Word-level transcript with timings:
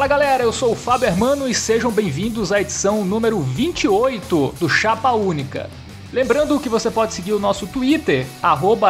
Fala 0.00 0.08
galera, 0.08 0.44
eu 0.44 0.50
sou 0.50 0.72
o 0.72 0.74
Fábio 0.74 1.08
Hermano 1.08 1.46
e 1.46 1.52
sejam 1.52 1.92
bem-vindos 1.92 2.50
à 2.52 2.58
edição 2.62 3.04
número 3.04 3.38
28 3.38 4.54
do 4.58 4.66
Chapa 4.66 5.12
Única. 5.12 5.68
Lembrando 6.10 6.58
que 6.58 6.70
você 6.70 6.90
pode 6.90 7.12
seguir 7.12 7.34
o 7.34 7.38
nosso 7.38 7.66
Twitter, 7.66 8.26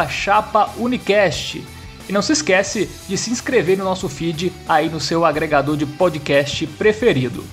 ChapaUnicast. 0.09 1.67
E 2.07 2.13
não 2.13 2.21
se 2.21 2.31
esquece 2.31 2.89
de 3.09 3.17
se 3.17 3.29
inscrever 3.29 3.77
no 3.77 3.83
nosso 3.83 4.07
feed 4.07 4.53
aí 4.69 4.87
no 4.87 5.01
seu 5.01 5.25
agregador 5.25 5.75
de 5.75 5.85
podcast 5.85 6.65
preferido. 6.65 7.43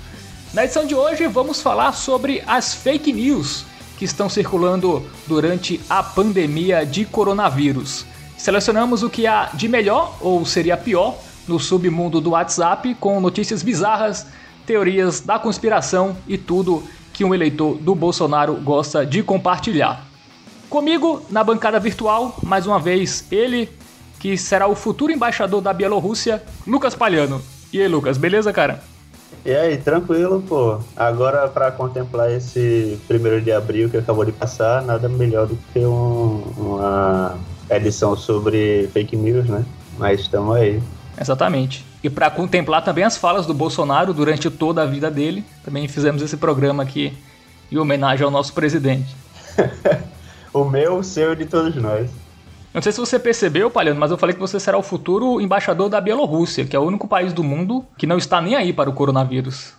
Na 0.55 0.62
edição 0.62 0.87
de 0.87 0.95
hoje 0.95 1.27
vamos 1.27 1.61
falar 1.61 1.91
sobre 1.95 2.45
as 2.47 2.75
fake 2.75 3.12
news 3.12 3.65
que 3.98 4.05
estão 4.05 4.29
circulando 4.29 5.05
durante 5.27 5.80
a 5.91 6.01
pandemia 6.01 6.87
de 6.87 7.05
coronavírus. 7.05 8.06
Selecionamos 8.37 9.02
o 9.02 9.11
que 9.11 9.27
há 9.27 9.51
de 9.52 9.66
melhor 9.66 10.16
ou 10.20 10.47
seria 10.47 10.77
pior 10.77 11.19
no 11.48 11.59
submundo 11.59 12.20
do 12.20 12.30
WhatsApp 12.30 12.95
com 12.97 13.20
notícias 13.20 13.62
bizarras, 13.62 14.27
teorias 14.66 15.20
da 15.20 15.38
conspiração 15.38 16.16
e 16.27 16.37
tudo 16.37 16.83
que 17.12 17.24
um 17.24 17.34
eleitor 17.34 17.77
do 17.79 17.95
Bolsonaro 17.95 18.55
gosta 18.55 19.05
de 19.05 19.23
compartilhar. 19.23 20.07
Comigo, 20.71 21.23
na 21.30 21.43
bancada 21.43 21.80
virtual, 21.80 22.37
mais 22.43 22.66
uma 22.66 22.79
vez, 22.79 23.24
ele, 23.33 23.69
que 24.21 24.37
será 24.37 24.69
o 24.69 24.74
futuro 24.74 25.11
embaixador 25.11 25.62
da 25.62 25.73
Bielorrússia, 25.73 26.43
Lucas 26.66 26.95
Palhano. 26.95 27.41
E 27.73 27.80
aí, 27.80 27.88
Lucas, 27.88 28.19
beleza, 28.19 28.52
cara? 28.52 28.83
E 29.45 29.51
aí, 29.51 29.79
tranquilo, 29.79 30.43
pô. 30.46 30.79
Agora, 30.95 31.49
para 31.49 31.73
contemplar 31.73 32.30
esse 32.30 32.99
primeiro 33.09 33.41
de 33.41 33.51
abril 33.51 33.88
que 33.88 33.96
acabou 33.96 34.24
de 34.24 34.32
passar, 34.32 34.82
nada 34.82 35.09
melhor 35.09 35.46
do 35.46 35.59
que 35.73 35.79
um, 35.80 36.43
uma 36.57 37.35
edição 37.71 38.15
sobre 38.16 38.88
fake 38.93 39.16
news, 39.16 39.46
né? 39.46 39.65
Mas 39.99 40.21
estamos 40.21 40.57
aí. 40.57 40.82
Exatamente. 41.21 41.85
E 42.02 42.09
para 42.09 42.30
contemplar 42.30 42.83
também 42.83 43.05
as 43.05 43.16
falas 43.16 43.47
do 43.47 43.55
Bolsonaro 43.55 44.15
durante 44.15 44.49
toda 44.51 44.83
a 44.83 44.87
vida 44.87 45.11
dele, 45.11 45.45
também 45.65 45.88
fizemos 45.88 46.23
esse 46.23 46.37
programa 46.37 46.83
aqui 46.83 47.13
em 47.71 47.77
homenagem 47.77 48.25
ao 48.25 48.30
nosso 48.30 48.52
presidente. 48.52 49.15
o 50.52 50.65
meu, 50.65 50.99
o 50.99 51.05
seu 51.05 51.33
e 51.33 51.37
de 51.37 51.47
todos 51.47 51.75
nós. 51.77 52.09
Não 52.73 52.83
sei 52.83 52.93
se 52.93 53.01
você 53.01 53.19
percebeu, 53.19 53.71
Palhano, 53.71 53.99
mas 53.99 54.10
eu 54.10 54.19
falei 54.19 54.35
que 54.35 54.41
você 54.41 54.60
será 54.60 54.79
o 54.79 54.83
futuro 54.83 55.41
embaixador 55.41 55.88
da 55.88 56.01
Bielorrússia, 56.01 56.65
que 56.65 56.77
é 56.77 56.79
o 56.79 56.85
único 56.85 57.09
país 57.09 57.32
do 57.32 57.43
mundo 57.43 57.85
que 57.97 58.07
não 58.07 58.19
está 58.19 58.41
nem 58.41 58.55
aí 58.55 58.73
para 58.73 58.91
o 58.91 58.93
coronavírus. 58.93 59.77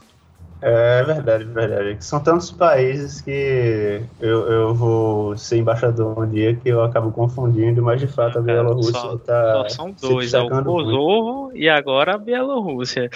É 0.62 1.04
verdade, 1.04 1.46
verdade. 1.46 1.98
São 2.04 2.20
tantos 2.20 2.52
países 2.52 3.22
que 3.22 4.02
eu, 4.20 4.52
eu 4.52 4.76
vou 4.76 5.38
ser 5.38 5.58
embaixador 5.58 6.20
um 6.20 6.30
dia 6.30 6.54
que 6.54 6.68
eu 6.68 6.84
acabo 6.84 7.12
confundindo, 7.12 7.82
mas 7.82 8.02
de 8.02 8.08
fato 8.08 8.40
a 8.40 8.42
Bielorrússia 8.42 9.14
está. 9.16 9.54
Só 9.54 9.70
são 9.70 9.92
dois, 9.92 10.34
é 10.34 10.42
o 10.42 10.50
Kosovo 10.50 11.44
muito. 11.44 11.58
e 11.58 11.70
agora 11.70 12.16
a 12.16 12.18
Bielorrússia. 12.18 13.10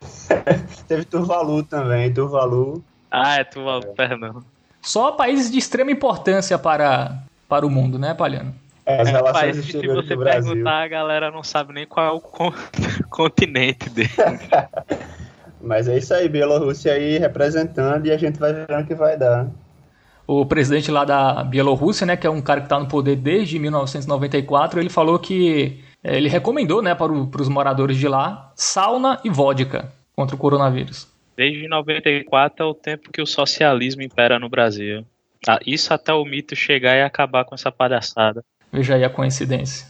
Teve 0.86 1.04
Tuvalu 1.04 1.64
também, 1.64 2.12
Tuvalu. 2.12 2.82
Ah, 3.10 3.40
é 3.40 3.44
Tuvalu, 3.44 3.84
é. 3.84 3.94
perdão. 3.94 4.42
Só 4.80 5.12
países 5.12 5.50
de 5.50 5.58
extrema 5.58 5.90
importância 5.90 6.56
para, 6.58 7.22
para 7.48 7.66
o 7.66 7.70
mundo, 7.70 7.98
né, 7.98 8.14
Palhano? 8.14 8.54
É, 8.86 9.00
as 9.00 9.08
é, 9.08 9.12
relações 9.12 9.40
país 9.40 9.66
que 9.66 9.80
se 9.80 9.86
você 9.86 10.16
perguntar, 10.16 10.82
a 10.82 10.88
galera 10.88 11.30
não 11.30 11.42
sabe 11.42 11.72
nem 11.72 11.86
qual 11.86 12.06
é 12.06 12.10
o 12.12 12.20
continente 13.10 13.90
dele. 13.90 14.10
Mas 15.62 15.86
é 15.86 15.96
isso 15.96 16.12
aí, 16.12 16.28
Bielorrússia 16.28 16.92
aí 16.92 17.18
representando 17.18 18.06
e 18.06 18.10
a 18.10 18.16
gente 18.16 18.38
vai 18.38 18.52
ver 18.52 18.66
o 18.68 18.86
que 18.86 18.94
vai 18.94 19.16
dar. 19.16 19.48
O 20.26 20.44
presidente 20.44 20.90
lá 20.90 21.04
da 21.04 21.44
Bielorrússia, 21.44 22.06
né, 22.06 22.16
que 22.16 22.26
é 22.26 22.30
um 22.30 22.40
cara 22.40 22.60
que 22.60 22.66
está 22.66 22.78
no 22.78 22.88
poder 22.88 23.16
desde 23.16 23.58
1994, 23.58 24.80
ele 24.80 24.88
falou 24.88 25.18
que 25.18 25.80
é, 26.02 26.16
ele 26.16 26.28
recomendou, 26.28 26.82
né, 26.82 26.94
para, 26.94 27.12
o, 27.12 27.26
para 27.26 27.42
os 27.42 27.48
moradores 27.48 27.96
de 27.96 28.08
lá, 28.08 28.52
sauna 28.56 29.20
e 29.24 29.30
vodka 29.30 29.92
contra 30.16 30.34
o 30.34 30.38
coronavírus. 30.38 31.08
Desde 31.36 31.66
94 31.68 32.64
é 32.64 32.68
o 32.68 32.74
tempo 32.74 33.10
que 33.12 33.22
o 33.22 33.26
socialismo 33.26 34.02
impera 34.02 34.38
no 34.38 34.48
Brasil. 34.48 35.04
Ah, 35.48 35.58
isso 35.66 35.92
até 35.92 36.12
o 36.12 36.24
mito 36.24 36.54
chegar 36.54 36.96
e 36.96 37.02
acabar 37.02 37.44
com 37.44 37.54
essa 37.54 37.72
palhaçada. 37.72 38.44
Veja 38.72 38.94
aí 38.94 39.04
a 39.04 39.10
coincidência. 39.10 39.86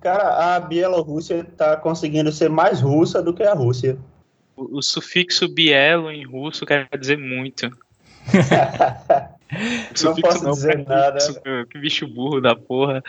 Cara, 0.00 0.56
a 0.56 0.60
Bielorrússia 0.60 1.40
está 1.40 1.76
conseguindo 1.76 2.32
ser 2.32 2.48
mais 2.48 2.80
russa 2.80 3.22
do 3.22 3.32
que 3.32 3.42
a 3.42 3.54
Rússia. 3.54 3.96
O, 4.56 4.78
o 4.78 4.82
sufixo 4.82 5.48
bielo 5.48 6.10
em 6.10 6.24
russo 6.24 6.66
quer 6.66 6.88
dizer 6.98 7.18
muito. 7.18 7.70
não 10.02 10.14
posso 10.16 10.44
não, 10.44 10.52
dizer 10.52 10.84
nada. 10.86 11.18
que 11.70 11.78
bicho 11.78 12.06
burro 12.06 12.40
da 12.40 12.54
porra. 12.54 13.02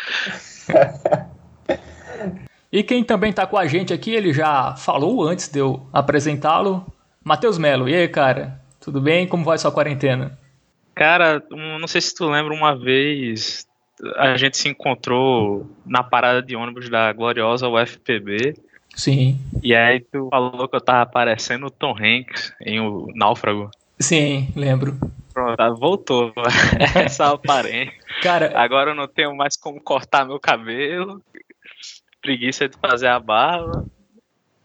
e 2.72 2.84
quem 2.84 3.04
também 3.04 3.32
tá 3.32 3.46
com 3.46 3.58
a 3.58 3.68
gente 3.68 3.94
aqui, 3.94 4.12
ele 4.12 4.34
já 4.34 4.76
falou 4.76 5.24
antes 5.24 5.48
de 5.48 5.60
eu 5.60 5.86
apresentá-lo. 5.92 6.86
Matheus 7.24 7.58
Melo, 7.58 7.88
e 7.88 7.96
aí, 7.96 8.08
cara? 8.08 8.60
Tudo 8.80 9.00
bem? 9.00 9.28
Como 9.28 9.46
vai 9.46 9.58
sua 9.58 9.72
quarentena? 9.72 10.38
Cara, 10.94 11.42
não 11.50 11.88
sei 11.88 12.02
se 12.02 12.14
tu 12.14 12.30
lembra 12.30 12.54
uma 12.54 12.78
vez 12.78 13.66
a 14.18 14.36
gente 14.38 14.58
se 14.58 14.68
encontrou 14.68 15.70
na 15.86 16.04
parada 16.04 16.42
de 16.42 16.56
ônibus 16.56 16.90
da 16.90 17.12
gloriosa 17.14 17.68
UFPB. 17.68 18.56
Sim. 18.96 19.40
E 19.62 19.76
aí 19.76 20.00
tu 20.00 20.30
falou 20.30 20.68
que 20.68 20.76
eu 20.76 20.82
tava 20.82 21.02
aparecendo 21.02 21.68
o 21.68 21.72
Tom 21.72 21.96
Hanks 21.98 22.54
em 22.62 22.80
O 22.80 23.08
Náufrago. 23.16 23.70
Sim, 24.00 24.52
lembro. 24.56 24.98
Pronto, 25.34 25.58
tá, 25.58 25.70
voltou 25.70 26.32
essa 26.96 27.32
aparência. 27.32 27.94
Cara, 28.22 28.52
agora 28.56 28.92
eu 28.92 28.96
não 28.96 29.08
tenho 29.08 29.36
mais 29.36 29.58
como 29.58 29.82
cortar 29.82 30.26
meu 30.26 30.40
cabelo. 30.40 31.22
Preguiça 32.22 32.70
de 32.70 32.78
fazer 32.78 33.08
a 33.08 33.20
barba. 33.20 33.86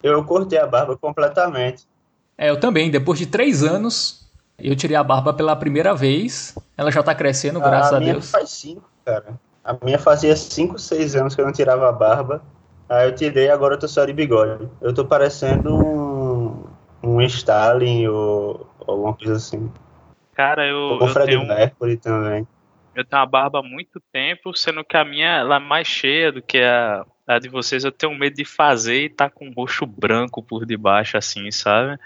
Eu 0.02 0.22
cortei 0.24 0.58
a 0.58 0.66
barba 0.66 0.96
completamente. 0.96 1.86
É, 2.36 2.50
eu 2.50 2.60
também. 2.60 2.90
Depois 2.90 3.18
de 3.18 3.26
três 3.26 3.64
anos, 3.64 4.28
eu 4.58 4.76
tirei 4.76 4.96
a 4.96 5.02
barba 5.02 5.32
pela 5.32 5.56
primeira 5.56 5.94
vez. 5.94 6.54
Ela 6.76 6.90
já 6.92 7.02
tá 7.02 7.14
crescendo, 7.14 7.60
graças 7.60 7.92
a, 7.92 7.96
a 7.96 8.00
Deus. 8.00 8.30
Faz 8.30 8.50
cinco, 8.50 8.88
cara. 9.04 9.40
A 9.64 9.76
minha 9.82 9.98
fazia 9.98 10.36
cinco, 10.36 10.78
seis 10.78 11.16
anos 11.16 11.34
que 11.34 11.40
eu 11.40 11.46
não 11.46 11.52
tirava 11.52 11.88
a 11.88 11.92
barba. 11.92 12.42
Aí 12.88 13.08
eu 13.08 13.14
tirei, 13.14 13.50
agora 13.50 13.74
eu 13.74 13.78
tô 13.78 13.86
só 13.86 14.04
de 14.04 14.12
bigode. 14.12 14.66
Eu 14.80 14.94
tô 14.94 15.04
parecendo 15.04 15.74
um, 15.74 16.64
um 17.02 17.20
Stalin 17.20 18.06
ou, 18.06 18.66
alguma 18.86 19.14
coisa 19.14 19.36
assim. 19.36 19.70
Cara, 20.34 20.66
eu. 20.66 20.78
Ou 20.78 21.04
o 21.04 21.08
Fred 21.08 21.32
tenho, 21.32 21.46
Mercury 21.46 21.96
também. 21.98 22.46
Eu 22.94 23.04
tenho 23.04 23.20
uma 23.20 23.26
barba 23.26 23.58
há 23.58 23.62
muito 23.62 24.00
tempo, 24.12 24.56
sendo 24.56 24.82
que 24.82 24.96
a 24.96 25.04
minha 25.04 25.36
ela 25.38 25.56
é 25.56 25.60
mais 25.60 25.86
cheia 25.86 26.32
do 26.32 26.40
que 26.40 26.58
a, 26.58 27.04
a 27.26 27.38
de 27.38 27.48
vocês. 27.48 27.84
Eu 27.84 27.92
tenho 27.92 28.14
medo 28.14 28.36
de 28.36 28.44
fazer 28.44 29.04
e 29.04 29.10
tá 29.10 29.28
com 29.28 29.48
um 29.48 29.52
roxo 29.52 29.84
branco 29.84 30.42
por 30.42 30.64
debaixo, 30.64 31.18
assim, 31.18 31.50
sabe? 31.50 31.98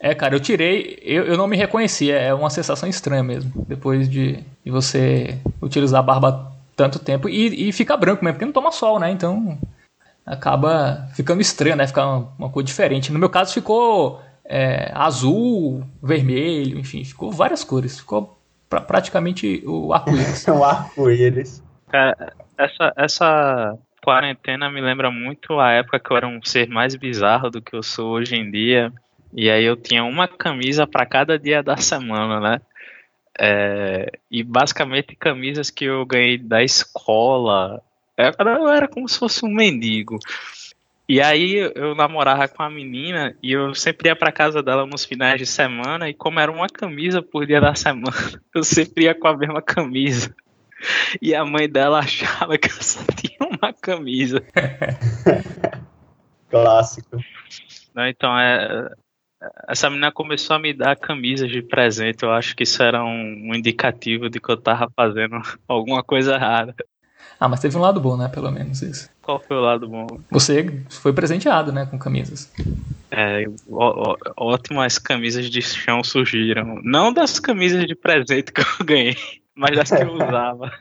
É, 0.00 0.14
cara, 0.14 0.34
eu 0.34 0.40
tirei, 0.40 0.98
eu, 1.02 1.24
eu 1.24 1.36
não 1.36 1.46
me 1.46 1.56
reconheci, 1.56 2.10
é 2.10 2.34
uma 2.34 2.50
sensação 2.50 2.88
estranha 2.88 3.22
mesmo, 3.22 3.52
depois 3.66 4.08
de, 4.08 4.44
de 4.64 4.70
você 4.70 5.38
utilizar 5.62 6.00
a 6.00 6.02
barba 6.02 6.52
tanto 6.76 6.98
tempo 6.98 7.28
e, 7.28 7.68
e 7.68 7.72
fica 7.72 7.96
branco 7.96 8.22
mesmo, 8.22 8.34
porque 8.34 8.44
não 8.44 8.52
toma 8.52 8.72
sol, 8.72 8.98
né? 8.98 9.10
Então 9.10 9.56
acaba 10.24 11.08
ficando 11.14 11.40
estranho, 11.40 11.76
né? 11.76 11.86
Fica 11.86 12.04
uma, 12.04 12.32
uma 12.38 12.50
cor 12.50 12.62
diferente. 12.62 13.12
No 13.12 13.18
meu 13.18 13.28
caso 13.28 13.52
ficou 13.52 14.22
é, 14.44 14.90
azul, 14.94 15.84
vermelho, 16.02 16.78
enfim, 16.78 17.04
ficou 17.04 17.30
várias 17.30 17.64
cores. 17.64 17.98
Ficou 17.98 18.38
pra, 18.68 18.80
praticamente 18.80 19.62
o 19.66 19.92
arco-íris. 19.92 20.46
o 20.48 20.64
arco-íris. 20.64 21.62
essa, 22.58 22.92
essa 22.96 23.78
quarentena 24.02 24.70
me 24.70 24.80
lembra 24.80 25.10
muito 25.10 25.58
a 25.58 25.72
época 25.72 25.98
que 25.98 26.10
eu 26.10 26.16
era 26.16 26.28
um 26.28 26.40
ser 26.42 26.68
mais 26.68 26.94
bizarro 26.94 27.50
do 27.50 27.62
que 27.62 27.74
eu 27.74 27.82
sou 27.82 28.12
hoje 28.12 28.36
em 28.36 28.50
dia. 28.50 28.92
E 29.32 29.50
aí 29.50 29.64
eu 29.64 29.76
tinha 29.76 30.04
uma 30.04 30.28
camisa 30.28 30.86
para 30.86 31.04
cada 31.04 31.38
dia 31.38 31.62
da 31.62 31.76
semana, 31.76 32.40
né? 32.40 32.60
É, 33.36 34.12
e 34.30 34.44
basicamente 34.44 35.16
camisas 35.16 35.68
que 35.68 35.86
eu 35.86 36.06
ganhei 36.06 36.38
da 36.38 36.62
escola, 36.62 37.82
eu 38.16 38.68
era 38.68 38.88
como 38.88 39.08
se 39.08 39.18
fosse 39.18 39.44
um 39.44 39.52
mendigo. 39.52 40.18
E 41.06 41.20
aí 41.20 41.56
eu 41.74 41.94
namorava 41.94 42.48
com 42.48 42.62
a 42.62 42.70
menina 42.70 43.36
e 43.42 43.52
eu 43.52 43.74
sempre 43.74 44.08
ia 44.08 44.16
para 44.16 44.32
casa 44.32 44.62
dela 44.62 44.86
nos 44.86 45.04
finais 45.04 45.38
de 45.38 45.44
semana 45.44 46.08
e 46.08 46.14
como 46.14 46.40
era 46.40 46.50
uma 46.50 46.66
camisa 46.66 47.20
por 47.20 47.46
dia 47.46 47.60
da 47.60 47.74
semana, 47.74 48.10
eu 48.54 48.64
sempre 48.64 49.04
ia 49.04 49.14
com 49.14 49.28
a 49.28 49.36
mesma 49.36 49.60
camisa. 49.60 50.34
E 51.20 51.34
a 51.34 51.44
mãe 51.44 51.68
dela 51.68 51.98
achava 51.98 52.56
que 52.56 52.68
eu 52.68 52.82
só 52.82 53.00
tinha 53.16 53.38
uma 53.40 53.72
camisa. 53.72 54.42
Clássico. 56.48 57.18
Não, 57.94 58.06
então 58.06 58.38
é 58.38 58.90
essa 59.68 59.90
menina 59.90 60.10
começou 60.10 60.56
a 60.56 60.58
me 60.58 60.72
dar 60.72 60.96
camisas 60.96 61.50
de 61.50 61.62
presente. 61.62 62.22
Eu 62.22 62.32
acho 62.32 62.56
que 62.56 62.62
isso 62.62 62.82
era 62.82 63.04
um, 63.04 63.50
um 63.50 63.54
indicativo 63.54 64.30
de 64.30 64.40
que 64.40 64.50
eu 64.50 64.56
tava 64.56 64.90
fazendo 64.96 65.36
alguma 65.68 66.02
coisa 66.02 66.34
errada. 66.34 66.74
Ah, 67.44 67.48
mas 67.48 67.60
teve 67.60 67.76
um 67.76 67.80
lado 67.80 68.00
bom, 68.00 68.16
né? 68.16 68.26
Pelo 68.26 68.50
menos 68.50 68.80
isso. 68.80 69.06
Qual 69.20 69.38
foi 69.38 69.58
o 69.58 69.60
lado 69.60 69.86
bom? 69.86 70.06
Você 70.30 70.82
foi 70.88 71.12
presenteado, 71.12 71.70
né? 71.70 71.84
Com 71.84 71.98
camisas. 71.98 72.50
É, 73.10 73.44
ó, 73.70 74.14
ó, 74.14 74.16
ótimas 74.38 74.96
camisas 74.96 75.50
de 75.50 75.60
chão 75.60 76.02
surgiram. 76.02 76.80
Não 76.82 77.12
das 77.12 77.38
camisas 77.38 77.84
de 77.84 77.94
presente 77.94 78.50
que 78.50 78.62
eu 78.62 78.86
ganhei, 78.86 79.14
mas 79.54 79.76
das 79.76 79.90
que 79.90 80.02
eu 80.02 80.14
usava. 80.16 80.72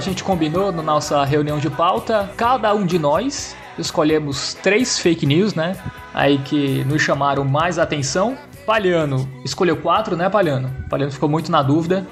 A 0.00 0.02
gente 0.02 0.24
combinou 0.24 0.72
na 0.72 0.82
nossa 0.82 1.22
reunião 1.26 1.58
de 1.58 1.68
pauta, 1.68 2.30
cada 2.34 2.74
um 2.74 2.86
de 2.86 2.98
nós 2.98 3.54
escolhemos 3.78 4.54
três 4.54 4.98
fake 4.98 5.26
news, 5.26 5.54
né? 5.54 5.76
Aí 6.14 6.38
que 6.38 6.82
nos 6.84 7.02
chamaram 7.02 7.44
mais 7.44 7.78
atenção. 7.78 8.34
Palhano 8.64 9.28
escolheu 9.44 9.76
quatro, 9.76 10.16
né, 10.16 10.30
Palhano? 10.30 10.74
Palhano 10.88 11.12
ficou 11.12 11.28
muito 11.28 11.52
na 11.52 11.62
dúvida 11.62 12.06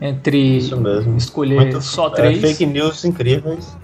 entre 0.00 0.58
escolher 1.16 1.56
muito, 1.56 1.82
só 1.82 2.06
é, 2.06 2.10
três. 2.10 2.44
É, 2.44 2.46
fake 2.46 2.66
news 2.66 3.04
incríveis. 3.04 3.76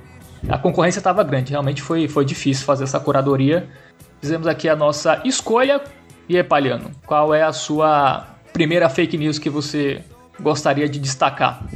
A 0.48 0.56
concorrência 0.56 1.00
estava 1.00 1.24
grande, 1.24 1.50
realmente 1.50 1.82
foi, 1.82 2.06
foi 2.06 2.24
difícil 2.24 2.64
fazer 2.64 2.84
essa 2.84 3.00
curadoria. 3.00 3.68
Fizemos 4.20 4.46
aqui 4.46 4.68
a 4.68 4.76
nossa 4.76 5.20
escolha. 5.24 5.82
E 6.28 6.36
aí, 6.36 6.44
Palhano, 6.44 6.92
qual 7.04 7.34
é 7.34 7.42
a 7.42 7.52
sua 7.52 8.28
primeira 8.52 8.88
fake 8.88 9.18
news 9.18 9.40
que 9.40 9.50
você 9.50 10.02
gostaria 10.40 10.88
de 10.88 11.00
destacar? 11.00 11.66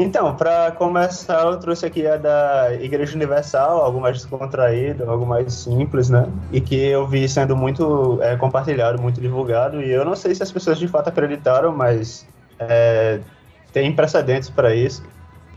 Então, 0.00 0.32
para 0.36 0.70
começar, 0.70 1.44
eu 1.44 1.58
trouxe 1.58 1.84
aqui 1.84 2.06
a 2.06 2.16
da 2.16 2.72
Igreja 2.74 3.16
Universal, 3.16 3.82
algo 3.82 4.00
mais 4.00 4.18
descontraído, 4.18 5.10
algo 5.10 5.26
mais 5.26 5.52
simples, 5.52 6.08
né? 6.08 6.30
E 6.52 6.60
que 6.60 6.76
eu 6.76 7.04
vi 7.04 7.28
sendo 7.28 7.56
muito 7.56 8.16
é, 8.22 8.36
compartilhado, 8.36 9.02
muito 9.02 9.20
divulgado. 9.20 9.82
E 9.82 9.90
eu 9.90 10.04
não 10.04 10.14
sei 10.14 10.36
se 10.36 10.42
as 10.44 10.52
pessoas 10.52 10.78
de 10.78 10.86
fato 10.86 11.08
acreditaram, 11.08 11.76
mas 11.76 12.24
é, 12.60 13.18
tem 13.72 13.92
precedentes 13.92 14.48
para 14.48 14.72
isso. 14.72 15.02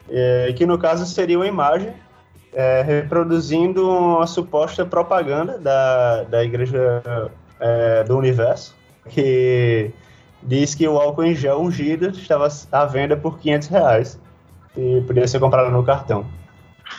É, 0.09 0.51
que 0.53 0.65
no 0.65 0.79
caso 0.79 1.05
seria 1.05 1.38
uma 1.38 1.45
imagem 1.45 1.93
é, 2.51 2.81
reproduzindo 2.81 3.88
uma 3.88 4.25
suposta 4.25 4.83
propaganda 4.83 5.59
da, 5.59 6.23
da 6.23 6.43
Igreja 6.43 7.29
é, 7.59 8.03
do 8.05 8.17
Universo, 8.17 8.75
que 9.07 9.91
diz 10.41 10.73
que 10.73 10.88
o 10.88 10.99
álcool 10.99 11.25
em 11.25 11.35
gel 11.35 11.61
ungido 11.61 12.09
estava 12.09 12.47
à 12.71 12.85
venda 12.85 13.15
por 13.15 13.38
500 13.38 13.67
reais 13.67 14.19
e 14.75 15.01
podia 15.01 15.27
ser 15.27 15.39
comprado 15.39 15.71
no 15.71 15.83
cartão. 15.83 16.25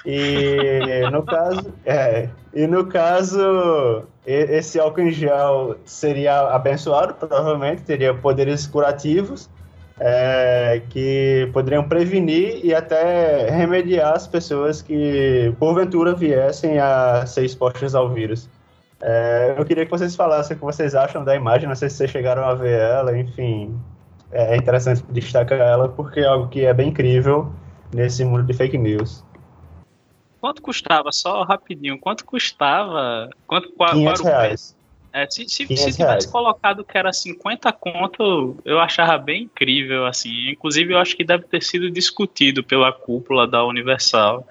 E 0.05 1.09
no 1.11 1.23
caso, 1.23 1.73
é, 1.85 2.29
e 2.55 2.67
no 2.67 2.87
caso, 2.87 4.05
esse 4.27 4.81
álcool 4.81 5.03
em 5.03 5.11
gel 5.11 5.77
seria 5.85 6.41
abençoado, 6.49 7.15
provavelmente 7.15 7.83
teria 7.83 8.15
poderes 8.15 8.67
curativos 8.67 9.49
é, 10.01 10.83
que 10.91 11.49
poderiam 11.53 11.87
prevenir 11.87 12.65
e 12.65 12.75
até 12.75 13.49
remediar 13.51 14.15
as 14.15 14.27
pessoas 14.27 14.83
que 14.83 15.55
porventura 15.59 16.15
viessem 16.15 16.79
a 16.79 17.25
ser 17.27 17.45
expostas 17.45 17.95
ao 17.95 18.09
vírus. 18.09 18.49
É, 19.01 19.55
eu 19.57 19.65
queria 19.65 19.85
que 19.85 19.91
vocês 19.91 20.15
falassem 20.17 20.57
o 20.57 20.59
que 20.59 20.65
vocês 20.65 20.95
acham 20.95 21.25
da 21.25 21.35
imagem, 21.35 21.69
não 21.69 21.75
sei 21.75 21.89
se 21.89 21.97
vocês 21.97 22.11
chegaram 22.11 22.45
a 22.45 22.55
ver 22.55 22.81
ela, 22.81 23.17
enfim. 23.17 23.77
É 24.31 24.57
interessante 24.57 25.05
destacar 25.11 25.61
ela 25.61 25.89
porque 25.89 26.21
é 26.21 26.25
algo 26.25 26.49
que 26.49 26.65
é 26.65 26.73
bem 26.73 26.89
incrível 26.89 27.53
nesse 27.93 28.25
mundo 28.25 28.44
de 28.44 28.53
fake 28.53 28.79
news. 28.79 29.25
Quanto 30.41 30.61
custava? 30.61 31.12
Só 31.12 31.43
rapidinho, 31.43 31.99
quanto 31.99 32.25
custava? 32.25 33.31
Quanto, 33.47 33.71
qual, 33.73 33.91
500 33.91 34.21
qual 34.21 34.33
reais. 34.33 34.77
É, 35.12 35.29
se, 35.31 35.47
se, 35.49 35.67
se 35.77 35.93
tivesse 35.93 36.31
colocado 36.31 36.85
que 36.85 36.97
era 36.97 37.12
50 37.12 37.71
conto, 37.73 38.56
eu 38.65 38.81
achava 38.81 39.19
bem 39.19 39.43
incrível, 39.43 40.06
assim. 40.06 40.50
Inclusive, 40.50 40.94
eu 40.94 40.99
acho 40.99 41.17
que 41.17 41.23
deve 41.23 41.44
ter 41.44 41.62
sido 41.62 41.91
discutido 41.91 42.65
pela 42.65 42.91
cúpula 42.93 43.47
da 43.47 43.65
Universal. 43.65 44.47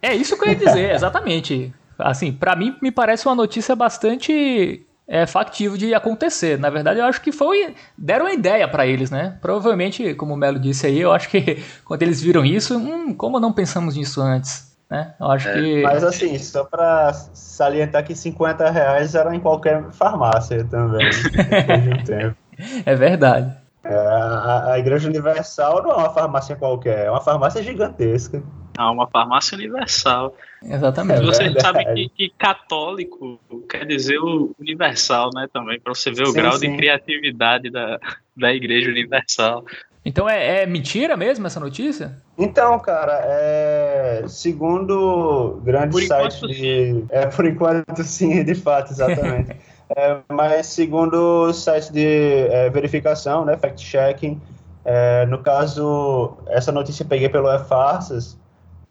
É 0.00 0.14
isso 0.14 0.38
que 0.38 0.44
eu 0.44 0.48
ia 0.48 0.56
dizer, 0.56 0.90
exatamente 0.96 1.72
assim, 1.98 2.32
para 2.32 2.54
mim 2.54 2.76
me 2.80 2.92
parece 2.92 3.26
uma 3.26 3.34
notícia 3.34 3.74
bastante 3.74 4.86
é, 5.08 5.26
factível 5.26 5.78
de 5.78 5.94
acontecer. 5.94 6.58
Na 6.58 6.68
verdade, 6.68 7.00
eu 7.00 7.06
acho 7.06 7.22
que 7.22 7.32
foi 7.32 7.74
deram 7.96 8.26
uma 8.26 8.32
ideia 8.32 8.68
para 8.68 8.86
eles, 8.86 9.10
né? 9.10 9.38
Provavelmente, 9.40 10.14
como 10.14 10.34
o 10.34 10.36
Melo 10.36 10.58
disse 10.58 10.86
aí, 10.86 11.00
eu 11.00 11.10
acho 11.10 11.30
que 11.30 11.64
quando 11.84 12.02
eles 12.02 12.20
viram 12.20 12.44
isso, 12.44 12.76
hum, 12.76 13.14
como 13.14 13.40
não 13.40 13.52
pensamos 13.52 13.96
nisso 13.96 14.20
antes? 14.20 14.68
Né? 14.90 15.14
Eu 15.18 15.30
acho 15.30 15.48
é, 15.48 15.52
que... 15.54 15.82
Mas 15.82 16.04
assim, 16.04 16.38
só 16.38 16.64
para 16.64 17.12
salientar 17.12 18.04
que 18.04 18.14
50 18.14 18.70
reais 18.70 19.14
era 19.14 19.34
em 19.34 19.40
qualquer 19.40 19.82
farmácia 19.92 20.64
também. 20.64 21.08
é 22.84 22.94
verdade. 22.94 23.54
É, 23.84 23.94
a, 23.94 24.72
a 24.72 24.78
Igreja 24.78 25.08
Universal 25.08 25.82
não 25.82 25.92
é 25.92 25.94
uma 25.94 26.10
farmácia 26.10 26.56
qualquer, 26.56 27.06
é 27.06 27.10
uma 27.10 27.20
farmácia 27.20 27.62
gigantesca. 27.62 28.42
Ah, 28.78 28.92
uma 28.92 29.08
farmácia 29.08 29.56
universal. 29.56 30.36
Exatamente. 30.62 31.26
Você 31.26 31.42
é 31.42 31.58
sabe 31.58 31.84
que, 31.94 32.08
que, 32.10 32.32
católico 32.38 33.40
quer 33.68 33.84
dizer 33.84 34.20
o 34.20 34.54
universal, 34.56 35.30
né? 35.34 35.48
Também, 35.52 35.80
para 35.80 35.92
você 35.92 36.12
ver 36.12 36.22
o 36.22 36.26
sim, 36.26 36.34
grau 36.34 36.52
sim. 36.52 36.70
de 36.70 36.76
criatividade 36.76 37.70
da, 37.70 37.98
da 38.36 38.54
Igreja 38.54 38.88
Universal. 38.88 39.64
Então 40.04 40.28
é, 40.28 40.62
é, 40.62 40.66
mentira 40.66 41.16
mesmo 41.16 41.44
essa 41.44 41.58
notícia? 41.58 42.22
Então, 42.38 42.78
cara, 42.78 43.20
é, 43.24 44.22
segundo 44.28 45.60
grandes 45.64 46.06
sites 46.06 46.38
de. 46.48 47.04
É, 47.10 47.26
por 47.26 47.46
enquanto, 47.46 48.04
sim, 48.04 48.44
de 48.44 48.54
fato, 48.54 48.92
exatamente. 48.92 49.56
é, 49.90 50.18
mas 50.28 50.66
segundo 50.66 51.52
sites 51.52 51.90
de 51.90 52.46
é, 52.48 52.70
verificação, 52.70 53.44
né, 53.44 53.56
fact-checking, 53.56 54.40
é, 54.84 55.26
no 55.26 55.38
caso, 55.38 56.38
essa 56.46 56.70
notícia 56.70 57.02
eu 57.02 57.08
peguei 57.08 57.28
pelo 57.28 57.52
E-Farsas, 57.52 58.37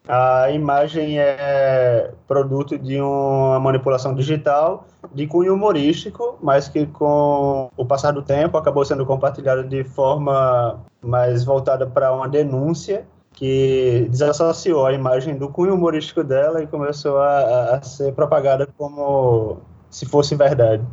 a 0.08 0.50
imagem 0.52 1.20
é 1.20 2.12
produto 2.28 2.78
de 2.78 3.00
uma 3.02 3.60
manipulação 3.60 4.16
digital 4.16 4.86
de 5.14 5.28
cunho 5.28 5.54
humorístico, 5.54 6.38
mas 6.42 6.70
que 6.70 6.86
com 6.86 7.70
o 7.76 7.86
passar 7.86 8.12
do 8.12 8.22
tempo 8.22 8.58
acabou 8.58 8.86
sendo 8.86 9.06
compartilhada 9.06 9.64
de 9.64 9.84
forma 9.84 10.80
mais 11.02 11.44
voltada 11.44 11.86
para 11.86 12.14
uma 12.14 12.28
denúncia 12.28 13.06
que 13.34 14.08
desassociou 14.10 14.86
a 14.86 14.94
imagem 14.94 15.38
do 15.38 15.50
cunho 15.50 15.76
humorístico 15.76 16.24
dela 16.24 16.64
e 16.64 16.68
começou 16.68 17.20
a, 17.20 17.76
a 17.76 17.82
ser 17.82 18.14
propagada 18.14 18.68
como 18.78 19.60
se 19.90 20.06
fosse 20.06 20.36
verdade. 20.36 20.84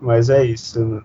Mas 0.00 0.30
é 0.30 0.44
isso. 0.44 1.02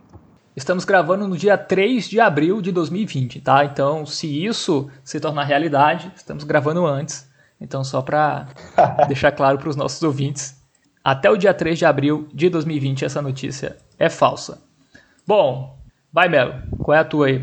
Estamos 0.60 0.84
gravando 0.84 1.26
no 1.26 1.38
dia 1.38 1.58
3 1.58 2.10
de 2.10 2.20
abril 2.20 2.62
de 2.62 2.70
2020, 2.70 3.40
tá? 3.40 3.64
Então, 3.64 4.06
se 4.06 4.46
isso 4.46 4.92
se 5.06 5.18
tornar 5.18 5.46
realidade, 5.46 6.12
estamos 6.14 6.44
gravando 6.44 6.86
antes. 6.86 7.32
Então, 7.62 7.82
só 7.82 8.02
para 8.02 8.46
deixar 9.08 9.32
claro 9.32 9.58
para 9.58 9.70
os 9.70 9.78
nossos 9.78 10.04
ouvintes, 10.04 10.62
até 11.02 11.32
o 11.32 11.38
dia 11.38 11.54
3 11.54 11.80
de 11.80 11.86
abril 11.86 12.28
de 12.34 12.50
2020 12.50 13.06
essa 13.06 13.22
notícia 13.22 13.78
é 13.98 14.10
falsa. 14.10 14.62
Bom, 15.26 15.80
vai 16.12 16.28
Melo, 16.28 16.56
qual 16.84 16.98
é 16.98 17.00
a 17.00 17.06
tua 17.06 17.28
aí? 17.28 17.42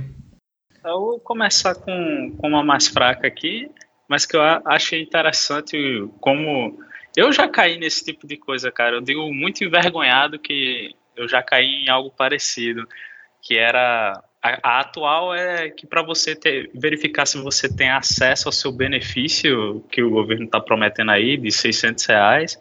Eu 0.84 1.00
vou 1.00 1.18
começar 1.18 1.74
com, 1.74 2.36
com 2.36 2.48
uma 2.48 2.62
mais 2.62 2.86
fraca 2.86 3.26
aqui, 3.26 3.70
mas 4.06 4.26
que 4.26 4.36
eu 4.36 4.42
achei 4.66 5.00
interessante 5.00 6.06
como 6.20 6.78
eu 7.16 7.32
já 7.32 7.48
caí 7.48 7.78
nesse 7.78 8.04
tipo 8.04 8.26
de 8.26 8.36
coisa, 8.36 8.70
cara. 8.70 8.96
Eu 8.96 9.00
digo 9.00 9.32
muito 9.32 9.64
envergonhado 9.64 10.38
que 10.38 10.94
eu 11.16 11.28
já 11.28 11.42
caí 11.42 11.84
em 11.84 11.88
algo 11.88 12.10
parecido, 12.10 12.86
que 13.42 13.56
era 13.56 14.22
a, 14.42 14.76
a 14.76 14.80
atual 14.80 15.34
é 15.34 15.70
que 15.70 15.86
para 15.86 16.02
você 16.02 16.36
ter, 16.36 16.70
verificar 16.74 17.26
se 17.26 17.38
você 17.38 17.68
tem 17.74 17.90
acesso 17.90 18.48
ao 18.48 18.52
seu 18.52 18.70
benefício 18.70 19.84
que 19.90 20.02
o 20.02 20.10
governo 20.10 20.44
está 20.44 20.60
prometendo 20.60 21.10
aí 21.10 21.36
de 21.36 21.50
600 21.50 22.04
reais, 22.06 22.58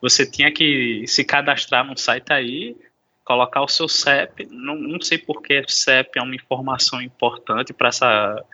você 0.00 0.28
tinha 0.28 0.50
que 0.52 1.04
se 1.06 1.24
cadastrar 1.24 1.86
num 1.86 1.96
site 1.96 2.32
aí, 2.32 2.76
colocar 3.24 3.62
o 3.62 3.68
seu 3.68 3.88
CEP. 3.88 4.48
Não, 4.50 4.74
não 4.74 5.00
sei 5.00 5.16
porque 5.16 5.62
CEP 5.68 6.18
é 6.18 6.22
uma 6.22 6.34
informação 6.34 7.00
importante 7.00 7.72
para 7.72 7.88
essa, 7.88 8.44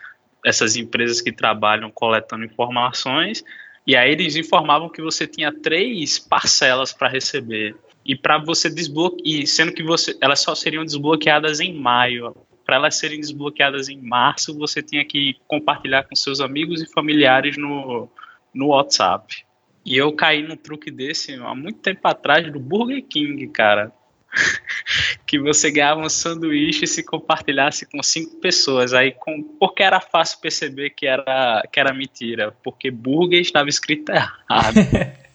essas 0.44 0.76
empresas 0.76 1.20
que 1.20 1.32
trabalham 1.32 1.90
coletando 1.90 2.44
informações. 2.44 3.42
E 3.86 3.96
aí 3.96 4.12
eles 4.12 4.36
informavam 4.36 4.90
que 4.90 5.00
você 5.00 5.26
tinha 5.26 5.50
três 5.50 6.18
parcelas 6.18 6.92
para 6.92 7.08
receber 7.08 7.74
e 8.08 8.16
para 8.16 8.38
você 8.38 8.70
desbloquear, 8.70 9.46
sendo 9.46 9.70
que 9.70 9.82
você, 9.82 10.16
elas 10.22 10.40
só 10.40 10.54
seriam 10.54 10.82
desbloqueadas 10.82 11.60
em 11.60 11.74
maio. 11.74 12.34
Para 12.64 12.76
elas 12.76 12.96
serem 12.96 13.20
desbloqueadas 13.20 13.90
em 13.90 14.00
março, 14.00 14.56
você 14.56 14.82
tinha 14.82 15.04
que 15.04 15.36
compartilhar 15.46 16.04
com 16.04 16.16
seus 16.16 16.40
amigos 16.40 16.80
e 16.80 16.90
familiares 16.90 17.58
no, 17.58 18.08
no 18.54 18.68
WhatsApp. 18.68 19.44
E 19.84 19.94
eu 19.94 20.10
caí 20.12 20.42
num 20.42 20.56
truque 20.56 20.90
desse 20.90 21.34
há 21.34 21.54
muito 21.54 21.80
tempo 21.80 22.00
atrás 22.08 22.50
do 22.50 22.58
Burger 22.58 23.04
King, 23.04 23.46
cara. 23.48 23.92
que 25.26 25.38
você 25.38 25.70
ganhava 25.70 26.00
um 26.00 26.08
sanduíche 26.08 26.86
se 26.86 27.02
compartilhasse 27.02 27.84
com 27.84 28.02
cinco 28.02 28.36
pessoas. 28.36 28.94
Aí, 28.94 29.12
com, 29.12 29.42
porque 29.42 29.82
era 29.82 30.00
fácil 30.00 30.40
perceber 30.40 30.90
que 30.90 31.06
era, 31.06 31.62
que 31.70 31.78
era 31.78 31.92
mentira, 31.92 32.54
porque 32.64 32.90
burger 32.90 33.40
estava 33.40 33.68
escrito 33.68 34.12
errado. 34.12 34.76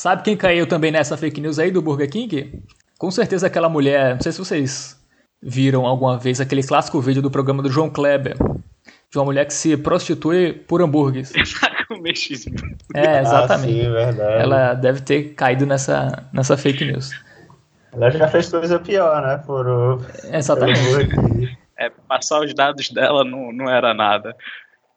Sabe 0.00 0.22
quem 0.22 0.34
caiu 0.34 0.66
também 0.66 0.90
nessa 0.90 1.14
fake 1.14 1.42
news 1.42 1.58
aí 1.58 1.70
do 1.70 1.82
Burger 1.82 2.08
King? 2.08 2.62
Com 2.98 3.10
certeza 3.10 3.48
aquela 3.48 3.68
mulher, 3.68 4.14
não 4.14 4.20
sei 4.22 4.32
se 4.32 4.38
vocês 4.38 4.98
viram 5.42 5.84
alguma 5.84 6.16
vez 6.16 6.40
aquele 6.40 6.62
clássico 6.62 6.98
vídeo 7.02 7.20
do 7.20 7.30
programa 7.30 7.62
do 7.62 7.70
João 7.70 7.90
Kleber, 7.90 8.34
de 9.10 9.18
uma 9.18 9.26
mulher 9.26 9.44
que 9.44 9.52
se 9.52 9.76
prostitui 9.76 10.54
por 10.54 10.80
hambúrgueres. 10.80 11.34
é, 12.96 13.20
exatamente. 13.20 13.78
Ah, 13.78 13.84
sim, 13.84 13.92
verdade. 13.92 14.42
Ela 14.42 14.72
deve 14.72 15.02
ter 15.02 15.34
caído 15.34 15.66
nessa, 15.66 16.26
nessa 16.32 16.56
fake 16.56 16.82
news. 16.82 17.10
Ela 17.92 18.10
já 18.10 18.26
fez 18.26 18.48
coisa 18.48 18.78
pior, 18.78 19.20
né? 19.20 19.36
Por 19.44 19.66
o, 19.68 20.00
exatamente. 20.32 20.80
é, 21.76 21.90
passar 22.08 22.40
os 22.40 22.54
dados 22.54 22.88
dela 22.88 23.22
não, 23.22 23.52
não 23.52 23.68
era 23.68 23.92
nada. 23.92 24.34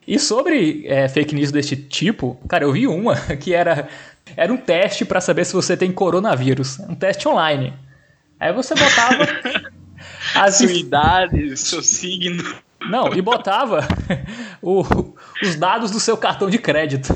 E 0.07 0.19
sobre 0.19 0.85
é, 0.85 1.07
fake 1.07 1.33
news 1.33 1.51
deste 1.51 1.75
tipo, 1.75 2.37
cara, 2.47 2.65
eu 2.65 2.71
vi 2.71 2.87
uma 2.87 3.15
que 3.39 3.53
era, 3.53 3.87
era 4.35 4.51
um 4.51 4.57
teste 4.57 5.05
para 5.05 5.21
saber 5.21 5.45
se 5.45 5.53
você 5.53 5.75
tem 5.75 5.91
coronavírus. 5.91 6.79
Um 6.79 6.95
teste 6.95 7.27
online. 7.27 7.73
Aí 8.39 8.51
você 8.53 8.73
botava. 8.75 9.27
as 10.35 10.57
sua 10.57 10.71
idade, 10.71 11.55
seu 11.57 11.81
signo. 11.81 12.43
Não, 12.89 13.13
e 13.13 13.21
botava 13.21 13.87
o, 14.61 14.83
os 15.41 15.55
dados 15.55 15.91
do 15.91 15.99
seu 15.99 16.17
cartão 16.17 16.49
de 16.49 16.57
crédito. 16.57 17.15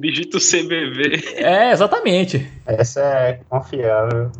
Digita 0.00 0.36
o 0.38 0.40
CBV. 0.40 1.34
É, 1.36 1.72
exatamente. 1.72 2.50
Essa 2.66 3.00
é 3.00 3.40
confiável. 3.48 4.30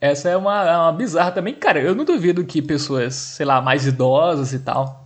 Essa 0.00 0.30
é 0.30 0.36
uma, 0.36 0.68
é 0.68 0.76
uma 0.76 0.92
bizarra 0.92 1.30
também. 1.30 1.54
Cara, 1.54 1.80
eu 1.80 1.94
não 1.94 2.04
duvido 2.04 2.44
que 2.44 2.60
pessoas, 2.60 3.14
sei 3.14 3.46
lá, 3.46 3.60
mais 3.60 3.86
idosas 3.86 4.52
e 4.52 4.58
tal, 4.58 5.01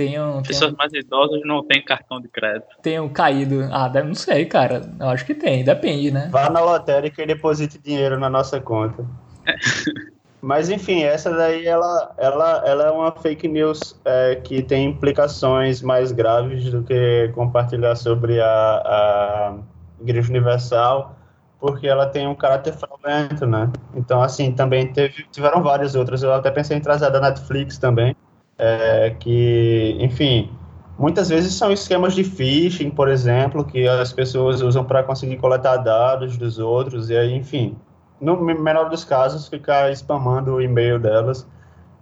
tenham. 0.00 0.42
Pessoas 0.42 0.72
tenham, 0.72 0.76
mais 0.76 0.92
idosas 0.92 1.40
não 1.44 1.62
têm 1.62 1.84
cartão 1.84 2.20
de 2.20 2.28
crédito. 2.28 2.68
Tenham 2.82 3.08
caído. 3.08 3.68
Ah, 3.70 3.90
não 4.02 4.14
sei, 4.14 4.46
cara. 4.46 4.82
Eu 4.98 5.08
acho 5.08 5.26
que 5.26 5.34
tem, 5.34 5.62
depende, 5.62 6.10
né? 6.10 6.28
Vá 6.30 6.48
na 6.48 6.60
lotérica 6.60 7.22
e 7.22 7.26
deposite 7.26 7.78
dinheiro 7.78 8.18
na 8.18 8.30
nossa 8.30 8.60
conta. 8.60 9.04
Mas 10.42 10.70
enfim, 10.70 11.02
essa 11.02 11.30
daí 11.30 11.66
ela, 11.66 12.14
ela, 12.16 12.62
ela 12.64 12.84
é 12.84 12.90
uma 12.90 13.12
fake 13.12 13.46
news 13.46 14.00
é, 14.06 14.36
que 14.36 14.62
tem 14.62 14.86
implicações 14.86 15.82
mais 15.82 16.12
graves 16.12 16.70
do 16.70 16.82
que 16.82 17.30
compartilhar 17.34 17.94
sobre 17.94 18.40
a, 18.40 18.46
a 18.46 19.54
Igreja 20.00 20.30
Universal 20.30 21.14
porque 21.60 21.86
ela 21.86 22.06
tem 22.06 22.26
um 22.26 22.34
caráter 22.34 22.72
fraudulento, 22.72 23.46
né? 23.46 23.70
Então, 23.94 24.22
assim, 24.22 24.50
também 24.50 24.90
teve, 24.94 25.26
tiveram 25.30 25.62
várias 25.62 25.94
outras. 25.94 26.22
Eu 26.22 26.32
até 26.32 26.50
pensei 26.50 26.78
em 26.78 26.80
trazer 26.80 27.10
da 27.10 27.20
Netflix 27.20 27.76
também, 27.76 28.16
é, 28.62 29.16
que, 29.18 29.96
enfim, 29.98 30.50
muitas 30.98 31.30
vezes 31.30 31.54
são 31.54 31.72
esquemas 31.72 32.14
de 32.14 32.22
phishing, 32.22 32.90
por 32.90 33.08
exemplo, 33.08 33.64
que 33.64 33.88
as 33.88 34.12
pessoas 34.12 34.60
usam 34.60 34.84
para 34.84 35.02
conseguir 35.02 35.38
coletar 35.38 35.78
dados 35.78 36.36
dos 36.36 36.58
outros, 36.58 37.08
e 37.08 37.16
aí, 37.16 37.34
enfim, 37.34 37.74
no 38.20 38.38
menor 38.38 38.90
dos 38.90 39.02
casos, 39.02 39.48
ficar 39.48 39.90
spamando 39.92 40.54
o 40.54 40.60
e-mail 40.60 40.98
delas. 40.98 41.48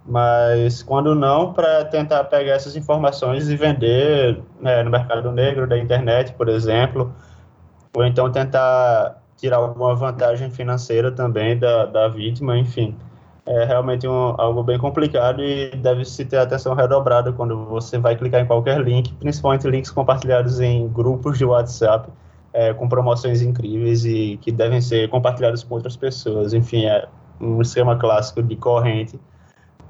Mas 0.05 0.83
quando 0.83 1.15
não, 1.15 1.53
para 1.53 1.85
tentar 1.85 2.23
pegar 2.25 2.53
essas 2.53 2.75
informações 2.75 3.47
e 3.47 3.55
vender 3.55 4.41
né, 4.59 4.83
no 4.83 4.89
mercado 4.89 5.31
negro 5.31 5.67
da 5.67 5.77
internet, 5.77 6.33
por 6.33 6.49
exemplo, 6.49 7.13
ou 7.95 8.03
então 8.03 8.29
tentar 8.31 9.21
tirar 9.37 9.57
alguma 9.57 9.95
vantagem 9.95 10.49
financeira 10.49 11.11
também 11.11 11.57
da, 11.57 11.85
da 11.85 12.07
vítima, 12.07 12.57
enfim. 12.57 12.97
É 13.49 13.65
realmente 13.65 14.07
um, 14.07 14.35
algo 14.37 14.61
bem 14.61 14.77
complicado 14.77 15.43
e 15.43 15.71
deve-se 15.71 16.23
ter 16.23 16.37
atenção 16.37 16.75
redobrada 16.75 17.33
quando 17.33 17.65
você 17.65 17.97
vai 17.97 18.15
clicar 18.15 18.41
em 18.41 18.45
qualquer 18.45 18.79
link, 18.79 19.11
principalmente 19.15 19.67
links 19.67 19.89
compartilhados 19.89 20.59
em 20.59 20.87
grupos 20.87 21.39
de 21.39 21.45
WhatsApp, 21.45 22.11
é, 22.53 22.75
com 22.75 22.87
promoções 22.87 23.41
incríveis 23.41 24.05
e 24.05 24.37
que 24.39 24.51
devem 24.51 24.79
ser 24.79 25.09
compartilhados 25.09 25.63
com 25.63 25.73
outras 25.73 25.97
pessoas. 25.97 26.53
Enfim, 26.53 26.85
é 26.85 27.07
um 27.41 27.59
esquema 27.59 27.97
clássico 27.97 28.43
de 28.43 28.55
corrente. 28.55 29.19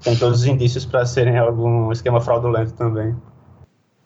Tem 0.01 0.17
todos 0.17 0.39
os 0.39 0.45
indícios 0.45 0.85
para 0.85 1.05
serem 1.05 1.37
algum 1.37 1.91
esquema 1.91 2.21
fraudulento 2.21 2.73
também. 2.75 3.13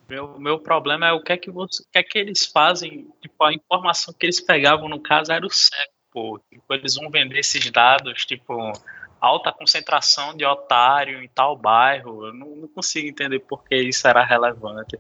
Meu, 0.10 0.40
meu 0.40 0.58
problema 0.58 1.06
é 1.06 1.12
o 1.12 1.22
que 1.22 1.32
é 1.32 1.38
que, 1.38 1.52
você, 1.52 1.84
o 1.84 1.86
que 1.92 2.00
é 2.00 2.04
que 2.04 2.18
eles 2.18 2.48
fazem, 2.48 3.08
tipo, 3.22 3.44
a 3.44 3.54
informação 3.54 4.16
que 4.18 4.26
eles 4.26 4.42
pegavam 4.42 4.90
no 4.90 5.00
caso 5.00 5.32
era 5.32 5.46
o 5.46 5.50
pô. 6.12 6.40
Tipo, 6.50 6.74
eles 6.74 6.96
vão 6.96 7.12
vender 7.12 7.40
esses 7.40 7.70
dados, 7.70 8.26
tipo, 8.26 8.74
alta 9.24 9.54
concentração 9.54 10.36
de 10.36 10.46
otário 10.46 11.24
em 11.24 11.30
tal 11.34 11.56
bairro. 11.56 12.28
Eu 12.28 12.34
não, 12.34 12.48
não 12.58 12.68
consigo 12.68 13.08
entender 13.08 13.40
por 13.40 13.64
que 13.64 13.76
isso 13.76 14.06
era 14.06 14.22
relevante. 14.22 14.98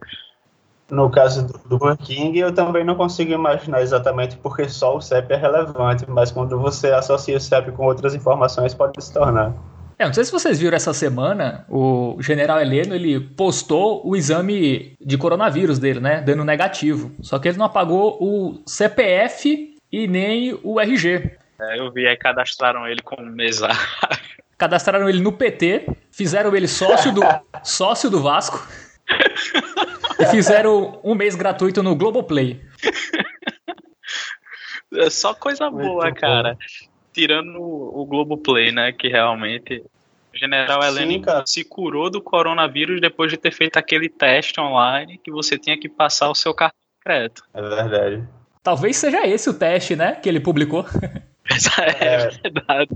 No 0.89 1.10
caso 1.10 1.48
do 1.68 1.77
Burger 1.77 1.98
King, 1.98 2.39
eu 2.39 2.53
também 2.53 2.86
não 2.86 2.96
consigo 2.96 3.34
imaginar 3.34 3.82
exatamente 3.82 4.38
porque 4.38 4.70
só 4.70 4.96
o 4.96 5.01
CEP 5.01 5.34
é 5.34 5.36
relevante, 5.36 6.06
mas 6.08 6.32
quando 6.32 6.58
você 6.58 6.92
associa 6.92 7.36
o 7.36 7.39
CEP 7.39 7.72
com 7.74 7.86
outras 7.86 8.15
informações, 8.15 8.74
pode 8.74 9.03
se 9.03 9.12
tornar. 9.12 9.53
É, 9.98 10.06
não 10.06 10.13
sei 10.13 10.24
se 10.24 10.32
vocês 10.32 10.60
viram 10.60 10.75
essa 10.75 10.94
semana, 10.94 11.65
o 11.70 12.18
general 12.20 12.60
Heleno 12.60 12.96
ele 12.96 13.20
postou 13.20 14.08
o 14.08 14.15
exame 14.15 14.96
de 15.00 15.18
coronavírus 15.18 15.80
dele, 15.80 16.00
né? 16.00 16.22
Dando 16.22 16.46
negativo. 16.46 17.12
Só 17.22 17.39
que 17.39 17.48
ele 17.48 17.58
não 17.58 17.65
apagou 17.65 18.18
o 18.22 18.62
CPF 18.65 19.75
e 19.92 20.08
nem 20.08 20.60
o 20.63 20.80
RG. 20.80 21.38
É, 21.70 21.79
eu 21.79 21.91
vi 21.91 22.08
aí 22.08 22.17
cadastraram 22.17 22.88
ele 22.88 23.01
como 23.01 23.25
mesário. 23.25 23.77
Cadastraram 24.58 25.10
ele 25.10 25.20
no 25.20 25.34
PT, 25.34 25.88
fizeram 26.12 26.55
ele 26.55 26.67
sócio 26.67 27.12
do, 27.12 27.22
sócio 27.65 28.10
do 28.10 28.22
Vasco 28.22 28.65
e 30.20 30.25
fizeram 30.27 31.01
um 31.03 31.15
mês 31.15 31.36
gratuito 31.36 31.84
no 31.84 31.96
Globoplay. 31.96 32.62
É 34.96 35.10
só 35.10 35.34
coisa 35.34 35.72
boa, 35.72 36.03
Muito 36.03 36.20
cara. 36.20 36.53
Bom 36.53 36.93
tirando 37.13 37.62
o 37.62 38.05
Globoplay, 38.05 38.72
né? 38.72 38.91
Que 38.91 39.08
realmente 39.08 39.84
o 40.34 40.38
General 40.38 40.84
Heleno 40.84 41.24
se 41.46 41.63
curou 41.63 42.10
do 42.10 42.22
coronavírus 42.22 43.00
depois 43.00 43.32
de 43.32 43.38
ter 43.38 43.51
feito 43.51 43.77
aquele 43.77 44.10
teste 44.10 44.60
online 44.60 45.20
que 45.24 45.32
você 45.32 45.58
tinha 45.58 45.79
que 45.79 45.88
passar 45.88 46.29
o 46.29 46.36
seu 46.36 46.53
cartão 46.53 46.79
de 46.82 47.03
crédito. 47.03 47.43
É 47.53 47.62
verdade. 47.62 48.27
Talvez 48.63 48.98
seja 48.98 49.27
esse 49.27 49.50
o 49.50 49.53
teste, 49.53 49.96
né? 49.96 50.13
Que 50.15 50.27
ele 50.27 50.39
publicou. 50.39 50.86
é, 52.00 52.05
é 52.05 52.50
verdade. 52.50 52.89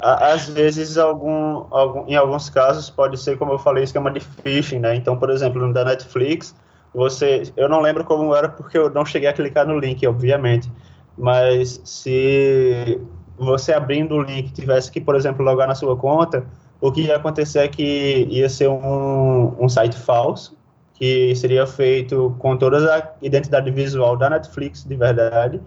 Às 0.00 0.48
vezes, 0.48 0.96
algum, 0.96 1.66
algum, 1.70 2.06
em 2.06 2.14
alguns 2.14 2.48
casos, 2.48 2.88
pode 2.88 3.18
ser, 3.18 3.36
como 3.36 3.52
eu 3.52 3.58
falei, 3.58 3.82
esquema 3.82 4.10
de 4.10 4.20
phishing, 4.20 4.78
né? 4.78 4.94
Então, 4.94 5.18
por 5.18 5.28
exemplo, 5.28 5.66
no 5.66 5.72
da 5.72 5.84
Netflix, 5.84 6.54
você. 6.94 7.42
Eu 7.56 7.68
não 7.68 7.80
lembro 7.80 8.04
como 8.04 8.34
era 8.34 8.48
porque 8.48 8.78
eu 8.78 8.90
não 8.90 9.04
cheguei 9.04 9.28
a 9.28 9.32
clicar 9.32 9.66
no 9.66 9.78
link, 9.78 10.06
obviamente. 10.06 10.70
Mas 11.16 11.80
se 11.84 13.00
você 13.36 13.72
abrindo 13.72 14.14
o 14.14 14.22
link 14.22 14.52
tivesse 14.52 14.90
que, 14.90 15.00
por 15.00 15.16
exemplo, 15.16 15.44
logar 15.44 15.66
na 15.66 15.74
sua 15.74 15.96
conta, 15.96 16.46
o 16.80 16.92
que 16.92 17.02
ia 17.02 17.16
acontecer 17.16 17.60
é 17.60 17.68
que 17.68 18.26
ia 18.30 18.48
ser 18.48 18.68
um, 18.68 19.56
um 19.58 19.68
site 19.68 19.96
falso, 19.96 20.56
que 20.94 21.34
seria 21.34 21.66
feito 21.66 22.34
com 22.38 22.56
toda 22.56 22.94
a 22.94 23.12
identidade 23.20 23.70
visual 23.70 24.16
da 24.16 24.30
Netflix 24.30 24.84
de 24.84 24.94
verdade, 24.94 25.60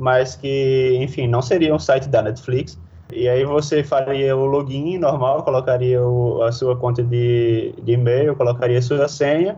mas 0.00 0.34
que, 0.34 0.96
enfim, 1.00 1.28
não 1.28 1.42
seria 1.42 1.74
um 1.74 1.78
site 1.78 2.08
da 2.08 2.22
Netflix. 2.22 2.78
E 3.12 3.28
aí 3.28 3.44
você 3.44 3.82
faria 3.84 4.36
o 4.36 4.46
login 4.46 4.98
normal, 4.98 5.42
colocaria 5.42 6.02
o, 6.02 6.42
a 6.42 6.52
sua 6.52 6.76
conta 6.76 7.02
de, 7.02 7.74
de 7.82 7.92
e-mail, 7.92 8.36
colocaria 8.36 8.78
a 8.78 8.82
sua 8.82 9.08
senha, 9.08 9.56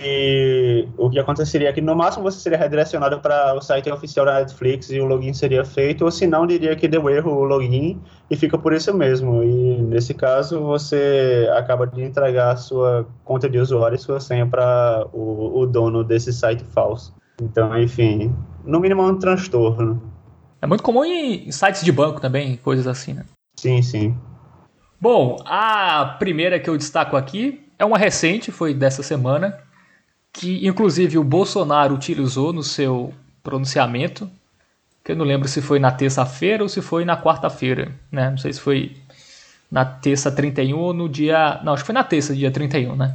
e 0.00 0.86
o 0.96 1.10
que 1.10 1.18
aconteceria 1.18 1.68
é 1.68 1.72
que 1.72 1.80
no 1.80 1.94
máximo 1.96 2.22
você 2.22 2.38
seria 2.38 2.56
redirecionado 2.56 3.18
para 3.18 3.54
o 3.54 3.60
site 3.60 3.90
oficial 3.90 4.24
da 4.24 4.38
Netflix 4.38 4.90
e 4.90 5.00
o 5.00 5.04
login 5.04 5.32
seria 5.32 5.64
feito, 5.64 6.04
ou 6.04 6.10
se 6.10 6.24
não, 6.24 6.46
diria 6.46 6.76
que 6.76 6.86
deu 6.86 7.10
erro 7.10 7.32
o 7.32 7.42
login 7.42 8.00
e 8.30 8.36
fica 8.36 8.56
por 8.56 8.72
isso 8.72 8.94
mesmo. 8.94 9.42
E 9.42 9.82
nesse 9.82 10.14
caso 10.14 10.60
você 10.60 11.50
acaba 11.56 11.84
de 11.84 12.00
entregar 12.00 12.52
a 12.52 12.56
sua 12.56 13.06
conta 13.24 13.48
de 13.48 13.58
usuário 13.58 13.96
e 13.96 13.98
sua 13.98 14.20
senha 14.20 14.46
para 14.46 15.04
o, 15.12 15.60
o 15.60 15.66
dono 15.66 16.04
desse 16.04 16.32
site 16.32 16.62
falso. 16.62 17.12
Então, 17.42 17.76
enfim, 17.78 18.32
no 18.68 18.78
mínimo 18.78 19.00
é 19.00 19.06
um 19.06 19.18
transtorno. 19.18 20.02
É 20.60 20.66
muito 20.66 20.82
comum 20.82 21.02
em 21.04 21.50
sites 21.50 21.82
de 21.82 21.90
banco 21.90 22.20
também, 22.20 22.56
coisas 22.58 22.86
assim, 22.86 23.14
né? 23.14 23.24
Sim, 23.56 23.80
sim. 23.80 24.16
Bom, 25.00 25.42
a 25.46 26.16
primeira 26.18 26.60
que 26.60 26.68
eu 26.68 26.76
destaco 26.76 27.16
aqui 27.16 27.64
é 27.78 27.84
uma 27.84 27.96
recente, 27.96 28.52
foi 28.52 28.74
dessa 28.74 29.02
semana, 29.02 29.58
que 30.32 30.66
inclusive 30.66 31.16
o 31.16 31.24
Bolsonaro 31.24 31.94
utilizou 31.94 32.52
no 32.52 32.62
seu 32.62 33.14
pronunciamento, 33.42 34.30
que 35.02 35.12
eu 35.12 35.16
não 35.16 35.24
lembro 35.24 35.48
se 35.48 35.62
foi 35.62 35.78
na 35.78 35.90
terça-feira 35.90 36.62
ou 36.62 36.68
se 36.68 36.82
foi 36.82 37.04
na 37.04 37.16
quarta-feira, 37.16 37.90
né? 38.12 38.28
Não 38.28 38.36
sei 38.36 38.52
se 38.52 38.60
foi 38.60 38.96
na 39.70 39.84
terça 39.84 40.30
31 40.30 40.76
ou 40.76 40.92
no 40.92 41.08
dia... 41.08 41.60
Não, 41.64 41.72
acho 41.72 41.84
que 41.84 41.86
foi 41.86 41.94
na 41.94 42.04
terça, 42.04 42.34
dia 42.34 42.50
31, 42.50 42.96
né? 42.96 43.14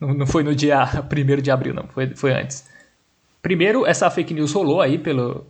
Não, 0.00 0.14
não 0.14 0.26
foi 0.26 0.42
no 0.42 0.54
dia 0.54 0.82
1 1.04 1.42
de 1.42 1.50
abril, 1.50 1.74
não, 1.74 1.84
foi, 1.88 2.06
foi 2.14 2.32
antes. 2.32 2.77
Primeiro, 3.42 3.86
essa 3.86 4.10
fake 4.10 4.34
news 4.34 4.52
rolou 4.52 4.80
aí 4.80 4.98
pelo, 4.98 5.46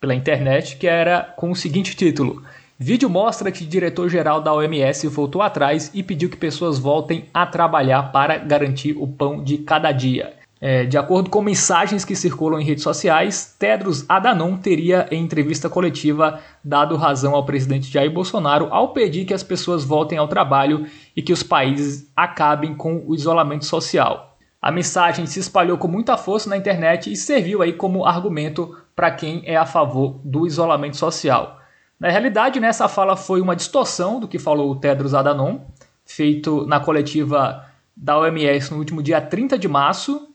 pela 0.00 0.14
internet, 0.14 0.76
que 0.76 0.86
era 0.86 1.22
com 1.36 1.50
o 1.50 1.56
seguinte 1.56 1.96
título... 1.96 2.42
Vídeo 2.78 3.08
mostra 3.08 3.52
que 3.52 3.64
diretor-geral 3.64 4.40
da 4.40 4.52
OMS 4.52 5.06
voltou 5.06 5.40
atrás 5.40 5.88
e 5.94 6.02
pediu 6.02 6.28
que 6.28 6.36
pessoas 6.36 6.80
voltem 6.80 7.26
a 7.32 7.46
trabalhar 7.46 8.10
para 8.10 8.38
garantir 8.38 8.96
o 8.98 9.06
pão 9.06 9.40
de 9.40 9.58
cada 9.58 9.92
dia. 9.92 10.32
É, 10.60 10.84
de 10.84 10.98
acordo 10.98 11.30
com 11.30 11.40
mensagens 11.42 12.04
que 12.04 12.16
circulam 12.16 12.60
em 12.60 12.64
redes 12.64 12.82
sociais, 12.82 13.54
Tedros 13.56 14.04
Adhanom 14.08 14.56
teria, 14.56 15.06
em 15.12 15.22
entrevista 15.22 15.70
coletiva, 15.70 16.40
dado 16.64 16.96
razão 16.96 17.36
ao 17.36 17.44
presidente 17.44 17.88
Jair 17.88 18.10
Bolsonaro 18.10 18.66
ao 18.72 18.92
pedir 18.92 19.24
que 19.26 19.34
as 19.34 19.44
pessoas 19.44 19.84
voltem 19.84 20.18
ao 20.18 20.26
trabalho 20.26 20.84
e 21.14 21.22
que 21.22 21.32
os 21.32 21.44
países 21.44 22.10
acabem 22.16 22.74
com 22.74 23.04
o 23.06 23.14
isolamento 23.14 23.64
social. 23.64 24.31
A 24.62 24.70
mensagem 24.70 25.26
se 25.26 25.40
espalhou 25.40 25.76
com 25.76 25.88
muita 25.88 26.16
força 26.16 26.48
na 26.48 26.56
internet 26.56 27.10
e 27.10 27.16
serviu 27.16 27.62
aí 27.62 27.72
como 27.72 28.06
argumento 28.06 28.78
para 28.94 29.10
quem 29.10 29.42
é 29.44 29.56
a 29.56 29.66
favor 29.66 30.20
do 30.22 30.46
isolamento 30.46 30.96
social. 30.96 31.58
Na 31.98 32.08
realidade, 32.08 32.60
né, 32.60 32.68
essa 32.68 32.86
fala 32.86 33.16
foi 33.16 33.40
uma 33.40 33.56
distorção 33.56 34.20
do 34.20 34.28
que 34.28 34.38
falou 34.38 34.70
o 34.70 34.76
Tedros 34.76 35.14
Adhanom, 35.14 35.62
feito 36.04 36.64
na 36.64 36.78
coletiva 36.78 37.66
da 37.96 38.16
OMS 38.16 38.70
no 38.70 38.78
último 38.78 39.02
dia 39.02 39.20
30 39.20 39.58
de 39.58 39.66
março. 39.66 40.28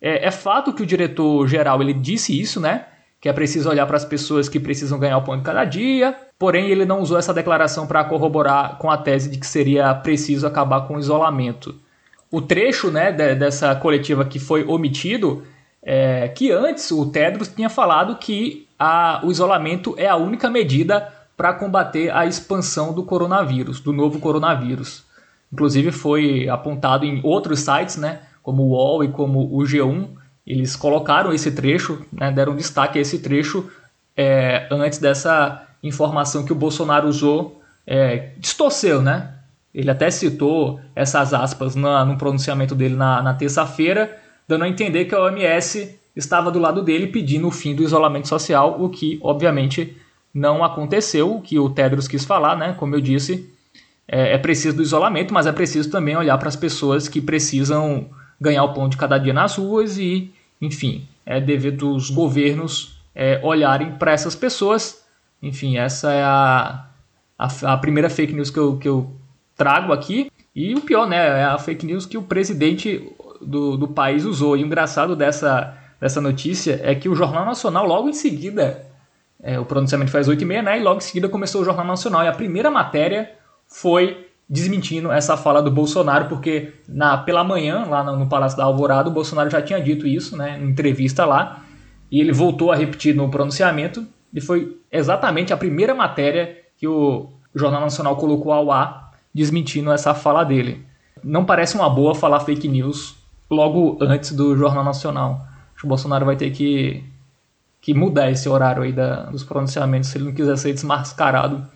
É, 0.00 0.26
é 0.26 0.30
fato 0.30 0.72
que 0.72 0.82
o 0.82 0.86
diretor-geral 0.86 1.82
ele 1.82 1.92
disse 1.92 2.38
isso, 2.38 2.58
né? 2.58 2.86
Que 3.20 3.28
é 3.28 3.32
preciso 3.32 3.68
olhar 3.68 3.86
para 3.86 3.96
as 3.96 4.04
pessoas 4.06 4.48
que 4.48 4.58
precisam 4.58 4.98
ganhar 4.98 5.18
o 5.18 5.22
pão 5.22 5.36
de 5.36 5.42
cada 5.42 5.64
dia. 5.66 6.16
Porém, 6.38 6.70
ele 6.70 6.86
não 6.86 7.00
usou 7.00 7.18
essa 7.18 7.34
declaração 7.34 7.86
para 7.86 8.04
corroborar 8.04 8.78
com 8.78 8.90
a 8.90 8.96
tese 8.96 9.30
de 9.30 9.38
que 9.38 9.46
seria 9.46 9.94
preciso 9.94 10.46
acabar 10.46 10.82
com 10.82 10.96
o 10.96 10.98
isolamento. 10.98 11.74
O 12.30 12.42
trecho 12.42 12.90
né, 12.90 13.12
dessa 13.12 13.74
coletiva 13.74 14.24
que 14.24 14.38
foi 14.38 14.64
omitido 14.64 15.44
é 15.82 16.28
que 16.28 16.50
antes 16.50 16.90
o 16.90 17.06
Tedros 17.06 17.48
tinha 17.48 17.70
falado 17.70 18.16
que 18.16 18.66
a, 18.78 19.20
o 19.24 19.30
isolamento 19.30 19.94
é 19.96 20.08
a 20.08 20.16
única 20.16 20.50
medida 20.50 21.12
para 21.36 21.52
combater 21.52 22.10
a 22.10 22.26
expansão 22.26 22.92
do 22.92 23.04
coronavírus, 23.04 23.80
do 23.80 23.92
novo 23.92 24.18
coronavírus. 24.18 25.04
Inclusive 25.52 25.92
foi 25.92 26.48
apontado 26.48 27.04
em 27.04 27.20
outros 27.22 27.60
sites, 27.60 27.96
né, 27.96 28.20
como 28.42 28.62
o 28.64 28.68
UOL 28.70 29.04
e 29.04 29.08
como 29.08 29.40
o 29.54 29.62
G1, 29.62 30.08
eles 30.46 30.74
colocaram 30.76 31.32
esse 31.32 31.52
trecho, 31.52 32.04
né, 32.12 32.32
deram 32.32 32.56
destaque 32.56 32.98
a 32.98 33.02
esse 33.02 33.18
trecho 33.18 33.70
é, 34.16 34.66
antes 34.70 34.98
dessa 34.98 35.66
informação 35.82 36.44
que 36.44 36.52
o 36.52 36.56
Bolsonaro 36.56 37.08
usou, 37.08 37.60
é, 37.86 38.30
distorceu, 38.38 39.02
né? 39.02 39.34
Ele 39.76 39.90
até 39.90 40.10
citou 40.10 40.80
essas 40.94 41.34
aspas 41.34 41.76
na, 41.76 42.02
no 42.02 42.16
pronunciamento 42.16 42.74
dele 42.74 42.96
na, 42.96 43.20
na 43.20 43.34
terça-feira, 43.34 44.16
dando 44.48 44.64
a 44.64 44.68
entender 44.68 45.04
que 45.04 45.14
a 45.14 45.20
OMS 45.20 46.00
estava 46.16 46.50
do 46.50 46.58
lado 46.58 46.82
dele 46.82 47.08
pedindo 47.08 47.46
o 47.46 47.50
fim 47.50 47.74
do 47.74 47.82
isolamento 47.82 48.26
social, 48.26 48.82
o 48.82 48.88
que 48.88 49.20
obviamente 49.22 49.94
não 50.32 50.64
aconteceu, 50.64 51.30
o 51.36 51.42
que 51.42 51.58
o 51.58 51.68
Tedros 51.68 52.08
quis 52.08 52.24
falar, 52.24 52.56
né? 52.56 52.74
Como 52.78 52.94
eu 52.94 53.02
disse, 53.02 53.52
é, 54.08 54.32
é 54.32 54.38
preciso 54.38 54.78
do 54.78 54.82
isolamento, 54.82 55.34
mas 55.34 55.46
é 55.46 55.52
preciso 55.52 55.90
também 55.90 56.16
olhar 56.16 56.38
para 56.38 56.48
as 56.48 56.56
pessoas 56.56 57.06
que 57.06 57.20
precisam 57.20 58.08
ganhar 58.40 58.64
o 58.64 58.72
pão 58.72 58.88
de 58.88 58.96
cada 58.96 59.18
dia 59.18 59.34
nas 59.34 59.56
ruas 59.56 59.98
e, 59.98 60.32
enfim, 60.58 61.06
é 61.26 61.38
dever 61.38 61.72
dos 61.72 62.08
governos 62.08 62.98
é, 63.14 63.38
olharem 63.42 63.92
para 63.92 64.12
essas 64.12 64.34
pessoas. 64.34 65.04
Enfim, 65.42 65.76
essa 65.76 66.10
é 66.14 66.22
a, 66.22 66.86
a, 67.38 67.72
a, 67.74 67.76
primeira 67.76 68.08
fake 68.08 68.32
news 68.32 68.48
que 68.48 68.58
eu, 68.58 68.78
que 68.78 68.88
eu 68.88 69.10
trago 69.56 69.92
aqui. 69.92 70.30
E 70.54 70.74
o 70.74 70.80
pior, 70.80 71.08
né? 71.08 71.40
É 71.40 71.44
a 71.44 71.58
fake 71.58 71.84
news 71.84 72.06
que 72.06 72.16
o 72.16 72.22
presidente 72.22 73.12
do, 73.40 73.76
do 73.76 73.88
país 73.88 74.24
usou. 74.24 74.56
E 74.56 74.62
o 74.62 74.66
engraçado 74.66 75.16
dessa, 75.16 75.76
dessa 76.00 76.20
notícia 76.20 76.80
é 76.82 76.94
que 76.94 77.08
o 77.08 77.14
Jornal 77.14 77.44
Nacional, 77.44 77.86
logo 77.86 78.08
em 78.08 78.12
seguida, 78.12 78.86
é, 79.42 79.58
o 79.58 79.64
pronunciamento 79.64 80.10
faz 80.10 80.28
8 80.28 80.42
e 80.42 80.44
meia, 80.44 80.62
né? 80.62 80.78
E 80.78 80.82
logo 80.82 80.98
em 80.98 81.02
seguida 81.02 81.28
começou 81.28 81.62
o 81.62 81.64
Jornal 81.64 81.86
Nacional. 81.86 82.24
E 82.24 82.28
a 82.28 82.32
primeira 82.32 82.70
matéria 82.70 83.30
foi 83.66 84.26
desmentindo 84.48 85.10
essa 85.10 85.36
fala 85.36 85.60
do 85.60 85.70
Bolsonaro, 85.70 86.26
porque 86.28 86.72
na, 86.88 87.18
pela 87.18 87.42
manhã, 87.42 87.84
lá 87.88 88.04
no, 88.04 88.16
no 88.16 88.28
Palácio 88.28 88.56
da 88.56 88.64
Alvorada, 88.64 89.08
o 89.08 89.12
Bolsonaro 89.12 89.50
já 89.50 89.60
tinha 89.60 89.80
dito 89.80 90.06
isso, 90.06 90.36
né? 90.36 90.58
Em 90.58 90.70
entrevista 90.70 91.24
lá. 91.24 91.62
E 92.10 92.20
ele 92.20 92.32
voltou 92.32 92.70
a 92.70 92.76
repetir 92.76 93.14
no 93.14 93.28
pronunciamento. 93.28 94.06
E 94.32 94.40
foi 94.40 94.78
exatamente 94.90 95.52
a 95.52 95.56
primeira 95.56 95.94
matéria 95.94 96.56
que 96.78 96.86
o 96.86 97.30
Jornal 97.54 97.80
Nacional 97.80 98.16
colocou 98.16 98.52
ao 98.52 98.70
ar, 98.70 99.05
desmentindo 99.36 99.92
essa 99.92 100.14
fala 100.14 100.42
dele. 100.42 100.82
Não 101.22 101.44
parece 101.44 101.74
uma 101.74 101.90
boa 101.90 102.14
falar 102.14 102.40
fake 102.40 102.66
news 102.66 103.14
logo 103.50 103.98
antes 104.00 104.32
do 104.32 104.56
Jornal 104.56 104.82
Nacional. 104.82 105.46
Acho 105.72 105.80
que 105.80 105.84
o 105.84 105.88
Bolsonaro 105.88 106.24
vai 106.24 106.36
ter 106.36 106.50
que, 106.50 107.04
que 107.80 107.92
mudar 107.92 108.30
esse 108.30 108.48
horário 108.48 108.82
aí 108.82 108.92
da, 108.92 109.24
dos 109.24 109.44
pronunciamentos 109.44 110.08
se 110.08 110.16
ele 110.16 110.24
não 110.24 110.32
quiser 110.32 110.56
ser 110.56 110.72
desmascarado 110.72 111.68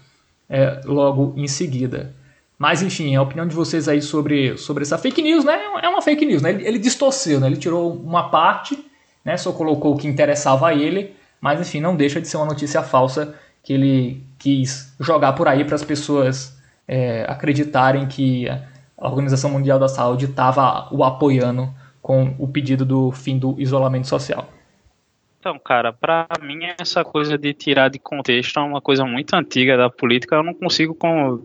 é, 0.48 0.80
logo 0.86 1.34
em 1.36 1.46
seguida. 1.46 2.14
Mas 2.58 2.80
enfim, 2.82 3.14
a 3.14 3.22
opinião 3.22 3.46
de 3.46 3.54
vocês 3.54 3.88
aí 3.88 4.00
sobre, 4.00 4.56
sobre 4.56 4.82
essa 4.82 4.96
fake 4.96 5.20
news, 5.20 5.44
né? 5.44 5.58
É 5.82 5.88
uma 5.88 6.00
fake 6.00 6.24
news, 6.24 6.40
né? 6.40 6.50
Ele, 6.50 6.66
ele 6.66 6.78
distorceu, 6.78 7.40
né? 7.40 7.46
Ele 7.46 7.56
tirou 7.56 7.92
uma 7.92 8.30
parte, 8.30 8.82
né? 9.22 9.36
Só 9.36 9.52
colocou 9.52 9.94
o 9.94 9.98
que 9.98 10.08
interessava 10.08 10.68
a 10.68 10.74
ele, 10.74 11.14
mas 11.40 11.60
enfim, 11.60 11.80
não 11.80 11.94
deixa 11.94 12.20
de 12.20 12.28
ser 12.28 12.38
uma 12.38 12.46
notícia 12.46 12.82
falsa 12.82 13.34
que 13.62 13.74
ele 13.74 14.22
quis 14.38 14.94
jogar 14.98 15.34
por 15.34 15.46
aí 15.46 15.64
para 15.64 15.74
as 15.74 15.84
pessoas 15.84 16.58
é, 16.90 17.24
acreditarem 17.28 18.08
que 18.08 18.48
a 18.48 19.08
Organização 19.08 19.48
Mundial 19.48 19.78
da 19.78 19.86
Saúde 19.86 20.24
estava 20.24 20.92
o 20.92 21.04
apoiando 21.04 21.72
com 22.02 22.34
o 22.36 22.48
pedido 22.48 22.84
do 22.84 23.12
fim 23.12 23.38
do 23.38 23.54
isolamento 23.60 24.08
social. 24.08 24.48
Então, 25.38 25.56
cara, 25.58 25.92
para 25.92 26.26
mim 26.42 26.58
essa 26.78 27.04
coisa 27.04 27.38
de 27.38 27.54
tirar 27.54 27.88
de 27.88 27.98
contexto 28.00 28.58
é 28.58 28.62
uma 28.62 28.80
coisa 28.80 29.04
muito 29.04 29.34
antiga 29.34 29.76
da 29.76 29.88
política. 29.88 30.34
Eu 30.34 30.42
não 30.42 30.52
consigo 30.52 30.98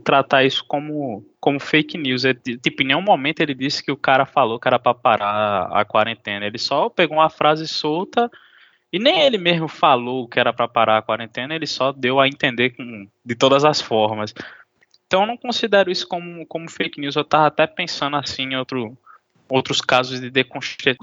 tratar 0.04 0.44
isso 0.44 0.66
como, 0.68 1.24
como 1.40 1.60
fake 1.60 1.96
news. 1.96 2.26
É, 2.26 2.34
tipo, 2.34 2.82
em 2.82 2.88
nenhum 2.88 3.02
momento 3.02 3.42
ele 3.42 3.54
disse 3.54 3.84
que 3.84 3.92
o 3.92 3.98
cara 3.98 4.26
falou 4.26 4.60
que 4.60 4.68
era 4.68 4.80
para 4.80 4.96
parar 4.96 5.70
a 5.72 5.86
quarentena. 5.86 6.46
Ele 6.46 6.58
só 6.58 6.90
pegou 6.90 7.18
uma 7.18 7.30
frase 7.30 7.68
solta 7.68 8.30
e 8.92 8.98
nem 8.98 9.22
ele 9.22 9.38
mesmo 9.38 9.68
falou 9.68 10.28
que 10.28 10.40
era 10.40 10.52
para 10.52 10.68
parar 10.68 10.98
a 10.98 11.02
quarentena. 11.04 11.56
Ele 11.56 11.68
só 11.68 11.92
deu 11.92 12.20
a 12.20 12.28
entender 12.28 12.72
com, 12.72 13.08
de 13.24 13.36
todas 13.36 13.64
as 13.64 13.80
formas. 13.80 14.34
Então 15.16 15.24
eu 15.24 15.28
não 15.28 15.38
considero 15.38 15.90
isso 15.90 16.06
como, 16.06 16.46
como 16.46 16.70
fake 16.70 17.00
news. 17.00 17.16
Eu 17.16 17.24
tava 17.24 17.48
até 17.48 17.66
pensando 17.66 18.18
assim 18.18 18.44
em 18.44 18.58
outro, 18.58 18.98
outros 19.48 19.80
casos 19.80 20.20
de 20.20 20.30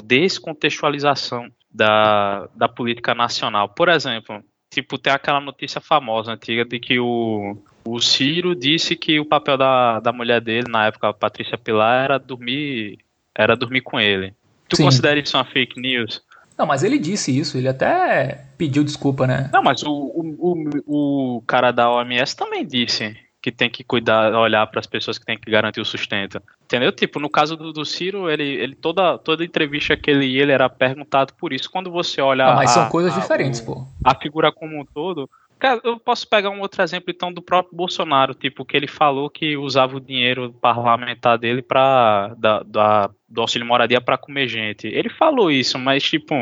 descontextualização 0.05 1.51
da, 1.73 2.47
da 2.55 2.69
política 2.69 3.15
nacional. 3.15 3.71
Por 3.71 3.89
exemplo, 3.89 4.45
tipo, 4.69 4.99
tem 4.99 5.15
aquela 5.15 5.41
notícia 5.41 5.81
famosa 5.81 6.33
antiga 6.33 6.63
de 6.63 6.79
que 6.79 7.01
o, 7.01 7.57
o 7.87 8.01
Ciro 8.01 8.55
disse 8.55 8.95
que 8.97 9.19
o 9.19 9.25
papel 9.25 9.57
da, 9.57 9.99
da 9.99 10.13
mulher 10.13 10.43
dele, 10.43 10.69
na 10.69 10.89
época, 10.89 11.09
a 11.09 11.15
Patrícia 11.15 11.57
Pilar, 11.57 12.05
era 12.05 12.19
dormir, 12.19 12.99
era 13.35 13.57
dormir 13.57 13.81
com 13.81 13.99
ele. 13.99 14.35
Tu 14.69 14.77
Sim. 14.77 14.85
considera 14.85 15.19
isso 15.19 15.39
uma 15.39 15.47
fake 15.47 15.81
news? 15.81 16.23
Não, 16.59 16.67
mas 16.67 16.83
ele 16.83 16.99
disse 16.99 17.35
isso, 17.35 17.57
ele 17.57 17.69
até 17.69 18.45
pediu 18.59 18.85
desculpa, 18.85 19.27
né? 19.27 19.49
Não, 19.51 19.63
mas 19.63 19.83
o, 19.83 19.91
o, 19.91 20.37
o, 20.39 21.37
o 21.39 21.43
cara 21.47 21.73
da 21.73 21.91
OMS 21.91 22.37
também 22.37 22.67
disse 22.67 23.17
que 23.43 23.51
tem 23.51 23.69
que 23.69 23.83
cuidar, 23.83 24.33
olhar 24.35 24.65
para 24.69 24.79
as 24.79 24.87
pessoas 24.87 25.19
que 25.19 25.27
tem 25.27 25.37
que 25.37 25.51
garantir 25.51 25.81
o 25.81 25.85
sustento. 25.85 26.41
Entendeu? 26.65 26.93
Tipo, 26.93 27.19
no 27.19 27.29
caso 27.29 27.57
do, 27.57 27.73
do 27.73 27.85
Ciro, 27.85 28.31
ele, 28.31 28.45
ele 28.45 28.77
toda, 28.77 29.19
toda 29.19 29.45
entrevista 29.45 29.97
que 29.97 30.09
ele 30.09 30.27
ia, 30.27 30.43
ele 30.43 30.53
era 30.53 30.69
perguntado 30.69 31.35
por 31.35 31.53
isso. 31.53 31.69
Quando 31.69 31.91
você 31.91 32.21
olha. 32.21 32.47
Ah, 32.47 32.55
mas 32.55 32.71
a, 32.71 32.75
são 32.75 32.89
coisas 32.89 33.17
a, 33.17 33.21
diferentes, 33.21 33.59
o, 33.61 33.67
pô. 33.67 33.87
A 34.05 34.15
figura 34.15 34.53
como 34.53 34.81
um 34.81 34.85
todo. 34.85 35.29
Cara, 35.59 35.81
eu 35.83 35.99
posso 35.99 36.27
pegar 36.27 36.51
um 36.51 36.61
outro 36.61 36.83
exemplo, 36.83 37.13
então, 37.15 37.33
do 37.33 37.43
próprio 37.43 37.77
Bolsonaro, 37.77 38.35
tipo, 38.35 38.65
que 38.65 38.77
ele 38.77 38.89
falou 38.89 39.29
que 39.29 39.57
usava 39.57 39.97
o 39.97 40.01
dinheiro 40.01 40.53
parlamentar 40.61 41.37
dele 41.37 41.63
para 41.63 42.35
da, 42.39 42.63
da, 42.63 43.11
do 43.29 43.41
auxílio 43.41 43.67
moradia 43.67 44.01
para 44.01 44.19
comer 44.19 44.49
gente. 44.49 44.87
Ele 44.87 45.09
falou 45.09 45.51
isso, 45.51 45.79
mas, 45.79 46.03
tipo, 46.03 46.35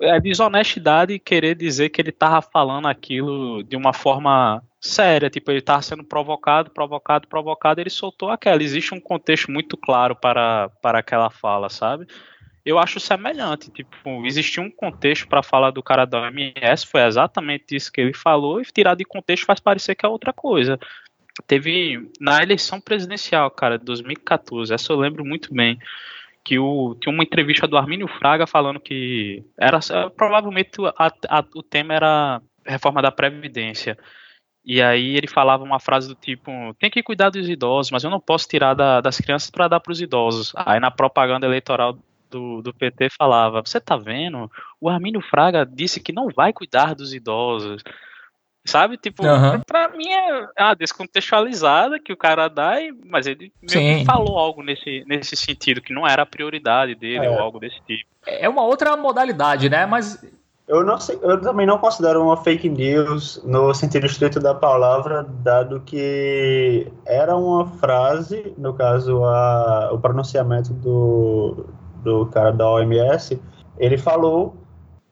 é 0.00 0.20
desonestidade 0.20 1.18
querer 1.18 1.54
dizer 1.54 1.90
que 1.90 2.00
ele 2.00 2.12
tava 2.12 2.42
falando 2.42 2.86
aquilo 2.86 3.62
de 3.62 3.76
uma 3.76 3.92
forma 3.92 4.62
séria, 4.84 5.30
tipo, 5.30 5.50
ele 5.50 5.62
tava 5.62 5.80
sendo 5.80 6.04
provocado, 6.04 6.70
provocado, 6.70 7.26
provocado, 7.26 7.80
ele 7.80 7.90
soltou 7.90 8.30
aquela. 8.30 8.62
Existe 8.62 8.94
um 8.94 9.00
contexto 9.00 9.50
muito 9.50 9.76
claro 9.76 10.14
para, 10.14 10.68
para 10.82 10.98
aquela 10.98 11.30
fala, 11.30 11.70
sabe? 11.70 12.06
Eu 12.64 12.78
acho 12.78 13.00
semelhante, 13.00 13.70
tipo, 13.70 14.24
existia 14.24 14.62
um 14.62 14.70
contexto 14.70 15.28
para 15.28 15.42
falar 15.42 15.70
do 15.70 15.82
cara 15.82 16.04
da 16.04 16.22
OMS, 16.22 16.86
foi 16.86 17.02
exatamente 17.02 17.76
isso 17.76 17.92
que 17.92 18.00
ele 18.00 18.14
falou, 18.14 18.60
e 18.60 18.64
tirar 18.64 18.94
de 18.94 19.04
contexto 19.04 19.44
faz 19.44 19.60
parecer 19.60 19.94
que 19.94 20.04
é 20.04 20.08
outra 20.08 20.32
coisa. 20.32 20.78
Teve 21.46 22.10
na 22.20 22.42
eleição 22.42 22.80
presidencial, 22.80 23.50
cara, 23.50 23.78
de 23.78 23.84
2014, 23.84 24.72
essa 24.72 24.92
eu 24.92 24.96
lembro 24.96 25.24
muito 25.24 25.52
bem 25.52 25.78
que 26.44 26.58
o, 26.58 26.94
tinha 27.00 27.12
uma 27.12 27.24
entrevista 27.24 27.66
do 27.66 27.76
Armínio 27.76 28.06
Fraga 28.06 28.46
falando 28.46 28.78
que 28.78 29.42
era 29.58 29.80
provavelmente 30.14 30.72
a, 30.98 31.10
a, 31.28 31.44
o 31.54 31.62
tema 31.62 31.94
era 31.94 32.42
reforma 32.66 33.02
da 33.02 33.10
Previdência. 33.10 33.98
E 34.64 34.80
aí 34.80 35.16
ele 35.16 35.26
falava 35.26 35.62
uma 35.62 35.78
frase 35.78 36.08
do 36.08 36.14
tipo: 36.14 36.50
tem 36.78 36.90
que 36.90 37.02
cuidar 37.02 37.30
dos 37.30 37.48
idosos, 37.48 37.90
mas 37.90 38.02
eu 38.02 38.10
não 38.10 38.20
posso 38.20 38.48
tirar 38.48 38.74
da, 38.74 39.00
das 39.00 39.18
crianças 39.18 39.50
para 39.50 39.68
dar 39.68 39.80
para 39.80 39.92
os 39.92 40.00
idosos. 40.00 40.52
Aí 40.56 40.80
na 40.80 40.90
propaganda 40.90 41.46
eleitoral 41.46 41.98
do, 42.30 42.62
do 42.62 42.72
PT 42.72 43.10
falava: 43.10 43.62
você 43.64 43.78
tá 43.78 43.96
vendo? 43.96 44.50
O 44.80 44.88
Armínio 44.88 45.20
Fraga 45.20 45.64
disse 45.64 46.00
que 46.00 46.12
não 46.12 46.28
vai 46.28 46.52
cuidar 46.52 46.94
dos 46.94 47.12
idosos. 47.12 47.82
Sabe? 48.66 48.96
Tipo, 48.96 49.26
uhum. 49.26 49.60
pra 49.66 49.88
mim 49.90 50.08
é 50.08 50.48
uma 50.58 50.74
descontextualizada 50.74 52.00
que 52.00 52.14
o 52.14 52.16
cara 52.16 52.48
dá, 52.48 52.76
mas 53.04 53.26
ele 53.26 53.52
meio 53.60 53.98
que 53.98 54.04
falou 54.06 54.38
algo 54.38 54.62
nesse, 54.62 55.04
nesse 55.06 55.36
sentido, 55.36 55.82
que 55.82 55.92
não 55.92 56.08
era 56.08 56.22
a 56.22 56.26
prioridade 56.26 56.94
dele 56.94 57.26
é. 57.26 57.30
ou 57.30 57.38
algo 57.38 57.60
desse 57.60 57.78
tipo. 57.82 58.08
É 58.26 58.48
uma 58.48 58.62
outra 58.62 58.96
modalidade, 58.96 59.68
né? 59.68 59.84
Mas. 59.84 60.18
Eu, 60.66 60.82
não 60.82 60.98
sei, 60.98 61.18
eu 61.20 61.38
também 61.40 61.66
não 61.66 61.76
considero 61.76 62.22
uma 62.22 62.38
fake 62.38 62.70
news 62.70 63.42
no 63.44 63.74
sentido 63.74 64.06
estrito 64.06 64.40
da 64.40 64.54
palavra, 64.54 65.22
dado 65.42 65.80
que 65.80 66.90
era 67.04 67.36
uma 67.36 67.66
frase, 67.66 68.54
no 68.56 68.72
caso, 68.72 69.24
a, 69.24 69.90
o 69.92 69.98
pronunciamento 69.98 70.72
do, 70.72 71.66
do 72.02 72.26
cara 72.26 72.50
da 72.50 72.68
OMS, 72.70 73.38
ele 73.78 73.98
falou 73.98 74.56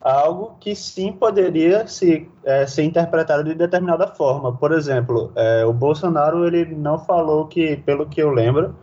algo 0.00 0.56
que 0.58 0.74
sim 0.74 1.12
poderia 1.12 1.86
se, 1.86 2.28
é, 2.44 2.66
ser 2.66 2.84
interpretado 2.84 3.44
de 3.44 3.54
determinada 3.54 4.06
forma. 4.08 4.56
Por 4.56 4.72
exemplo, 4.72 5.32
é, 5.36 5.66
o 5.66 5.72
Bolsonaro 5.72 6.46
ele 6.46 6.74
não 6.74 6.98
falou 6.98 7.46
que, 7.46 7.76
pelo 7.76 8.06
que 8.06 8.22
eu 8.22 8.30
lembro, 8.30 8.74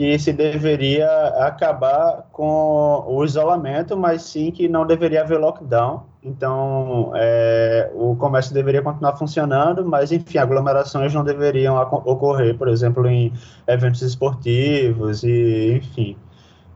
que 0.00 0.18
se 0.18 0.32
deveria 0.32 1.06
acabar 1.44 2.26
com 2.32 3.04
o 3.06 3.22
isolamento, 3.22 3.98
mas 3.98 4.22
sim 4.22 4.50
que 4.50 4.66
não 4.66 4.86
deveria 4.86 5.20
haver 5.20 5.38
lockdown. 5.38 6.04
Então, 6.22 7.12
é, 7.14 7.90
o 7.94 8.16
comércio 8.16 8.54
deveria 8.54 8.80
continuar 8.80 9.18
funcionando, 9.18 9.84
mas, 9.84 10.10
enfim, 10.10 10.38
aglomerações 10.38 11.12
não 11.12 11.22
deveriam 11.22 11.76
ocorrer, 12.06 12.56
por 12.56 12.68
exemplo, 12.68 13.06
em 13.06 13.30
eventos 13.66 14.00
esportivos 14.00 15.22
e, 15.22 15.74
enfim, 15.76 16.16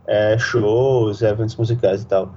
é, 0.06 0.36
shows, 0.36 1.22
eventos 1.22 1.56
musicais 1.56 2.02
e 2.02 2.06
tal. 2.06 2.30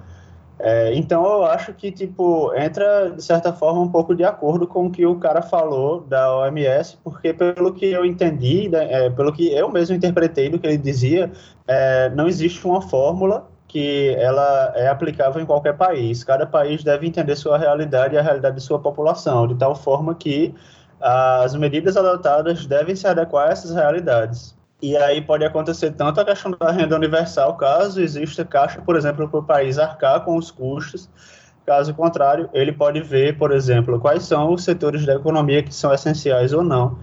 É, 0.59 0.93
então 0.95 1.23
eu 1.23 1.45
acho 1.45 1.71
que 1.73 1.91
tipo 1.91 2.51
entra 2.55 3.11
de 3.11 3.23
certa 3.23 3.53
forma 3.53 3.79
um 3.81 3.89
pouco 3.89 4.15
de 4.15 4.23
acordo 4.23 4.65
com 4.65 4.87
o 4.87 4.91
que 4.91 5.05
o 5.05 5.15
cara 5.17 5.41
falou 5.41 6.01
da 6.01 6.35
OMS, 6.35 6.97
porque 7.03 7.31
pelo 7.31 7.73
que 7.73 7.85
eu 7.85 8.03
entendi, 8.03 8.67
né, 8.67 9.05
é, 9.05 9.09
pelo 9.09 9.31
que 9.31 9.53
eu 9.53 9.69
mesmo 9.69 9.95
interpretei 9.95 10.49
do 10.49 10.57
que 10.57 10.65
ele 10.65 10.77
dizia, 10.77 11.31
é, 11.67 12.09
não 12.09 12.27
existe 12.27 12.65
uma 12.65 12.81
fórmula 12.81 13.47
que 13.67 14.15
ela 14.17 14.73
é 14.75 14.87
aplicável 14.87 15.41
em 15.41 15.45
qualquer 15.45 15.73
país. 15.77 16.23
Cada 16.23 16.45
país 16.47 16.83
deve 16.83 17.05
entender 17.05 17.35
sua 17.35 17.57
realidade 17.57 18.15
e 18.15 18.17
a 18.17 18.21
realidade 18.21 18.55
de 18.55 18.61
sua 18.61 18.79
população, 18.79 19.47
de 19.47 19.55
tal 19.55 19.75
forma 19.75 20.15
que 20.15 20.55
as 20.99 21.55
medidas 21.55 21.95
adotadas 21.95 22.65
devem 22.65 22.95
se 22.95 23.05
adequar 23.05 23.49
a 23.49 23.51
essas 23.51 23.75
realidades. 23.75 24.56
E 24.81 24.95
aí 24.95 25.21
pode 25.21 25.43
acontecer 25.43 25.91
tanto 25.91 26.21
a 26.21 26.25
questão 26.25 26.51
da 26.51 26.71
renda 26.71 26.95
universal, 26.95 27.57
caso 27.57 27.99
exista 27.99 28.45
caixa, 28.45 28.79
por 28.81 28.95
exemplo, 28.95 29.27
para 29.27 29.39
o 29.39 29.43
país 29.43 29.79
arcar 29.79 30.23
com 30.23 30.37
os 30.37 30.51
custos. 30.51 31.09
Caso 31.65 31.93
contrário, 31.95 32.49
ele 32.53 32.71
pode 32.71 33.01
ver, 33.01 33.37
por 33.37 33.51
exemplo, 33.51 33.99
quais 33.99 34.23
são 34.23 34.53
os 34.53 34.63
setores 34.63 35.05
da 35.05 35.15
economia 35.15 35.63
que 35.63 35.73
são 35.73 35.91
essenciais 35.93 36.53
ou 36.53 36.63
não. 36.63 36.99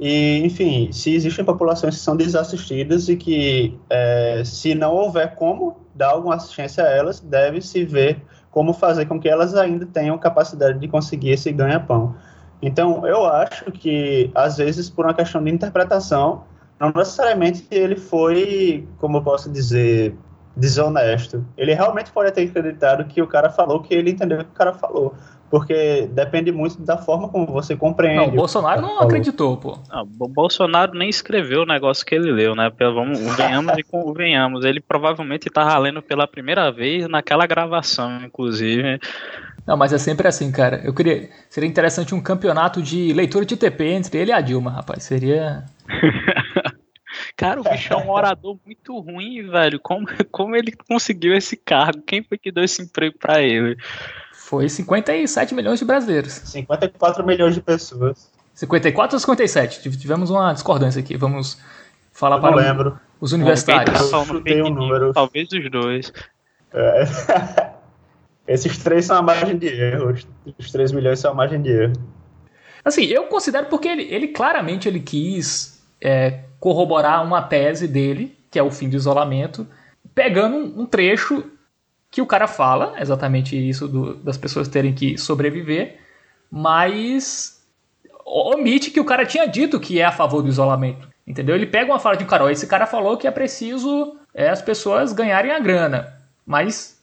E, 0.00 0.40
enfim, 0.44 0.90
se 0.90 1.14
existem 1.14 1.44
populações 1.44 1.96
que 1.96 2.00
são 2.00 2.16
desassistidas 2.16 3.08
e 3.08 3.16
que, 3.16 3.78
é, 3.90 4.42
se 4.44 4.74
não 4.74 4.94
houver 4.94 5.34
como 5.34 5.76
dar 5.94 6.10
alguma 6.10 6.36
assistência 6.36 6.84
a 6.84 6.88
elas, 6.88 7.20
deve-se 7.20 7.84
ver 7.84 8.22
como 8.50 8.72
fazer 8.72 9.06
com 9.06 9.20
que 9.20 9.28
elas 9.28 9.54
ainda 9.54 9.84
tenham 9.86 10.16
capacidade 10.16 10.78
de 10.78 10.88
conseguir 10.88 11.30
esse 11.30 11.52
ganha-pão. 11.52 12.14
Então, 12.62 13.06
eu 13.06 13.26
acho 13.26 13.70
que, 13.70 14.30
às 14.34 14.56
vezes, 14.56 14.88
por 14.88 15.04
uma 15.04 15.14
questão 15.14 15.42
de 15.42 15.50
interpretação, 15.50 16.44
não 16.80 16.92
necessariamente 16.94 17.66
ele 17.70 17.96
foi, 17.96 18.86
como 18.98 19.18
eu 19.18 19.22
posso 19.22 19.50
dizer, 19.50 20.14
desonesto. 20.56 21.44
Ele 21.56 21.72
realmente 21.72 22.10
pode 22.10 22.30
ter 22.32 22.42
acreditado 22.42 23.04
que 23.04 23.22
o 23.22 23.26
cara 23.26 23.50
falou 23.50 23.80
que 23.80 23.94
ele 23.94 24.10
entendeu 24.10 24.40
o 24.40 24.44
que 24.44 24.50
o 24.50 24.54
cara 24.54 24.74
falou. 24.74 25.14
Porque 25.50 26.06
depende 26.12 26.52
muito 26.52 26.82
da 26.82 26.98
forma 26.98 27.28
como 27.30 27.46
você 27.46 27.74
compreende. 27.74 28.18
Não, 28.18 28.28
o 28.28 28.32
Bolsonaro 28.32 28.82
não 28.82 28.88
falou. 28.88 29.04
acreditou, 29.04 29.56
pô. 29.56 29.78
Não, 29.88 30.02
o 30.02 30.28
Bolsonaro 30.28 30.92
nem 30.92 31.08
escreveu 31.08 31.62
o 31.62 31.66
negócio 31.66 32.04
que 32.04 32.14
ele 32.14 32.30
leu, 32.30 32.54
né? 32.54 32.70
Vamos, 32.78 33.18
venhamos 33.34 33.78
e 33.78 33.82
convenhamos. 33.82 34.64
Ele 34.66 34.78
provavelmente 34.78 35.48
estava 35.48 35.78
lendo 35.78 36.02
pela 36.02 36.26
primeira 36.26 36.70
vez 36.70 37.08
naquela 37.08 37.46
gravação, 37.46 38.22
inclusive. 38.22 39.00
Não, 39.66 39.76
mas 39.76 39.92
é 39.92 39.98
sempre 39.98 40.28
assim, 40.28 40.52
cara. 40.52 40.82
Eu 40.84 40.92
queria. 40.92 41.30
Seria 41.48 41.68
interessante 41.68 42.14
um 42.14 42.20
campeonato 42.20 42.82
de 42.82 43.12
leitura 43.14 43.46
de 43.46 43.56
TP 43.56 43.84
entre 43.84 44.18
ele 44.18 44.30
e 44.30 44.34
a 44.34 44.42
Dilma, 44.42 44.70
rapaz. 44.70 45.04
Seria. 45.04 45.64
Cara, 47.38 47.60
o 47.60 47.62
bicho 47.62 47.92
é 47.92 47.96
um 47.96 48.10
orador 48.10 48.58
muito 48.66 48.98
ruim, 48.98 49.48
velho. 49.48 49.78
Como, 49.78 50.08
como 50.28 50.56
ele 50.56 50.72
conseguiu 50.72 51.36
esse 51.36 51.56
cargo? 51.56 52.02
Quem 52.02 52.20
foi 52.20 52.36
que 52.36 52.50
deu 52.50 52.64
esse 52.64 52.82
emprego 52.82 53.16
para 53.16 53.40
ele? 53.40 53.76
Foi 54.32 54.68
57 54.68 55.54
milhões 55.54 55.78
de 55.78 55.84
brasileiros. 55.84 56.32
54 56.32 57.24
milhões 57.24 57.54
de 57.54 57.60
pessoas. 57.62 58.28
54 58.54 59.14
ou 59.14 59.20
57? 59.20 59.88
Tivemos 59.96 60.30
uma 60.30 60.52
discordância 60.52 60.98
aqui. 60.98 61.16
Vamos 61.16 61.62
falar 62.10 62.38
Eu 62.38 62.40
para 62.40 62.56
lembro. 62.56 62.98
os 63.20 63.32
universitários. 63.32 64.10
Eu 64.10 64.24
chutei 64.24 64.60
um 64.60 64.70
número. 64.70 65.12
Talvez 65.12 65.48
os 65.52 65.70
dois. 65.70 66.12
É. 66.72 67.04
Esses 68.52 68.78
três 68.78 69.04
são 69.04 69.16
a 69.16 69.22
margem 69.22 69.56
de 69.56 69.68
erro. 69.68 70.12
Os 70.58 70.72
3 70.72 70.90
milhões 70.90 71.20
são 71.20 71.30
a 71.30 71.34
margem 71.34 71.62
de 71.62 71.70
erro. 71.70 71.92
Assim, 72.84 73.04
eu 73.04 73.24
considero 73.28 73.66
porque 73.66 73.86
ele, 73.86 74.02
ele 74.12 74.28
claramente 74.28 74.88
ele 74.88 74.98
quis 74.98 75.86
é, 76.02 76.40
corroborar 76.60 77.24
uma 77.24 77.42
tese 77.42 77.86
dele, 77.86 78.36
que 78.50 78.58
é 78.58 78.62
o 78.62 78.70
fim 78.70 78.88
do 78.88 78.96
isolamento, 78.96 79.66
pegando 80.14 80.56
um, 80.56 80.82
um 80.82 80.86
trecho 80.86 81.44
que 82.10 82.22
o 82.22 82.26
cara 82.26 82.46
fala, 82.46 82.94
exatamente 82.98 83.56
isso 83.56 83.86
do, 83.86 84.14
das 84.14 84.36
pessoas 84.36 84.68
terem 84.68 84.94
que 84.94 85.18
sobreviver, 85.18 85.98
mas 86.50 87.62
omite 88.24 88.90
que 88.90 89.00
o 89.00 89.04
cara 89.04 89.26
tinha 89.26 89.46
dito 89.46 89.78
que 89.78 90.00
é 90.00 90.04
a 90.04 90.12
favor 90.12 90.42
do 90.42 90.48
isolamento. 90.48 91.08
Entendeu? 91.26 91.54
Ele 91.54 91.66
pega 91.66 91.92
uma 91.92 91.98
fala 91.98 92.16
de 92.16 92.24
um 92.24 92.26
cara, 92.26 92.44
ó, 92.44 92.48
esse 92.48 92.66
cara 92.66 92.86
falou 92.86 93.16
que 93.16 93.26
é 93.26 93.30
preciso 93.30 94.16
é, 94.32 94.48
as 94.48 94.62
pessoas 94.62 95.12
ganharem 95.12 95.52
a 95.52 95.58
grana. 95.58 96.14
Mas 96.46 96.98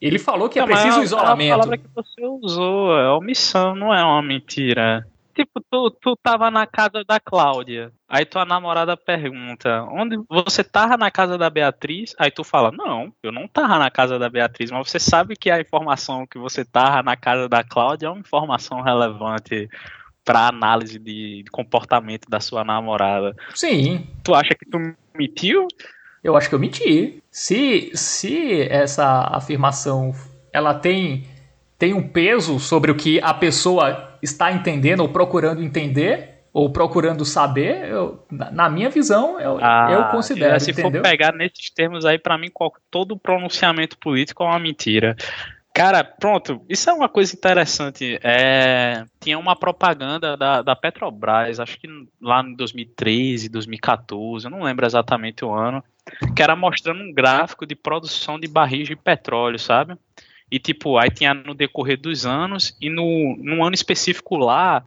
ele 0.00 0.18
falou 0.18 0.48
que 0.48 0.60
é 0.60 0.64
preciso 0.64 1.00
é 1.00 1.02
isolamento. 1.02 1.52
A 1.52 1.56
palavra 1.56 1.78
que 1.78 1.88
você 1.92 2.24
usou 2.24 2.96
é 2.96 3.10
omissão, 3.10 3.74
não 3.74 3.92
é 3.92 4.04
uma 4.04 4.22
mentira. 4.22 5.06
Tipo, 5.34 5.60
tu, 5.68 5.90
tu 5.90 6.16
tava 6.22 6.50
na 6.50 6.66
casa 6.66 7.02
da 7.04 7.18
Cláudia, 7.18 7.92
aí 8.08 8.24
tua 8.24 8.44
namorada 8.44 8.96
pergunta, 8.96 9.82
onde 9.90 10.16
você 10.28 10.62
tava 10.62 10.96
na 10.96 11.10
casa 11.10 11.36
da 11.36 11.50
Beatriz? 11.50 12.14
Aí 12.18 12.30
tu 12.30 12.44
fala, 12.44 12.70
não, 12.70 13.12
eu 13.22 13.32
não 13.32 13.48
tava 13.48 13.78
na 13.78 13.90
casa 13.90 14.18
da 14.18 14.30
Beatriz, 14.30 14.70
mas 14.70 14.88
você 14.88 15.00
sabe 15.00 15.34
que 15.34 15.50
a 15.50 15.60
informação 15.60 16.26
que 16.26 16.38
você 16.38 16.64
tava 16.64 17.02
na 17.02 17.16
casa 17.16 17.48
da 17.48 17.64
Cláudia 17.64 18.06
é 18.06 18.10
uma 18.10 18.20
informação 18.20 18.80
relevante 18.80 19.68
para 20.24 20.48
análise 20.48 20.98
de 20.98 21.44
comportamento 21.50 22.28
da 22.30 22.40
sua 22.40 22.64
namorada. 22.64 23.36
Sim. 23.54 24.06
Tu 24.22 24.34
acha 24.34 24.54
que 24.54 24.64
tu 24.64 24.78
mentiu? 25.14 25.68
Eu 26.22 26.36
acho 26.36 26.48
que 26.48 26.54
eu 26.54 26.58
menti. 26.58 27.22
Se, 27.30 27.90
se 27.94 28.62
essa 28.62 29.28
afirmação 29.32 30.14
ela 30.52 30.72
tem, 30.72 31.26
tem 31.78 31.92
um 31.92 32.08
peso 32.08 32.58
sobre 32.58 32.90
o 32.90 32.94
que 32.94 33.20
a 33.20 33.34
pessoa 33.34 34.13
está 34.24 34.50
entendendo 34.50 35.00
ou 35.00 35.08
procurando 35.08 35.62
entender 35.62 36.34
ou 36.52 36.70
procurando 36.70 37.24
saber, 37.24 37.88
eu, 37.88 38.24
na 38.30 38.70
minha 38.70 38.88
visão, 38.88 39.40
eu, 39.40 39.58
ah, 39.60 39.88
eu 39.90 40.04
considero. 40.04 40.58
Se 40.60 40.70
entendeu? 40.70 41.02
for 41.02 41.10
pegar 41.10 41.32
nesses 41.32 41.68
termos 41.68 42.04
aí, 42.04 42.16
para 42.16 42.38
mim, 42.38 42.48
todo 42.88 43.18
pronunciamento 43.18 43.98
político 43.98 44.44
é 44.44 44.46
uma 44.46 44.58
mentira. 44.60 45.16
Cara, 45.74 46.04
pronto, 46.04 46.64
isso 46.68 46.88
é 46.88 46.92
uma 46.92 47.08
coisa 47.08 47.34
interessante. 47.34 48.20
É, 48.22 49.04
tinha 49.18 49.36
uma 49.36 49.56
propaganda 49.56 50.36
da, 50.36 50.62
da 50.62 50.76
Petrobras, 50.76 51.58
acho 51.58 51.80
que 51.80 51.88
lá 52.22 52.40
em 52.44 52.54
2013, 52.54 53.48
2014, 53.48 54.46
eu 54.46 54.50
não 54.52 54.62
lembro 54.62 54.86
exatamente 54.86 55.44
o 55.44 55.52
ano, 55.52 55.82
que 56.36 56.40
era 56.40 56.54
mostrando 56.54 57.02
um 57.02 57.12
gráfico 57.12 57.66
de 57.66 57.74
produção 57.74 58.38
de 58.38 58.46
barris 58.46 58.86
de 58.86 58.94
petróleo, 58.94 59.58
sabe? 59.58 59.96
E 60.50 60.58
tipo, 60.58 60.98
aí 60.98 61.10
tinha 61.10 61.34
no 61.34 61.54
decorrer 61.54 62.00
dos 62.00 62.26
anos, 62.26 62.76
e 62.80 62.90
no, 62.90 63.36
num 63.38 63.64
ano 63.64 63.74
específico 63.74 64.36
lá, 64.36 64.84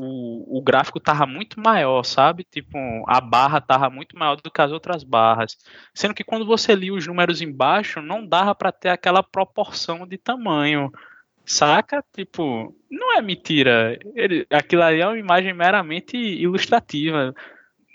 o, 0.00 0.58
o 0.58 0.62
gráfico 0.62 1.00
tava 1.00 1.26
muito 1.26 1.60
maior, 1.60 2.02
sabe? 2.04 2.44
Tipo, 2.44 2.78
a 3.06 3.20
barra 3.20 3.60
tava 3.60 3.88
muito 3.88 4.18
maior 4.18 4.36
do 4.36 4.50
que 4.50 4.60
as 4.60 4.72
outras 4.72 5.02
barras. 5.02 5.56
Sendo 5.94 6.14
que 6.14 6.24
quando 6.24 6.44
você 6.44 6.74
lia 6.74 6.92
os 6.92 7.06
números 7.06 7.40
embaixo, 7.40 8.02
não 8.02 8.26
dava 8.26 8.54
para 8.54 8.72
ter 8.72 8.90
aquela 8.90 9.22
proporção 9.22 10.06
de 10.06 10.18
tamanho. 10.18 10.90
Saca? 11.44 12.04
Tipo, 12.12 12.74
não 12.90 13.16
é 13.16 13.22
mentira. 13.22 13.98
Ele, 14.14 14.46
aquilo 14.50 14.82
ali 14.82 15.00
é 15.00 15.06
uma 15.06 15.18
imagem 15.18 15.54
meramente 15.54 16.16
ilustrativa. 16.16 17.34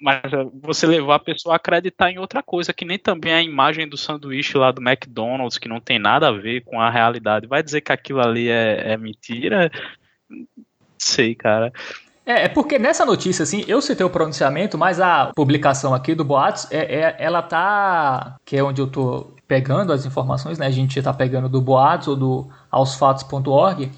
Mas 0.01 0.21
você 0.61 0.87
levou 0.87 1.11
a 1.11 1.19
pessoa 1.19 1.53
a 1.53 1.57
acreditar 1.57 2.09
em 2.09 2.17
outra 2.17 2.41
coisa, 2.41 2.73
que 2.73 2.83
nem 2.83 2.97
também 2.97 3.33
a 3.33 3.41
imagem 3.41 3.87
do 3.87 3.97
sanduíche 3.97 4.57
lá 4.57 4.71
do 4.71 4.81
McDonald's, 4.81 5.59
que 5.59 5.69
não 5.69 5.79
tem 5.79 5.99
nada 5.99 6.27
a 6.27 6.31
ver 6.31 6.61
com 6.61 6.81
a 6.81 6.89
realidade. 6.89 7.45
Vai 7.45 7.61
dizer 7.61 7.81
que 7.81 7.91
aquilo 7.91 8.19
ali 8.19 8.49
é, 8.49 8.93
é 8.93 8.97
mentira? 8.97 9.71
sei, 10.97 11.35
cara. 11.35 11.71
É, 12.25 12.45
é 12.45 12.47
porque 12.47 12.79
nessa 12.79 13.05
notícia, 13.05 13.43
assim, 13.43 13.63
eu 13.67 13.81
citei 13.81 14.05
o 14.05 14.09
pronunciamento, 14.09 14.77
mas 14.77 14.99
a 14.99 15.31
publicação 15.35 15.93
aqui 15.93 16.15
do 16.15 16.23
Boatos, 16.23 16.67
é, 16.71 16.77
é, 16.77 17.15
ela 17.19 17.41
tá. 17.41 18.37
Que 18.45 18.57
é 18.57 18.63
onde 18.63 18.81
eu 18.81 18.87
tô 18.87 19.33
pegando 19.47 19.91
as 19.91 20.05
informações, 20.05 20.57
né? 20.57 20.67
A 20.67 20.71
gente 20.71 21.01
tá 21.01 21.13
pegando 21.13 21.49
do 21.49 21.61
Boatos 21.61 22.07
ou 22.07 22.15
do 22.15 22.49
aosfatos.org. 22.71 23.91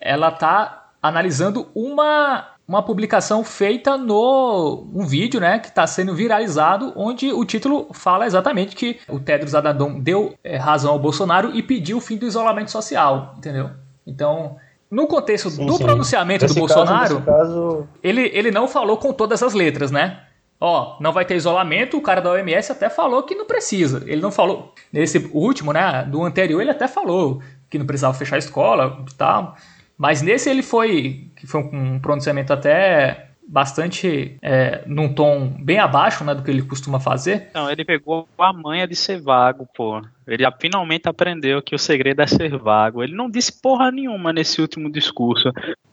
Ela 0.00 0.30
tá 0.30 0.90
analisando 1.02 1.68
uma, 1.74 2.53
uma 2.66 2.82
publicação 2.82 3.44
feita 3.44 3.96
no. 3.96 4.86
um 4.92 5.06
vídeo, 5.06 5.38
né? 5.40 5.58
Que 5.58 5.68
está 5.68 5.86
sendo 5.86 6.14
viralizado, 6.14 6.92
onde 6.96 7.32
o 7.32 7.44
título 7.44 7.88
fala 7.92 8.26
exatamente 8.26 8.74
que 8.74 8.98
o 9.08 9.20
Tedros 9.20 9.54
Adhanom 9.54 10.00
deu 10.00 10.34
é, 10.42 10.56
razão 10.56 10.92
ao 10.92 10.98
Bolsonaro 10.98 11.54
e 11.54 11.62
pediu 11.62 11.98
o 11.98 12.00
fim 12.00 12.16
do 12.16 12.26
isolamento 12.26 12.70
social, 12.70 13.34
entendeu? 13.36 13.70
Então, 14.06 14.56
no 14.90 15.06
contexto 15.06 15.50
sim, 15.50 15.66
do 15.66 15.76
sim. 15.76 15.84
pronunciamento 15.84 16.44
nesse 16.44 16.54
do 16.54 16.60
Bolsonaro, 16.60 17.20
caso... 17.20 17.86
ele, 18.02 18.30
ele 18.32 18.50
não 18.50 18.66
falou 18.66 18.96
com 18.96 19.12
todas 19.12 19.42
as 19.42 19.52
letras, 19.52 19.90
né? 19.90 20.20
Ó, 20.60 20.96
não 21.00 21.12
vai 21.12 21.26
ter 21.26 21.36
isolamento, 21.36 21.98
o 21.98 22.00
cara 22.00 22.22
da 22.22 22.30
OMS 22.30 22.72
até 22.72 22.88
falou 22.88 23.22
que 23.24 23.34
não 23.34 23.44
precisa. 23.44 24.02
Ele 24.06 24.22
não 24.22 24.30
falou. 24.30 24.72
Nesse 24.90 25.30
último, 25.34 25.72
né? 25.72 26.04
Do 26.04 26.22
anterior, 26.22 26.60
ele 26.60 26.70
até 26.70 26.88
falou 26.88 27.42
que 27.68 27.78
não 27.78 27.84
precisava 27.84 28.14
fechar 28.14 28.36
a 28.36 28.38
escola 28.38 29.04
e 29.06 29.14
tal. 29.14 29.56
Mas 29.96 30.22
nesse 30.22 30.50
ele 30.50 30.62
foi, 30.62 31.28
que 31.36 31.46
foi 31.46 31.60
um 31.60 31.98
pronunciamento 31.98 32.52
até 32.52 33.28
bastante 33.46 34.36
é, 34.40 34.82
num 34.86 35.12
tom 35.12 35.48
bem 35.60 35.78
abaixo 35.78 36.24
né, 36.24 36.34
do 36.34 36.42
que 36.42 36.50
ele 36.50 36.62
costuma 36.62 36.98
fazer. 36.98 37.50
Não, 37.54 37.70
ele 37.70 37.84
pegou 37.84 38.26
a 38.38 38.52
manha 38.52 38.86
de 38.86 38.96
ser 38.96 39.20
vago, 39.20 39.68
pô. 39.76 40.02
Ele 40.26 40.44
finalmente 40.58 41.08
aprendeu 41.08 41.62
que 41.62 41.74
o 41.74 41.78
segredo 41.78 42.22
é 42.22 42.26
ser 42.26 42.56
vago. 42.56 43.02
Ele 43.02 43.14
não 43.14 43.30
disse 43.30 43.52
porra 43.60 43.90
nenhuma 43.90 44.32
nesse 44.32 44.60
último 44.60 44.90
discurso. 44.90 45.52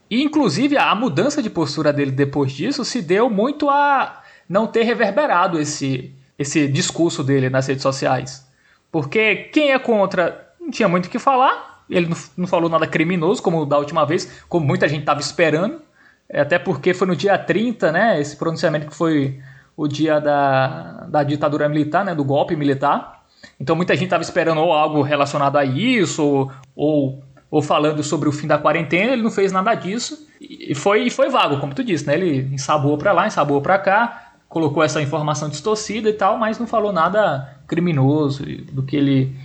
E, 0.09 0.23
inclusive, 0.23 0.77
a 0.77 0.93
mudança 0.95 1.41
de 1.41 1.49
postura 1.49 1.91
dele 1.91 2.11
depois 2.11 2.51
disso 2.51 2.83
se 2.83 3.01
deu 3.01 3.29
muito 3.29 3.69
a 3.69 4.21
não 4.47 4.67
ter 4.67 4.83
reverberado 4.83 5.59
esse, 5.59 6.13
esse 6.37 6.67
discurso 6.67 7.23
dele 7.23 7.49
nas 7.49 7.67
redes 7.67 7.83
sociais. 7.83 8.49
Porque 8.91 9.35
quem 9.35 9.71
é 9.71 9.79
contra 9.79 10.49
não 10.59 10.69
tinha 10.69 10.87
muito 10.87 11.05
o 11.05 11.09
que 11.09 11.19
falar. 11.19 11.70
Ele 11.91 12.07
não, 12.07 12.17
não 12.37 12.47
falou 12.47 12.69
nada 12.69 12.87
criminoso, 12.87 13.43
como 13.43 13.65
da 13.65 13.77
última 13.77 14.05
vez, 14.05 14.43
como 14.47 14.65
muita 14.65 14.87
gente 14.87 15.01
estava 15.01 15.19
esperando. 15.19 15.81
É, 16.29 16.41
até 16.41 16.57
porque 16.57 16.93
foi 16.93 17.07
no 17.07 17.15
dia 17.15 17.37
30, 17.37 17.91
né? 17.91 18.19
Esse 18.19 18.37
pronunciamento 18.37 18.87
que 18.87 18.95
foi 18.95 19.39
o 19.75 19.87
dia 19.87 20.19
da, 20.19 21.05
da 21.09 21.23
ditadura 21.23 21.67
militar, 21.67 22.05
né? 22.05 22.15
Do 22.15 22.23
golpe 22.23 22.55
militar. 22.55 23.23
Então 23.59 23.75
muita 23.75 23.93
gente 23.95 24.05
estava 24.05 24.23
esperando 24.23 24.59
ou 24.61 24.71
algo 24.71 25.01
relacionado 25.01 25.57
a 25.57 25.65
isso, 25.65 26.23
ou, 26.23 26.51
ou, 26.75 27.23
ou, 27.49 27.61
falando 27.61 28.01
sobre 28.03 28.29
o 28.29 28.31
fim 28.31 28.47
da 28.47 28.57
quarentena. 28.57 29.13
Ele 29.13 29.21
não 29.21 29.31
fez 29.31 29.51
nada 29.51 29.73
disso. 29.75 30.27
E 30.39 30.73
foi, 30.73 31.09
foi 31.09 31.29
vago, 31.29 31.59
como 31.59 31.73
tu 31.73 31.83
disse, 31.83 32.07
né? 32.07 32.15
Ele 32.15 32.53
ensaboou 32.53 32.97
para 32.97 33.11
lá, 33.11 33.27
ensaboou 33.27 33.61
para 33.61 33.77
cá, 33.77 34.31
colocou 34.47 34.83
essa 34.83 35.01
informação 35.01 35.49
distorcida 35.49 36.09
e 36.09 36.13
tal, 36.13 36.37
mas 36.37 36.59
não 36.59 36.67
falou 36.67 36.91
nada 36.91 37.57
criminoso 37.67 38.45
do 38.71 38.83
que 38.83 38.95
ele. 38.95 39.35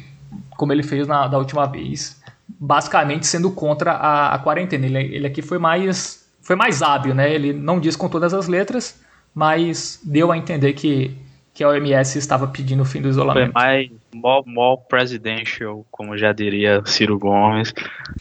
como 0.56 0.72
ele 0.72 0.82
fez 0.82 1.06
na, 1.06 1.26
da 1.26 1.38
última 1.38 1.66
vez. 1.66 2.15
Basicamente 2.48 3.26
sendo 3.26 3.50
contra 3.50 3.92
a, 3.92 4.34
a 4.34 4.38
quarentena. 4.38 4.86
Ele, 4.86 5.14
ele 5.14 5.26
aqui 5.26 5.42
foi 5.42 5.58
mais 5.58 6.26
foi 6.46 6.54
mais 6.54 6.80
hábil, 6.80 7.12
né? 7.12 7.34
Ele 7.34 7.52
não 7.52 7.80
diz 7.80 7.96
com 7.96 8.08
todas 8.08 8.32
as 8.32 8.46
letras, 8.46 9.00
mas 9.34 10.00
deu 10.04 10.30
a 10.30 10.38
entender 10.38 10.74
que, 10.74 11.18
que 11.52 11.64
a 11.64 11.68
OMS 11.68 12.16
estava 12.16 12.46
pedindo 12.46 12.82
o 12.82 12.84
fim 12.84 13.02
do 13.02 13.08
isolamento. 13.08 13.52
Foi 13.52 13.62
mais 13.62 13.90
more, 14.14 14.44
more 14.46 14.80
presidential, 14.88 15.84
como 15.90 16.16
já 16.16 16.32
diria 16.32 16.82
Ciro 16.86 17.18
Gomes. 17.18 17.74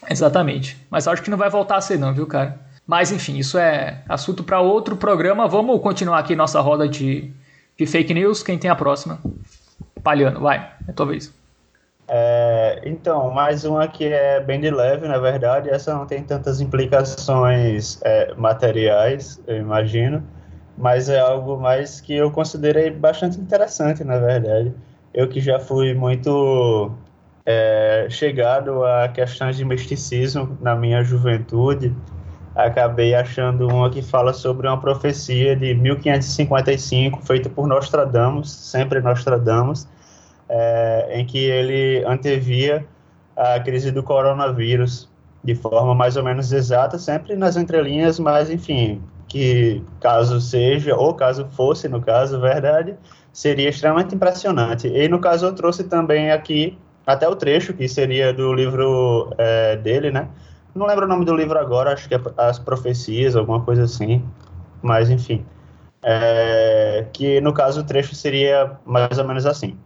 Exatamente. 0.09 0.75
Mas 0.89 1.07
acho 1.07 1.21
que 1.21 1.29
não 1.29 1.37
vai 1.37 1.51
voltar 1.51 1.75
a 1.75 1.81
ser 1.81 1.99
não, 1.99 2.15
viu, 2.15 2.25
cara? 2.25 2.59
Mas 2.87 3.11
enfim, 3.11 3.37
isso 3.37 3.59
é 3.59 4.01
assunto 4.09 4.43
para 4.43 4.59
outro 4.59 4.95
programa. 4.95 5.47
Vamos 5.47 5.79
continuar 5.81 6.17
aqui 6.17 6.35
nossa 6.35 6.59
roda 6.61 6.89
de, 6.89 7.31
de 7.77 7.85
fake 7.85 8.11
news. 8.11 8.41
Quem 8.41 8.57
tem 8.57 8.71
a 8.71 8.75
próxima? 8.75 9.19
Palhano, 10.03 10.39
vai, 10.39 10.71
é 10.87 10.91
tua 10.91 11.05
vez. 11.05 11.31
É, 12.07 12.81
então, 12.85 13.31
mais 13.31 13.65
uma 13.65 13.87
que 13.87 14.05
é 14.05 14.39
bem 14.39 14.59
de 14.59 14.69
leve, 14.69 15.07
na 15.07 15.17
verdade, 15.17 15.69
essa 15.69 15.93
não 15.93 16.05
tem 16.05 16.23
tantas 16.23 16.61
implicações 16.61 17.99
é, 18.03 18.33
materiais, 18.35 19.41
eu 19.47 19.57
imagino, 19.57 20.23
mas 20.77 21.09
é 21.09 21.19
algo 21.19 21.57
mais 21.57 21.99
que 21.99 22.13
eu 22.15 22.29
considerei 22.29 22.91
bastante 22.91 23.39
interessante, 23.39 24.03
na 24.03 24.19
verdade. 24.19 24.73
Eu 25.13 25.27
que 25.27 25.39
já 25.39 25.59
fui 25.59 25.95
muito 25.95 26.91
é, 27.45 28.07
chegado 28.09 28.83
a 28.83 29.07
questões 29.07 29.57
de 29.57 29.65
misticismo 29.65 30.57
na 30.61 30.75
minha 30.75 31.03
juventude, 31.03 31.95
acabei 32.55 33.15
achando 33.15 33.67
uma 33.67 33.89
que 33.89 34.01
fala 34.01 34.31
sobre 34.31 34.67
uma 34.67 34.79
profecia 34.79 35.55
de 35.55 35.73
1555, 35.73 37.25
feita 37.25 37.49
por 37.49 37.67
Nostradamus, 37.67 38.51
sempre 38.51 39.01
Nostradamus, 39.01 39.87
é, 40.49 41.19
em 41.19 41.25
que 41.25 41.37
ele 41.37 42.03
antevia 42.05 42.85
a 43.35 43.59
crise 43.59 43.91
do 43.91 44.01
coronavírus 44.03 45.09
de 45.43 45.53
forma 45.53 45.93
mais 45.93 46.17
ou 46.17 46.23
menos 46.23 46.51
exata, 46.51 46.97
sempre 46.97 47.35
nas 47.35 47.55
entrelinhas, 47.55 48.19
mas 48.19 48.49
enfim, 48.49 49.01
que 49.27 49.83
caso 49.99 50.41
seja, 50.41 50.95
ou 50.95 51.13
caso 51.13 51.47
fosse, 51.51 51.87
no 51.87 52.01
caso, 52.01 52.39
verdade, 52.39 52.95
seria 53.31 53.69
extremamente 53.69 54.15
impressionante. 54.15 54.87
E 54.87 55.07
no 55.07 55.19
caso 55.19 55.45
eu 55.45 55.53
trouxe 55.53 55.83
também 55.83 56.31
aqui 56.31 56.77
até 57.05 57.27
o 57.27 57.35
trecho, 57.35 57.73
que 57.73 57.87
seria 57.87 58.33
do 58.33 58.53
livro 58.53 59.29
é, 59.37 59.75
dele, 59.75 60.09
né? 60.09 60.27
Não 60.73 60.87
lembro 60.87 61.05
o 61.05 61.07
nome 61.07 61.25
do 61.25 61.35
livro 61.35 61.57
agora, 61.59 61.93
acho 61.93 62.09
que 62.09 62.15
é 62.15 62.21
As 62.37 62.57
Profecias, 62.57 63.35
alguma 63.35 63.61
coisa 63.61 63.83
assim, 63.83 64.23
mas 64.81 65.09
enfim. 65.09 65.45
É, 66.01 67.05
que 67.13 67.39
no 67.41 67.53
caso 67.53 67.81
o 67.81 67.83
trecho 67.83 68.15
seria 68.15 68.71
mais 68.85 69.17
ou 69.17 69.25
menos 69.25 69.45
assim. 69.45 69.77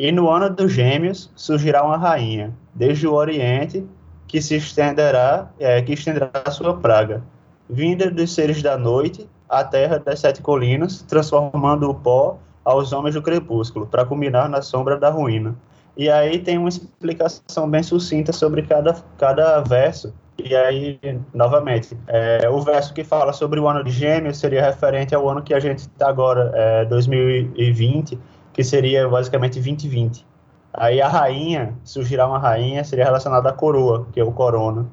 E 0.00 0.10
no 0.10 0.30
ano 0.30 0.48
dos 0.48 0.72
gêmeos 0.72 1.30
surgirá 1.36 1.84
uma 1.84 1.98
rainha, 1.98 2.56
desde 2.74 3.06
o 3.06 3.12
Oriente, 3.12 3.86
que 4.26 4.40
se 4.40 4.56
estenderá, 4.56 5.50
é, 5.58 5.82
que 5.82 5.92
estenderá 5.92 6.30
a 6.42 6.50
sua 6.50 6.74
praga, 6.74 7.22
vinda 7.68 8.10
dos 8.10 8.32
seres 8.32 8.62
da 8.62 8.78
noite, 8.78 9.28
à 9.46 9.62
terra 9.62 9.98
das 9.98 10.20
sete 10.20 10.40
colinas, 10.40 11.02
transformando 11.02 11.90
o 11.90 11.94
pó 11.94 12.38
aos 12.64 12.94
homens 12.94 13.14
do 13.14 13.20
crepúsculo, 13.20 13.86
para 13.86 14.06
culminar 14.06 14.48
na 14.48 14.62
sombra 14.62 14.96
da 14.96 15.10
ruína. 15.10 15.54
E 15.94 16.08
aí 16.08 16.38
tem 16.38 16.56
uma 16.56 16.70
explicação 16.70 17.68
bem 17.68 17.82
sucinta 17.82 18.32
sobre 18.32 18.62
cada, 18.62 18.96
cada 19.18 19.60
verso. 19.60 20.14
E 20.42 20.56
aí, 20.56 20.98
novamente, 21.34 21.94
é, 22.06 22.48
o 22.48 22.62
verso 22.62 22.94
que 22.94 23.04
fala 23.04 23.34
sobre 23.34 23.60
o 23.60 23.68
ano 23.68 23.84
de 23.84 23.90
gêmeos 23.90 24.38
seria 24.38 24.64
referente 24.64 25.14
ao 25.14 25.28
ano 25.28 25.42
que 25.42 25.52
a 25.52 25.60
gente 25.60 25.80
está 25.80 26.08
agora, 26.08 26.50
é, 26.54 26.86
2020, 26.86 28.18
que 28.60 28.64
seria 28.64 29.08
basicamente 29.08 29.54
2020. 29.54 30.26
Aí 30.70 31.00
a 31.00 31.08
rainha, 31.08 31.72
surgirá 31.82 32.28
uma 32.28 32.38
rainha, 32.38 32.84
seria 32.84 33.06
relacionada 33.06 33.48
à 33.48 33.52
coroa, 33.54 34.06
que 34.12 34.20
é 34.20 34.22
o 34.22 34.32
corona. 34.32 34.86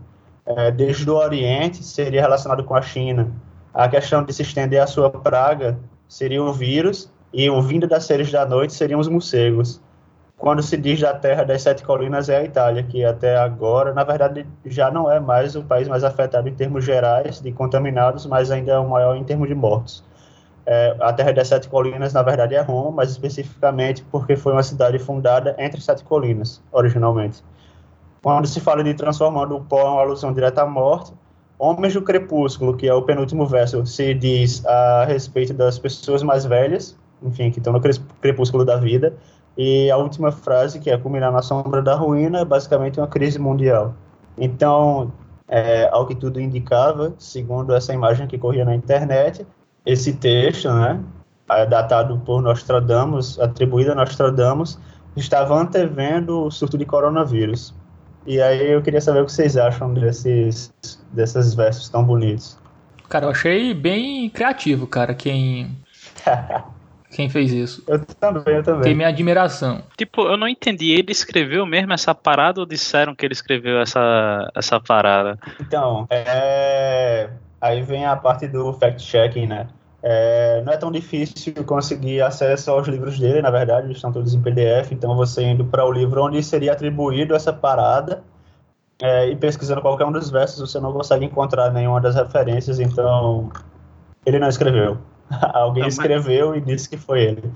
É, 0.46 0.72
desde 0.72 1.10
o 1.10 1.16
Oriente, 1.16 1.84
seria 1.84 2.22
relacionado 2.22 2.64
com 2.64 2.74
a 2.74 2.82
China. 2.82 3.30
A 3.74 3.90
questão 3.90 4.24
de 4.24 4.32
se 4.32 4.42
estender 4.42 4.82
a 4.82 4.88
sua 4.88 5.10
praga 5.10 5.78
seria 6.08 6.42
o 6.42 6.54
vírus, 6.54 7.12
e 7.34 7.50
o 7.50 7.62
vindo 7.62 7.86
das 7.90 8.06
seres 8.06 8.32
da 8.32 8.46
noite 8.46 8.72
seriam 8.72 9.02
os 9.02 9.10
morcegos. 9.10 9.82
Quando 10.38 10.64
se 10.64 10.78
diz 10.78 11.02
da 11.02 11.14
terra 11.14 11.44
das 11.44 11.62
sete 11.62 11.84
colinas, 11.84 12.30
é 12.30 12.38
a 12.38 12.44
Itália, 12.46 12.84
que 12.84 13.04
até 13.04 13.36
agora, 13.36 13.94
na 13.94 14.06
verdade, 14.06 14.48
já 14.66 14.90
não 14.90 15.12
é 15.12 15.20
mais 15.20 15.58
o 15.58 15.64
país 15.64 15.90
mais 15.90 16.06
afetado 16.06 16.48
em 16.48 16.54
termos 16.54 16.86
gerais 16.86 17.42
de 17.42 17.52
contaminados, 17.52 18.26
mas 18.26 18.50
ainda 18.50 18.72
é 18.72 18.80
o 18.80 18.88
maior 18.88 19.18
em 19.18 19.26
termos 19.26 19.50
de 19.50 19.56
mortos. 19.56 20.06
É, 20.70 20.98
a 21.00 21.14
Terra 21.14 21.32
das 21.32 21.48
Sete 21.48 21.70
Colinas, 21.70 22.12
na 22.12 22.22
verdade, 22.22 22.54
é 22.54 22.60
Roma, 22.60 22.92
mas 22.92 23.12
especificamente 23.12 24.04
porque 24.12 24.36
foi 24.36 24.52
uma 24.52 24.64
cidade 24.64 25.00
fundada 25.00 25.56
entre 25.58 25.80
sete 25.80 26.04
colinas, 26.04 26.62
originalmente. 26.74 27.42
Quando 28.22 28.46
se 28.48 28.60
fala 28.60 28.84
de 28.84 28.94
transformando 28.94 29.56
o 29.56 29.62
pó, 29.64 29.80
é 29.80 29.84
uma 29.86 30.02
alusão 30.02 30.34
direta 30.34 30.64
à 30.64 30.66
morte. 30.66 31.14
Homens 31.58 31.94
do 31.94 32.02
Crepúsculo, 32.02 32.76
que 32.76 32.86
é 32.86 32.94
o 32.94 33.02
penúltimo 33.02 33.48
verso, 33.48 33.86
se 33.86 34.14
diz 34.14 34.66
a 34.66 35.06
respeito 35.06 35.54
das 35.54 35.80
pessoas 35.80 36.22
mais 36.22 36.44
velhas, 36.44 36.98
enfim, 37.24 37.50
que 37.50 37.60
estão 37.60 37.72
no 37.72 37.80
crepúsculo 38.20 38.66
da 38.66 38.76
vida. 38.76 39.16
E 39.58 39.90
a 39.90 39.96
última 39.96 40.34
frase, 40.34 40.80
que 40.82 40.90
é 40.90 40.98
culminar 40.98 41.32
na 41.32 41.42
sombra 41.42 41.82
da 41.82 41.96
ruína, 41.96 42.42
é 42.42 42.46
basicamente 42.46 43.00
uma 43.00 43.08
crise 43.08 43.40
mundial. 43.40 43.94
Então, 44.38 45.14
é, 45.48 45.88
ao 45.94 46.06
que 46.06 46.14
tudo 46.14 46.42
indicava, 46.42 47.14
segundo 47.18 47.74
essa 47.74 47.94
imagem 47.94 48.28
que 48.28 48.38
corria 48.38 48.66
na 48.66 48.76
internet, 48.76 49.48
esse 49.88 50.13
texto, 50.13 50.69
né, 50.69 51.00
datado 51.69 52.19
por 52.19 52.41
Nostradamus, 52.41 53.39
atribuído 53.39 53.93
a 53.93 53.95
Nostradamus, 53.95 54.78
estava 55.15 55.56
antevendo 55.56 56.43
o 56.43 56.52
surto 56.52 56.78
de 56.78 56.86
coronavírus. 56.86 57.73
E 58.26 58.41
aí 58.41 58.71
eu 58.71 58.82
queria 58.82 59.00
saber 59.00 59.21
o 59.21 59.26
que 59.26 59.32
vocês 59.32 59.56
acham 59.56 59.93
desses, 59.93 60.73
desses 61.13 61.54
versos 61.54 61.88
tão 61.88 62.04
bonitos. 62.04 62.58
Cara, 63.08 63.26
eu 63.26 63.30
achei 63.30 63.73
bem 63.73 64.30
criativo, 64.30 64.86
cara, 64.86 65.13
quem 65.13 65.78
quem 67.10 67.30
fez 67.30 67.54
isso. 67.54 67.82
Eu 67.88 68.06
também, 68.06 68.56
eu 68.56 68.63
também. 68.63 68.82
Tem 68.82 68.93
minha 68.93 69.08
admiração. 69.08 69.82
Tipo, 69.95 70.23
eu 70.23 70.36
não 70.36 70.50
entendi, 70.50 70.91
ele 70.91 71.13
escreveu 71.13 71.65
mesmo 71.65 71.93
essa 71.93 72.13
parada 72.13 72.60
ou 72.60 72.65
disseram 72.65 73.15
que 73.15 73.26
ele 73.26 73.34
escreveu 73.34 73.80
essa, 73.80 74.52
essa 74.54 74.82
parada? 74.82 75.39
Então, 75.62 76.06
é... 76.10 77.30
aí 77.60 77.82
vem 77.82 78.06
a 78.06 78.15
parte 78.15 78.48
do 78.48 78.74
fact-checking, 78.74 79.48
né? 79.48 79.67
É, 80.02 80.62
não 80.63 80.72
é 80.72 80.78
tão 80.78 80.91
difícil 80.91 81.54
conseguir 81.65 82.22
acesso 82.22 82.72
aos 82.72 82.88
livros 82.88 83.20
dele, 83.20 83.41
na 83.41 83.50
verdade, 83.50 83.88
eles 83.88 83.98
estão 83.98 84.12
todos 84.12 84.34
em 84.34 84.41
PDF, 84.41 84.91
então 84.91 85.15
você 85.15 85.43
indo 85.43 85.65
para 85.65 85.86
o 85.86 85.91
livro 85.91 86.24
onde 86.24 86.41
seria 86.43 86.74
atribuído 86.74 87.36
essa 87.36 87.52
parada 87.52 88.24
é, 89.02 89.30
e 89.30 89.36
pesquisando 89.36 89.82
qualquer 89.82 90.06
um 90.06 90.12
dos 90.12 90.30
versos, 90.30 90.60
você 90.60 90.80
não 90.80 90.93
consegue 90.93 91.26
encontrar 91.26 91.72
nenhuma 91.72 92.00
das 92.00 92.15
referências, 92.15 92.80
então 92.80 93.50
ele 94.26 94.39
não 94.39 94.48
escreveu. 94.48 94.98
Alguém 95.54 95.82
não, 95.82 95.89
escreveu 95.89 96.50
mas... 96.50 96.58
e 96.58 96.62
disse 96.62 96.89
que 96.89 96.98
foi 96.98 97.24
ele. 97.24 97.52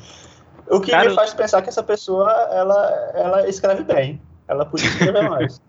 O 0.70 0.80
que 0.80 0.92
Cara, 0.92 1.10
me 1.10 1.16
faz 1.16 1.34
pensar 1.34 1.62
que 1.62 1.70
essa 1.70 1.84
pessoa, 1.84 2.32
ela, 2.52 3.12
ela 3.14 3.50
escreve 3.50 3.84
bem. 3.84 4.22
Ela 4.48 4.66
podia 4.66 4.88
escrever 4.88 5.24
mais. 5.30 5.62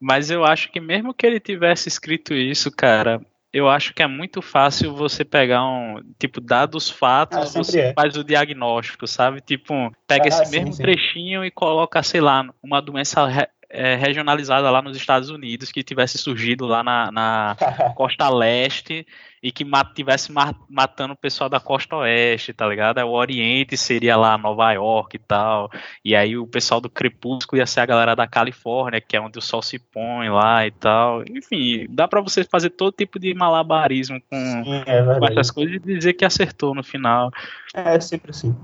Mas 0.00 0.30
eu 0.30 0.44
acho 0.44 0.70
que 0.72 0.80
mesmo 0.80 1.12
que 1.12 1.26
ele 1.26 1.38
tivesse 1.38 1.88
escrito 1.88 2.32
isso, 2.32 2.70
cara, 2.70 3.20
eu 3.52 3.68
acho 3.68 3.92
que 3.92 4.02
é 4.02 4.06
muito 4.06 4.40
fácil 4.40 4.94
você 4.94 5.24
pegar 5.24 5.64
um, 5.64 6.00
tipo, 6.18 6.40
dados 6.40 6.88
fatos, 6.88 7.56
ah, 7.56 7.58
você 7.58 7.80
é. 7.80 7.92
faz 7.92 8.16
o 8.16 8.24
diagnóstico, 8.24 9.06
sabe? 9.06 9.40
Tipo, 9.40 9.92
pega 10.06 10.24
ah, 10.24 10.28
esse 10.28 10.44
sim, 10.46 10.56
mesmo 10.56 10.72
sim. 10.72 10.82
trechinho 10.82 11.44
e 11.44 11.50
coloca, 11.50 12.02
sei 12.02 12.20
lá, 12.20 12.48
uma 12.62 12.80
doença 12.80 13.26
é, 13.70 13.94
regionalizada 13.94 14.68
lá 14.68 14.82
nos 14.82 14.96
Estados 14.96 15.30
Unidos, 15.30 15.70
que 15.70 15.84
tivesse 15.84 16.18
surgido 16.18 16.66
lá 16.66 16.82
na, 16.82 17.12
na 17.12 17.56
costa 17.94 18.28
leste 18.28 19.06
e 19.40 19.50
que 19.52 19.64
mat, 19.64 19.94
tivesse 19.94 20.30
matando 20.68 21.14
o 21.14 21.16
pessoal 21.16 21.48
da 21.48 21.60
costa 21.60 21.96
oeste, 21.96 22.52
tá 22.52 22.66
ligado? 22.66 22.98
O 22.98 23.12
Oriente 23.12 23.76
seria 23.76 24.16
lá 24.16 24.36
Nova 24.36 24.72
York 24.72 25.16
e 25.16 25.20
tal, 25.20 25.70
e 26.04 26.14
aí 26.14 26.36
o 26.36 26.46
pessoal 26.46 26.80
do 26.80 26.90
Crepúsculo 26.90 27.60
ia 27.60 27.66
ser 27.66 27.80
a 27.80 27.86
galera 27.86 28.16
da 28.16 28.26
Califórnia, 28.26 29.00
que 29.00 29.16
é 29.16 29.20
onde 29.20 29.38
o 29.38 29.42
sol 29.42 29.62
se 29.62 29.78
põe 29.78 30.28
lá 30.28 30.66
e 30.66 30.72
tal. 30.72 31.22
Enfim, 31.30 31.86
dá 31.88 32.08
para 32.08 32.20
você 32.20 32.44
fazer 32.44 32.70
todo 32.70 32.92
tipo 32.92 33.18
de 33.18 33.32
malabarismo 33.32 34.20
com, 34.28 34.36
Sim, 34.36 34.82
é 34.84 35.18
com 35.18 35.26
essas 35.26 35.50
coisas 35.50 35.76
e 35.76 35.78
dizer 35.78 36.12
que 36.14 36.24
acertou 36.24 36.74
no 36.74 36.82
final. 36.82 37.30
É, 37.72 37.98
sempre 38.00 38.30
assim. 38.30 38.54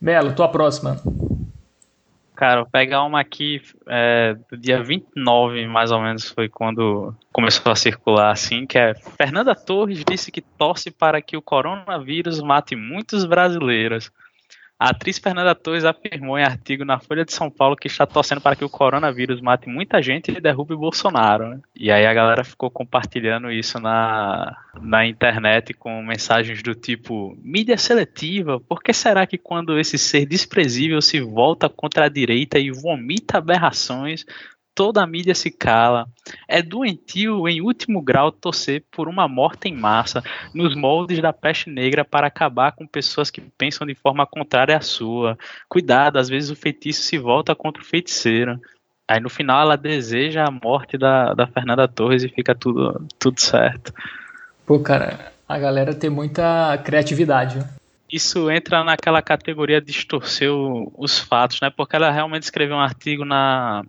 Melo, 0.00 0.34
tua 0.34 0.48
próxima. 0.48 1.00
Cara, 2.36 2.60
vou 2.60 2.70
pegar 2.70 3.02
uma 3.02 3.18
aqui 3.18 3.62
é, 3.88 4.36
do 4.50 4.58
dia 4.58 4.82
29, 4.82 5.66
mais 5.66 5.90
ou 5.90 6.00
menos, 6.02 6.28
foi 6.28 6.50
quando 6.50 7.14
começou 7.32 7.72
a 7.72 7.74
circular 7.74 8.30
assim, 8.30 8.66
que 8.66 8.78
é 8.78 8.94
Fernanda 8.94 9.54
Torres 9.54 10.04
disse 10.04 10.30
que 10.30 10.42
torce 10.42 10.90
para 10.90 11.22
que 11.22 11.34
o 11.34 11.42
coronavírus 11.42 12.42
mate 12.42 12.76
muitos 12.76 13.24
brasileiros. 13.24 14.12
A 14.78 14.90
atriz 14.90 15.18
Fernanda 15.18 15.54
Torres 15.54 15.86
afirmou 15.86 16.38
em 16.38 16.44
artigo 16.44 16.84
na 16.84 17.00
Folha 17.00 17.24
de 17.24 17.32
São 17.32 17.50
Paulo 17.50 17.76
que 17.76 17.86
está 17.86 18.06
torcendo 18.06 18.42
para 18.42 18.54
que 18.54 18.64
o 18.64 18.68
coronavírus 18.68 19.40
mate 19.40 19.70
muita 19.70 20.02
gente 20.02 20.30
e 20.30 20.40
derrube 20.40 20.76
Bolsonaro. 20.76 21.48
Né? 21.48 21.60
E 21.74 21.90
aí 21.90 22.04
a 22.04 22.12
galera 22.12 22.44
ficou 22.44 22.70
compartilhando 22.70 23.50
isso 23.50 23.80
na, 23.80 24.54
na 24.78 25.06
internet 25.06 25.72
com 25.72 26.02
mensagens 26.02 26.62
do 26.62 26.74
tipo: 26.74 27.34
mídia 27.42 27.78
seletiva, 27.78 28.60
por 28.60 28.82
que 28.82 28.92
será 28.92 29.26
que 29.26 29.38
quando 29.38 29.78
esse 29.78 29.96
ser 29.96 30.26
desprezível 30.26 31.00
se 31.00 31.20
volta 31.20 31.70
contra 31.70 32.04
a 32.04 32.10
direita 32.10 32.58
e 32.58 32.70
vomita 32.70 33.38
aberrações, 33.38 34.26
toda 34.76 35.02
a 35.02 35.06
mídia 35.06 35.34
se 35.34 35.50
cala. 35.50 36.06
É 36.46 36.60
doentio 36.60 37.48
em 37.48 37.62
último 37.62 38.02
grau 38.02 38.30
torcer 38.30 38.84
por 38.90 39.08
uma 39.08 39.26
morte 39.26 39.68
em 39.68 39.74
massa 39.74 40.22
nos 40.54 40.76
moldes 40.76 41.20
da 41.20 41.32
peste 41.32 41.70
negra 41.70 42.04
para 42.04 42.26
acabar 42.26 42.72
com 42.72 42.86
pessoas 42.86 43.30
que 43.30 43.40
pensam 43.40 43.86
de 43.86 43.94
forma 43.94 44.26
contrária 44.26 44.76
à 44.76 44.80
sua. 44.82 45.38
Cuidado, 45.66 46.18
às 46.18 46.28
vezes 46.28 46.50
o 46.50 46.56
feitiço 46.56 47.02
se 47.02 47.16
volta 47.16 47.54
contra 47.54 47.82
o 47.82 47.86
feiticeiro. 47.86 48.60
Aí 49.08 49.18
no 49.18 49.30
final 49.30 49.62
ela 49.62 49.76
deseja 49.76 50.44
a 50.44 50.50
morte 50.50 50.98
da, 50.98 51.32
da 51.32 51.46
Fernanda 51.46 51.88
Torres 51.88 52.22
e 52.22 52.28
fica 52.28 52.54
tudo, 52.54 53.06
tudo 53.18 53.40
certo. 53.40 53.94
Pô, 54.66 54.78
cara, 54.80 55.32
a 55.48 55.58
galera 55.58 55.94
tem 55.94 56.10
muita 56.10 56.76
criatividade. 56.84 57.64
Isso 58.12 58.50
entra 58.50 58.84
naquela 58.84 59.22
categoria 59.22 59.80
de 59.80 59.86
distorcer 59.86 60.50
os 60.52 61.18
fatos, 61.18 61.60
né? 61.62 61.70
Porque 61.70 61.96
ela 61.96 62.10
realmente 62.10 62.42
escreveu 62.42 62.76
um 62.76 62.80
artigo 62.80 63.24
na, 63.24 63.84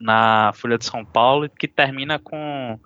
na 0.00 0.52
Folha 0.54 0.78
de 0.78 0.84
São 0.84 1.04
Paulo 1.04 1.48
que 1.48 1.68
termina 1.68 2.18
com, 2.18 2.80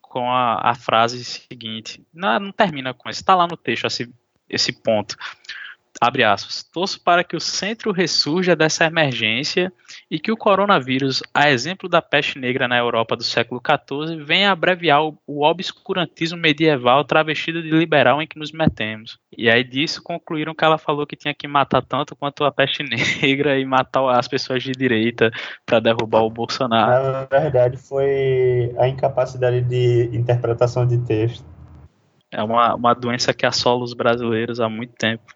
com 0.00 0.30
a, 0.30 0.70
a 0.70 0.74
frase 0.74 1.22
seguinte. 1.24 2.04
Não, 2.12 2.40
não 2.40 2.52
termina 2.52 2.94
com 2.94 3.10
isso, 3.10 3.20
está 3.20 3.34
lá 3.34 3.46
no 3.46 3.56
texto 3.56 3.86
esse, 3.86 4.12
esse 4.48 4.72
ponto 4.72 5.16
abre 6.00 6.24
aspas, 6.24 6.62
torço 6.62 7.00
para 7.02 7.24
que 7.24 7.36
o 7.36 7.40
centro 7.40 7.92
ressurja 7.92 8.54
dessa 8.54 8.84
emergência 8.84 9.72
e 10.10 10.18
que 10.18 10.30
o 10.30 10.36
coronavírus, 10.36 11.22
a 11.32 11.50
exemplo 11.50 11.88
da 11.88 12.02
peste 12.02 12.38
negra 12.38 12.68
na 12.68 12.78
Europa 12.78 13.16
do 13.16 13.24
século 13.24 13.60
XIV, 13.60 14.22
venha 14.24 14.50
abreviar 14.50 15.04
o, 15.04 15.18
o 15.26 15.44
obscurantismo 15.44 16.38
medieval 16.38 17.04
travestido 17.04 17.62
de 17.62 17.70
liberal 17.70 18.20
em 18.20 18.26
que 18.26 18.38
nos 18.38 18.52
metemos. 18.52 19.18
E 19.36 19.50
aí 19.50 19.64
disso 19.64 20.02
concluíram 20.02 20.54
que 20.54 20.64
ela 20.64 20.78
falou 20.78 21.06
que 21.06 21.16
tinha 21.16 21.34
que 21.34 21.48
matar 21.48 21.82
tanto 21.82 22.16
quanto 22.16 22.44
a 22.44 22.52
peste 22.52 22.82
negra 23.20 23.58
e 23.58 23.64
matar 23.64 24.08
as 24.10 24.28
pessoas 24.28 24.62
de 24.62 24.72
direita 24.72 25.30
para 25.64 25.80
derrubar 25.80 26.22
o 26.22 26.30
Bolsonaro. 26.30 27.12
Na 27.12 27.24
verdade, 27.24 27.76
foi 27.76 28.74
a 28.78 28.88
incapacidade 28.88 29.62
de 29.62 30.10
interpretação 30.12 30.86
de 30.86 30.98
texto. 30.98 31.44
É 32.30 32.42
uma, 32.42 32.74
uma 32.74 32.94
doença 32.94 33.32
que 33.32 33.46
assola 33.46 33.84
os 33.84 33.94
brasileiros 33.94 34.60
há 34.60 34.68
muito 34.68 34.94
tempo. 34.94 35.35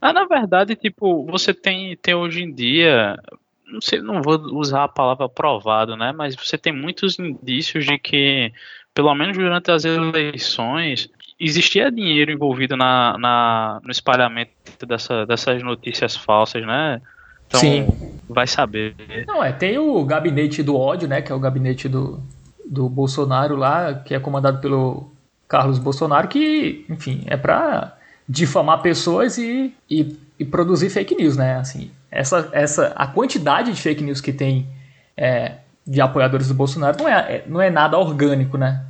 Ah, 0.00 0.12
na 0.12 0.24
verdade, 0.24 0.74
tipo, 0.74 1.26
você 1.26 1.52
tem, 1.52 1.96
tem 1.96 2.14
hoje 2.14 2.42
em 2.42 2.52
dia, 2.52 3.18
não 3.66 3.80
sei, 3.80 4.00
não 4.00 4.22
vou 4.22 4.38
usar 4.58 4.84
a 4.84 4.88
palavra 4.88 5.28
provado, 5.28 5.96
né? 5.96 6.12
Mas 6.12 6.34
você 6.34 6.56
tem 6.56 6.72
muitos 6.72 7.18
indícios 7.18 7.84
de 7.84 7.98
que, 7.98 8.52
pelo 8.94 9.14
menos 9.14 9.36
durante 9.36 9.70
as 9.70 9.84
eleições, 9.84 11.08
existia 11.38 11.90
dinheiro 11.90 12.32
envolvido 12.32 12.76
na, 12.76 13.16
na, 13.18 13.80
no 13.84 13.90
espalhamento 13.90 14.86
dessa, 14.86 15.26
dessas 15.26 15.62
notícias 15.62 16.16
falsas, 16.16 16.66
né? 16.66 17.00
Então, 17.46 17.60
Sim. 17.60 17.86
vai 18.28 18.46
saber. 18.46 18.94
Não, 19.26 19.42
é, 19.42 19.52
tem 19.52 19.76
o 19.76 20.04
gabinete 20.04 20.62
do 20.62 20.76
ódio, 20.76 21.08
né? 21.08 21.20
Que 21.20 21.32
é 21.32 21.34
o 21.34 21.40
gabinete 21.40 21.88
do, 21.88 22.22
do 22.64 22.88
Bolsonaro 22.88 23.56
lá, 23.56 23.94
que 23.94 24.14
é 24.14 24.20
comandado 24.20 24.60
pelo 24.60 25.12
Carlos 25.48 25.78
Bolsonaro, 25.78 26.28
que, 26.28 26.86
enfim, 26.88 27.24
é 27.26 27.36
pra 27.36 27.96
difamar 28.30 28.80
pessoas 28.80 29.36
e, 29.38 29.74
e, 29.90 30.16
e, 30.38 30.44
produzir 30.44 30.88
fake 30.88 31.16
news, 31.16 31.36
né? 31.36 31.56
Assim, 31.56 31.90
essa, 32.10 32.48
essa, 32.52 32.92
a 32.94 33.06
quantidade 33.08 33.72
de 33.72 33.82
fake 33.82 34.04
news 34.04 34.20
que 34.20 34.32
tem 34.32 34.68
é, 35.16 35.54
de 35.84 36.00
apoiadores 36.00 36.46
do 36.46 36.54
Bolsonaro 36.54 36.96
não 36.96 37.08
é, 37.08 37.12
é 37.12 37.44
não 37.48 37.60
é 37.60 37.70
nada 37.70 37.98
orgânico, 37.98 38.56
né? 38.56 38.84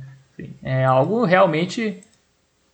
É 0.61 0.85
algo 0.85 1.25
realmente, 1.25 2.01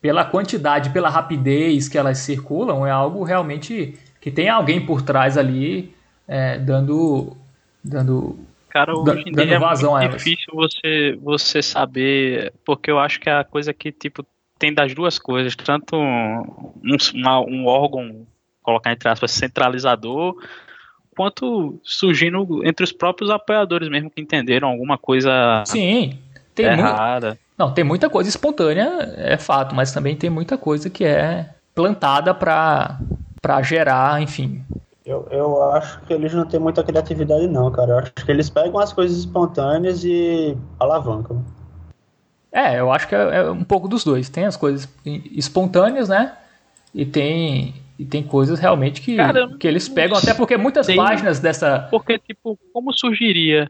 pela 0.01 0.25
quantidade, 0.25 0.89
pela 0.89 1.09
rapidez 1.09 1.87
que 1.87 1.97
elas 1.97 2.17
circulam, 2.19 2.85
é 2.85 2.91
algo 2.91 3.23
realmente 3.23 3.97
que 4.19 4.29
tem 4.29 4.49
alguém 4.49 4.85
por 4.85 5.01
trás 5.01 5.37
ali 5.37 5.95
é, 6.27 6.59
dando, 6.59 7.35
dando 7.83 8.37
Cara, 8.69 8.93
hoje 8.93 9.23
em 9.25 9.31
dia 9.31 9.55
é 9.55 9.59
muito 9.59 10.17
difícil 10.17 10.53
você, 10.53 11.17
você 11.21 11.61
saber, 11.61 12.53
porque 12.65 12.91
eu 12.91 12.99
acho 12.99 13.19
que 13.19 13.29
é 13.29 13.39
a 13.39 13.43
coisa 13.43 13.73
que, 13.73 13.91
tipo, 13.91 14.25
tem 14.57 14.73
das 14.73 14.93
duas 14.93 15.19
coisas, 15.19 15.55
tanto 15.55 15.95
um, 15.95 16.43
uma, 17.13 17.39
um 17.41 17.65
órgão, 17.65 18.25
colocar 18.61 18.91
entre 18.91 19.09
aspas, 19.09 19.31
centralizador, 19.31 20.35
quanto 21.15 21.79
surgindo 21.83 22.65
entre 22.65 22.83
os 22.83 22.91
próprios 22.91 23.29
apoiadores 23.29 23.89
mesmo 23.89 24.09
que 24.09 24.21
entenderam 24.21 24.67
alguma 24.67 24.97
coisa 24.97 25.63
Sim, 25.65 26.19
tem 26.53 26.65
errada. 26.65 27.31
Mu 27.31 27.37
não, 27.57 27.73
tem 27.73 27.83
muita 27.83 28.07
coisa 28.07 28.29
espontânea, 28.29 29.15
é 29.17 29.35
fato, 29.35 29.73
mas 29.73 29.91
também 29.91 30.15
tem 30.15 30.29
muita 30.29 30.57
coisa 30.59 30.91
que 30.91 31.03
é 31.03 31.49
plantada 31.73 32.31
para 32.33 32.99
gerar, 33.63 34.21
enfim. 34.21 34.63
Eu, 35.03 35.27
eu 35.31 35.63
acho 35.71 36.01
que 36.01 36.13
eles 36.13 36.33
não 36.33 36.45
têm 36.45 36.59
muita 36.59 36.83
criatividade, 36.83 37.47
não, 37.47 37.71
cara. 37.71 37.91
Eu 37.91 37.97
acho 37.99 38.13
que 38.13 38.31
eles 38.31 38.49
pegam 38.49 38.79
as 38.79 38.93
coisas 38.93 39.17
espontâneas 39.17 40.03
e 40.03 40.55
alavancam. 40.79 41.43
É, 42.51 42.79
eu 42.79 42.91
acho 42.91 43.07
que 43.07 43.15
é, 43.15 43.37
é, 43.37 43.51
um 43.51 43.63
pouco 43.63 43.87
dos 43.87 44.03
dois. 44.03 44.29
Tem 44.29 44.45
as 44.45 44.57
coisas 44.57 44.87
espontâneas, 45.05 46.09
né? 46.09 46.33
E 46.93 47.05
tem, 47.05 47.75
e 47.99 48.05
tem 48.05 48.23
coisas 48.23 48.59
realmente 48.59 49.01
que, 49.01 49.15
Cara, 49.15 49.55
que 49.57 49.67
eles 49.67 49.89
pegam, 49.89 50.17
até 50.17 50.33
porque 50.33 50.57
muitas 50.57 50.87
páginas 50.93 51.39
dessa. 51.39 51.87
Porque, 51.91 52.17
tipo, 52.19 52.57
como 52.73 52.93
surgiria? 52.93 53.67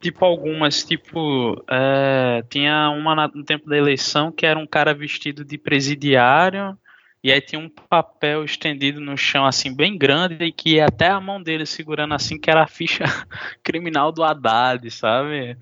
Tipo, 0.00 0.24
algumas, 0.24 0.84
tipo, 0.84 1.62
é, 1.68 2.44
tinha 2.48 2.90
uma 2.90 3.28
no 3.28 3.44
tempo 3.44 3.68
da 3.68 3.76
eleição 3.76 4.30
que 4.30 4.46
era 4.46 4.58
um 4.58 4.66
cara 4.66 4.94
vestido 4.94 5.44
de 5.44 5.58
presidiário, 5.58 6.78
e 7.22 7.32
aí 7.32 7.40
tinha 7.40 7.60
um 7.60 7.68
papel 7.68 8.44
estendido 8.44 9.00
no 9.00 9.16
chão, 9.16 9.44
assim, 9.44 9.74
bem 9.74 9.98
grande, 9.98 10.44
e 10.44 10.52
que 10.52 10.78
até 10.80 11.08
a 11.08 11.20
mão 11.20 11.42
dele 11.42 11.66
segurando 11.66 12.14
assim, 12.14 12.38
que 12.38 12.48
era 12.48 12.62
a 12.62 12.68
ficha 12.68 13.04
criminal 13.64 14.12
do 14.12 14.22
Haddad, 14.22 14.88
sabe? 14.88 15.56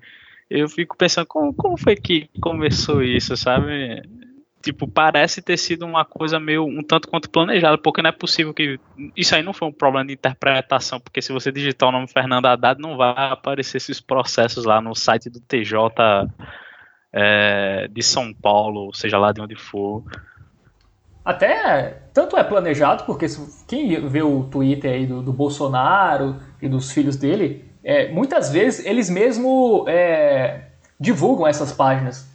Eu 0.49 0.69
fico 0.69 0.95
pensando, 0.97 1.25
como, 1.25 1.53
como 1.53 1.77
foi 1.77 1.95
que 1.95 2.29
começou 2.41 3.03
isso, 3.03 3.35
sabe? 3.35 4.01
Tipo, 4.61 4.87
parece 4.87 5.41
ter 5.41 5.57
sido 5.57 5.85
uma 5.85 6.03
coisa 6.03 6.39
meio 6.39 6.65
um 6.65 6.81
tanto 6.81 7.07
quanto 7.07 7.29
planejada, 7.29 7.77
porque 7.77 8.01
não 8.01 8.09
é 8.09 8.13
possível 8.13 8.53
que. 8.53 8.79
Isso 9.15 9.35
aí 9.35 9.43
não 9.43 9.53
foi 9.53 9.67
um 9.67 9.73
problema 9.73 10.05
de 10.05 10.13
interpretação, 10.13 10.99
porque 10.99 11.21
se 11.21 11.31
você 11.31 11.51
digitar 11.51 11.89
o 11.89 11.91
nome 11.91 12.07
Fernando 12.07 12.47
Haddad, 12.47 12.81
não 12.81 12.97
vai 12.97 13.13
aparecer 13.31 13.77
esses 13.77 14.01
processos 14.01 14.65
lá 14.65 14.81
no 14.81 14.95
site 14.95 15.29
do 15.29 15.39
TJ 15.39 15.77
é, 17.13 17.87
de 17.87 18.01
São 18.01 18.33
Paulo, 18.33 18.93
seja 18.93 19.17
lá 19.17 19.31
de 19.31 19.41
onde 19.41 19.55
for. 19.55 20.03
Até 21.23 22.01
tanto 22.13 22.37
é 22.37 22.43
planejado, 22.43 23.03
porque 23.03 23.25
quem 23.67 24.07
vê 24.07 24.21
o 24.21 24.45
Twitter 24.45 24.91
aí 24.93 25.05
do, 25.05 25.21
do 25.21 25.33
Bolsonaro 25.33 26.37
e 26.61 26.69
dos 26.69 26.91
filhos 26.91 27.15
dele, 27.17 27.66
é, 27.87 28.09
muitas 28.09 28.49
vezes 28.49 28.85
eles 28.85 29.09
mesmo 29.09 29.85
é, 29.87 30.59
divulgam 30.99 31.47
essas 31.47 31.71
páginas. 31.71 32.27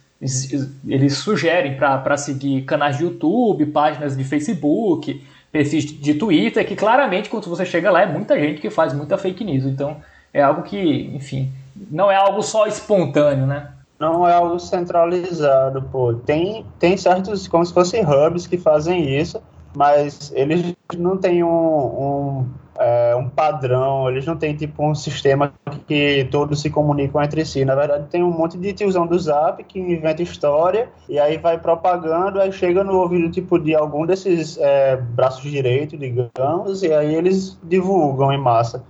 Eles, 0.87 1.17
sugerem 1.17 1.77
para 1.77 2.17
seguir 2.17 2.63
canais 2.63 2.97
de 2.97 3.03
YouTube, 3.03 3.67
páginas 3.67 4.17
de 4.17 4.23
Facebook, 4.23 5.23
perfis 5.51 5.85
de 5.85 6.15
Twitter, 6.15 6.65
que 6.65 6.75
claramente 6.75 7.29
quando 7.29 7.47
você 7.47 7.65
chega 7.65 7.91
lá 7.91 8.01
é 8.01 8.05
muita 8.07 8.39
gente 8.39 8.61
que 8.61 8.69
faz 8.71 8.93
muita 8.93 9.15
fake 9.15 9.43
news. 9.43 9.65
Então 9.65 9.97
é 10.33 10.41
algo 10.41 10.63
que, 10.63 11.11
enfim, 11.13 11.51
não 11.91 12.09
é 12.09 12.15
algo 12.15 12.41
só 12.41 12.65
espontâneo, 12.65 13.45
né? 13.45 13.69
Não 13.99 14.27
é 14.27 14.33
algo 14.33 14.57
centralizado, 14.59 15.83
pô. 15.83 16.15
Tem, 16.15 16.65
tem 16.79 16.97
certos, 16.97 17.47
como 17.47 17.63
se 17.63 17.71
fossem 17.71 18.03
hubs 18.03 18.47
que 18.47 18.57
fazem 18.57 19.19
isso, 19.19 19.39
mas 19.75 20.31
eles 20.33 20.73
não 20.97 21.15
têm 21.15 21.43
um, 21.43 21.47
um 21.49 22.45
é, 22.83 23.15
um 23.15 23.29
padrão, 23.29 24.09
eles 24.09 24.25
não 24.25 24.35
têm 24.35 24.53
tipo 24.55 24.85
um 24.85 24.93
sistema 24.93 25.53
que 25.87 26.27
todos 26.29 26.61
se 26.61 26.69
comunicam 26.69 27.23
entre 27.23 27.45
si. 27.45 27.63
Na 27.63 27.75
verdade, 27.75 28.07
tem 28.09 28.21
um 28.21 28.31
monte 28.31 28.57
de 28.57 28.73
tiozão 28.73 29.07
do 29.07 29.17
Zap 29.17 29.63
que 29.63 29.79
inventa 29.79 30.21
história 30.21 30.89
e 31.07 31.17
aí 31.17 31.37
vai 31.37 31.57
propagando, 31.57 32.41
aí 32.41 32.51
chega 32.51 32.83
no 32.83 32.97
ouvido 32.97 33.31
tipo 33.31 33.57
de 33.57 33.73
algum 33.73 34.05
desses 34.05 34.57
é, 34.57 34.97
braços 34.97 35.49
direitos, 35.49 35.97
digamos, 35.97 36.83
e 36.83 36.93
aí 36.93 37.15
eles 37.15 37.57
divulgam 37.63 38.31
em 38.31 38.37
massa. 38.37 38.83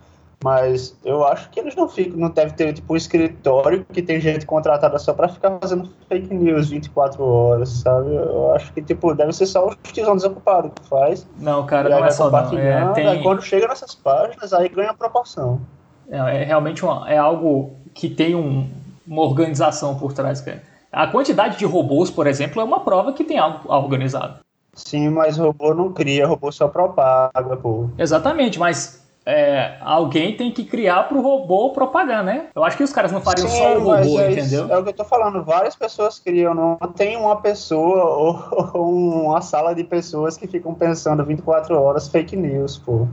Mas 0.43 0.93
eu 1.05 1.25
acho 1.25 1.49
que 1.49 1.59
eles 1.61 1.73
não 1.73 1.87
ficam, 1.87 2.19
não 2.19 2.29
deve 2.29 2.51
ter 2.51 2.73
tipo 2.73 2.91
um 2.93 2.97
escritório 2.97 3.85
que 3.93 4.01
tem 4.01 4.19
gente 4.19 4.45
contratada 4.45 4.99
só 4.99 5.13
para 5.13 5.29
ficar 5.29 5.57
fazendo 5.57 5.89
fake 6.09 6.33
news 6.33 6.69
24 6.69 7.23
horas, 7.23 7.69
sabe? 7.69 8.13
Eu 8.13 8.53
acho 8.53 8.73
que 8.73 8.81
tipo 8.81 9.15
deve 9.15 9.31
ser 9.31 9.45
só 9.45 9.69
o 9.69 9.75
tiozão 9.75 10.17
desocupado 10.17 10.69
que 10.69 10.85
faz. 10.89 11.25
Não, 11.39 11.65
cara, 11.65 11.87
não 11.87 12.03
é 12.03 12.11
só 12.11 12.29
não. 12.29 12.59
É, 12.59 12.91
tem... 12.91 13.07
Aí 13.07 13.23
quando 13.23 13.41
chega 13.41 13.69
nessas 13.69 13.95
páginas, 13.95 14.51
aí 14.51 14.67
ganha 14.67 14.93
proporção. 14.93 15.61
É, 16.09 16.17
é 16.17 16.43
realmente 16.43 16.83
uma, 16.83 17.09
é 17.09 17.17
algo 17.17 17.77
que 17.93 18.09
tem 18.09 18.35
um, 18.35 18.69
uma 19.07 19.21
organização 19.21 19.97
por 19.97 20.11
trás, 20.11 20.41
cara. 20.41 20.61
A 20.91 21.07
quantidade 21.07 21.57
de 21.57 21.65
robôs, 21.65 22.11
por 22.11 22.27
exemplo, 22.27 22.61
é 22.61 22.65
uma 22.65 22.81
prova 22.81 23.13
que 23.13 23.23
tem 23.23 23.39
algo 23.39 23.71
organizado. 23.73 24.39
Sim, 24.73 25.09
mas 25.09 25.37
robô 25.37 25.73
não 25.73 25.93
cria, 25.93 26.27
robô 26.27 26.51
só 26.51 26.67
propaga, 26.67 27.55
pô. 27.55 27.89
Exatamente, 27.97 28.59
mas 28.59 29.02
é, 29.25 29.77
alguém 29.79 30.35
tem 30.35 30.51
que 30.51 30.65
criar 30.65 31.03
pro 31.03 31.21
robô 31.21 31.69
propagar, 31.71 32.23
né? 32.23 32.47
Eu 32.53 32.63
acho 32.63 32.75
que 32.75 32.83
os 32.83 32.91
caras 32.91 33.11
não 33.11 33.21
fariam 33.21 33.47
Sim, 33.47 33.57
só 33.57 33.77
o 33.77 33.79
robô, 33.79 34.19
é 34.19 34.31
entendeu? 34.33 34.69
é 34.69 34.77
o 34.77 34.83
que 34.83 34.89
eu 34.89 34.93
tô 34.93 35.05
falando, 35.05 35.41
várias 35.43 35.75
pessoas 35.75 36.19
criam, 36.19 36.53
não 36.53 36.77
tem 36.93 37.15
uma 37.15 37.37
pessoa 37.37 38.03
ou, 38.17 38.71
ou 38.73 39.25
uma 39.27 39.41
sala 39.41 39.73
de 39.73 39.83
pessoas 39.83 40.35
que 40.35 40.45
ficam 40.45 40.73
pensando 40.73 41.23
24 41.23 41.79
horas 41.79 42.09
fake 42.09 42.35
news, 42.35 42.77
pô. 42.77 43.07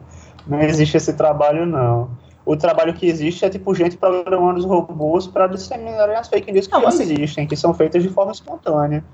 Não 0.47 0.61
existe 0.61 0.97
esse 0.97 1.13
trabalho, 1.13 1.65
não. 1.65 2.11
O 2.45 2.57
trabalho 2.57 2.93
que 2.95 3.07
existe 3.07 3.45
é 3.45 3.51
tipo 3.51 3.73
gente 3.75 3.97
programando 3.97 4.59
os 4.59 4.65
robôs 4.65 5.27
para 5.29 5.47
disseminarem 5.47 6.17
as 6.17 6.27
fake 6.27 6.51
news 6.51 6.67
que 6.67 6.73
não, 6.73 6.89
assim, 6.89 7.03
existem, 7.05 7.47
que 7.47 7.55
são 7.55 7.73
feitas 7.73 8.03
de 8.03 8.09
forma 8.09 8.33
espontânea. 8.33 9.05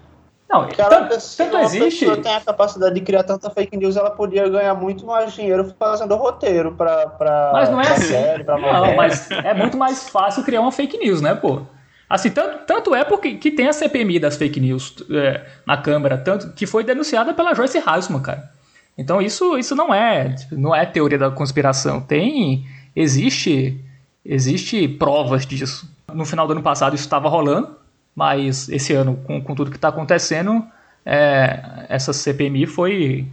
Não, 0.48 0.68
Cara, 0.68 1.06
tanto, 1.08 1.20
se 1.20 1.36
tanto 1.36 1.56
existe. 1.58 2.04
pessoa 2.04 2.22
tem 2.22 2.34
a 2.34 2.40
capacidade 2.40 2.94
de 2.94 3.00
criar 3.00 3.24
tanta 3.24 3.50
fake 3.50 3.76
news, 3.76 3.96
ela 3.96 4.10
podia 4.10 4.48
ganhar 4.48 4.74
muito 4.74 5.04
mais 5.04 5.32
dinheiro 5.34 5.74
fazendo 5.76 6.14
roteiro 6.14 6.72
pra, 6.72 7.08
pra, 7.08 7.50
mas 7.52 7.68
não 7.68 7.80
é 7.80 7.88
assim. 7.88 8.02
série, 8.02 8.44
pra 8.44 8.56
Não, 8.56 8.94
mas 8.94 9.28
é 9.30 9.52
muito 9.54 9.76
mais 9.76 10.08
fácil 10.08 10.44
criar 10.44 10.60
uma 10.60 10.70
fake 10.70 10.98
news, 10.98 11.20
né, 11.20 11.34
pô? 11.34 11.62
Assim, 12.08 12.30
tanto, 12.30 12.64
tanto 12.64 12.94
é 12.94 13.04
porque 13.04 13.34
que 13.34 13.50
tem 13.50 13.66
a 13.66 13.72
CPMI 13.72 14.20
das 14.20 14.36
fake 14.36 14.60
news 14.60 14.94
é, 15.10 15.44
na 15.66 15.76
Câmara, 15.76 16.16
tanto 16.16 16.52
que 16.52 16.64
foi 16.64 16.84
denunciada 16.84 17.34
pela 17.34 17.52
Joyce 17.52 17.82
Hasselman, 17.84 18.22
cara. 18.22 18.48
Então 18.96 19.20
isso, 19.20 19.58
isso 19.58 19.74
não 19.74 19.92
é 19.92 20.34
não 20.52 20.74
é 20.74 20.86
teoria 20.86 21.18
da 21.18 21.30
conspiração. 21.30 22.00
Tem 22.00 22.64
existe 22.94 23.84
existe 24.24 24.86
provas 24.86 25.44
disso. 25.44 25.90
No 26.12 26.24
final 26.24 26.46
do 26.46 26.52
ano 26.52 26.62
passado 26.62 26.94
isso 26.94 27.04
estava 27.04 27.28
rolando 27.28 27.76
mas 28.16 28.70
esse 28.70 28.94
ano, 28.94 29.16
com, 29.24 29.42
com 29.42 29.54
tudo 29.54 29.70
que 29.70 29.76
está 29.76 29.88
acontecendo, 29.88 30.66
é, 31.04 31.86
essa 31.90 32.14
CPMI 32.14 32.66
foi, 32.66 33.30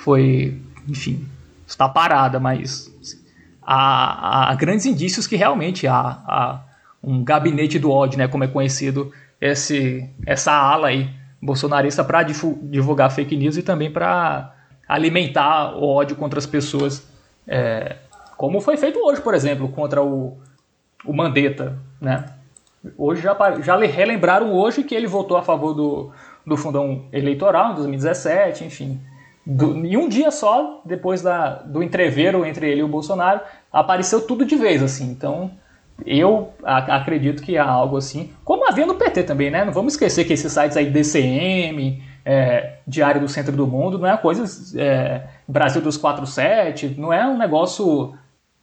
foi, 0.00 0.60
enfim, 0.86 1.26
está 1.66 1.88
parada, 1.88 2.38
mas 2.38 2.92
há, 3.62 4.50
há 4.50 4.54
grandes 4.54 4.84
indícios 4.84 5.26
que 5.26 5.34
realmente 5.34 5.86
há, 5.86 5.96
há, 5.96 6.60
um 7.02 7.24
gabinete 7.24 7.78
do 7.78 7.90
ódio, 7.90 8.18
né, 8.18 8.28
como 8.28 8.44
é 8.44 8.46
conhecido 8.46 9.10
esse, 9.40 10.08
essa 10.24 10.52
ala 10.52 10.88
aí 10.88 11.10
bolsonarista 11.40 12.04
para 12.04 12.22
divulgar 12.22 13.10
fake 13.10 13.36
news 13.36 13.56
e 13.56 13.62
também 13.62 13.90
para 13.90 14.54
alimentar 14.86 15.74
o 15.74 15.88
ódio 15.88 16.14
contra 16.14 16.38
as 16.38 16.46
pessoas, 16.46 17.04
é, 17.48 17.96
como 18.36 18.60
foi 18.60 18.76
feito 18.76 19.00
hoje, 19.00 19.20
por 19.20 19.34
exemplo, 19.34 19.68
contra 19.68 20.00
o, 20.00 20.38
o 21.04 21.12
Mandetta, 21.12 21.76
né? 22.00 22.26
Hoje 22.96 23.22
já, 23.22 23.36
já 23.60 23.76
relembraram 23.78 24.52
hoje 24.52 24.82
que 24.82 24.94
ele 24.94 25.06
votou 25.06 25.36
a 25.36 25.42
favor 25.42 25.72
do, 25.72 26.10
do 26.46 26.56
fundão 26.56 27.04
eleitoral 27.12 27.72
em 27.72 27.74
2017, 27.76 28.64
enfim. 28.64 29.00
Do, 29.44 29.74
em 29.84 29.96
um 29.96 30.08
dia 30.08 30.30
só, 30.30 30.80
depois 30.84 31.22
da, 31.22 31.56
do 31.62 31.82
entreveiro 31.82 32.44
entre 32.44 32.70
ele 32.70 32.80
e 32.80 32.84
o 32.84 32.88
Bolsonaro, 32.88 33.40
apareceu 33.72 34.26
tudo 34.26 34.44
de 34.44 34.56
vez, 34.56 34.82
assim. 34.82 35.10
Então, 35.10 35.50
eu 36.06 36.52
acredito 36.64 37.42
que 37.42 37.56
há 37.56 37.64
algo 37.64 37.96
assim, 37.96 38.32
como 38.44 38.68
havia 38.68 38.86
no 38.86 38.94
PT 38.94 39.24
também, 39.24 39.50
né? 39.50 39.64
Não 39.64 39.72
vamos 39.72 39.94
esquecer 39.94 40.24
que 40.24 40.32
esses 40.32 40.52
sites 40.52 40.76
aí, 40.76 40.90
DCM, 40.90 42.02
é, 42.24 42.74
Diário 42.86 43.20
do 43.20 43.28
Centro 43.28 43.52
do 43.52 43.66
Mundo, 43.66 43.98
não 43.98 44.08
é 44.08 44.16
coisa 44.16 44.44
é, 44.80 45.22
Brasil 45.46 45.80
dos 45.80 45.96
47, 45.96 46.94
não 46.98 47.12
é 47.12 47.26
um 47.26 47.36
negócio, 47.36 48.14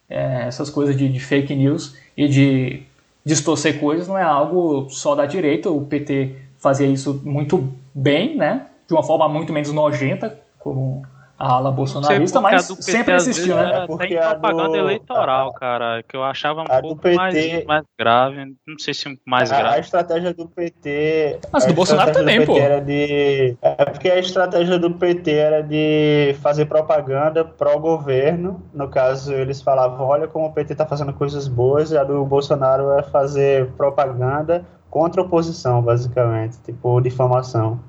é, 0.08 0.46
essas 0.46 0.70
coisas 0.70 0.96
de, 0.96 1.08
de 1.08 1.20
fake 1.20 1.54
news 1.54 1.96
e 2.16 2.28
de 2.28 2.82
distorcer 3.24 3.78
coisas 3.78 4.08
não 4.08 4.18
é 4.18 4.22
algo 4.22 4.88
só 4.90 5.14
da 5.14 5.26
direita. 5.26 5.70
O 5.70 5.84
PT 5.84 6.34
fazia 6.58 6.86
isso 6.86 7.20
muito 7.24 7.72
bem, 7.94 8.36
né? 8.36 8.66
De 8.86 8.94
uma 8.94 9.02
forma 9.02 9.28
muito 9.28 9.52
menos 9.52 9.72
nojenta, 9.72 10.38
como 10.58 11.02
a 11.40 11.54
ala 11.54 11.72
bolsonarista, 11.72 12.38
mas 12.38 12.66
sempre 12.80 13.14
existiu, 13.14 13.56
né? 13.56 13.84
É 13.84 13.86
porque 13.86 14.08
tem 14.08 14.18
propaganda 14.18 14.68
do... 14.68 14.76
eleitoral, 14.76 15.54
cara, 15.54 16.02
que 16.06 16.14
eu 16.14 16.22
achava 16.22 16.60
um 16.60 16.66
pouco 16.66 16.96
PT... 16.96 17.16
mais, 17.16 17.64
mais 17.64 17.84
grave, 17.98 18.56
não 18.68 18.78
sei 18.78 18.92
se 18.92 19.18
mais 19.26 19.50
a, 19.50 19.56
grave. 19.56 19.76
A 19.76 19.80
estratégia 19.80 20.34
do 20.34 20.46
PT... 20.46 21.40
Mas 21.50 21.64
do 21.64 21.72
Bolsonaro 21.72 22.12
também, 22.12 22.44
pô. 22.44 22.58
Era 22.58 22.78
de... 22.78 23.56
É 23.62 23.84
porque 23.86 24.10
a 24.10 24.18
estratégia 24.18 24.78
do 24.78 24.90
PT 24.90 25.32
era 25.32 25.62
de 25.62 26.36
fazer 26.42 26.66
propaganda 26.66 27.42
pró-governo, 27.42 28.62
no 28.74 28.88
caso 28.88 29.32
eles 29.32 29.62
falavam, 29.62 30.06
olha 30.06 30.28
como 30.28 30.44
o 30.44 30.52
PT 30.52 30.74
tá 30.74 30.84
fazendo 30.84 31.14
coisas 31.14 31.48
boas, 31.48 31.90
e 31.90 31.96
a 31.96 32.04
do 32.04 32.22
Bolsonaro 32.26 32.90
é 32.98 33.02
fazer 33.02 33.70
propaganda 33.78 34.62
contra 34.90 35.22
a 35.22 35.24
oposição, 35.24 35.80
basicamente, 35.80 36.58
tipo 36.58 37.00
difamação. 37.00 37.80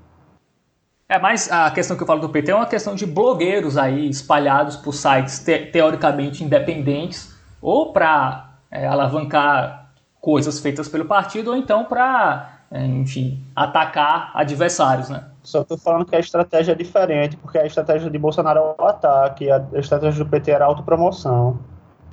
É, 1.11 1.19
mas 1.19 1.51
a 1.51 1.69
questão 1.71 1.97
que 1.97 2.03
eu 2.03 2.07
falo 2.07 2.21
do 2.21 2.29
PT 2.29 2.51
é 2.51 2.55
uma 2.55 2.65
questão 2.65 2.95
de 2.95 3.05
blogueiros 3.05 3.77
aí 3.77 4.07
espalhados 4.07 4.77
por 4.77 4.93
sites 4.93 5.39
te 5.39 5.65
teoricamente 5.65 6.41
independentes, 6.41 7.35
ou 7.61 7.91
para 7.91 8.51
é, 8.71 8.87
alavancar 8.87 9.91
coisas 10.21 10.61
feitas 10.61 10.87
pelo 10.87 11.03
partido, 11.03 11.49
ou 11.49 11.57
então 11.57 11.83
para, 11.83 12.61
é, 12.71 12.85
enfim, 12.85 13.43
atacar 13.53 14.31
adversários, 14.33 15.09
né? 15.09 15.25
Só 15.43 15.63
estou 15.63 15.77
falando 15.77 16.05
que 16.05 16.15
a 16.15 16.19
estratégia 16.19 16.71
é 16.71 16.75
diferente, 16.75 17.35
porque 17.35 17.57
a 17.57 17.65
estratégia 17.65 18.09
de 18.09 18.17
Bolsonaro 18.17 18.59
é 18.59 18.81
o 18.81 18.85
ataque, 18.85 19.51
a 19.51 19.61
estratégia 19.73 20.23
do 20.23 20.29
PT 20.29 20.49
era 20.49 20.63
a 20.63 20.67
autopromoção. 20.69 21.59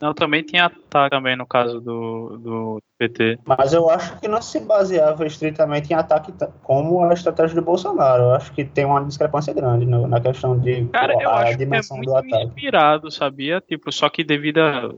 Não, 0.00 0.14
também 0.14 0.42
tinha 0.42 0.66
ataque 0.66 1.10
também 1.10 1.36
no 1.36 1.46
caso 1.46 1.80
do, 1.80 2.38
do 2.38 2.82
PT. 2.98 3.38
Mas 3.44 3.72
eu 3.72 3.88
acho 3.90 4.18
que 4.18 4.28
não 4.28 4.40
se 4.40 4.60
baseava 4.60 5.26
estritamente 5.26 5.92
em 5.92 5.96
ataque 5.96 6.32
como 6.62 7.02
a 7.02 7.12
estratégia 7.12 7.54
do 7.54 7.62
Bolsonaro. 7.62 8.24
Eu 8.24 8.34
acho 8.34 8.52
que 8.52 8.64
tem 8.64 8.84
uma 8.84 9.04
discrepância 9.04 9.52
grande 9.52 9.86
no, 9.86 10.06
na 10.06 10.20
questão 10.20 10.58
de 10.58 10.84
Cara, 10.86 11.14
eu 11.20 11.30
a 11.30 11.42
acho 11.42 11.58
dimensão 11.58 12.00
que 12.00 12.08
é 12.08 12.12
muito 12.12 12.36
inspirado, 12.36 13.10
sabia? 13.10 13.60
Tipo, 13.60 13.92
só 13.92 14.08
que 14.08 14.24
devido 14.24 14.58
a 14.58 14.90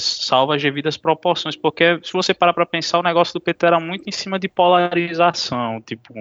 salva 0.00 0.56
as 0.56 0.62
devidas 0.62 0.96
proporções, 0.96 1.56
porque 1.56 1.98
se 2.02 2.12
você 2.12 2.34
parar 2.34 2.52
para 2.52 2.66
pensar, 2.66 2.98
o 2.98 3.02
negócio 3.02 3.34
do 3.34 3.40
PT 3.40 3.66
era 3.66 3.80
muito 3.80 4.08
em 4.08 4.12
cima 4.12 4.38
de 4.38 4.48
polarização, 4.48 5.80
tipo, 5.80 6.14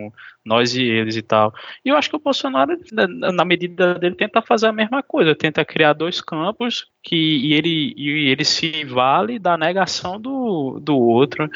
nós 0.44 0.76
e 0.76 0.84
eles 0.84 1.16
e 1.16 1.22
tal. 1.22 1.54
E 1.86 1.90
eu 1.90 1.96
acho 1.96 2.10
que 2.10 2.16
o 2.16 2.20
Bolsonaro, 2.20 2.78
na 2.92 3.46
medida 3.46 3.96
dele, 3.96 4.16
tenta 4.16 4.42
fazer 4.42 4.68
a 4.68 4.74
mesma 4.74 5.04
coisa, 5.04 5.36
tenta 5.36 5.64
criar 5.64 5.94
dois 5.94 6.20
campos 6.20 6.88
que 7.04 7.16
e 7.16 7.54
ele 7.54 7.94
e 7.98 8.21
ele 8.28 8.44
se 8.46 8.84
vale 8.86 9.40
da 9.40 9.58
negação 9.58 10.20
do, 10.20 10.80
do 10.82 10.98
outro. 10.98 11.50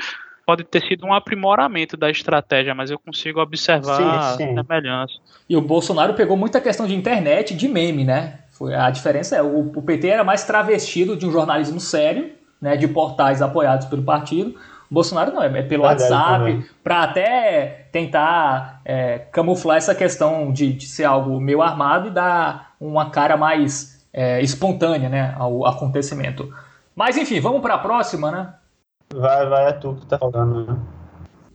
Pode 0.45 0.63
ter 0.63 0.81
sido 0.85 1.05
um 1.05 1.13
aprimoramento 1.13 1.97
da 1.97 2.09
estratégia, 2.09 2.75
mas 2.75 2.91
eu 2.91 2.99
consigo 2.99 3.41
observar 3.41 4.37
sim, 4.37 4.45
sim. 4.45 4.55
semelhança. 4.55 5.13
E 5.49 5.57
o 5.57 5.61
Bolsonaro 5.61 6.13
pegou 6.13 6.37
muita 6.37 6.61
questão 6.61 6.85
de 6.85 6.93
internet, 6.93 7.55
de 7.55 7.67
meme, 7.67 8.03
né? 8.03 8.39
Foi, 8.51 8.73
a 8.73 8.89
diferença 8.89 9.35
é, 9.35 9.41
o, 9.41 9.71
o 9.75 9.81
PT 9.81 10.07
era 10.07 10.23
mais 10.23 10.43
travestido 10.43 11.17
de 11.17 11.25
um 11.25 11.31
jornalismo 11.31 11.79
sério, 11.79 12.31
né, 12.61 12.77
de 12.77 12.87
portais 12.87 13.41
apoiados 13.41 13.87
pelo 13.87 14.03
partido. 14.03 14.55
O 14.89 14.93
Bolsonaro 14.93 15.33
não, 15.33 15.43
é, 15.43 15.59
é 15.59 15.61
pelo 15.63 15.83
WhatsApp, 15.83 16.63
para 16.83 17.03
até 17.03 17.87
tentar 17.91 18.81
é, 18.85 19.19
camuflar 19.31 19.77
essa 19.77 19.95
questão 19.95 20.53
de, 20.53 20.71
de, 20.73 20.85
ser 20.85 21.05
algo 21.05 21.39
meio 21.39 21.61
armado 21.61 22.07
e 22.07 22.11
dar 22.11 22.75
uma 22.79 23.09
cara 23.09 23.35
mais 23.35 23.94
é, 24.15 24.41
espontânea 24.41 25.09
né, 25.09 25.35
ao 25.37 25.65
acontecimento. 25.65 26.49
Mas 26.95 27.17
enfim, 27.17 27.41
vamos 27.41 27.61
para 27.61 27.73
a 27.73 27.79
próxima, 27.79 28.31
né? 28.31 28.53
Vai, 29.13 29.45
vai, 29.47 29.67
é 29.67 29.73
tu 29.73 29.95
que 29.95 30.05
tá 30.05 30.17
falando, 30.17 30.65
né? 30.65 30.77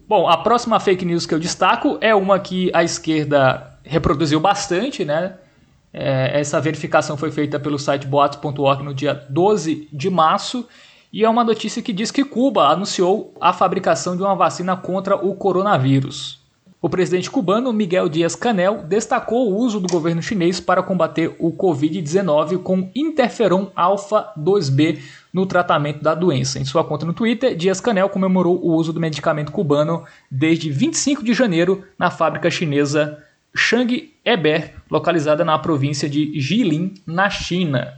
Bom, 0.07 0.29
a 0.29 0.37
próxima 0.37 0.79
fake 0.79 1.05
news 1.07 1.25
que 1.25 1.35
eu 1.35 1.39
destaco 1.39 1.97
é 2.03 2.15
uma 2.15 2.39
que 2.39 2.71
a 2.75 2.85
esquerda 2.85 3.79
reproduziu 3.83 4.39
bastante, 4.39 5.07
né? 5.07 5.39
É, 5.93 6.39
essa 6.39 6.61
verificação 6.61 7.17
foi 7.17 7.33
feita 7.33 7.59
pelo 7.59 7.79
site 7.79 8.07
boatos.org 8.07 8.83
no 8.85 8.93
dia 8.93 9.15
12 9.15 9.89
de 9.91 10.11
março 10.11 10.69
e 11.13 11.25
é 11.25 11.29
uma 11.29 11.43
notícia 11.43 11.83
que 11.83 11.93
diz 11.93 12.11
que 12.11 12.25
Cuba 12.25 12.69
anunciou 12.69 13.35
a 13.41 13.53
fabricação 13.53 14.17
de 14.17 14.23
uma 14.23 14.35
vacina 14.35 14.77
contra 14.77 15.17
o 15.17 15.35
coronavírus. 15.35 16.40
O 16.83 16.89
presidente 16.89 17.31
cubano 17.31 17.75
Miguel 17.75 18.09
Dias-Canel 18.09 18.85
destacou 18.85 19.53
o 19.53 19.57
uso 19.57 19.79
do 19.79 19.87
governo 19.87 20.23
chinês 20.23 20.59
para 20.61 20.83
combater 20.83 21.37
o 21.39 21.53
Covid-19 21.53 22.63
com 22.63 22.91
interferon 22.95 23.67
alfa 23.77 24.33
2B 24.39 24.99
no 25.31 25.45
tratamento 25.45 26.03
da 26.03 26.15
doença. 26.15 26.59
Em 26.59 26.65
sua 26.65 26.83
conta 26.83 27.05
no 27.05 27.13
Twitter, 27.13 27.55
Dias-Canel 27.55 28.09
comemorou 28.09 28.59
o 28.65 28.73
uso 28.75 28.95
do 28.95 29.01
medicamento 29.01 29.53
cubano 29.53 30.05
desde 30.31 30.71
25 30.71 31.23
de 31.23 31.35
janeiro 31.35 31.85
na 31.99 32.11
fábrica 32.11 32.51
chinesa 32.51 33.23
Shang 33.55 34.15
localizada 34.91 35.45
na 35.45 35.59
província 35.59 36.09
de 36.09 36.41
Jilin, 36.41 36.95
na 37.07 37.29
China. 37.29 37.93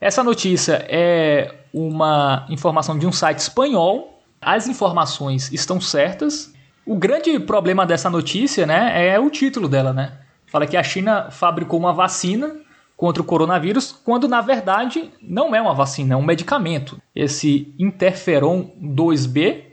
Essa 0.00 0.22
notícia 0.22 0.86
é 0.88 1.52
uma 1.72 2.46
informação 2.48 2.96
de 2.96 3.08
um 3.08 3.12
site 3.12 3.40
espanhol. 3.40 4.22
As 4.40 4.68
informações 4.68 5.50
estão 5.52 5.80
certas, 5.80 6.53
o 6.86 6.96
grande 6.96 7.38
problema 7.40 7.86
dessa 7.86 8.10
notícia, 8.10 8.66
né, 8.66 9.08
é 9.08 9.18
o 9.18 9.30
título 9.30 9.68
dela, 9.68 9.92
né? 9.92 10.12
Fala 10.46 10.66
que 10.66 10.76
a 10.76 10.82
China 10.82 11.30
fabricou 11.30 11.78
uma 11.78 11.92
vacina 11.92 12.56
contra 12.96 13.20
o 13.20 13.24
coronavírus, 13.24 13.92
quando 13.92 14.28
na 14.28 14.40
verdade 14.40 15.10
não 15.20 15.54
é 15.54 15.60
uma 15.60 15.74
vacina, 15.74 16.14
é 16.14 16.16
um 16.16 16.22
medicamento. 16.22 17.00
Esse 17.14 17.74
interferon 17.78 18.70
2B, 18.80 19.64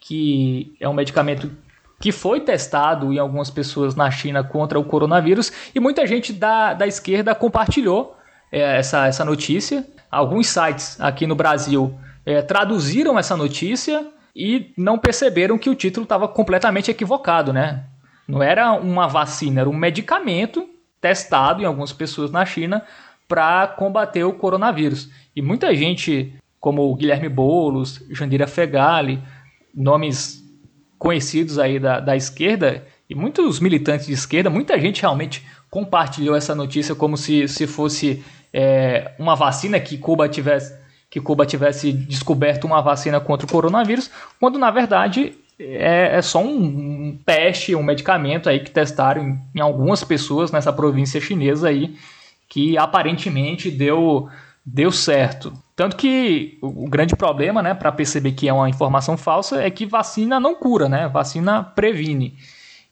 que 0.00 0.74
é 0.80 0.88
um 0.88 0.94
medicamento 0.94 1.50
que 2.00 2.10
foi 2.10 2.40
testado 2.40 3.12
em 3.12 3.18
algumas 3.18 3.48
pessoas 3.50 3.94
na 3.94 4.10
China 4.10 4.42
contra 4.42 4.78
o 4.78 4.84
coronavírus, 4.84 5.52
e 5.74 5.80
muita 5.80 6.06
gente 6.06 6.32
da, 6.32 6.74
da 6.74 6.86
esquerda 6.86 7.34
compartilhou 7.34 8.16
é, 8.50 8.78
essa, 8.78 9.06
essa 9.06 9.24
notícia. 9.24 9.86
Alguns 10.10 10.48
sites 10.48 11.00
aqui 11.00 11.26
no 11.26 11.34
Brasil 11.34 11.96
é, 12.26 12.42
traduziram 12.42 13.18
essa 13.18 13.36
notícia 13.36 14.06
e 14.34 14.72
não 14.76 14.98
perceberam 14.98 15.58
que 15.58 15.70
o 15.70 15.74
título 15.74 16.04
estava 16.04 16.26
completamente 16.26 16.90
equivocado, 16.90 17.52
né? 17.52 17.84
Não 18.26 18.42
era 18.42 18.72
uma 18.72 19.06
vacina, 19.06 19.60
era 19.60 19.70
um 19.70 19.76
medicamento 19.76 20.68
testado 21.00 21.62
em 21.62 21.66
algumas 21.66 21.92
pessoas 21.92 22.30
na 22.30 22.44
China 22.44 22.82
para 23.28 23.66
combater 23.68 24.24
o 24.24 24.32
coronavírus. 24.32 25.10
E 25.36 25.42
muita 25.42 25.74
gente, 25.74 26.34
como 26.58 26.90
o 26.90 26.94
Guilherme 26.94 27.28
Boulos, 27.28 28.02
Jandira 28.10 28.46
Fegali, 28.46 29.22
nomes 29.74 30.42
conhecidos 30.98 31.58
aí 31.58 31.78
da, 31.78 32.00
da 32.00 32.16
esquerda, 32.16 32.86
e 33.08 33.14
muitos 33.14 33.60
militantes 33.60 34.06
de 34.06 34.14
esquerda, 34.14 34.48
muita 34.48 34.80
gente 34.80 35.02
realmente 35.02 35.44
compartilhou 35.70 36.34
essa 36.34 36.54
notícia 36.54 36.94
como 36.94 37.16
se, 37.16 37.46
se 37.48 37.66
fosse 37.66 38.24
é, 38.52 39.12
uma 39.18 39.34
vacina 39.34 39.78
que 39.78 39.98
Cuba 39.98 40.28
tivesse 40.28 40.74
que 41.14 41.20
Cuba 41.20 41.46
tivesse 41.46 41.92
descoberto 41.92 42.64
uma 42.64 42.82
vacina 42.82 43.20
contra 43.20 43.46
o 43.46 43.48
coronavírus, 43.48 44.10
quando 44.40 44.58
na 44.58 44.68
verdade 44.68 45.32
é, 45.56 46.16
é 46.16 46.20
só 46.20 46.42
um, 46.42 47.16
teste, 47.24 47.72
um 47.72 47.84
medicamento 47.84 48.48
aí 48.48 48.58
que 48.58 48.72
testaram 48.72 49.22
em, 49.22 49.38
em, 49.54 49.60
algumas 49.60 50.02
pessoas 50.02 50.50
nessa 50.50 50.72
província 50.72 51.20
chinesa 51.20 51.68
aí, 51.68 51.94
que 52.48 52.76
aparentemente 52.76 53.70
deu, 53.70 54.28
deu 54.66 54.90
certo. 54.90 55.52
Tanto 55.76 55.94
que 55.94 56.58
o 56.60 56.88
grande 56.88 57.14
problema, 57.14 57.62
né, 57.62 57.74
para 57.74 57.92
perceber 57.92 58.32
que 58.32 58.48
é 58.48 58.52
uma 58.52 58.68
informação 58.68 59.16
falsa, 59.16 59.62
é 59.62 59.70
que 59.70 59.86
vacina 59.86 60.40
não 60.40 60.56
cura, 60.56 60.88
né? 60.88 61.06
Vacina 61.06 61.62
previne. 61.62 62.36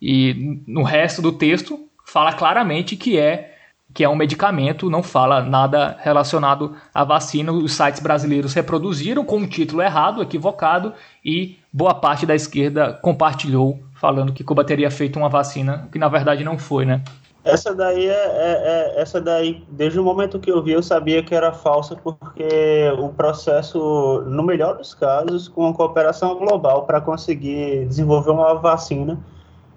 E 0.01 0.63
no 0.65 0.85
resto 0.85 1.21
do 1.21 1.33
texto 1.33 1.89
fala 2.07 2.33
claramente 2.33 2.95
que 2.95 3.19
é 3.19 3.52
que 3.95 4.03
é 4.03 4.09
um 4.09 4.17
medicamento, 4.17 4.89
não 4.89 5.03
fala 5.03 5.43
nada 5.43 5.97
relacionado 6.01 6.75
à 6.95 7.05
vacina. 7.05 7.53
Os 7.53 7.73
sites 7.73 8.01
brasileiros 8.01 8.55
reproduziram 8.55 9.25
com 9.25 9.37
um 9.37 9.47
título 9.47 9.83
errado, 9.83 10.23
equivocado, 10.23 10.93
e 11.25 11.59
boa 11.73 11.95
parte 11.95 12.25
da 12.25 12.35
esquerda 12.35 12.93
compartilhou 12.93 13.81
falando 13.95 14.33
que 14.33 14.43
Cuba 14.43 14.65
teria 14.65 14.91
feito 14.91 15.19
uma 15.19 15.29
vacina, 15.29 15.89
que 15.93 15.99
na 15.99 16.09
verdade 16.09 16.43
não 16.43 16.59
foi, 16.59 16.85
né? 16.85 17.03
Essa 17.45 17.75
daí 17.75 18.07
é, 18.07 18.13
é, 18.13 18.97
é, 18.97 19.01
essa 19.01 19.21
daí, 19.21 19.65
desde 19.69 19.99
o 19.99 20.05
momento 20.05 20.39
que 20.39 20.51
eu 20.51 20.63
vi, 20.63 20.73
eu 20.73 20.83
sabia 20.83 21.23
que 21.25 21.35
era 21.35 21.53
falsa, 21.53 21.97
porque 21.97 22.93
o 22.99 23.09
processo, 23.09 24.23
no 24.29 24.45
melhor 24.45 24.77
dos 24.77 24.95
casos, 24.95 25.49
com 25.49 25.67
a 25.67 25.75
cooperação 25.75 26.37
global 26.37 26.85
para 26.85 27.01
conseguir 27.01 27.85
desenvolver 27.87 28.31
uma 28.31 28.55
vacina, 28.55 29.19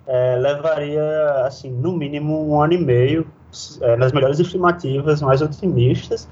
é, 0.06 0.36
levaria, 0.36 1.46
assim, 1.46 1.72
no 1.72 1.92
mínimo 1.92 2.48
um 2.48 2.62
ano 2.62 2.74
e 2.74 2.78
meio 2.78 3.28
é, 3.82 3.96
nas 3.96 4.12
melhores 4.12 4.40
estimativas, 4.40 5.22
mais 5.22 5.42
otimistas, 5.42 6.28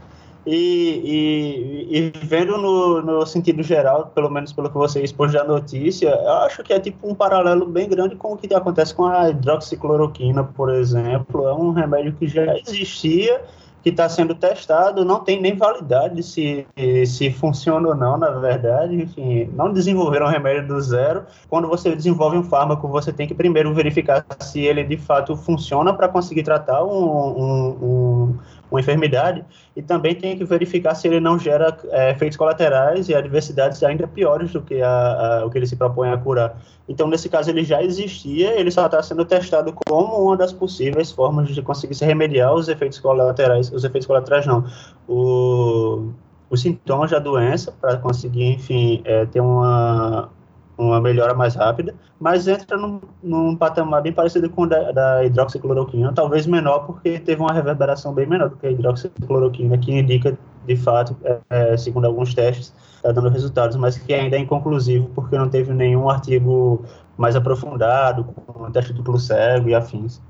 e, 0.46 1.88
e, 1.90 1.98
e 1.98 2.12
vendo 2.26 2.58
no, 2.58 3.02
no, 3.02 3.26
sentido 3.26 3.64
geral, 3.64 4.12
pelo 4.14 4.30
menos 4.30 4.52
pelo 4.52 4.70
que 4.70 4.76
você 4.76 5.02
expôs 5.02 5.32
da 5.32 5.44
notícia, 5.44 6.10
eu 6.10 6.34
acho 6.40 6.62
que 6.64 6.74
é 6.74 6.80
tipo 6.80 7.10
um 7.10 7.16
paralelo 7.16 7.66
bem 7.66 7.88
grande 7.88 8.16
com 8.16 8.34
o 8.34 8.38
que 8.38 8.54
acontece 8.54 8.94
com 8.94 9.06
a 9.06 9.30
hidroxicloroquina, 9.30 10.44
por 10.44 10.70
exemplo. 10.70 11.48
É 11.48 11.54
um 11.54 11.72
remédio 11.72 12.14
que 12.14 12.28
já 12.28 12.58
existia 12.58 13.42
que 13.84 13.90
está 13.90 14.08
sendo 14.08 14.34
testado, 14.34 15.04
não 15.04 15.20
tem 15.20 15.42
nem 15.42 15.58
validade 15.58 16.24
se, 16.24 16.66
se 17.06 17.30
funciona 17.30 17.90
ou 17.90 17.96
não, 17.96 18.18
na 18.18 18.30
verdade. 18.30 18.96
Enfim, 18.96 19.50
não 19.54 19.74
desenvolveram 19.74 20.28
remédio 20.28 20.66
do 20.66 20.82
zero. 20.82 21.26
Quando 21.50 21.68
você 21.68 21.94
desenvolve 21.94 22.38
um 22.38 22.44
fármaco, 22.44 22.88
você 22.88 23.12
tem 23.12 23.28
que 23.28 23.36
primeiro 23.36 23.74
verificar 23.74 24.26
se 24.40 24.62
ele 24.62 24.86
de 24.86 24.96
fato 24.96 25.36
funciona 25.36 25.94
para 25.94 26.08
conseguir 26.08 26.44
tratar 26.44 26.82
um, 26.86 26.90
um, 26.94 28.40
uma 28.74 28.80
enfermidade 28.80 29.46
e 29.76 29.84
também 29.84 30.16
tem 30.16 30.36
que 30.36 30.44
verificar 30.44 30.96
se 30.96 31.08
ele 31.08 31.20
não 31.20 31.38
gera 31.38 31.78
é, 31.92 32.10
efeitos 32.10 32.36
colaterais 32.36 33.08
e 33.08 33.14
adversidades 33.14 33.84
ainda 33.84 34.08
piores 34.08 34.52
do 34.52 34.62
que 34.62 34.82
a, 34.82 35.42
a, 35.42 35.46
o 35.46 35.52
que 35.52 35.60
ele 35.60 35.68
se 35.68 35.76
propõe 35.76 36.10
a 36.10 36.18
curar. 36.18 36.60
Então, 36.90 37.08
nesse 37.08 37.30
caso, 37.30 37.52
ele 37.52 37.64
já 37.64 37.84
existia, 37.84 38.60
ele 38.60 38.72
só 38.72 38.88
está 38.88 39.02
sendo 39.04 39.24
testado 39.26 39.72
como 39.86 40.26
uma 40.26 40.36
das 40.36 40.52
possíveis 40.52 41.12
formas 41.12 41.50
de 41.50 41.62
conseguir 41.62 41.94
se 41.94 42.04
remediar 42.04 42.52
os 42.52 42.68
efeitos 42.68 43.00
colaterais, 43.00 43.72
os 43.72 43.84
efeitos 43.84 44.08
colaterais 44.08 44.48
não, 44.48 44.66
o, 45.08 46.10
os 46.50 46.62
sintomas 46.62 47.12
da 47.12 47.20
doença, 47.20 47.72
para 47.80 47.98
conseguir, 47.98 48.54
enfim, 48.54 49.04
é, 49.06 49.28
ter 49.28 49.40
uma, 49.40 50.30
uma 50.78 51.00
melhora 51.00 51.34
mais 51.34 51.56
rápida, 51.56 51.94
mas 52.20 52.48
entra 52.48 52.78
num, 52.78 53.00
num 53.22 53.56
patamar 53.56 54.02
bem 54.02 54.12
parecido 54.12 54.50
com 54.50 54.64
o 54.64 54.68
da, 54.68 54.92
da, 54.92 55.26
hidroxicloroquina, 55.26 56.12
talvez 56.14 56.48
menor, 56.48 56.80
porque 56.80 57.20
teve 57.20 57.42
uma 57.42 57.54
reverberação 57.54 58.14
bem 58.14 58.26
menor 58.26 58.50
do 58.50 58.58
que 58.58 58.68
a 58.68 58.72
hidroxicloroquina, 58.72 59.78
que 59.78 59.92
indica, 59.92 60.38
de 60.66 60.76
fato, 60.76 61.16
é, 61.24 61.40
é 61.50 61.78
segundo 61.78 62.06
alguns 62.06 62.34
testes, 62.34 62.74
está 62.96 63.12
dando 63.12 63.30
resultados, 63.30 63.76
mas 63.78 63.98
que 63.98 64.14
ainda 64.14 64.36
é 64.36 64.40
inconclusivo, 64.40 65.10
porque 65.14 65.38
não 65.38 65.50
teve 65.50 65.74
nenhum 65.74 66.10
artigo 66.10 66.84
mais 67.18 67.36
aprofundado, 67.36 68.24
com 68.24 68.72
teste 68.72 68.94
duplo 68.94 69.20
cego 69.20 69.70
e 69.70 69.76
afins. 69.76 70.22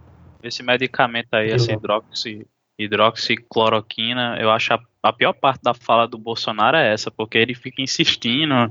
Esse 0.42 0.62
medicamento 0.62 1.34
aí, 1.34 1.52
essa 1.52 1.72
hidroxi, 1.72 2.46
hidroxicloroquina, 2.78 4.38
eu 4.40 4.52
acho 4.52 4.74
a, 4.74 4.80
a 5.04 5.14
pior 5.14 5.34
parte 5.34 5.62
da 5.64 5.74
fala 5.74 6.08
do 6.08 6.18
Bolsonaro 6.18 6.76
é 6.76 6.92
essa, 6.92 7.10
porque 7.10 7.38
ele 7.38 7.54
fica 7.54 7.82
insistindo 7.82 8.70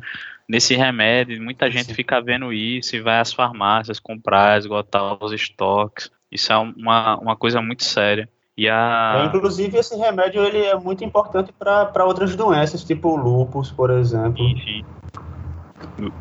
nesse 0.48 0.74
remédio. 0.74 1.42
Muita 1.42 1.70
gente 1.70 1.86
Sim. 1.86 1.94
fica 1.94 2.20
vendo 2.20 2.52
isso 2.52 2.96
e 2.96 3.00
vai 3.00 3.20
às 3.20 3.32
farmácias 3.32 3.98
comprar, 3.98 4.58
esgotar 4.58 5.22
os 5.22 5.32
estoques. 5.32 6.10
Isso 6.30 6.52
é 6.52 6.56
uma, 6.56 7.18
uma 7.18 7.36
coisa 7.36 7.60
muito 7.60 7.84
séria. 7.84 8.28
E 8.56 8.68
a... 8.68 9.22
É, 9.22 9.26
inclusive, 9.26 9.78
esse 9.78 9.96
remédio 9.96 10.44
ele 10.44 10.58
é 10.58 10.74
muito 10.74 11.02
importante 11.02 11.52
para 11.52 12.04
outras 12.04 12.36
doenças, 12.36 12.84
tipo 12.84 13.16
lúpus, 13.16 13.70
por 13.70 13.90
exemplo. 13.90 14.42
Enfim. 14.46 14.84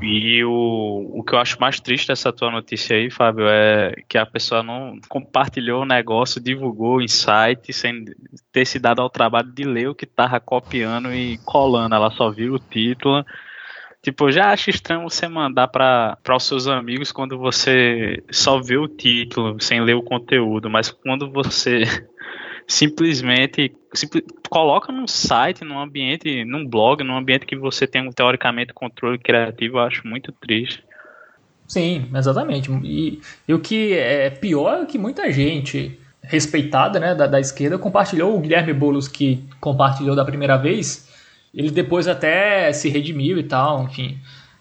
E 0.02 0.44
o, 0.44 1.12
o 1.14 1.24
que 1.24 1.34
eu 1.34 1.40
acho 1.40 1.60
mais 1.60 1.80
triste 1.80 2.08
dessa 2.08 2.32
tua 2.32 2.52
notícia 2.52 2.96
aí, 2.96 3.10
Fábio, 3.10 3.46
é 3.48 3.94
que 4.08 4.18
a 4.18 4.26
pessoa 4.26 4.64
não 4.64 4.98
compartilhou 5.08 5.84
o 5.84 5.86
negócio, 5.86 6.42
divulgou 6.42 6.98
o 6.98 7.02
insight 7.02 7.72
sem 7.72 8.06
ter 8.52 8.66
se 8.66 8.80
dado 8.80 9.02
ao 9.02 9.10
trabalho 9.10 9.52
de 9.52 9.64
ler 9.64 9.90
o 9.90 9.96
que 9.96 10.06
tava 10.06 10.40
copiando 10.40 11.14
e 11.14 11.38
colando. 11.46 11.96
Ela 11.96 12.12
só 12.12 12.30
viu 12.32 12.56
o 12.56 12.60
título 12.60 13.26
Tipo, 14.02 14.28
eu 14.28 14.32
já 14.32 14.52
acho 14.52 14.72
estranho 14.72 15.04
você 15.04 15.28
mandar 15.28 15.68
para 15.68 16.18
os 16.36 16.44
seus 16.44 16.68
amigos 16.68 17.12
quando 17.12 17.38
você 17.38 18.24
só 18.32 18.60
vê 18.60 18.76
o 18.76 18.88
título, 18.88 19.62
sem 19.62 19.80
ler 19.80 19.94
o 19.94 20.02
conteúdo, 20.02 20.72
mas 20.72 20.90
quando 20.90 21.32
você 21.32 21.84
simplesmente 22.68 23.72
simples, 23.94 24.24
coloca 24.50 24.92
num 24.92 25.06
site, 25.06 25.64
num 25.64 25.80
ambiente, 25.80 26.44
num 26.44 26.68
blog, 26.68 27.04
num 27.04 27.16
ambiente 27.16 27.46
que 27.46 27.56
você 27.56 27.86
tem 27.86 28.10
teoricamente 28.12 28.74
controle 28.74 29.20
criativo, 29.20 29.78
eu 29.78 29.82
acho 29.82 30.08
muito 30.08 30.32
triste. 30.32 30.84
Sim, 31.68 32.10
exatamente. 32.16 32.72
E, 32.84 33.22
e 33.48 33.54
o 33.54 33.60
que 33.60 33.94
é 33.94 34.32
pior 34.32 34.82
é 34.82 34.86
que 34.86 34.98
muita 34.98 35.32
gente 35.32 35.98
respeitada 36.24 37.00
né, 37.00 37.14
da, 37.14 37.28
da 37.28 37.40
esquerda 37.40 37.78
compartilhou, 37.78 38.36
o 38.36 38.40
Guilherme 38.40 38.74
Boulos 38.74 39.08
que 39.08 39.44
compartilhou 39.60 40.16
da 40.16 40.26
primeira 40.26 40.58
vez, 40.58 41.11
ele 41.54 41.72
depois 41.72 42.08
até 42.08 42.72
se 42.72 42.90
redimiu 42.90 43.38
e 43.38 43.44
tal, 43.44 43.84
enfim. 43.84 44.18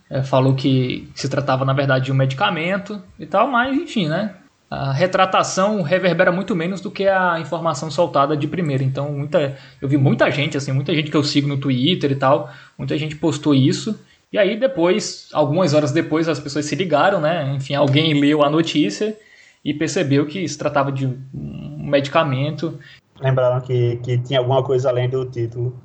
É, 0.08 0.22
falou 0.22 0.54
que 0.54 1.08
se 1.14 1.28
tratava, 1.28 1.64
na 1.64 1.72
verdade, 1.72 2.06
de 2.06 2.12
um 2.12 2.16
medicamento 2.16 3.00
e 3.18 3.26
tal, 3.26 3.46
mas, 3.48 3.76
enfim, 3.76 4.08
né? 4.08 4.34
A 4.68 4.92
retratação 4.92 5.82
reverbera 5.82 6.32
muito 6.32 6.54
menos 6.54 6.80
do 6.80 6.90
que 6.90 7.06
a 7.06 7.38
informação 7.40 7.90
soltada 7.90 8.36
de 8.36 8.46
primeira. 8.46 8.82
Então, 8.82 9.12
muita, 9.12 9.56
eu 9.80 9.88
vi 9.88 9.96
muita 9.96 10.30
gente, 10.30 10.56
assim, 10.56 10.72
muita 10.72 10.94
gente 10.94 11.10
que 11.10 11.16
eu 11.16 11.24
sigo 11.24 11.48
no 11.48 11.58
Twitter 11.58 12.10
e 12.10 12.16
tal, 12.16 12.50
muita 12.76 12.96
gente 12.98 13.16
postou 13.16 13.54
isso. 13.54 13.98
E 14.32 14.38
aí 14.38 14.56
depois, 14.58 15.28
algumas 15.32 15.74
horas 15.74 15.90
depois, 15.90 16.28
as 16.28 16.38
pessoas 16.38 16.64
se 16.66 16.76
ligaram, 16.76 17.20
né? 17.20 17.52
Enfim, 17.56 17.74
alguém 17.74 18.14
leu 18.14 18.44
a 18.44 18.50
notícia 18.50 19.16
e 19.64 19.74
percebeu 19.74 20.26
que 20.26 20.46
se 20.46 20.56
tratava 20.56 20.92
de 20.92 21.06
um 21.06 21.90
medicamento. 21.90 22.78
Lembraram 23.20 23.60
que, 23.60 23.96
que 23.96 24.18
tinha 24.18 24.38
alguma 24.38 24.62
coisa 24.62 24.88
além 24.88 25.08
do 25.08 25.24
título. 25.26 25.76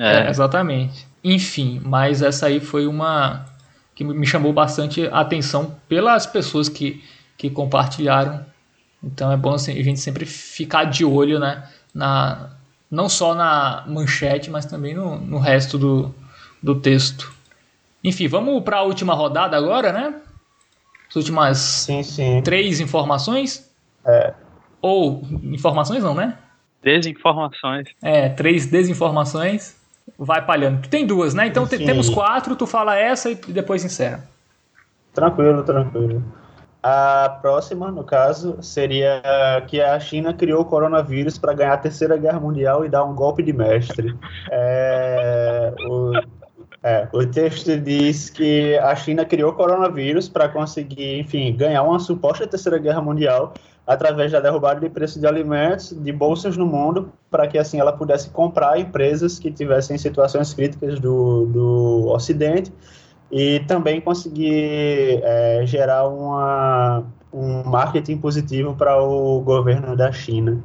É. 0.00 0.26
é, 0.26 0.30
exatamente. 0.30 1.06
Enfim, 1.22 1.80
mas 1.84 2.22
essa 2.22 2.46
aí 2.46 2.58
foi 2.58 2.86
uma 2.86 3.44
que 3.94 4.02
me 4.02 4.26
chamou 4.26 4.50
bastante 4.50 5.06
a 5.08 5.20
atenção 5.20 5.76
pelas 5.86 6.26
pessoas 6.26 6.70
que, 6.70 7.04
que 7.36 7.50
compartilharam. 7.50 8.46
Então 9.04 9.30
é 9.30 9.36
bom 9.36 9.52
assim, 9.52 9.78
a 9.78 9.84
gente 9.84 10.00
sempre 10.00 10.24
ficar 10.24 10.84
de 10.84 11.04
olho, 11.04 11.38
né? 11.38 11.68
Na, 11.94 12.48
não 12.90 13.10
só 13.10 13.34
na 13.34 13.84
manchete, 13.86 14.50
mas 14.50 14.64
também 14.64 14.94
no, 14.94 15.18
no 15.18 15.38
resto 15.38 15.76
do, 15.76 16.14
do 16.62 16.74
texto. 16.80 17.30
Enfim, 18.02 18.26
vamos 18.26 18.62
para 18.62 18.78
a 18.78 18.82
última 18.82 19.12
rodada 19.12 19.54
agora, 19.54 19.92
né? 19.92 20.14
As 21.10 21.16
últimas 21.16 21.58
sim, 21.58 22.02
sim. 22.02 22.40
três 22.42 22.80
informações. 22.80 23.70
É. 24.06 24.32
Ou 24.80 25.22
informações 25.42 26.02
não, 26.02 26.14
né? 26.14 26.38
Desinformações. 26.82 27.88
É, 28.00 28.30
três 28.30 28.64
desinformações. 28.64 29.79
Vai 30.18 30.44
palhando. 30.44 30.82
Tu 30.82 30.88
tem 30.88 31.06
duas, 31.06 31.34
né? 31.34 31.46
Então 31.46 31.66
temos 31.66 32.10
quatro, 32.10 32.54
tu 32.54 32.66
fala 32.66 32.98
essa 32.98 33.30
e 33.30 33.34
depois 33.34 33.84
encerra. 33.84 34.28
Tranquilo, 35.14 35.62
tranquilo. 35.62 36.22
A 36.82 37.38
próxima, 37.42 37.90
no 37.90 38.02
caso, 38.02 38.56
seria 38.62 39.20
que 39.66 39.80
a 39.82 40.00
China 40.00 40.32
criou 40.32 40.62
o 40.62 40.64
coronavírus 40.64 41.36
para 41.36 41.52
ganhar 41.52 41.74
a 41.74 41.78
Terceira 41.78 42.16
Guerra 42.16 42.40
Mundial 42.40 42.86
e 42.86 42.88
dar 42.88 43.04
um 43.04 43.14
golpe 43.14 43.42
de 43.42 43.52
mestre. 43.52 44.16
É, 44.50 45.74
o, 45.86 46.12
é, 46.82 47.06
o 47.12 47.26
texto 47.26 47.76
diz 47.78 48.30
que 48.30 48.78
a 48.78 48.96
China 48.96 49.26
criou 49.26 49.50
o 49.50 49.54
coronavírus 49.54 50.26
para 50.26 50.48
conseguir, 50.48 51.20
enfim, 51.20 51.54
ganhar 51.54 51.82
uma 51.82 51.98
suposta 51.98 52.46
Terceira 52.46 52.78
Guerra 52.78 53.02
Mundial 53.02 53.52
através 53.90 54.30
da 54.30 54.38
derrubada 54.38 54.78
de 54.78 54.88
preços 54.88 55.20
de 55.20 55.26
alimentos, 55.26 55.90
de 55.90 56.12
bolsas 56.12 56.56
no 56.56 56.64
mundo, 56.64 57.12
para 57.28 57.48
que 57.48 57.58
assim 57.58 57.80
ela 57.80 57.92
pudesse 57.92 58.30
comprar 58.30 58.78
empresas 58.78 59.36
que 59.36 59.50
tivessem 59.50 59.98
situações 59.98 60.54
críticas 60.54 61.00
do, 61.00 61.46
do 61.46 62.06
Ocidente 62.06 62.72
e 63.32 63.58
também 63.66 64.00
conseguir 64.00 65.20
é, 65.24 65.62
gerar 65.66 66.06
uma, 66.06 67.02
um 67.32 67.64
marketing 67.64 68.18
positivo 68.18 68.76
para 68.76 69.02
o 69.02 69.40
governo 69.40 69.96
da 69.96 70.12
China. 70.12 70.62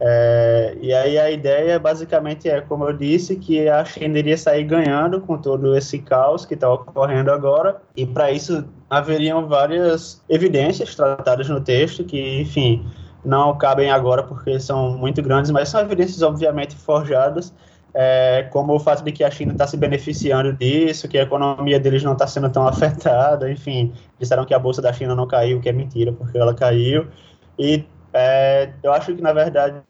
É, 0.00 0.76
e 0.80 0.94
aí 0.94 1.18
a 1.18 1.28
ideia 1.30 1.76
basicamente 1.78 2.48
é, 2.48 2.60
como 2.60 2.84
eu 2.84 2.92
disse, 2.92 3.36
que 3.36 3.68
a 3.68 3.84
China 3.84 4.18
iria 4.18 4.38
sair 4.38 4.64
ganhando 4.64 5.20
com 5.20 5.36
todo 5.36 5.76
esse 5.76 5.98
caos 5.98 6.46
que 6.46 6.54
está 6.54 6.72
ocorrendo 6.72 7.32
agora, 7.32 7.80
e 7.96 8.06
para 8.06 8.30
isso 8.30 8.64
haveriam 8.88 9.46
várias 9.48 10.22
evidências 10.28 10.94
tratadas 10.94 11.48
no 11.48 11.60
texto 11.60 12.04
que, 12.04 12.40
enfim, 12.40 12.86
não 13.24 13.56
cabem 13.58 13.90
agora 13.90 14.22
porque 14.22 14.60
são 14.60 14.96
muito 14.96 15.20
grandes, 15.20 15.50
mas 15.50 15.68
são 15.68 15.80
evidências 15.80 16.22
obviamente 16.22 16.76
forjadas, 16.76 17.52
é, 17.92 18.46
como 18.52 18.74
o 18.74 18.78
fato 18.78 19.02
de 19.02 19.10
que 19.10 19.24
a 19.24 19.30
China 19.30 19.52
está 19.52 19.66
se 19.66 19.76
beneficiando 19.76 20.52
disso, 20.52 21.08
que 21.08 21.18
a 21.18 21.22
economia 21.22 21.80
deles 21.80 22.04
não 22.04 22.12
está 22.12 22.26
sendo 22.26 22.48
tão 22.50 22.66
afetada, 22.68 23.50
enfim, 23.50 23.92
disseram 24.18 24.44
que 24.44 24.54
a 24.54 24.58
bolsa 24.58 24.80
da 24.80 24.92
China 24.92 25.16
não 25.16 25.26
caiu, 25.26 25.60
que 25.60 25.68
é 25.68 25.72
mentira, 25.72 26.12
porque 26.12 26.38
ela 26.38 26.54
caiu, 26.54 27.08
e 27.58 27.84
é, 28.12 28.70
eu 28.82 28.92
acho 28.92 29.14
que, 29.14 29.22
na 29.22 29.32
verdade, 29.32 29.80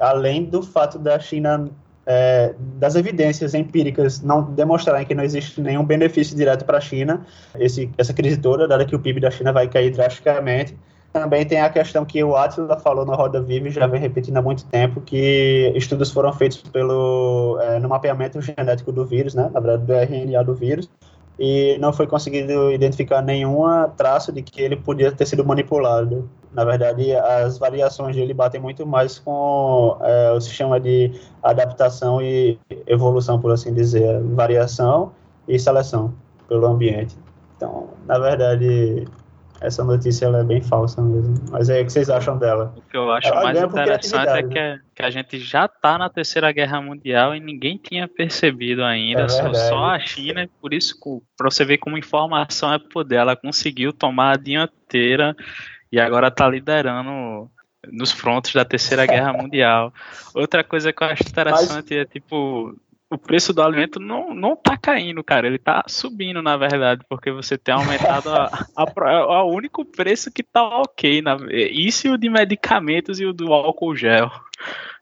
além 0.00 0.44
do 0.44 0.62
fato 0.62 0.98
da 0.98 1.18
China, 1.18 1.68
é, 2.06 2.54
das 2.78 2.94
evidências 2.94 3.54
empíricas 3.54 4.20
não 4.22 4.42
demonstrarem 4.42 5.06
que 5.06 5.14
não 5.14 5.22
existe 5.22 5.60
nenhum 5.60 5.84
benefício 5.84 6.36
direto 6.36 6.64
para 6.64 6.78
a 6.78 6.80
China, 6.80 7.24
esse, 7.58 7.90
essa 7.98 8.12
crise 8.12 8.36
toda, 8.38 8.66
dada 8.66 8.84
que 8.84 8.96
o 8.96 8.98
PIB 8.98 9.20
da 9.20 9.30
China 9.30 9.52
vai 9.52 9.68
cair 9.68 9.90
drasticamente, 9.90 10.76
também 11.12 11.44
tem 11.44 11.60
a 11.60 11.68
questão 11.68 12.06
que 12.06 12.24
o 12.24 12.34
Atila 12.34 12.80
falou 12.80 13.04
na 13.04 13.14
Roda 13.14 13.40
Viva 13.42 13.68
e 13.68 13.70
já 13.70 13.86
vem 13.86 14.00
repetindo 14.00 14.38
há 14.38 14.42
muito 14.42 14.64
tempo, 14.64 15.00
que 15.02 15.70
estudos 15.76 16.10
foram 16.10 16.32
feitos 16.32 16.62
pelo, 16.62 17.58
é, 17.60 17.78
no 17.78 17.88
mapeamento 17.88 18.40
genético 18.40 18.90
do 18.90 19.04
vírus, 19.04 19.34
né, 19.34 19.50
na 19.52 19.60
verdade 19.60 19.84
do 19.84 19.92
RNA 19.92 20.42
do 20.42 20.54
vírus, 20.54 20.88
e 21.38 21.76
não 21.78 21.92
foi 21.92 22.06
conseguido 22.06 22.70
identificar 22.72 23.22
nenhum 23.22 23.62
traço 23.96 24.32
de 24.32 24.42
que 24.42 24.60
ele 24.60 24.76
podia 24.76 25.10
ter 25.10 25.26
sido 25.26 25.44
manipulado. 25.44 26.28
Na 26.52 26.64
verdade, 26.64 27.14
as 27.14 27.58
variações 27.58 28.14
dele 28.14 28.34
batem 28.34 28.60
muito 28.60 28.86
mais 28.86 29.18
com 29.18 29.96
é, 30.02 30.32
o 30.32 30.40
sistema 30.40 30.78
de 30.78 31.12
adaptação 31.42 32.20
e 32.20 32.58
evolução, 32.86 33.40
por 33.40 33.50
assim 33.50 33.72
dizer, 33.72 34.20
variação 34.34 35.12
e 35.48 35.58
seleção 35.58 36.14
pelo 36.48 36.66
ambiente. 36.66 37.16
Então, 37.56 37.88
na 38.06 38.18
verdade, 38.18 39.06
essa 39.62 39.84
notícia 39.84 40.26
ela 40.26 40.40
é 40.40 40.44
bem 40.44 40.60
falsa 40.60 41.00
mesmo. 41.02 41.34
Mas 41.50 41.70
aí, 41.70 41.82
o 41.82 41.86
que 41.86 41.92
vocês 41.92 42.10
acham 42.10 42.36
dela? 42.36 42.74
O 42.76 42.82
que 42.82 42.96
eu 42.96 43.10
acho 43.12 43.28
ela 43.28 43.42
mais 43.42 43.62
interessante 43.62 44.28
é 44.28 44.42
que, 44.42 44.58
é 44.58 44.80
que, 44.94 45.02
a 45.02 45.10
gente 45.10 45.38
já 45.38 45.66
está 45.66 45.96
na 45.96 46.10
Terceira 46.10 46.50
Guerra 46.52 46.80
Mundial 46.80 47.34
e 47.34 47.40
ninguém 47.40 47.76
tinha 47.76 48.08
percebido 48.08 48.82
ainda, 48.82 49.22
é 49.22 49.28
só, 49.28 49.54
só, 49.54 49.84
a 49.84 49.98
China, 49.98 50.48
por 50.60 50.74
isso, 50.74 50.96
para 51.36 51.50
você 51.50 51.64
ver 51.64 51.78
como 51.78 51.96
informação 51.96 52.72
é 52.72 52.78
poder, 52.78 53.16
ela 53.16 53.36
conseguiu 53.36 53.92
tomar 53.92 54.32
a 54.32 54.36
dianteira 54.36 55.36
e 55.90 56.00
agora 56.00 56.28
está 56.28 56.48
liderando 56.48 57.50
nos 57.90 58.12
frontes 58.12 58.52
da 58.52 58.64
Terceira 58.64 59.06
Guerra 59.06 59.32
Mundial. 59.32 59.92
Outra 60.34 60.62
coisa 60.62 60.92
que 60.92 61.02
eu 61.02 61.08
acho 61.08 61.24
interessante 61.28 61.90
Mas... 61.90 61.98
é, 61.98 62.04
tipo, 62.04 62.74
o 63.12 63.18
preço 63.18 63.52
do 63.52 63.62
alimento 63.62 64.00
não, 64.00 64.34
não 64.34 64.56
tá 64.56 64.76
caindo, 64.76 65.22
cara. 65.22 65.46
Ele 65.46 65.58
tá 65.58 65.84
subindo, 65.86 66.40
na 66.40 66.56
verdade, 66.56 67.04
porque 67.08 67.30
você 67.30 67.58
tem 67.58 67.74
aumentado 67.74 68.30
a, 68.30 68.66
a, 68.76 68.84
a, 68.84 69.44
o 69.44 69.54
único 69.54 69.84
preço 69.84 70.30
que 70.30 70.42
tá 70.42 70.62
ok. 70.62 71.20
Na, 71.20 71.36
isso 71.50 72.06
e 72.06 72.10
o 72.10 72.16
de 72.16 72.30
medicamentos 72.30 73.20
e 73.20 73.26
o 73.26 73.32
do 73.32 73.52
álcool 73.52 73.94
gel. 73.94 74.30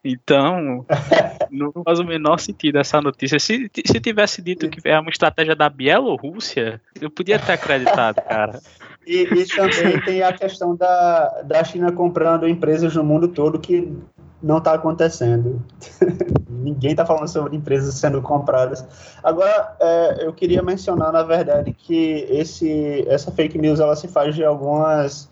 Então, 0.03 0.85
não 1.49 1.71
faz 1.83 1.99
o 1.99 2.03
menor 2.03 2.37
sentido 2.37 2.79
essa 2.79 2.99
notícia. 2.99 3.39
Se, 3.39 3.69
se 3.85 3.99
tivesse 3.99 4.41
dito 4.41 4.69
que 4.69 4.87
é 4.87 4.99
uma 4.99 5.09
estratégia 5.09 5.55
da 5.55 5.69
Bielorrússia, 5.69 6.81
eu 6.99 7.09
podia 7.09 7.39
ter 7.39 7.53
acreditado, 7.53 8.21
cara. 8.21 8.59
E, 9.05 9.23
e 9.23 9.45
também 9.47 9.99
tem 10.05 10.21
a 10.21 10.31
questão 10.31 10.75
da, 10.75 11.41
da 11.43 11.63
China 11.63 11.91
comprando 11.91 12.47
empresas 12.47 12.95
no 12.95 13.03
mundo 13.03 13.27
todo 13.27 13.59
que 13.59 13.91
não 14.41 14.57
está 14.57 14.73
acontecendo. 14.73 15.61
Ninguém 16.49 16.91
está 16.91 17.05
falando 17.05 17.27
sobre 17.27 17.55
empresas 17.55 17.95
sendo 17.95 18.21
compradas. 18.21 18.85
Agora, 19.23 19.75
é, 19.79 20.25
eu 20.25 20.33
queria 20.33 20.61
mencionar, 20.61 21.11
na 21.11 21.23
verdade, 21.23 21.73
que 21.73 22.25
esse, 22.29 23.05
essa 23.07 23.31
fake 23.31 23.57
news 23.57 23.79
ela 23.79 23.95
se 23.95 24.07
faz 24.07 24.35
de 24.35 24.43
alguns 24.43 25.29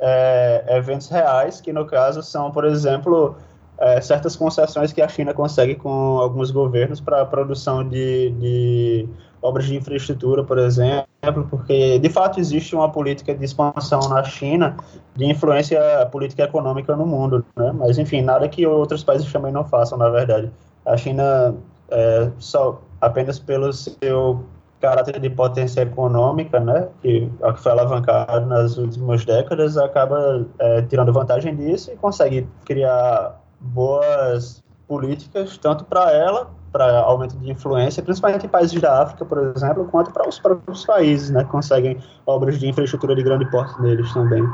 é, 0.00 0.64
eventos 0.76 1.08
reais, 1.08 1.60
que 1.60 1.72
no 1.72 1.86
caso 1.86 2.22
são, 2.22 2.50
por 2.50 2.64
exemplo, 2.64 3.36
é, 3.78 4.00
certas 4.00 4.34
concessões 4.36 4.92
que 4.92 5.00
a 5.00 5.08
China 5.08 5.32
consegue 5.32 5.74
com 5.74 6.18
alguns 6.18 6.50
governos 6.50 7.00
para 7.00 7.22
a 7.22 7.26
produção 7.26 7.88
de, 7.88 8.30
de 8.30 9.08
obras 9.40 9.66
de 9.66 9.76
infraestrutura, 9.76 10.42
por 10.44 10.58
exemplo, 10.58 11.46
porque 11.50 11.98
de 11.98 12.08
fato 12.08 12.40
existe 12.40 12.74
uma 12.74 12.90
política 12.90 13.34
de 13.34 13.44
expansão 13.44 14.00
na 14.08 14.22
China 14.24 14.76
de 15.14 15.24
influência 15.24 15.80
política 16.10 16.42
e 16.42 16.44
econômica 16.44 16.94
no 16.96 17.06
mundo, 17.06 17.44
né? 17.56 17.72
Mas 17.72 17.98
enfim, 17.98 18.22
nada 18.22 18.48
que 18.48 18.66
outros 18.66 19.04
países 19.04 19.30
também 19.32 19.52
não 19.52 19.64
façam, 19.64 19.98
na 19.98 20.08
verdade. 20.08 20.50
A 20.86 20.96
China 20.96 21.54
é, 21.90 22.30
só 22.38 22.80
apenas 23.00 23.38
pelo 23.38 23.72
seu 23.72 24.44
caráter 24.80 25.18
de 25.18 25.28
potência 25.28 25.80
econômica, 25.80 26.60
né, 26.60 26.88
que, 27.02 27.28
que 27.28 27.60
foi 27.60 27.72
alavancado 27.72 28.46
nas 28.46 28.76
últimas 28.76 29.24
décadas, 29.24 29.76
acaba 29.76 30.46
é, 30.58 30.82
tirando 30.82 31.12
vantagem 31.12 31.56
disso 31.56 31.90
e 31.90 31.96
consegue 31.96 32.46
criar 32.64 33.40
boas 33.60 34.62
políticas 34.86 35.58
tanto 35.58 35.84
para 35.84 36.12
ela 36.12 36.50
para 36.72 37.00
aumento 37.00 37.36
de 37.38 37.50
influência, 37.50 38.02
principalmente 38.02 38.46
em 38.46 38.48
países 38.48 38.80
da 38.80 39.02
África, 39.02 39.24
por 39.24 39.38
exemplo, 39.56 39.84
quanto 39.86 40.12
para 40.12 40.28
os 40.28 40.38
próprios 40.38 40.84
países, 40.84 41.30
né, 41.30 41.44
que 41.44 41.50
conseguem 41.50 41.98
obras 42.26 42.58
de 42.58 42.68
infraestrutura 42.68 43.14
de 43.14 43.22
grande 43.22 43.50
porte 43.50 43.80
neles 43.80 44.12
também, 44.12 44.46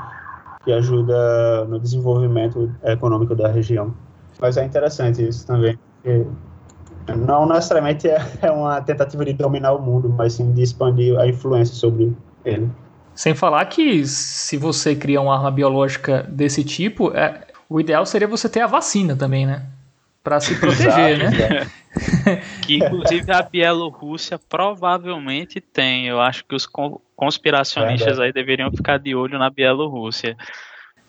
que 0.65 0.73
ajuda 0.73 1.65
no 1.67 1.79
desenvolvimento 1.79 2.73
econômico 2.85 3.35
da 3.35 3.49
região. 3.49 3.93
Mas 4.41 4.57
é 4.57 4.65
interessante 4.65 5.27
isso 5.27 5.47
também, 5.47 5.79
não 7.17 7.47
necessariamente 7.47 8.09
é 8.09 8.51
uma 8.51 8.81
tentativa 8.81 9.25
de 9.25 9.33
dominar 9.35 9.73
o 9.73 9.83
mundo, 9.83 10.09
mas 10.09 10.35
sim 10.35 10.53
de 10.53 10.63
expandir 10.63 11.19
a 11.19 11.27
influência 11.27 11.75
sobre 11.75 12.17
ele. 12.45 12.71
Sem 13.15 13.35
falar 13.35 13.65
que 13.67 14.05
se 14.07 14.57
você 14.57 14.97
cria 14.97 15.21
uma 15.21 15.37
arma 15.37 15.51
biológica 15.51 16.25
desse 16.29 16.65
tipo, 16.65 17.13
é, 17.15 17.47
o 17.69 17.79
ideal 17.79 18.05
seria 18.05 18.27
você 18.27 18.49
ter 18.49 18.61
a 18.61 18.67
vacina 18.67 19.15
também, 19.15 19.47
né? 19.47 19.67
Para 20.25 20.41
se 20.41 20.59
proteger, 20.59 21.19
né? 21.19 21.71
que 22.67 22.77
inclusive 22.77 23.31
a 23.31 23.43
Bielorrússia 23.43 24.39
provavelmente 24.49 25.61
tem. 25.61 26.07
Eu 26.07 26.21
acho 26.21 26.45
que 26.47 26.55
os 26.55 26.67
conspiracionistas 27.15 28.19
aí 28.19 28.33
deveriam 28.33 28.71
ficar 28.73 28.99
de 28.99 29.15
olho 29.15 29.39
na 29.39 29.51
Bielorrússia. 29.51 30.35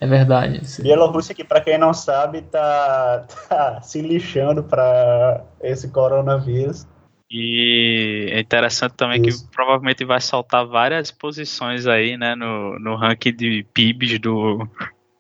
É 0.01 0.05
verdade. 0.05 0.61
Bielorrússia, 0.82 1.34
que 1.34 1.45
para 1.45 1.61
quem 1.61 1.78
não 1.78 1.93
sabe, 1.93 2.41
tá, 2.41 3.26
tá 3.49 3.82
se 3.82 4.01
lixando 4.01 4.61
para 4.61 5.45
esse 5.61 5.89
coronavírus. 5.89 6.86
E 7.32 8.30
é 8.32 8.39
interessante 8.39 8.93
também 8.95 9.26
Isso. 9.26 9.45
que 9.45 9.55
provavelmente 9.55 10.05
vai 10.05 10.22
saltar 10.22 10.68
várias 10.68 11.09
posições 11.09 11.88
aí, 11.88 12.18
né, 12.18 12.36
no, 12.36 12.78
no 12.80 12.95
ranking 12.95 13.34
de 13.34 13.66
PIBs 13.74 14.20
do, 14.20 14.70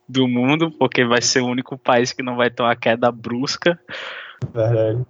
do 0.07 0.27
mundo, 0.27 0.71
porque 0.71 1.03
vai 1.05 1.21
ser 1.21 1.41
o 1.41 1.47
único 1.47 1.77
país 1.77 2.11
que 2.11 2.23
não 2.23 2.35
vai 2.35 2.49
ter 2.49 2.63
uma 2.63 2.75
queda 2.75 3.11
brusca. 3.11 3.79
Verdade. 4.53 5.05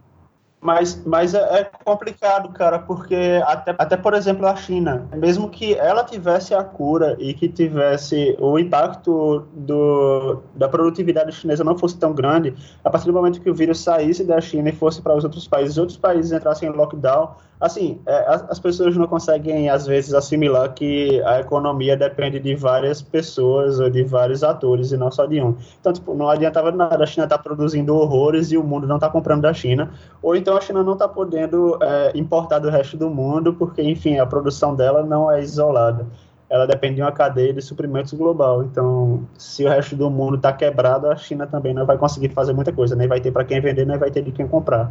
Mas, 0.65 0.99
mas 1.05 1.35
é, 1.35 1.59
é, 1.59 1.63
complicado, 1.83 2.49
cara, 2.49 2.79
porque 2.79 3.39
até, 3.45 3.75
até, 3.77 3.95
por 3.95 4.15
exemplo, 4.15 4.47
a 4.47 4.55
China, 4.55 5.07
mesmo 5.15 5.47
que 5.47 5.75
ela 5.75 6.03
tivesse 6.03 6.55
a 6.55 6.63
cura 6.63 7.15
e 7.19 7.35
que 7.35 7.47
tivesse 7.47 8.35
o 8.39 8.57
impacto 8.57 9.45
do, 9.53 10.41
da 10.55 10.67
produtividade 10.67 11.31
chinesa 11.33 11.63
não 11.63 11.77
fosse 11.77 11.99
tão 11.99 12.13
grande, 12.13 12.55
a 12.83 12.89
partir 12.89 13.05
do 13.05 13.13
momento 13.13 13.41
que 13.41 13.49
o 13.49 13.53
vírus 13.53 13.79
saísse 13.79 14.23
da 14.23 14.41
China 14.41 14.69
e 14.69 14.71
fosse 14.71 15.03
para 15.03 15.15
os 15.15 15.23
outros 15.23 15.47
países, 15.47 15.77
outros 15.77 15.99
países 15.99 16.31
entrassem 16.31 16.67
em 16.67 16.71
lockdown, 16.71 17.35
assim, 17.59 17.99
é, 18.05 18.17
as, 18.27 18.51
as, 18.51 18.59
pessoas 18.59 18.95
não 18.95 19.07
conseguem, 19.07 19.69
às 19.69 19.85
vezes, 19.85 20.13
assimilar 20.13 20.73
que 20.73 21.21
a 21.23 21.39
economia 21.39 21.95
depende 21.95 22.39
de 22.39 22.55
várias 22.55 23.01
pessoas 23.01 23.79
ou 23.79 23.89
de 23.89 24.03
vários 24.03 24.43
atores 24.43 24.91
e 24.91 24.97
não 24.97 25.11
só 25.11 25.25
de 25.25 25.41
um. 25.41 25.55
Então, 25.79 25.93
tipo, 25.93 26.13
não 26.13 26.29
adiantava 26.29 26.71
nada. 26.71 27.03
A 27.03 27.07
China 27.07 27.25
estar 27.25 27.37
tá 27.37 27.43
produzindo 27.43 27.95
horrores 27.95 28.51
e 28.51 28.57
o 28.57 28.63
mundo 28.63 28.87
não 28.87 28.95
está 28.95 29.09
comprando 29.09 29.41
da 29.41 29.53
China, 29.53 29.91
ou 30.21 30.35
então 30.35 30.55
a 30.57 30.61
China 30.61 30.83
não 30.83 30.93
está 30.93 31.07
podendo 31.07 31.77
é, 31.81 32.11
importar 32.15 32.59
do 32.59 32.69
resto 32.69 32.97
do 32.97 33.09
mundo 33.09 33.53
porque, 33.53 33.81
enfim, 33.81 34.19
a 34.19 34.25
produção 34.25 34.75
dela 34.75 35.03
não 35.03 35.31
é 35.31 35.41
isolada 35.41 36.05
ela 36.49 36.67
depende 36.67 36.95
de 36.95 37.01
uma 37.01 37.11
cadeia 37.11 37.51
de 37.53 37.61
suprimentos 37.61 38.13
global. 38.13 38.63
Então, 38.63 39.27
se 39.37 39.65
o 39.65 39.69
resto 39.69 39.95
do 39.95 40.09
mundo 40.09 40.35
está 40.35 40.53
quebrado, 40.53 41.09
a 41.09 41.15
China 41.15 41.47
também 41.47 41.73
não 41.73 41.85
vai 41.85 41.97
conseguir 41.97 42.29
fazer 42.29 42.53
muita 42.53 42.71
coisa. 42.71 42.95
Nem 42.95 43.07
vai 43.07 43.19
ter 43.19 43.31
para 43.31 43.43
quem 43.43 43.59
vender, 43.59 43.85
nem 43.85 43.97
vai 43.97 44.11
ter 44.11 44.21
de 44.21 44.31
quem 44.31 44.47
comprar. 44.47 44.85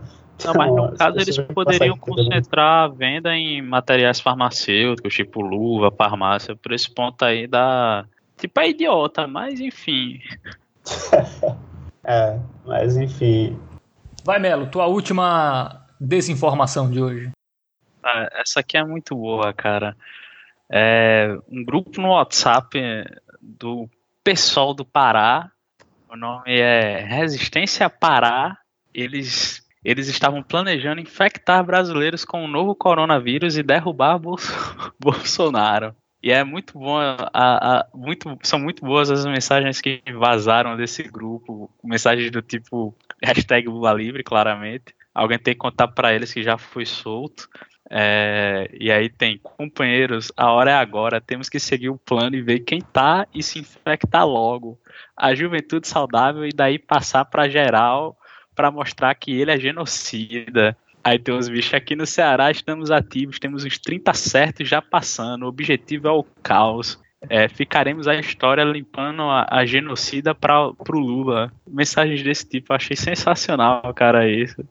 Não, 0.44 0.50
então, 0.50 0.55
mas 0.57 0.70
no 0.70 0.84
então, 0.86 0.96
caso 0.96 1.18
eles 1.18 1.38
poderiam 1.38 1.96
concentrar 1.96 2.84
a 2.84 2.88
venda 2.88 3.34
em 3.36 3.62
materiais 3.62 4.18
farmacêuticos, 4.18 5.14
tipo 5.14 5.40
luva, 5.40 5.92
farmácia, 5.92 6.57
por 6.57 6.72
esse 6.72 6.92
ponto 6.92 7.24
aí 7.24 7.46
da. 7.46 8.05
Tipo, 8.36 8.61
é 8.61 8.70
idiota, 8.70 9.28
mas 9.28 9.61
enfim. 9.61 10.18
é, 12.02 12.36
mas 12.66 12.96
enfim. 12.96 13.57
Vai, 14.24 14.40
Melo, 14.40 14.66
tua 14.66 14.86
última 14.86 15.86
desinformação 16.00 16.90
de 16.90 17.00
hoje. 17.00 17.30
Ah, 18.02 18.28
essa 18.32 18.59
aqui 18.59 18.76
é 18.76 18.84
muito 18.84 19.14
boa, 19.14 19.52
cara 19.52 19.96
é, 20.77 21.39
um 21.49 21.64
grupo 21.64 22.01
no 22.01 22.09
WhatsApp 22.09 22.77
do 23.41 23.89
pessoal 24.25 24.75
do 24.75 24.85
Pará. 24.85 25.49
O 26.11 26.16
nome 26.16 26.59
é 26.59 26.99
Resistência 26.99 27.89
Pará. 27.89 28.59
Eles 28.93 29.62
eles 29.85 30.09
estavam 30.09 30.43
planejando 30.43 31.01
infectar 31.01 31.62
brasileiros 31.62 32.25
com 32.25 32.45
o 32.45 32.49
novo 32.49 32.75
coronavírus 32.75 33.57
e 33.57 33.62
derrubar 33.62 34.18
Bolso 34.18 34.53
Bolsonaro. 34.99 35.95
E 36.20 36.33
é 36.33 36.43
muito 36.43 36.77
bom, 36.77 36.99
a, 36.99 37.29
a, 37.35 37.87
muito, 37.95 38.37
são 38.43 38.59
muito 38.59 38.83
boas 38.83 39.11
as 39.11 39.27
mensagens 39.27 39.81
que 39.81 40.03
vazaram 40.18 40.75
desse 40.75 41.03
grupo, 41.03 41.70
mensagens 41.85 42.31
do 42.31 42.41
tipo 42.41 42.97
hashtag 43.22 43.68
Lula 43.68 43.93
Livre, 43.93 44.25
claramente. 44.25 44.95
Alguém 45.14 45.39
tem 45.39 45.55
que 45.55 45.61
contar 45.61 45.87
para 45.89 46.14
eles 46.14 46.33
que 46.33 46.43
já 46.43 46.57
foi 46.57 46.87
solto. 46.87 47.47
É, 47.91 48.70
e 48.72 48.91
aí 48.91 49.09
tem 49.09 49.39
companheiros, 49.39 50.32
a 50.37 50.51
hora 50.51 50.70
é 50.70 50.74
agora, 50.74 51.20
temos 51.20 51.49
que 51.49 51.61
seguir 51.61 51.91
o 51.91 51.99
plano 51.99 52.35
e 52.35 52.43
ver 52.43 52.61
quem 52.61 52.80
tá 52.80 53.26
e 53.35 53.43
se 53.43 53.59
infectar 53.59 54.26
logo. 54.26 54.78
A 55.16 55.35
juventude 55.35 55.87
saudável 55.87 56.47
e 56.47 56.53
daí 56.53 56.78
passar 56.78 57.24
para 57.24 57.49
geral 57.49 58.16
para 58.55 58.70
mostrar 58.70 59.14
que 59.14 59.32
ele 59.32 59.51
é 59.51 59.59
genocida. 59.59 60.76
Aí 61.03 61.18
tem 61.18 61.35
uns 61.35 61.49
bichos 61.49 61.74
aqui 61.74 61.95
no 61.95 62.07
Ceará, 62.07 62.51
estamos 62.51 62.91
ativos, 62.91 63.39
temos 63.39 63.64
uns 63.64 63.78
30 63.78 64.14
certos 64.14 64.68
já 64.68 64.80
passando. 64.80 65.43
O 65.43 65.49
objetivo 65.49 66.09
é 66.09 66.11
o 66.11 66.24
caos. 66.43 66.99
É, 67.28 67.49
ficaremos 67.49 68.07
a 68.07 68.14
história 68.14 68.62
limpando 68.64 69.22
a, 69.22 69.47
a 69.51 69.66
genocida 69.66 70.35
para 70.35 70.72
pro 70.72 70.99
Lula. 70.99 71.53
Mensagens 71.66 72.22
desse 72.22 72.49
tipo, 72.49 72.72
achei 72.72 72.97
sensacional, 72.97 73.93
cara, 73.95 74.28
isso. 74.28 74.64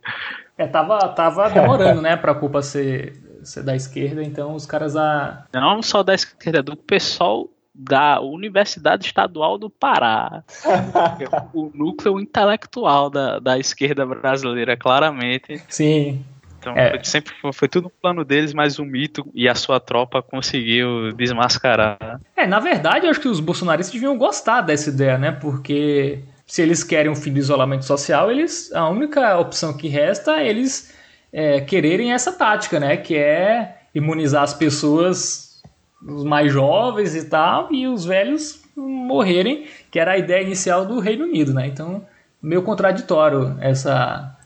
É, 0.57 0.67
tava, 0.67 0.99
tava 1.09 1.49
demorando, 1.51 2.01
né, 2.01 2.15
pra 2.15 2.35
culpa 2.35 2.61
ser, 2.61 3.13
ser 3.43 3.63
da 3.63 3.75
esquerda, 3.75 4.23
então 4.23 4.53
os 4.53 4.65
caras 4.65 4.95
a. 4.95 5.45
Não 5.53 5.81
só 5.81 6.03
da 6.03 6.13
esquerda, 6.13 6.61
do 6.61 6.75
pessoal 6.75 7.49
da 7.75 8.21
Universidade 8.21 9.05
Estadual 9.05 9.57
do 9.57 9.69
Pará. 9.69 10.43
o 11.53 11.71
núcleo 11.73 12.19
intelectual 12.19 13.09
da, 13.09 13.39
da 13.39 13.57
esquerda 13.57 14.05
brasileira, 14.05 14.77
claramente. 14.77 15.61
Sim. 15.67 16.23
Então 16.59 16.77
é. 16.77 16.91
foi, 16.91 17.03
sempre 17.03 17.33
foi, 17.41 17.51
foi, 17.51 17.67
tudo 17.67 17.87
um 17.87 18.01
plano 18.01 18.23
deles, 18.23 18.53
mas 18.53 18.79
o 18.79 18.85
mito 18.85 19.29
e 19.33 19.49
a 19.49 19.55
sua 19.55 19.79
tropa 19.81 20.21
conseguiu 20.21 21.11
desmascarar. 21.11 22.21
É, 22.37 22.47
na 22.47 22.59
verdade, 22.59 23.05
eu 23.05 23.11
acho 23.11 23.19
que 23.19 23.27
os 23.27 23.41
bolsonaristas 23.41 23.93
deviam 23.93 24.17
gostar 24.17 24.61
dessa 24.61 24.89
ideia, 24.89 25.17
né? 25.17 25.31
Porque 25.31 26.19
se 26.45 26.61
eles 26.61 26.83
querem 26.83 27.11
um 27.11 27.15
fim 27.15 27.33
de 27.33 27.39
isolamento 27.39 27.85
social, 27.85 28.31
eles 28.31 28.71
a 28.73 28.89
única 28.89 29.37
opção 29.39 29.75
que 29.75 29.87
resta 29.87 30.39
é 30.39 30.47
eles 30.47 30.93
é, 31.31 31.61
quererem 31.61 32.13
essa 32.13 32.31
tática, 32.31 32.79
né? 32.79 32.97
Que 32.97 33.15
é 33.15 33.77
imunizar 33.93 34.43
as 34.43 34.53
pessoas, 34.53 35.61
os 36.05 36.23
mais 36.23 36.51
jovens 36.51 37.15
e 37.15 37.25
tal, 37.25 37.71
e 37.73 37.87
os 37.87 38.05
velhos 38.05 38.61
morrerem, 38.75 39.67
que 39.91 39.99
era 39.99 40.11
a 40.11 40.17
ideia 40.17 40.43
inicial 40.43 40.85
do 40.85 40.99
Reino 40.99 41.25
Unido, 41.25 41.53
né? 41.53 41.67
Então, 41.67 42.05
meio 42.41 42.61
contraditório 42.61 43.57
essa 43.59 44.37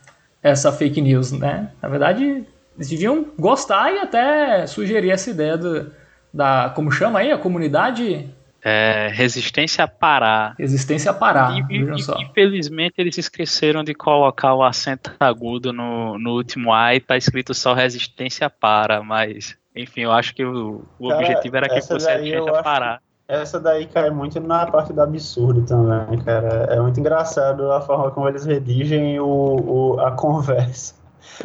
essa 0.42 0.72
fake 0.72 1.02
news, 1.02 1.32
né? 1.32 1.72
Na 1.82 1.90
verdade, 1.90 2.46
eles 2.76 2.90
deviam 2.90 3.26
gostar 3.38 3.92
e 3.92 4.00
até 4.00 4.68
sugerir 4.68 5.10
essa 5.10 5.30
ideia 5.30 5.58
do, 5.58 5.92
da 6.34 6.72
como 6.76 6.92
chama 6.92 7.20
aí 7.20 7.32
a 7.32 7.38
comunidade 7.38 8.30
é, 8.68 9.08
resistência 9.14 9.86
a 9.86 9.88
parar. 9.88 10.54
Resistência 10.60 11.12
a 11.12 11.14
parar. 11.14 11.58
E, 11.72 11.78
e, 11.78 12.22
infelizmente 12.22 12.96
eles 12.98 13.18
esqueceram 13.18 13.82
de 13.82 13.94
colocar 13.94 14.54
o 14.54 14.62
acento 14.62 15.14
agudo 15.18 15.72
no, 15.72 16.20
no 16.20 16.32
último 16.32 16.74
A 16.74 16.94
e 16.94 17.00
tá 17.00 17.16
escrito 17.16 17.54
só 17.54 17.74
resistência 17.74 18.50
para, 18.50 19.02
mas 19.02 19.58
enfim, 19.74 20.02
eu 20.02 20.12
acho 20.12 20.36
que 20.36 20.44
o, 20.44 20.84
o 21.00 21.08
cara, 21.08 21.22
objetivo 21.22 21.56
era 21.56 21.70
que 21.70 21.82
fosse 21.82 22.12
resistência 22.12 22.60
a 22.60 22.62
parar. 22.62 23.02
Essa 23.26 23.58
daí 23.58 23.86
cai 23.86 24.10
muito 24.10 24.38
na 24.42 24.66
parte 24.66 24.92
do 24.92 25.02
absurdo 25.02 25.62
também, 25.62 26.20
cara. 26.20 26.68
É 26.70 26.80
muito 26.82 27.00
engraçado 27.00 27.72
a 27.72 27.80
forma 27.80 28.12
como 28.12 28.28
eles 28.28 28.46
redigem 28.46 29.18
o, 29.20 29.96
o 29.96 30.00
a 30.02 30.12
conversa. 30.12 30.94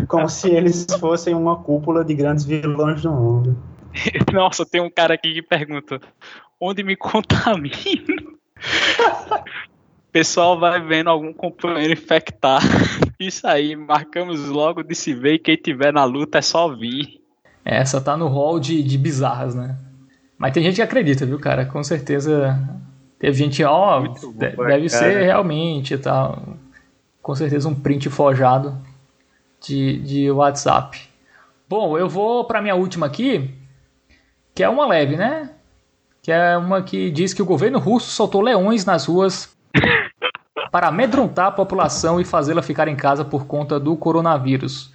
Como 0.09 0.29
se 0.29 0.51
eles 0.55 0.87
fossem 0.99 1.37
uma 1.37 1.57
cúpula 1.57 2.05
de 2.05 2.15
grandes 2.15 2.45
vilões 2.45 3.03
do 3.03 3.13
mundo. 3.13 3.57
Nossa, 4.33 4.65
tem 4.65 4.81
um 4.81 4.91
cara 4.91 5.15
aqui 5.15 5.35
que 5.35 5.43
pergunta: 5.43 6.01
onde 6.63 6.85
me 6.85 6.95
contamino. 6.97 8.39
o 9.29 10.13
pessoal 10.13 10.59
vai 10.59 10.81
vendo 10.81 11.11
algum 11.11 11.33
companheiro 11.33 11.93
infectar. 11.93 12.63
Isso 13.19 13.47
aí, 13.47 13.75
marcamos 13.75 14.49
logo 14.49 14.83
de 14.83 14.95
se 14.95 15.13
ver 15.13 15.35
e 15.35 15.39
quem 15.39 15.57
tiver 15.57 15.93
na 15.93 16.05
luta 16.05 16.39
é 16.39 16.43
só 16.43 16.69
vir. 16.69 17.21
Essa 17.65 18.01
tá 18.01 18.17
no 18.17 18.29
hall 18.29 18.61
de, 18.61 18.83
de 18.83 18.97
bizarras, 18.97 19.55
né? 19.55 19.77
Mas 20.39 20.53
tem 20.53 20.63
gente 20.63 20.77
que 20.77 20.83
acredita, 20.83 21.27
viu, 21.27 21.39
cara? 21.39 21.67
Com 21.67 21.83
certeza. 21.83 22.59
Teve 23.19 23.37
gente, 23.37 23.63
ó, 23.63 24.01
oh, 24.01 24.33
deve 24.33 24.57
cara. 24.57 24.89
ser 24.89 25.23
realmente 25.23 25.95
e 25.95 25.99
tal. 25.99 26.57
Com 27.21 27.35
certeza 27.37 27.69
um 27.69 27.75
print 27.75 28.11
forjado 28.11 28.77
de, 29.61 30.01
de 30.01 30.31
WhatsApp. 30.33 31.01
Bom, 31.69 31.97
eu 31.97 32.09
vou 32.09 32.45
para 32.45 32.61
minha 32.61 32.75
última 32.75 33.07
aqui, 33.07 33.55
que 34.53 34.65
é 34.65 34.69
uma 34.69 34.87
leve, 34.87 35.17
né? 35.17 35.51
Que 36.23 36.31
é 36.31 36.57
uma 36.57 36.81
que 36.83 37.11
diz 37.11 37.35
que 37.35 37.43
o 37.43 37.45
governo 37.45 37.81
russo 37.81 38.13
soltou 38.13 38.41
leões 38.41 38.85
nas 38.85 39.07
ruas 39.07 39.53
para 40.71 40.87
amedrontar 40.87 41.47
a 41.47 41.53
população 41.53 42.21
e 42.21 42.25
fazê-la 42.25 42.63
ficar 42.63 42.87
em 42.87 42.95
casa 42.95 43.25
por 43.25 43.45
conta 43.45 43.81
do 43.81 43.97
coronavírus. 43.97 44.93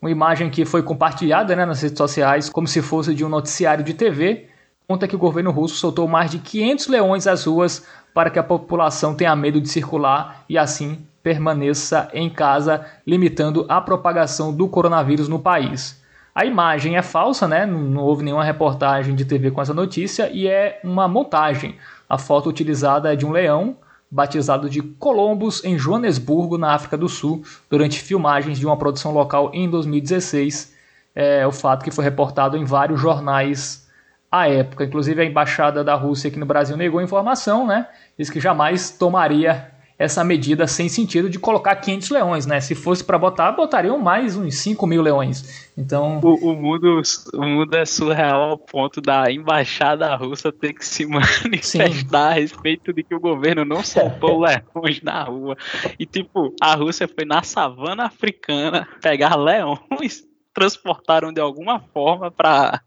Uma 0.00 0.10
imagem 0.10 0.48
que 0.48 0.64
foi 0.64 0.80
compartilhada 0.80 1.56
né, 1.56 1.66
nas 1.66 1.82
redes 1.82 1.98
sociais 1.98 2.48
como 2.48 2.68
se 2.68 2.80
fosse 2.80 3.12
de 3.12 3.24
um 3.24 3.28
noticiário 3.28 3.82
de 3.84 3.92
TV, 3.92 4.46
conta 4.86 5.08
que 5.08 5.16
o 5.16 5.18
governo 5.18 5.50
russo 5.50 5.74
soltou 5.74 6.06
mais 6.06 6.30
de 6.30 6.38
500 6.38 6.86
leões 6.86 7.26
às 7.26 7.44
ruas 7.44 7.84
para 8.14 8.30
que 8.30 8.38
a 8.38 8.44
população 8.44 9.16
tenha 9.16 9.34
medo 9.34 9.60
de 9.60 9.68
circular 9.68 10.44
e 10.48 10.56
assim 10.56 11.04
permaneça 11.24 12.08
em 12.14 12.30
casa, 12.30 12.86
limitando 13.04 13.66
a 13.68 13.80
propagação 13.80 14.54
do 14.54 14.68
coronavírus 14.68 15.28
no 15.28 15.40
país. 15.40 15.97
A 16.38 16.44
imagem 16.44 16.96
é 16.96 17.02
falsa, 17.02 17.48
né? 17.48 17.66
Não, 17.66 18.00
houve 18.04 18.22
nenhuma 18.22 18.44
reportagem 18.44 19.16
de 19.16 19.24
TV 19.24 19.50
com 19.50 19.60
essa 19.60 19.74
notícia 19.74 20.30
e 20.32 20.46
é 20.46 20.78
uma 20.84 21.08
montagem. 21.08 21.74
A 22.08 22.16
foto 22.16 22.48
utilizada 22.48 23.12
é 23.12 23.16
de 23.16 23.26
um 23.26 23.32
leão 23.32 23.76
batizado 24.08 24.70
de 24.70 24.80
Columbus 24.80 25.64
em 25.64 25.76
Joanesburgo, 25.76 26.56
na 26.56 26.74
África 26.74 26.96
do 26.96 27.08
Sul, 27.08 27.42
durante 27.68 28.00
filmagens 28.00 28.56
de 28.56 28.64
uma 28.64 28.76
produção 28.76 29.10
local 29.10 29.50
em 29.52 29.68
2016. 29.68 30.76
É 31.12 31.44
o 31.44 31.50
fato 31.50 31.82
que 31.82 31.90
foi 31.90 32.04
reportado 32.04 32.56
em 32.56 32.64
vários 32.64 33.00
jornais 33.00 33.90
à 34.30 34.48
época. 34.48 34.84
Inclusive 34.84 35.20
a 35.20 35.24
embaixada 35.24 35.82
da 35.82 35.96
Rússia 35.96 36.28
aqui 36.28 36.38
no 36.38 36.46
Brasil 36.46 36.76
negou 36.76 37.00
a 37.00 37.02
informação, 37.02 37.66
né? 37.66 37.88
Diz 38.16 38.30
que 38.30 38.38
jamais 38.38 38.92
tomaria 38.92 39.72
essa 39.98 40.22
medida 40.22 40.66
sem 40.68 40.88
sentido 40.88 41.28
de 41.28 41.38
colocar 41.38 41.74
500 41.74 42.10
leões, 42.10 42.46
né? 42.46 42.60
Se 42.60 42.74
fosse 42.74 43.02
para 43.02 43.18
botar, 43.18 43.50
botariam 43.50 43.98
mais 43.98 44.36
uns 44.36 44.54
5 44.58 44.86
mil 44.86 45.02
leões. 45.02 45.68
Então. 45.76 46.20
O, 46.22 46.52
o, 46.52 46.54
mundo, 46.54 47.02
o 47.34 47.44
mundo 47.44 47.74
é 47.74 47.84
surreal 47.84 48.42
ao 48.42 48.58
ponto 48.58 49.00
da 49.00 49.30
embaixada 49.30 50.14
russa 50.14 50.52
ter 50.52 50.72
que 50.72 50.86
se 50.86 51.04
manifestar 51.06 52.02
Sim. 52.02 52.14
a 52.14 52.32
respeito 52.32 52.92
de 52.92 53.02
que 53.02 53.14
o 53.14 53.20
governo 53.20 53.64
não 53.64 53.82
soltou 53.82 54.38
leões 54.40 55.02
na 55.02 55.24
rua. 55.24 55.56
E, 55.98 56.06
tipo, 56.06 56.54
a 56.60 56.74
Rússia 56.76 57.08
foi 57.08 57.24
na 57.24 57.42
savana 57.42 58.04
africana 58.04 58.86
pegar 59.02 59.34
leões 59.34 60.28
transportaram 60.54 61.32
de 61.32 61.40
alguma 61.40 61.78
forma 61.78 62.32
para 62.32 62.82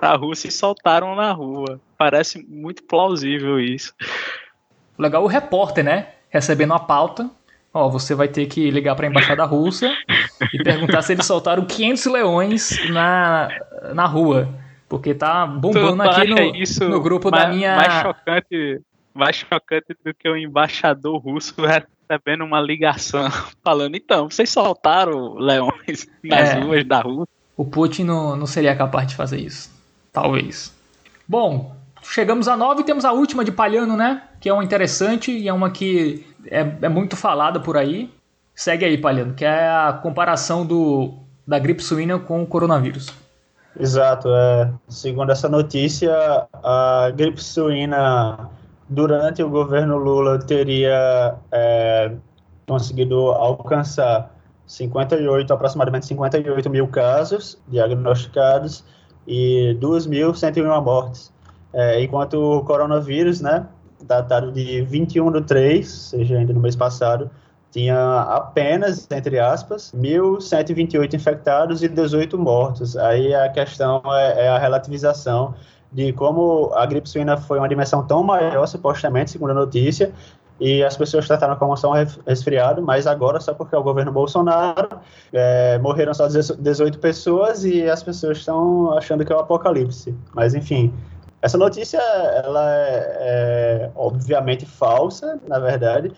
a 0.00 0.14
Rússia 0.14 0.46
e 0.46 0.52
soltaram 0.52 1.16
na 1.16 1.32
rua. 1.32 1.80
Parece 1.98 2.38
muito 2.46 2.84
plausível 2.84 3.58
isso. 3.58 3.92
Legal 4.96 5.24
o 5.24 5.26
repórter, 5.26 5.84
né? 5.84 6.12
Recebendo 6.30 6.74
a 6.74 6.78
pauta. 6.78 7.30
Ó, 7.72 7.90
você 7.90 8.14
vai 8.14 8.26
ter 8.26 8.46
que 8.46 8.70
ligar 8.70 8.94
para 8.94 9.06
a 9.06 9.10
embaixada 9.10 9.44
russa 9.44 9.94
e 10.52 10.62
perguntar 10.62 11.02
se 11.02 11.12
eles 11.12 11.26
soltaram 11.26 11.64
500 11.66 12.06
leões 12.06 12.90
na, 12.90 13.48
na 13.94 14.06
rua. 14.06 14.48
Porque 14.88 15.14
tá 15.14 15.46
bombando 15.46 16.02
aqui 16.02 16.26
no, 16.26 16.56
isso 16.56 16.88
no 16.88 17.00
grupo 17.00 17.30
mais, 17.30 17.44
da 17.44 17.50
minha. 17.50 17.76
Mais 17.76 18.02
chocante, 18.02 18.80
mais 19.12 19.36
chocante 19.36 19.96
do 20.04 20.14
que 20.14 20.28
o 20.28 20.36
embaixador 20.36 21.18
russo 21.18 21.54
recebendo 22.08 22.44
uma 22.44 22.60
ligação 22.60 23.28
falando: 23.64 23.96
então, 23.96 24.30
vocês 24.30 24.48
soltaram 24.48 25.34
leões 25.34 26.06
nas 26.22 26.50
é, 26.50 26.60
ruas 26.60 26.84
da 26.84 27.00
rua. 27.00 27.26
O 27.56 27.64
Putin 27.64 28.04
não, 28.04 28.36
não 28.36 28.46
seria 28.46 28.76
capaz 28.76 29.08
de 29.08 29.16
fazer 29.16 29.38
isso. 29.38 29.74
Talvez. 30.12 30.74
Bom, 31.26 31.76
chegamos 32.10 32.48
a 32.48 32.56
nove 32.56 32.82
e 32.82 32.84
temos 32.84 33.04
a 33.04 33.12
última 33.12 33.44
de 33.44 33.52
Palhano, 33.52 33.96
né? 33.96 34.22
Que 34.40 34.48
é 34.48 34.52
uma 34.52 34.64
interessante 34.64 35.30
e 35.30 35.48
é 35.48 35.52
uma 35.52 35.70
que 35.70 36.26
é, 36.46 36.60
é 36.82 36.88
muito 36.88 37.16
falada 37.16 37.60
por 37.60 37.76
aí. 37.76 38.10
Segue 38.54 38.84
aí, 38.84 38.96
Palhano, 38.96 39.34
que 39.34 39.44
é 39.44 39.68
a 39.68 39.92
comparação 39.92 40.64
do, 40.64 41.14
da 41.46 41.58
gripe 41.58 41.82
suína 41.82 42.18
com 42.18 42.42
o 42.42 42.46
coronavírus. 42.46 43.12
Exato. 43.78 44.28
É, 44.28 44.72
segundo 44.88 45.30
essa 45.30 45.48
notícia, 45.48 46.14
a 46.62 47.10
gripe 47.14 47.42
suína 47.42 48.48
durante 48.88 49.42
o 49.42 49.50
governo 49.50 49.98
Lula 49.98 50.38
teria 50.38 51.34
é, 51.52 52.12
conseguido 52.66 53.32
alcançar 53.32 54.34
58, 54.66 55.52
aproximadamente 55.52 56.06
58 56.06 56.70
mil 56.70 56.88
casos 56.88 57.58
diagnosticados 57.68 58.84
e 59.26 59.76
2.101 59.80 60.82
mortes 60.82 61.35
é, 61.72 62.02
enquanto 62.02 62.34
o 62.34 62.64
coronavírus, 62.64 63.40
né, 63.40 63.66
datado 64.04 64.52
de 64.52 64.82
21 64.82 65.30
de 65.32 65.42
3, 65.42 65.88
seja 65.88 66.38
ainda 66.38 66.52
no 66.52 66.60
mês 66.60 66.76
passado, 66.76 67.30
tinha 67.70 68.20
apenas, 68.22 69.06
entre 69.10 69.38
aspas, 69.38 69.92
1.128 69.94 71.14
infectados 71.14 71.82
e 71.82 71.88
18 71.88 72.38
mortos. 72.38 72.96
Aí 72.96 73.34
a 73.34 73.48
questão 73.50 74.00
é, 74.06 74.46
é, 74.46 74.48
a 74.48 74.58
relativização 74.58 75.54
de 75.92 76.12
como 76.12 76.72
a 76.74 76.86
gripe 76.86 77.08
suína 77.08 77.36
foi 77.36 77.58
uma 77.58 77.68
dimensão 77.68 78.06
tão 78.06 78.22
maior, 78.22 78.66
supostamente, 78.66 79.30
segundo 79.30 79.50
a 79.50 79.54
notícia, 79.54 80.12
e 80.58 80.82
as 80.82 80.96
pessoas 80.96 81.26
trataram 81.26 81.54
como 81.56 81.76
só 81.76 81.92
um 81.92 82.06
resfriado, 82.26 82.80
mas 82.80 83.06
agora, 83.06 83.38
só 83.40 83.52
porque 83.52 83.74
é 83.74 83.78
o 83.78 83.82
governo 83.82 84.10
Bolsonaro, 84.10 84.88
é, 85.32 85.78
morreram 85.78 86.14
só 86.14 86.26
18 86.28 86.98
pessoas 86.98 87.62
e 87.64 87.88
as 87.88 88.02
pessoas 88.02 88.38
estão 88.38 88.96
achando 88.96 89.24
que 89.24 89.32
é 89.32 89.36
o 89.36 89.38
apocalipse. 89.38 90.14
Mas, 90.34 90.54
enfim, 90.54 90.94
essa 91.42 91.58
notícia, 91.58 91.98
ela 91.98 92.70
é, 92.74 93.16
é, 93.20 93.90
obviamente 93.94 94.64
falsa, 94.66 95.38
na 95.46 95.58
verdade, 95.58 96.12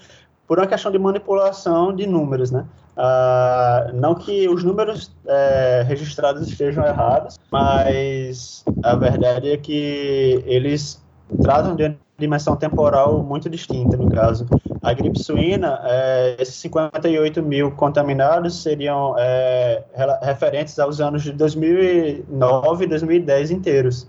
por 0.46 0.58
uma 0.58 0.66
questão 0.66 0.90
de 0.90 0.98
manipulação 0.98 1.94
de 1.94 2.06
números, 2.06 2.50
né? 2.50 2.64
Ah, 2.96 3.90
não 3.94 4.14
que 4.14 4.48
os 4.48 4.64
números 4.64 5.14
é, 5.24 5.84
registrados 5.86 6.48
estejam 6.48 6.84
errados, 6.84 7.38
mas 7.50 8.64
a 8.82 8.96
verdade 8.96 9.52
é 9.52 9.56
que 9.56 10.42
eles 10.44 11.00
tratam 11.40 11.76
de 11.76 11.84
uma 11.84 11.96
dimensão 12.18 12.56
temporal 12.56 13.22
muito 13.22 13.48
distinta, 13.48 13.96
no 13.96 14.10
caso. 14.10 14.46
A 14.82 14.92
gripe 14.92 15.16
suína, 15.22 15.80
é, 15.84 16.36
esses 16.40 16.56
58 16.56 17.40
mil 17.40 17.70
contaminados 17.70 18.62
seriam 18.62 19.14
é, 19.16 19.84
referentes 20.22 20.76
aos 20.80 21.00
anos 21.00 21.22
de 21.22 21.32
2009 21.32 22.84
e 22.84 22.88
2010 22.88 23.50
inteiros. 23.52 24.08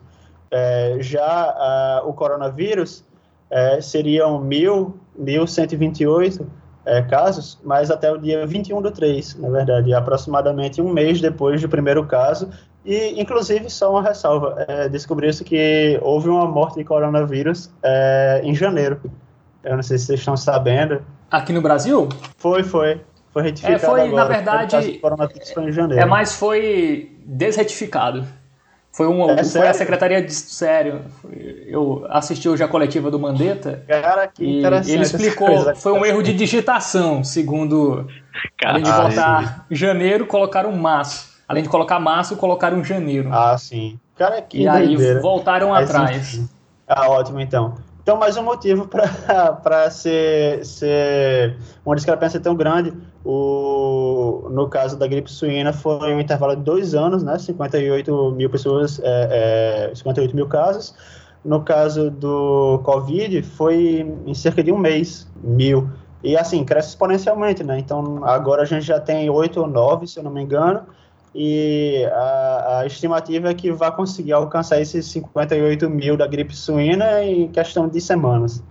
É, 0.52 0.98
já 1.00 2.02
o 2.06 2.14
coronavírus 2.14 3.04
é, 3.50 3.82
seriam 3.82 4.40
1.128 4.44 6.46
é, 6.86 7.02
casos, 7.04 7.60
mas 7.64 7.90
até 7.92 8.12
o 8.12 8.18
dia 8.18 8.46
21 8.46 8.82
do 8.82 8.92
3, 8.92 9.36
na 9.36 9.50
verdade, 9.50 9.94
aproximadamente 9.94 10.82
um 10.82 10.92
mês 10.92 11.22
depois 11.22 11.62
do 11.62 11.70
primeiro 11.70 12.06
caso. 12.06 12.50
E, 12.86 13.22
inclusive, 13.22 13.70
só 13.70 13.92
uma 13.92 14.02
ressalva: 14.02 14.66
é, 14.68 14.90
descobriu-se 14.90 15.44
que 15.44 16.00
houve 16.02 16.30
uma 16.30 16.48
morte 16.48 16.76
de 16.76 16.84
coronavírus 16.84 17.70
é, 17.84 18.42
em 18.44 18.56
janeiro. 18.56 19.00
Eu 19.64 19.76
não 19.76 19.84
sei 19.84 19.98
se 19.98 20.06
vocês 20.06 20.20
estão 20.20 20.38
sabendo. 20.38 21.02
Aqui 21.30 21.52
no 21.52 21.62
Brasil? 21.62 22.08
Foi, 22.38 22.64
foi. 22.64 23.02
Foi 23.32 23.44
retificado. 23.44 23.76
É, 23.76 23.80
foi, 23.80 24.02
agora. 24.02 24.16
na 24.16 24.26
verdade. 24.26 25.00
Foi 25.54 25.66
em 25.66 25.72
janeiro. 25.72 26.02
É, 26.02 26.06
mas 26.06 26.34
foi 26.34 27.16
desretificado. 27.26 28.26
Foi, 28.92 29.08
uma, 29.08 29.32
é 29.34 29.44
foi 29.44 29.68
a 29.68 29.74
Secretaria 29.74 30.22
de. 30.22 30.34
Sério, 30.34 31.02
eu 31.68 32.06
assisti 32.10 32.50
hoje 32.50 32.64
a 32.64 32.68
coletiva 32.68 33.12
do 33.12 33.20
Mandetta. 33.20 33.84
Cara, 33.88 34.28
que 34.28 34.44
e 34.44 34.60
interessante. 34.60 34.92
Ele 34.92 35.04
explicou, 35.04 35.76
foi 35.76 35.94
um 35.94 36.06
erro 36.06 36.22
de 36.24 36.34
digitação, 36.34 37.24
segundo. 37.24 38.08
Caralho. 38.58 38.84
Além 38.84 38.84
de 38.84 39.16
botar 39.16 39.66
janeiro, 39.70 40.26
colocaram 40.26 40.72
março. 40.72 41.30
Além 41.48 41.64
de 41.64 41.70
colocar 41.70 42.00
março, 42.00 42.36
colocaram 42.36 42.84
janeiro. 42.84 43.30
Ah, 43.32 43.58
sim. 43.58 44.00
Cara, 44.16 44.42
que 44.42 44.62
E 44.64 44.68
aí 44.68 44.96
voltaram 45.20 45.74
atrás. 45.74 46.42
Ah, 46.88 47.10
ótimo 47.10 47.40
então. 47.40 47.76
Então, 48.10 48.18
mais 48.18 48.36
um 48.38 48.42
motivo 48.42 48.88
para 48.88 49.92
ser, 49.94 50.66
ser 50.66 51.56
uma 51.86 51.96
discrepância 51.96 52.40
tão 52.40 52.56
grande. 52.56 52.92
O, 53.24 54.48
no 54.50 54.68
caso 54.68 54.98
da 54.98 55.06
gripe 55.06 55.32
suína, 55.32 55.72
foi 55.72 56.12
um 56.12 56.20
intervalo 56.20 56.56
de 56.56 56.64
dois 56.64 56.96
anos, 56.96 57.22
né? 57.22 57.38
58 57.38 58.32
mil 58.32 58.50
pessoas, 58.50 59.00
é, 59.04 59.92
é, 59.92 59.96
58 59.96 60.36
mil 60.36 60.48
casos. 60.48 60.96
No 61.46 61.62
caso 61.62 62.10
do 62.10 62.82
Covid, 62.84 63.44
foi 63.44 64.04
em 64.26 64.34
cerca 64.34 64.64
de 64.64 64.72
um 64.72 64.78
mês, 64.80 65.28
mil. 65.44 65.88
E 66.24 66.36
assim, 66.36 66.64
cresce 66.64 66.90
exponencialmente, 66.90 67.64
né? 67.64 67.78
Então, 67.78 68.26
agora 68.26 68.64
a 68.64 68.66
gente 68.66 68.88
já 68.88 69.00
tem 69.00 69.30
oito 69.30 69.62
ou 69.62 69.68
nove, 69.68 70.08
se 70.08 70.18
eu 70.18 70.24
não 70.24 70.32
me 70.32 70.42
engano 70.42 70.82
e 71.34 72.06
a, 72.12 72.80
a, 72.80 72.86
estimativa 72.86 73.50
é 73.50 73.54
que 73.54 73.72
vai 73.72 73.92
conseguir 73.92 74.34
alcançar 74.34 74.82
esses 74.82 75.06
58 75.08 75.90
mil 75.90 76.18
da 76.18 76.26
gripe 76.26 76.56
suína 76.56 77.24
em 77.24 77.48
questão 77.48 77.88
de 77.88 78.02
semanas. 78.02 78.64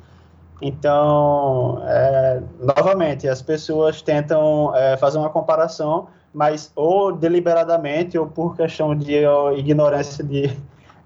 Então, 0.61 1.81
é, 1.87 2.43
novamente, 2.61 3.29
as 3.29 3.41
pessoas 3.41 4.03
tentam 4.03 4.75
é, 4.75 4.97
fazer 4.97 5.19
uma 5.19 5.31
comparação, 5.31 6.09
mas 6.35 6.73
ou 6.75 7.13
deliberadamente 7.13 8.19
ou 8.19 8.27
por 8.27 8.57
questão 8.57 8.95
de 8.95 9.25
ignorância 9.57 10.25
de, 10.25 10.51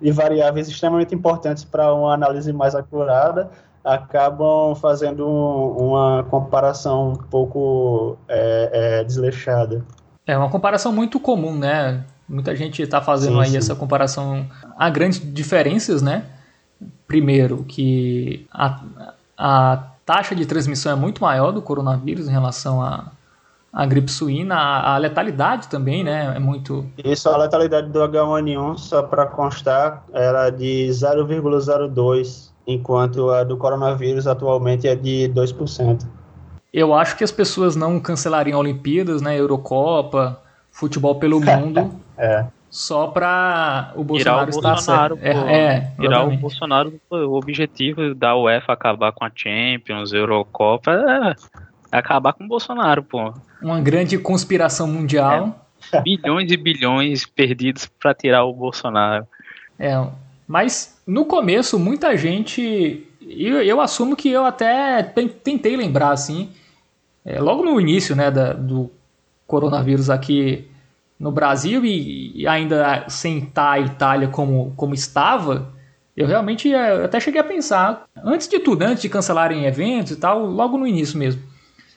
de 0.01 0.11
variáveis 0.11 0.69
extremamente 0.69 1.15
importantes 1.15 1.65
para 1.65 1.93
uma 1.95 2.15
análise 2.15 2.51
mais 2.51 2.75
acurada, 2.75 3.51
acabam 3.85 4.75
fazendo 4.75 5.29
um, 5.29 5.89
uma 5.89 6.25
comparação 6.31 7.11
um 7.11 7.17
pouco 7.17 8.17
é, 8.29 9.01
é 9.01 9.05
desleixada. 9.05 9.85
É 10.27 10.37
uma 10.37 10.49
comparação 10.49 10.93
muito 10.93 11.19
comum, 11.19 11.57
né? 11.57 12.05
Muita 12.29 12.55
gente 12.55 12.81
está 12.81 13.01
fazendo 13.01 13.35
sim, 13.35 13.41
aí 13.41 13.51
sim. 13.51 13.57
essa 13.57 13.75
comparação. 13.75 14.47
Há 14.79 14.89
grandes 14.89 15.21
diferenças, 15.33 16.01
né? 16.01 16.25
Primeiro, 17.07 17.65
que 17.65 18.47
a, 18.53 18.81
a 19.37 19.85
taxa 20.07 20.35
de 20.35 20.47
transmissão 20.47 20.93
é 20.93 20.95
muito 20.95 21.23
maior 21.23 21.53
do 21.53 21.61
coronavírus 21.61 22.29
em 22.29 22.31
relação 22.31 22.81
à, 22.81 23.13
à 23.73 23.85
gripe 23.85 24.11
suína, 24.11 24.55
a, 24.55 24.95
a, 24.95 24.99
letalidade 24.99 25.69
também, 25.69 26.05
né? 26.05 26.33
É 26.37 26.39
muito. 26.39 26.87
Isso, 27.05 27.29
a 27.29 27.37
letalidade 27.37 27.89
do 27.89 27.99
H1N1, 27.99 28.79
só 28.79 29.03
para 29.03 29.27
constar, 29.27 30.05
era 30.13 30.51
de 30.51 30.89
0,02, 30.91 32.51
enquanto 32.67 33.31
a 33.31 33.45
do 33.45 33.57
coronavírus 33.57 34.27
atualmente 34.27 34.87
é 34.87 34.95
de 34.95 35.31
2%. 35.35 36.07
Eu 36.73 36.95
acho 36.95 37.17
que 37.17 37.25
as 37.25 37.31
pessoas 37.31 37.77
não 37.77 38.01
cancelariam 38.01 38.59
Olimpíadas, 38.59 39.21
né, 39.21 39.39
Eurocopa, 39.39 40.41
futebol 40.71 41.17
pelo 41.17 41.39
mundo, 41.39 41.95
é. 42.17 42.47
só 42.71 43.09
para 43.09 43.93
o 43.95 44.03
Bolsonaro 44.03 44.41
Tirar 44.41 44.47
o 44.47 44.49
estar 44.49 44.73
Bolsonaro, 44.73 45.19
certo. 45.19 45.47
É, 45.47 45.55
é, 45.55 45.93
Tirar 46.01 46.25
o 46.27 46.37
Bolsonaro, 46.37 47.01
o 47.11 47.35
objetivo 47.35 48.15
da 48.15 48.35
UEFA 48.35 48.73
acabar 48.73 49.13
com 49.13 49.25
a 49.25 49.31
Champions, 49.35 50.13
Eurocopa, 50.13 50.93
é 51.93 51.99
acabar 51.99 52.33
com 52.33 52.45
o 52.45 52.49
Bolsonaro, 52.49 53.03
pô. 53.03 53.35
Uma 53.61 53.81
grande 53.81 54.17
conspiração 54.17 54.87
mundial. 54.87 55.59
É. 55.93 56.01
Bilhões 56.01 56.51
e 56.51 56.57
bilhões 56.57 57.27
perdidos 57.27 57.91
para 58.01 58.15
tirar 58.15 58.45
o 58.45 58.53
Bolsonaro. 58.55 59.27
É, 59.79 60.03
mas 60.47 61.03
no 61.07 61.25
começo 61.27 61.79
muita 61.79 62.17
gente 62.17 63.07
eu, 63.21 63.63
eu 63.63 63.81
assumo 63.81 64.17
que 64.17 64.31
eu 64.31 64.45
até 64.45 65.03
tentei 65.03 65.77
lembrar, 65.77 66.11
assim, 66.11 66.51
é, 67.25 67.41
logo 67.41 67.65
no 67.65 67.81
início 67.81 68.15
né, 68.17 68.31
da, 68.31 68.53
do 68.53 68.91
coronavírus 69.47 70.11
aqui 70.11 70.69
no 71.19 71.31
Brasil 71.31 71.85
e, 71.85 72.33
e 72.43 72.49
ainda 72.49 73.05
sem 73.09 73.39
estar 73.39 73.73
a 73.73 73.81
Itália 73.81 74.29
como, 74.29 74.73
como 74.77 74.95
estava, 74.95 75.73
eu 76.17 76.27
realmente 76.27 76.73
é, 76.73 77.05
até 77.05 77.21
cheguei 77.21 77.41
a 77.41 77.45
pensar, 77.45 78.05
antes 78.25 78.49
de 78.49 78.59
tudo, 78.59 78.83
antes 78.83 79.03
de 79.03 79.09
cancelarem 79.09 79.65
eventos 79.65 80.13
e 80.13 80.17
tal, 80.17 80.45
logo 80.45 80.77
no 80.77 80.87
início 80.87 81.19
mesmo, 81.19 81.43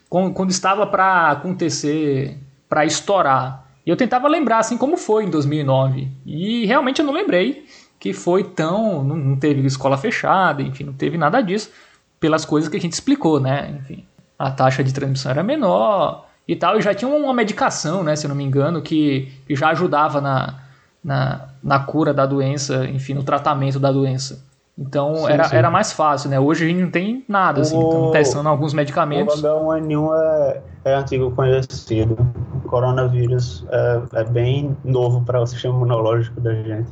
quando, 0.10 0.34
quando 0.34 0.52
estava 0.52 0.86
para 0.88 1.32
acontecer, 1.32 2.38
para 2.70 2.86
estourar. 2.86 3.66
Eu 3.86 3.96
tentava 3.96 4.28
lembrar 4.28 4.60
assim 4.60 4.78
como 4.78 4.98
foi 4.98 5.26
em 5.26 5.30
2009. 5.30 6.08
E 6.26 6.66
realmente 6.66 7.00
eu 7.00 7.06
não 7.06 7.14
lembrei 7.14 7.66
que 8.00 8.14
foi 8.14 8.44
tão. 8.44 9.04
Não, 9.04 9.16
não 9.16 9.36
teve 9.36 9.66
escola 9.66 9.98
fechada, 9.98 10.62
enfim, 10.62 10.84
não 10.84 10.94
teve 10.94 11.18
nada 11.18 11.42
disso, 11.42 11.72
pelas 12.20 12.46
coisas 12.46 12.70
que 12.70 12.78
a 12.78 12.80
gente 12.80 12.94
explicou, 12.94 13.40
né? 13.40 13.78
Enfim, 13.80 14.06
a 14.38 14.52
taxa 14.52 14.84
de 14.84 14.94
transmissão 14.94 15.32
era 15.32 15.44
menor 15.44 16.26
e 16.48 16.56
tal, 16.56 16.78
e 16.78 16.82
já 16.82 16.94
tinha 16.94 17.10
uma 17.10 17.34
medicação, 17.34 18.04
né, 18.04 18.16
se 18.16 18.26
eu 18.26 18.30
não 18.30 18.36
me 18.36 18.44
engano, 18.44 18.82
que, 18.82 19.32
que 19.48 19.56
já 19.56 19.70
ajudava 19.70 20.22
na, 20.22 20.56
na, 21.04 21.50
na 21.64 21.80
cura 21.80 22.14
da 22.14 22.26
doença, 22.26 22.86
enfim, 22.86 23.14
no 23.14 23.24
tratamento 23.24 23.80
da 23.80 23.92
doença. 23.92 24.44
Então 24.78 25.16
sim, 25.16 25.32
era, 25.32 25.44
sim. 25.46 25.56
era 25.56 25.72
mais 25.72 25.94
fácil, 25.94 26.30
né? 26.30 26.38
Hoje 26.38 26.66
a 26.66 26.68
gente 26.68 26.82
não 26.82 26.92
tem 26.92 27.24
nada, 27.30 27.62
assim, 27.62 27.80
estamos 27.80 28.12
testando 28.12 28.50
alguns 28.50 28.74
medicamentos. 28.74 29.42
O 29.42 29.48
H1N1 29.48 30.12
é, 30.14 30.62
é 30.84 30.94
antigo 30.96 31.32
conhecido. 31.32 32.18
O 32.54 32.68
coronavírus 32.68 33.66
é, 33.70 34.02
é 34.16 34.24
bem 34.26 34.76
novo 34.84 35.22
para 35.24 35.42
o 35.42 35.48
sistema 35.48 35.76
imunológico 35.76 36.42
da 36.42 36.54
gente. 36.54 36.92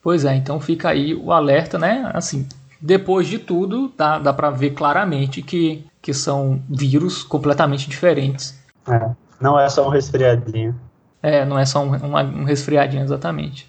Pois 0.00 0.24
é, 0.24 0.36
então 0.36 0.60
fica 0.60 0.90
aí 0.90 1.12
o 1.12 1.32
alerta, 1.32 1.76
né? 1.76 2.08
Assim, 2.14 2.46
depois 2.86 3.26
de 3.26 3.38
tudo, 3.38 3.92
dá, 3.96 4.18
dá 4.20 4.32
para 4.32 4.48
ver 4.48 4.70
claramente 4.70 5.42
que, 5.42 5.84
que 6.00 6.14
são 6.14 6.62
vírus 6.70 7.24
completamente 7.24 7.90
diferentes. 7.90 8.56
É, 8.88 9.10
não 9.40 9.58
é 9.58 9.68
só 9.68 9.84
um 9.86 9.90
resfriadinho. 9.90 10.78
É, 11.20 11.44
não 11.44 11.58
é 11.58 11.66
só 11.66 11.82
um, 11.82 11.90
um, 11.90 12.16
um 12.16 12.44
resfriadinho, 12.44 13.02
exatamente. 13.02 13.68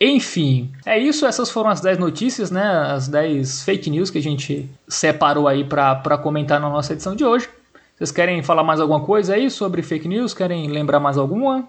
Enfim, 0.00 0.72
é 0.84 0.98
isso. 0.98 1.24
Essas 1.24 1.50
foram 1.50 1.70
as 1.70 1.80
10 1.80 1.98
notícias, 1.98 2.50
né? 2.50 2.66
As 2.92 3.06
10 3.06 3.62
fake 3.62 3.90
news 3.90 4.10
que 4.10 4.18
a 4.18 4.22
gente 4.22 4.68
separou 4.88 5.46
aí 5.46 5.62
para 5.62 6.18
comentar 6.18 6.60
na 6.60 6.68
nossa 6.68 6.92
edição 6.92 7.14
de 7.14 7.24
hoje. 7.24 7.48
Vocês 7.96 8.10
querem 8.10 8.42
falar 8.42 8.64
mais 8.64 8.80
alguma 8.80 9.00
coisa 9.00 9.34
aí 9.34 9.48
sobre 9.48 9.82
fake 9.82 10.08
news? 10.08 10.34
Querem 10.34 10.68
lembrar 10.68 10.98
mais 10.98 11.16
alguma? 11.16 11.68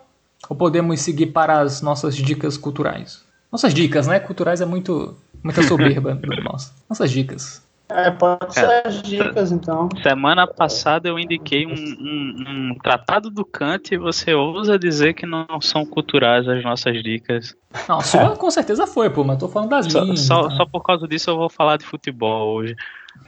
Ou 0.49 0.55
podemos 0.55 0.99
seguir 1.01 1.27
para 1.27 1.59
as 1.59 1.83
nossas 1.83 2.15
dicas 2.15 2.57
culturais? 2.57 3.28
Nossas 3.52 3.74
dicas, 3.74 4.08
né? 4.08 4.20
Culturais 4.20 4.62
é 4.62 4.66
muito 4.66 5.16
muita 5.43 5.64
soberba 5.64 6.20
nossa. 6.43 6.74
Nossas 6.88 7.12
dicas. 7.12 7.68
É, 7.91 8.12
pode 8.12 8.54
ser 8.54 8.66
é, 8.66 8.88
as 8.88 9.02
dicas, 9.02 9.52
então. 9.52 9.89
Semana 10.04 10.45
passada 10.45 11.10
eu 11.10 11.18
indiquei 11.18 11.66
um, 11.66 11.74
um, 11.74 12.43
um, 12.47 12.76
tratado 12.84 13.32
do 13.32 13.43
Kant 13.43 13.91
e 13.91 13.97
você 13.97 14.32
ousa 14.32 14.78
dizer 14.78 15.16
que 15.16 15.26
não 15.26 15.47
são 15.60 15.84
culturais 15.84 16.47
as 16.47 16.64
nossas 16.64 17.02
dicas. 17.02 17.56
Não, 17.88 18.00
só 18.00 18.36
com 18.36 18.52
certeza 18.52 18.86
foi, 18.86 19.10
pô, 19.10 19.24
mas 19.24 19.39
tô 19.39 19.47
falando 19.47 19.72
das 19.72 19.91
só, 19.91 20.04
minhas. 20.04 20.20
Só, 20.20 20.45
então. 20.45 20.58
só, 20.58 20.66
por 20.68 20.84
causa 20.84 21.08
disso 21.08 21.32
eu 21.32 21.38
vou 21.38 21.50
falar 21.50 21.78
de 21.78 21.86
futebol 21.86 22.54
hoje. 22.58 22.76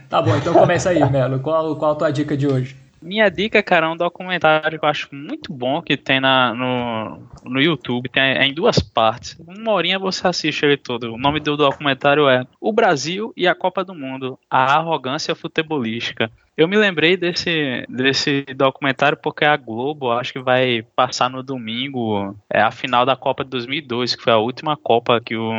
Tá 0.08 0.22
bom, 0.22 0.36
então 0.36 0.54
começa 0.54 0.92
aí, 0.92 1.10
Melo. 1.10 1.40
Qual, 1.40 1.76
qual 1.76 1.94
a 1.94 1.96
tua 1.96 2.12
dica 2.12 2.38
de 2.38 2.46
hoje? 2.46 2.76
Minha 3.02 3.30
dica, 3.30 3.64
cara, 3.64 3.88
é 3.88 3.90
um 3.90 3.98
documentário 3.98 4.78
que 4.78 4.86
eu 4.86 4.90
acho 4.90 5.10
muito 5.12 5.52
bom 5.52 5.82
que 5.82 5.98
tem 5.98 6.20
na, 6.20 6.54
no, 6.54 7.24
no 7.44 7.60
YouTube, 7.60 8.08
tem 8.10 8.22
é 8.22 8.46
em 8.46 8.54
duas 8.54 8.80
partes. 8.80 9.36
Uma 9.40 9.72
horinha 9.72 9.98
você 9.98 10.28
assiste 10.28 10.64
ele 10.64 10.78
todo. 10.78 11.14
O 11.14 11.18
nome 11.18 11.40
do 11.40 11.58
documentário 11.58 12.30
é 12.30 12.46
O 12.60 12.72
Brasil 12.72 13.34
e 13.36 13.48
a 13.48 13.56
Copa 13.56 13.84
do 13.84 13.96
Mundo, 13.96 14.38
a 14.50 14.76
arrogância 14.76 15.34
futebolística. 15.34 16.32
Eu 16.56 16.68
me 16.68 16.78
lembrei 16.78 17.18
desse, 17.18 17.86
desse 17.90 18.44
documentário 18.56 19.18
porque 19.18 19.46
a 19.46 19.58
Globo 19.58 20.12
acho 20.12 20.34
que 20.34 20.40
vai 20.40 20.84
passar 20.96 21.28
no 21.28 21.42
domingo 21.42 22.36
é 22.48 22.62
a 22.62 22.70
final 22.70 23.04
da 23.04 23.16
Copa 23.16 23.44
de 23.44 23.50
2002, 23.50 24.16
que 24.16 24.24
foi 24.24 24.34
a 24.34 24.38
última 24.38 24.78
Copa 24.78 25.20
que 25.20 25.36
o, 25.36 25.52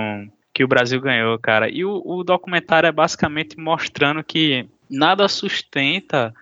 que 0.54 0.62
o 0.62 0.68
Brasil 0.68 1.00
ganhou, 1.00 1.36
cara. 1.40 1.68
E 1.68 1.84
o, 1.84 2.00
o 2.04 2.22
documentário 2.22 2.86
é 2.86 2.92
basicamente 2.92 3.58
mostrando 3.58 4.22
que 4.22 4.68
nada 4.88 5.26
sustenta 5.26 6.32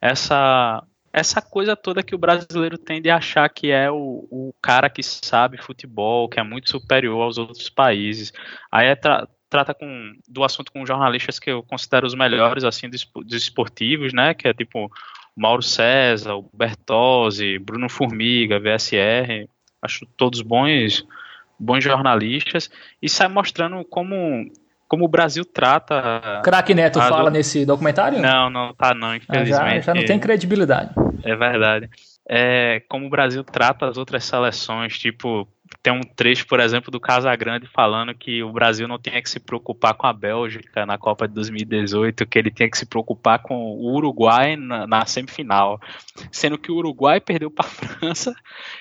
essa 0.00 0.82
essa 1.12 1.42
coisa 1.42 1.74
toda 1.74 2.04
que 2.04 2.14
o 2.14 2.18
brasileiro 2.18 2.78
tem 2.78 3.02
de 3.02 3.10
achar 3.10 3.48
que 3.48 3.70
é 3.70 3.90
o, 3.90 4.28
o 4.30 4.54
cara 4.62 4.88
que 4.88 5.02
sabe 5.02 5.60
futebol, 5.60 6.28
que 6.28 6.38
é 6.38 6.42
muito 6.42 6.70
superior 6.70 7.20
aos 7.22 7.36
outros 7.36 7.68
países. 7.68 8.32
Aí 8.70 8.86
é 8.86 8.94
tra 8.94 9.28
trata 9.48 9.74
com, 9.74 10.12
do 10.28 10.44
assunto 10.44 10.70
com 10.70 10.86
jornalistas 10.86 11.40
que 11.40 11.50
eu 11.50 11.64
considero 11.64 12.06
os 12.06 12.14
melhores 12.14 12.62
assim 12.62 12.88
dos, 12.88 13.04
dos 13.26 13.42
esportivos, 13.42 14.12
né? 14.12 14.32
Que 14.32 14.46
é 14.46 14.54
tipo 14.54 14.88
Mauro 15.36 15.62
César, 15.62 16.36
o 16.36 16.48
Bertozzi, 16.54 17.58
Bruno 17.58 17.88
Formiga, 17.88 18.60
VSR. 18.60 19.48
Acho 19.82 20.06
todos 20.16 20.40
bons 20.40 21.04
bons 21.58 21.84
jornalistas 21.84 22.70
e 23.02 23.08
sai 23.08 23.28
mostrando 23.28 23.84
como 23.84 24.50
como 24.90 25.04
o 25.04 25.08
Brasil 25.08 25.44
trata. 25.44 26.40
Crack 26.42 26.74
Neto 26.74 26.98
fala 26.98 27.30
nesse 27.30 27.64
documentário? 27.64 28.18
Não, 28.18 28.50
não 28.50 28.74
tá 28.74 28.92
não, 28.92 29.14
infelizmente. 29.14 29.54
Ah, 29.54 29.74
já, 29.76 29.80
já 29.80 29.94
não 29.94 30.04
tem 30.04 30.18
credibilidade. 30.18 30.92
É 31.24 31.36
verdade. 31.36 31.88
É, 32.28 32.82
como 32.88 33.06
o 33.06 33.10
Brasil 33.10 33.42
trata 33.42 33.86
as 33.86 33.96
outras 33.96 34.24
seleções, 34.24 34.98
tipo, 34.98 35.48
tem 35.82 35.92
um 35.92 36.00
trecho, 36.00 36.46
por 36.46 36.60
exemplo, 36.60 36.90
do 36.90 37.00
Casagrande 37.00 37.66
falando 37.66 38.14
que 38.14 38.42
o 38.42 38.52
Brasil 38.52 38.86
não 38.86 38.98
tinha 38.98 39.20
que 39.22 39.30
se 39.30 39.40
preocupar 39.40 39.94
com 39.94 40.06
a 40.06 40.12
Bélgica 40.12 40.84
na 40.84 40.98
Copa 40.98 41.26
de 41.26 41.34
2018, 41.34 42.26
que 42.26 42.38
ele 42.38 42.50
tinha 42.50 42.70
que 42.70 42.76
se 42.76 42.86
preocupar 42.86 43.40
com 43.40 43.56
o 43.56 43.94
Uruguai 43.94 44.56
na, 44.56 44.86
na 44.86 45.06
semifinal, 45.06 45.80
sendo 46.30 46.58
que 46.58 46.70
o 46.70 46.76
Uruguai 46.76 47.20
perdeu 47.20 47.50
para 47.50 47.66
a 47.66 47.70
França 47.70 48.34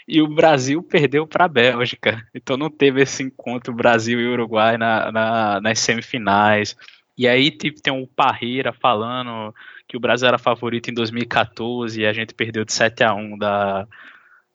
e 0.07 0.21
o 0.21 0.27
Brasil 0.27 0.83
perdeu 0.83 1.25
para 1.25 1.45
a 1.45 1.49
Bélgica. 1.49 2.25
Então 2.33 2.57
não 2.57 2.69
teve 2.69 3.01
esse 3.01 3.23
encontro 3.23 3.73
Brasil 3.73 4.19
e 4.19 4.27
Uruguai 4.27 4.77
na, 4.77 5.11
na, 5.11 5.61
nas 5.61 5.79
semifinais. 5.79 6.75
E 7.17 7.27
aí 7.27 7.49
tipo, 7.51 7.81
tem 7.81 7.93
o 7.93 8.07
Parreira 8.07 8.73
falando 8.73 9.53
que 9.89 9.97
o 9.97 9.99
Brasil 9.99 10.27
era 10.27 10.37
favorito 10.37 10.89
em 10.89 10.93
2014 10.93 11.99
e 11.99 12.05
a 12.05 12.13
gente 12.13 12.33
perdeu 12.33 12.63
de 12.63 12.71
7 12.71 13.03
a 13.03 13.13
1 13.13 13.37
da 13.37 13.87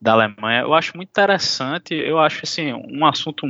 da 0.01 0.13
Alemanha. 0.13 0.61
Eu 0.61 0.75
acho 0.75 0.95
muito 0.97 1.09
interessante, 1.09 1.95
eu 1.95 2.19
acho 2.19 2.41
assim, 2.43 2.75
um 2.75 3.07
assunto 3.07 3.47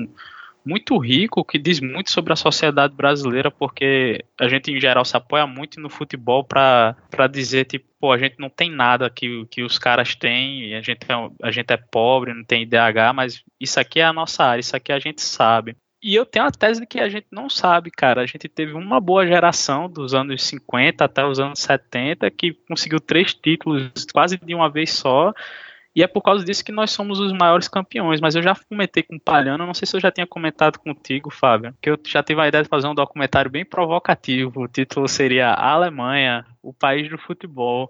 muito 0.65 0.97
rico 0.97 1.45
que 1.45 1.59
diz 1.59 1.81
muito 1.81 2.11
sobre 2.11 2.33
a 2.33 2.37
sociedade 2.37 2.95
brasileira, 2.95 3.51
porque 3.51 4.25
a 4.41 4.49
gente 4.49 4.71
em 4.71 4.81
geral 4.81 5.05
se 5.05 5.17
apoia 5.17 5.47
muito 5.47 5.79
no 5.81 5.91
futebol 5.91 6.43
para 6.43 6.97
dizer 7.31 7.67
tipo, 7.67 7.87
pô, 8.01 8.13
a 8.13 8.19
gente 8.19 8.37
não 8.39 8.49
tem 8.49 8.71
nada 8.71 9.11
que, 9.11 9.45
que 9.47 9.63
os 9.63 9.79
caras 9.79 10.15
têm, 10.15 10.75
a 10.75 10.81
gente, 10.81 11.05
é, 11.07 11.15
a 11.43 11.51
gente 11.51 11.71
é 11.73 11.77
pobre, 11.77 12.33
não 12.33 12.45
tem 12.45 12.63
IDH, 12.63 13.13
mas 13.15 13.43
isso 13.61 13.79
aqui 13.79 14.01
é 14.01 14.05
a 14.05 14.13
nossa 14.13 14.45
área, 14.45 14.61
isso 14.61 14.77
aqui 14.77 14.93
a 14.93 14.99
gente 14.99 15.21
sabe. 15.21 15.77
E 16.05 16.15
eu 16.15 16.27
tenho 16.27 16.45
a 16.45 16.51
tese 16.51 16.81
de 16.81 16.87
que 16.87 17.01
a 17.01 17.09
gente 17.09 17.29
não 17.33 17.49
sabe, 17.49 17.91
cara. 17.91 18.21
A 18.21 18.27
gente 18.27 18.47
teve 18.47 18.75
uma 18.75 19.01
boa 19.01 19.27
geração 19.27 19.89
dos 19.89 20.13
anos 20.13 20.43
50 20.43 21.03
até 21.03 21.25
os 21.25 21.41
anos 21.41 21.61
70 21.61 22.31
que 22.31 22.53
conseguiu 22.69 23.01
três 23.01 23.33
títulos 23.33 23.91
quase 24.13 24.37
de 24.37 24.55
uma 24.55 24.69
vez 24.69 24.93
só 24.93 25.33
e 25.97 26.03
é 26.03 26.07
por 26.07 26.21
causa 26.21 26.45
disso 26.45 26.63
que 26.63 26.73
nós 26.73 26.91
somos 26.91 27.21
os 27.21 27.33
maiores 27.33 27.69
campeões. 27.69 28.21
Mas 28.21 28.35
eu 28.35 28.43
já 28.43 28.55
comentei 28.69 29.03
com 29.03 29.17
o 29.17 29.21
Palhano, 29.21 29.65
não 29.65 29.73
sei 29.73 29.87
se 29.87 29.97
eu 29.97 30.01
já 30.01 30.11
tinha 30.11 30.27
comentado 30.27 30.79
contigo, 30.79 31.31
Fábio, 31.31 31.75
que 31.81 31.89
eu 31.89 31.99
já 32.05 32.23
tive 32.23 32.43
a 32.43 32.49
ideia 32.49 32.65
de 32.65 32.69
fazer 32.69 32.87
um 32.87 32.95
documentário 32.95 33.51
bem 33.51 33.65
provocativo. 33.65 34.61
O 34.61 34.69
título 34.69 35.09
seria 35.09 35.53
A 35.53 35.71
Alemanha, 35.71 36.45
o 36.63 36.75
país 36.75 37.09
do 37.09 37.17
futebol 37.17 37.89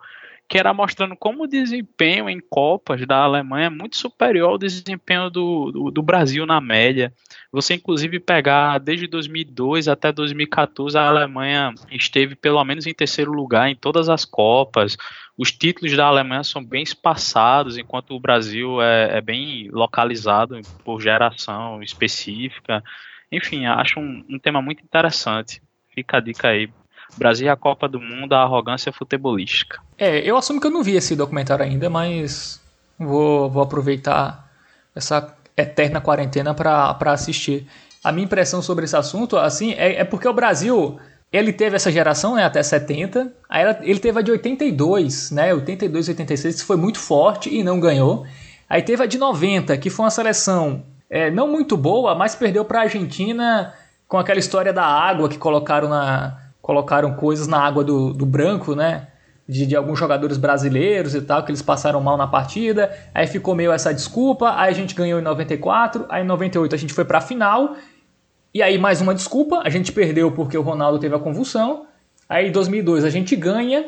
que 0.48 0.58
era 0.58 0.74
mostrando 0.74 1.16
como 1.16 1.44
o 1.44 1.46
desempenho 1.46 2.28
em 2.28 2.38
Copas 2.38 3.06
da 3.06 3.16
Alemanha 3.16 3.66
é 3.66 3.70
muito 3.70 3.96
superior 3.96 4.50
ao 4.50 4.58
desempenho 4.58 5.30
do, 5.30 5.72
do, 5.72 5.90
do, 5.90 6.02
Brasil 6.02 6.44
na 6.44 6.60
média. 6.60 7.12
Você, 7.50 7.74
inclusive, 7.74 8.20
pegar 8.20 8.78
desde 8.78 9.06
2002 9.06 9.88
até 9.88 10.12
2014, 10.12 10.98
a 10.98 11.08
Alemanha 11.08 11.72
esteve 11.90 12.34
pelo 12.34 12.62
menos 12.64 12.86
em 12.86 12.92
terceiro 12.94 13.32
lugar 13.32 13.70
em 13.70 13.74
todas 13.74 14.08
as 14.08 14.24
Copas. 14.24 14.96
Os 15.36 15.50
títulos 15.50 15.96
da 15.96 16.06
Alemanha 16.06 16.44
são 16.44 16.62
bem 16.62 16.82
espaçados, 16.82 17.78
enquanto 17.78 18.14
o 18.14 18.20
Brasil 18.20 18.82
é, 18.82 19.18
é 19.18 19.20
bem 19.20 19.68
localizado 19.70 20.60
por 20.84 21.00
geração 21.00 21.82
específica. 21.82 22.84
Enfim, 23.32 23.64
acho 23.66 23.98
um, 23.98 24.24
um 24.28 24.38
tema 24.38 24.60
muito 24.60 24.84
interessante. 24.84 25.62
Fica 25.94 26.18
a 26.18 26.20
dica 26.20 26.48
aí 26.48 26.68
Brasil 27.16 27.46
e 27.46 27.50
a 27.50 27.56
Copa 27.56 27.88
do 27.88 28.00
Mundo, 28.00 28.32
a 28.32 28.42
arrogância 28.42 28.92
futebolística. 28.92 29.80
É, 29.98 30.18
eu 30.18 30.36
assumo 30.36 30.60
que 30.60 30.66
eu 30.66 30.70
não 30.70 30.82
vi 30.82 30.96
esse 30.96 31.14
documentário 31.14 31.64
ainda, 31.64 31.88
mas 31.88 32.60
vou, 32.98 33.48
vou 33.50 33.62
aproveitar 33.62 34.50
essa 34.94 35.34
eterna 35.56 36.00
quarentena 36.00 36.54
para 36.54 36.96
assistir. 37.06 37.66
A 38.02 38.12
minha 38.12 38.24
impressão 38.24 38.60
sobre 38.60 38.84
esse 38.84 38.96
assunto, 38.96 39.36
assim, 39.36 39.72
é, 39.72 40.00
é 40.00 40.04
porque 40.04 40.28
o 40.28 40.32
Brasil, 40.32 40.98
ele 41.32 41.52
teve 41.52 41.76
essa 41.76 41.90
geração, 41.90 42.34
né, 42.34 42.44
até 42.44 42.62
70, 42.62 43.32
aí 43.48 43.64
ele 43.82 43.98
teve 43.98 44.18
a 44.18 44.22
de 44.22 44.30
82, 44.30 45.30
né, 45.30 45.54
82 45.54 46.08
86, 46.08 46.60
que 46.60 46.66
foi 46.66 46.76
muito 46.76 46.98
forte 46.98 47.54
e 47.54 47.62
não 47.62 47.80
ganhou. 47.80 48.26
Aí 48.68 48.82
teve 48.82 49.02
a 49.02 49.06
de 49.06 49.18
90, 49.18 49.76
que 49.78 49.90
foi 49.90 50.04
uma 50.04 50.10
seleção 50.10 50.84
é, 51.08 51.30
não 51.30 51.46
muito 51.48 51.76
boa, 51.76 52.14
mas 52.14 52.34
perdeu 52.34 52.64
para 52.64 52.80
a 52.80 52.82
Argentina 52.82 53.72
com 54.08 54.18
aquela 54.18 54.38
história 54.38 54.72
da 54.72 54.84
água 54.84 55.28
que 55.28 55.38
colocaram 55.38 55.88
na, 55.88 56.38
colocaram 56.64 57.12
coisas 57.12 57.46
na 57.46 57.60
água 57.60 57.84
do, 57.84 58.14
do 58.14 58.24
branco, 58.24 58.74
né? 58.74 59.08
De, 59.46 59.66
de, 59.66 59.76
alguns 59.76 59.98
jogadores 59.98 60.38
brasileiros 60.38 61.14
e 61.14 61.20
tal, 61.20 61.42
que 61.44 61.50
eles 61.50 61.60
passaram 61.60 62.00
mal 62.00 62.16
na 62.16 62.26
partida. 62.26 62.90
Aí 63.14 63.26
ficou 63.26 63.54
meio 63.54 63.70
essa 63.70 63.92
desculpa. 63.92 64.54
Aí 64.56 64.70
a 64.70 64.74
gente 64.74 64.94
ganhou 64.94 65.20
em 65.20 65.22
94. 65.22 66.06
Aí 66.08 66.22
em 66.22 66.26
98 66.26 66.74
a 66.74 66.78
gente 66.78 66.94
foi 66.94 67.04
pra 67.04 67.20
final. 67.20 67.76
E 68.54 68.62
aí 68.62 68.78
mais 68.78 69.02
uma 69.02 69.14
desculpa. 69.14 69.60
A 69.62 69.68
gente 69.68 69.92
perdeu 69.92 70.32
porque 70.32 70.56
o 70.56 70.62
Ronaldo 70.62 70.98
teve 70.98 71.14
a 71.14 71.18
convulsão. 71.18 71.84
Aí 72.26 72.48
em 72.48 72.50
2002 72.50 73.04
a 73.04 73.10
gente 73.10 73.36
ganha. 73.36 73.84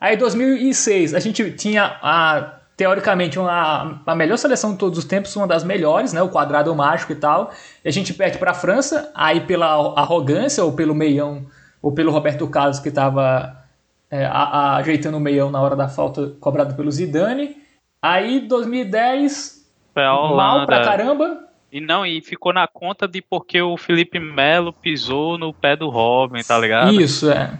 Aí 0.00 0.16
em 0.16 0.18
2006 0.18 1.14
a 1.14 1.20
gente 1.20 1.52
tinha 1.52 1.84
a 2.02 2.54
teoricamente 2.76 3.38
uma, 3.38 4.02
a 4.04 4.14
melhor 4.16 4.38
seleção 4.38 4.72
de 4.72 4.78
todos 4.78 4.98
os 4.98 5.04
tempos, 5.04 5.34
uma 5.36 5.46
das 5.46 5.62
melhores, 5.62 6.12
né, 6.12 6.20
o 6.22 6.28
quadrado 6.28 6.74
mágico 6.74 7.12
e 7.12 7.16
tal. 7.16 7.52
E 7.84 7.88
a 7.88 7.92
gente 7.92 8.12
perde 8.12 8.38
para 8.38 8.50
a 8.50 8.54
França, 8.54 9.12
aí 9.14 9.40
pela 9.42 9.94
arrogância 9.96 10.64
ou 10.64 10.72
pelo 10.72 10.96
meião 10.96 11.46
ou 11.82 11.92
pelo 11.92 12.12
Roberto 12.12 12.46
Carlos 12.48 12.78
que 12.78 12.88
estava 12.88 13.64
é, 14.10 14.26
ajeitando 14.26 15.16
o 15.16 15.20
meião 15.20 15.50
na 15.50 15.60
hora 15.60 15.76
da 15.76 15.88
falta 15.88 16.34
cobrada 16.40 16.74
pelo 16.74 16.90
Zidane. 16.90 17.56
Aí 18.02 18.40
2010 18.40 19.66
Foi 19.92 20.04
a 20.04 20.14
Holanda. 20.14 20.36
mal 20.36 20.66
pra 20.66 20.84
caramba. 20.84 21.48
E 21.70 21.80
não, 21.80 22.06
e 22.06 22.22
ficou 22.22 22.52
na 22.52 22.66
conta 22.66 23.06
de 23.06 23.20
porque 23.20 23.60
o 23.60 23.76
Felipe 23.76 24.18
Melo 24.18 24.72
pisou 24.72 25.36
no 25.36 25.52
pé 25.52 25.76
do 25.76 25.90
Robin, 25.90 26.42
tá 26.42 26.58
ligado? 26.58 26.98
Isso, 26.98 27.30
é. 27.30 27.58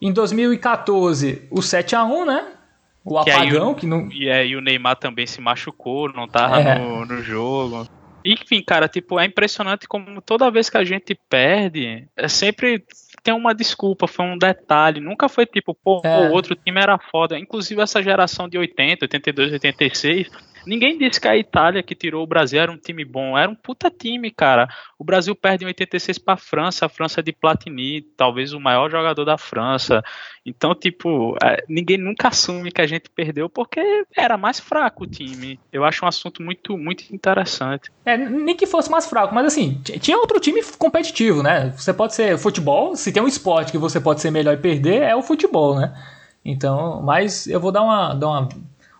Em 0.00 0.12
2014, 0.12 1.48
o 1.50 1.60
7 1.60 1.96
a 1.96 2.04
1 2.04 2.24
né? 2.24 2.52
O 3.04 3.24
que 3.24 3.30
apagão 3.30 3.72
o, 3.72 3.74
que 3.74 3.86
não. 3.86 4.08
E 4.12 4.30
aí 4.30 4.54
o 4.54 4.60
Neymar 4.60 4.96
também 4.96 5.26
se 5.26 5.40
machucou, 5.40 6.12
não 6.12 6.28
tava 6.28 6.60
é. 6.60 6.78
no, 6.78 7.04
no 7.04 7.22
jogo. 7.22 7.88
Enfim, 8.24 8.62
cara, 8.62 8.86
tipo, 8.86 9.18
é 9.18 9.24
impressionante 9.24 9.88
como 9.88 10.20
toda 10.20 10.50
vez 10.50 10.68
que 10.68 10.76
a 10.76 10.84
gente 10.84 11.18
perde, 11.28 12.06
é 12.16 12.28
sempre 12.28 12.84
tem 13.22 13.34
uma 13.34 13.54
desculpa, 13.54 14.06
foi 14.06 14.26
um 14.26 14.38
detalhe. 14.38 15.00
Nunca 15.00 15.28
foi 15.28 15.46
tipo, 15.46 15.74
pô, 15.74 16.00
é. 16.04 16.28
o 16.28 16.32
outro 16.32 16.54
time 16.54 16.80
era 16.80 16.98
foda. 16.98 17.38
Inclusive 17.38 17.80
essa 17.80 18.02
geração 18.02 18.48
de 18.48 18.58
80, 18.58 19.04
82, 19.04 19.52
86 19.52 20.28
Ninguém 20.68 20.98
disse 20.98 21.18
que 21.18 21.26
a 21.26 21.34
Itália 21.34 21.82
que 21.82 21.94
tirou 21.94 22.22
o 22.22 22.26
Brasil 22.26 22.60
era 22.60 22.70
um 22.70 22.76
time 22.76 23.02
bom, 23.02 23.38
era 23.38 23.50
um 23.50 23.54
puta 23.54 23.90
time, 23.90 24.30
cara. 24.30 24.68
O 24.98 25.04
Brasil 25.04 25.34
perde 25.34 25.64
em 25.64 25.68
86 25.68 26.18
para 26.18 26.34
a 26.34 26.36
França, 26.36 26.84
a 26.84 26.90
França 26.90 27.22
de 27.22 27.32
Platini, 27.32 28.02
talvez 28.02 28.52
o 28.52 28.60
maior 28.60 28.90
jogador 28.90 29.24
da 29.24 29.38
França. 29.38 30.04
Então, 30.44 30.74
tipo, 30.74 31.34
é, 31.42 31.64
ninguém 31.66 31.96
nunca 31.96 32.28
assume 32.28 32.70
que 32.70 32.82
a 32.82 32.86
gente 32.86 33.08
perdeu 33.08 33.48
porque 33.48 33.80
era 34.14 34.36
mais 34.36 34.60
fraco 34.60 35.04
o 35.04 35.06
time. 35.06 35.58
Eu 35.72 35.86
acho 35.86 36.04
um 36.04 36.08
assunto 36.08 36.42
muito, 36.42 36.76
muito 36.76 37.14
interessante. 37.14 37.90
É, 38.04 38.18
nem 38.18 38.54
que 38.54 38.66
fosse 38.66 38.90
mais 38.90 39.06
fraco, 39.06 39.34
mas 39.34 39.46
assim, 39.46 39.80
tinha 39.82 40.18
outro 40.18 40.38
time 40.38 40.62
competitivo, 40.76 41.42
né? 41.42 41.72
Você 41.78 41.94
pode 41.94 42.14
ser 42.14 42.36
futebol, 42.36 42.94
se 42.94 43.10
tem 43.10 43.22
um 43.22 43.28
esporte 43.28 43.72
que 43.72 43.78
você 43.78 43.98
pode 43.98 44.20
ser 44.20 44.30
melhor 44.30 44.52
e 44.52 44.58
perder, 44.58 45.00
é 45.00 45.16
o 45.16 45.22
futebol, 45.22 45.78
né? 45.80 45.94
Então, 46.44 47.00
mas 47.02 47.46
eu 47.46 47.58
vou 47.58 47.72
dar 47.72 47.82
uma, 47.82 48.12
dar 48.12 48.28
uma 48.28 48.48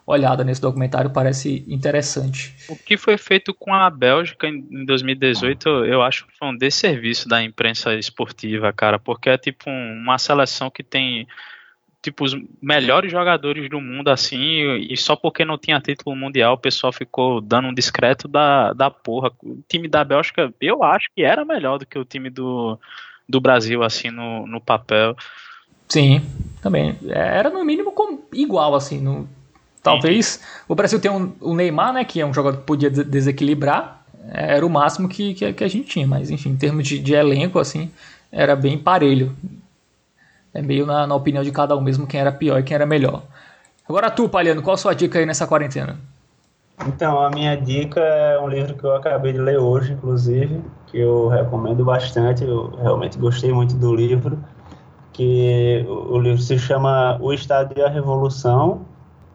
olhada 0.09 0.42
nesse 0.42 0.61
documentário, 0.61 1.11
parece 1.11 1.64
interessante. 1.68 2.54
O 2.68 2.74
que 2.74 2.96
foi 2.96 3.18
feito 3.18 3.52
com 3.52 3.74
a 3.74 3.90
Bélgica 3.90 4.48
em 4.48 4.84
2018, 4.86 5.68
eu 5.84 6.02
acho 6.02 6.26
que 6.26 6.36
foi 6.38 6.48
um 6.48 6.56
desserviço 6.56 7.28
da 7.28 7.42
imprensa 7.42 7.94
esportiva, 7.94 8.72
cara, 8.72 8.98
porque 8.98 9.28
é 9.28 9.36
tipo 9.36 9.68
uma 9.68 10.16
seleção 10.16 10.70
que 10.70 10.82
tem 10.82 11.28
tipo 12.00 12.24
os 12.24 12.34
melhores 12.62 13.11
jogadores 13.11 13.68
do 13.68 13.80
mundo 13.80 14.09
assim, 14.09 14.78
e 14.88 14.96
só 14.96 15.14
porque 15.14 15.44
não 15.44 15.59
tinha 15.59 15.80
título 15.80 16.16
mundial, 16.16 16.54
o 16.54 16.59
pessoal 16.59 16.90
ficou 16.90 17.40
dando 17.42 17.68
um 17.68 17.74
discreto 17.74 18.26
da, 18.26 18.72
da 18.72 18.90
porra. 18.90 19.30
O 19.42 19.59
time 19.68 19.88
da 19.88 20.04
Bélgica, 20.04 20.54
eu 20.59 20.82
acho 20.82 21.09
que 21.14 21.22
era 21.22 21.44
melhor 21.44 21.78
do 21.78 21.84
que 21.84 21.98
o 21.98 22.04
time 22.04 22.30
do, 22.30 22.78
do 23.28 23.40
Brasil 23.40 23.82
assim 23.82 24.11
no, 24.11 24.46
no 24.46 24.61
papel. 24.61 25.14
Sim, 25.86 26.22
também. 26.62 26.96
Era 27.09 27.50
no 27.50 27.64
mínimo 27.64 27.92
igual, 28.32 28.74
assim. 28.74 29.00
No, 29.00 29.28
Talvez 29.82 30.40
o 30.68 30.74
Brasil 30.74 31.00
tenha 31.00 31.14
um, 31.14 31.32
o 31.40 31.54
Neymar, 31.54 31.92
né, 31.92 32.04
que 32.04 32.20
é 32.20 32.26
um 32.26 32.34
jogador 32.34 32.58
que 32.58 32.64
podia 32.64 32.90
desequilibrar, 32.90 34.02
é, 34.30 34.56
era 34.56 34.66
o 34.66 34.70
máximo 34.70 35.08
que, 35.08 35.34
que, 35.34 35.52
que, 35.52 35.64
a 35.64 35.68
gente 35.68 35.88
tinha, 35.88 36.06
mas 36.06 36.30
enfim, 36.30 36.50
em 36.50 36.56
termos 36.56 36.86
de, 36.86 36.98
de, 36.98 37.14
elenco, 37.14 37.58
assim, 37.58 37.90
era 38.30 38.54
bem 38.54 38.78
parelho. 38.78 39.34
É 40.52 40.60
meio 40.60 40.86
na, 40.86 41.06
na 41.06 41.14
opinião 41.14 41.42
de 41.42 41.52
cada 41.52 41.76
um 41.76 41.80
mesmo 41.80 42.06
quem 42.06 42.20
era 42.20 42.32
pior 42.32 42.58
e 42.58 42.62
quem 42.62 42.74
era 42.74 42.86
melhor. 42.86 43.22
Agora 43.88 44.10
tu, 44.10 44.28
Palhano, 44.28 44.62
qual 44.62 44.74
a 44.74 44.78
sua 44.78 44.94
dica 44.94 45.18
aí 45.18 45.26
nessa 45.26 45.46
quarentena? 45.46 45.96
Então, 46.86 47.20
a 47.20 47.30
minha 47.30 47.56
dica 47.56 48.00
é 48.00 48.38
um 48.38 48.48
livro 48.48 48.74
que 48.74 48.84
eu 48.84 48.94
acabei 48.94 49.32
de 49.32 49.38
ler 49.38 49.58
hoje, 49.58 49.92
inclusive, 49.92 50.62
que 50.86 50.98
eu 50.98 51.28
recomendo 51.28 51.84
bastante, 51.84 52.44
eu 52.44 52.70
realmente 52.76 53.18
gostei 53.18 53.52
muito 53.52 53.74
do 53.74 53.94
livro, 53.94 54.38
que 55.12 55.84
o 55.88 56.18
livro 56.18 56.40
se 56.40 56.56
chama 56.58 57.18
O 57.20 57.32
Estado 57.32 57.74
e 57.76 57.82
a 57.82 57.88
Revolução, 57.88 58.82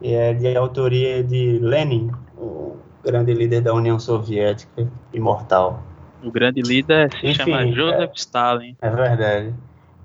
é 0.03 0.33
de 0.33 0.55
autoria 0.55 1.23
de 1.23 1.59
Lenin, 1.59 2.11
o 2.37 2.75
grande 3.03 3.33
líder 3.33 3.61
da 3.61 3.73
União 3.73 3.99
Soviética, 3.99 4.87
imortal. 5.13 5.81
O 6.23 6.31
grande 6.31 6.61
líder 6.61 7.11
se 7.11 7.27
enfim, 7.27 7.51
chama 7.51 7.67
Joseph 7.67 8.09
é, 8.09 8.13
Stalin. 8.15 8.77
É 8.81 8.89
verdade. 8.89 9.53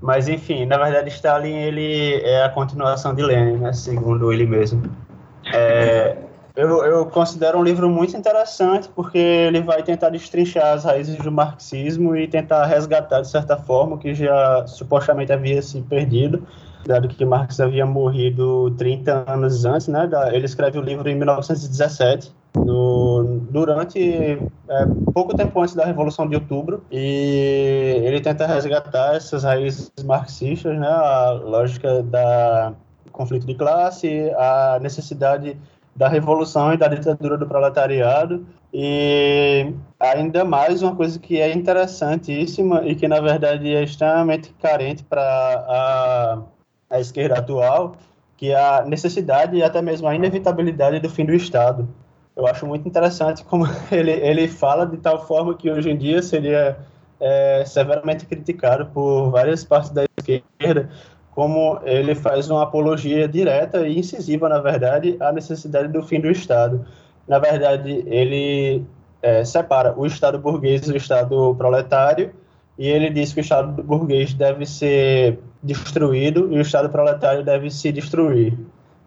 Mas 0.01 0.29
enfim, 0.29 0.65
na 0.65 0.79
verdade 0.79 1.09
Stalin 1.09 1.57
ele 1.57 2.21
é 2.23 2.45
a 2.45 2.49
continuação 2.49 3.15
de 3.15 3.23
Lenin, 3.23 3.59
né, 3.59 3.73
segundo 3.73 4.33
ele 4.33 4.47
mesmo. 4.47 4.83
É, 5.53 6.17
eu, 6.59 6.85
eu 6.85 7.07
considero 7.07 7.59
um 7.59 7.63
livro 7.63 7.89
muito 7.89 8.17
interessante 8.17 8.89
porque 8.95 9.19
ele 9.19 9.61
vai 9.63 9.83
tentar 9.83 10.11
destrinchar 10.11 10.75
as 10.75 10.85
raízes 10.85 11.17
do 11.17 11.31
marxismo 11.31 12.17
e 12.17 12.27
tentar 12.27 12.67
resgatar 12.67 13.21
de 13.21 13.29
certa 13.29 13.57
forma 13.57 13.97
o 13.97 13.99
que 13.99 14.15
já 14.15 14.67
supostamente 14.67 15.33
havia 15.33 15.63
se 15.63 15.81
perdido 15.82 16.47
dado 16.87 17.09
que 17.09 17.24
Marx 17.24 17.61
havia 17.61 17.85
morrido 17.85 18.70
30 18.78 19.31
anos 19.31 19.65
antes, 19.65 19.89
né? 19.89 20.09
Ele 20.32 20.47
escreve 20.47 20.78
o 20.78 20.82
livro 20.82 21.09
em 21.09 21.15
1917, 21.15 22.32
no, 22.57 23.41
durante 23.51 24.01
é, 24.69 24.87
pouco 25.12 25.37
tempo 25.37 25.61
antes 25.61 25.74
da 25.74 25.85
Revolução 25.85 26.27
de 26.27 26.35
Outubro, 26.35 26.82
e 26.91 28.01
ele 28.05 28.20
tenta 28.20 28.47
resgatar 28.47 29.15
essas 29.15 29.45
raízes 29.45 29.93
marxistas, 30.05 30.78
né? 30.78 30.89
A 30.89 31.32
lógica 31.32 32.03
da 32.03 32.73
conflito 33.12 33.47
de 33.47 33.55
classe, 33.55 34.31
a 34.37 34.78
necessidade 34.81 35.59
da 35.99 36.09
revolução 36.09 36.73
e 36.73 36.77
da 36.77 36.87
ditadura 36.87 37.37
do 37.37 37.47
proletariado 37.47 38.47
e 38.73 39.73
ainda 39.99 40.45
mais 40.45 40.83
uma 40.83 40.95
coisa 40.95 41.19
que 41.19 41.41
é 41.41 41.53
interessantíssima 41.53 42.87
e 42.87 42.95
que 42.95 43.09
na 43.09 43.20
verdade 43.20 43.75
é 43.75 43.83
extremamente 43.83 44.55
carente 44.61 45.03
para 45.03 45.20
a 45.20 46.43
a 46.91 47.01
esquerda 47.01 47.39
atual, 47.39 47.97
que 48.37 48.51
é 48.51 48.57
a 48.57 48.85
necessidade 48.85 49.57
e 49.57 49.62
até 49.62 49.83
mesmo 49.83 50.09
a 50.09 50.15
inevitabilidade 50.15 51.01
do 51.01 51.11
fim 51.11 51.25
do 51.25 51.35
Estado. 51.35 51.89
Eu 52.35 52.47
acho 52.47 52.66
muito 52.66 52.89
interessante 52.89 53.45
como 53.45 53.66
ele, 53.91 54.12
ele 54.12 54.49
fala 54.49 54.87
de 54.87 54.97
tal 54.97 55.27
forma 55.27 55.55
que 55.55 55.70
hoje 55.70 55.91
em 55.91 55.97
dia 55.97 56.23
seria 56.23 56.79
é, 57.20 57.65
severamente 57.66 58.27
criticado 58.27 58.87
por 58.87 59.31
várias 59.31 59.65
partes 59.65 59.91
da 59.91 60.05
esquerda, 60.16 60.89
como 61.39 61.78
ele 61.85 62.16
faz 62.16 62.51
uma 62.51 62.65
apologia 62.65 63.28
direta 63.28 63.86
e 63.86 63.97
incisiva, 63.97 64.48
na 64.48 64.59
verdade, 64.59 65.16
à 65.20 65.31
necessidade 65.31 65.86
do 65.86 66.02
fim 66.02 66.20
do 66.20 66.28
Estado. 66.28 66.85
Na 67.28 67.39
verdade, 67.39 68.02
ele 68.09 68.85
é, 69.23 69.44
separa 69.44 69.94
o 69.97 70.05
Estado 70.05 70.36
burguês 70.36 70.81
do 70.81 70.97
Estado 70.97 71.55
proletário, 71.55 72.32
e 72.77 72.89
ele 72.89 73.09
diz 73.09 73.32
que 73.32 73.39
o 73.39 73.43
Estado 73.43 73.85
burguês 73.85 74.35
deve 74.35 74.66
ser 74.66 75.39
destruído 75.62 76.52
e 76.52 76.59
o 76.59 76.60
Estado 76.60 76.89
proletário 76.89 77.44
deve 77.44 77.70
se 77.70 77.93
destruir. 77.93 78.59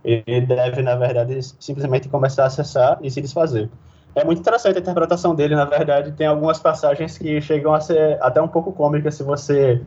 Ele 0.01 0.45
deve, 0.45 0.81
na 0.81 0.95
verdade, 0.95 1.37
simplesmente 1.59 2.07
começar 2.07 2.45
a 2.45 2.49
cessar 2.49 2.97
e 3.01 3.11
se 3.11 3.19
desfazer. 3.19 3.69
É 4.15 4.23
muito 4.23 4.39
interessante 4.39 4.77
a 4.77 4.79
interpretação 4.79 5.35
dele, 5.35 5.53
na 5.53 5.65
verdade, 5.65 6.13
tem 6.13 6.27
algumas 6.27 6.59
passagens 6.59 7.17
que 7.17 7.41
chegam 7.41 7.73
a 7.73 7.81
ser 7.81 8.17
até 8.21 8.41
um 8.41 8.47
pouco 8.47 8.71
cômicas 8.71 9.15
se 9.15 9.23
você 9.23 9.81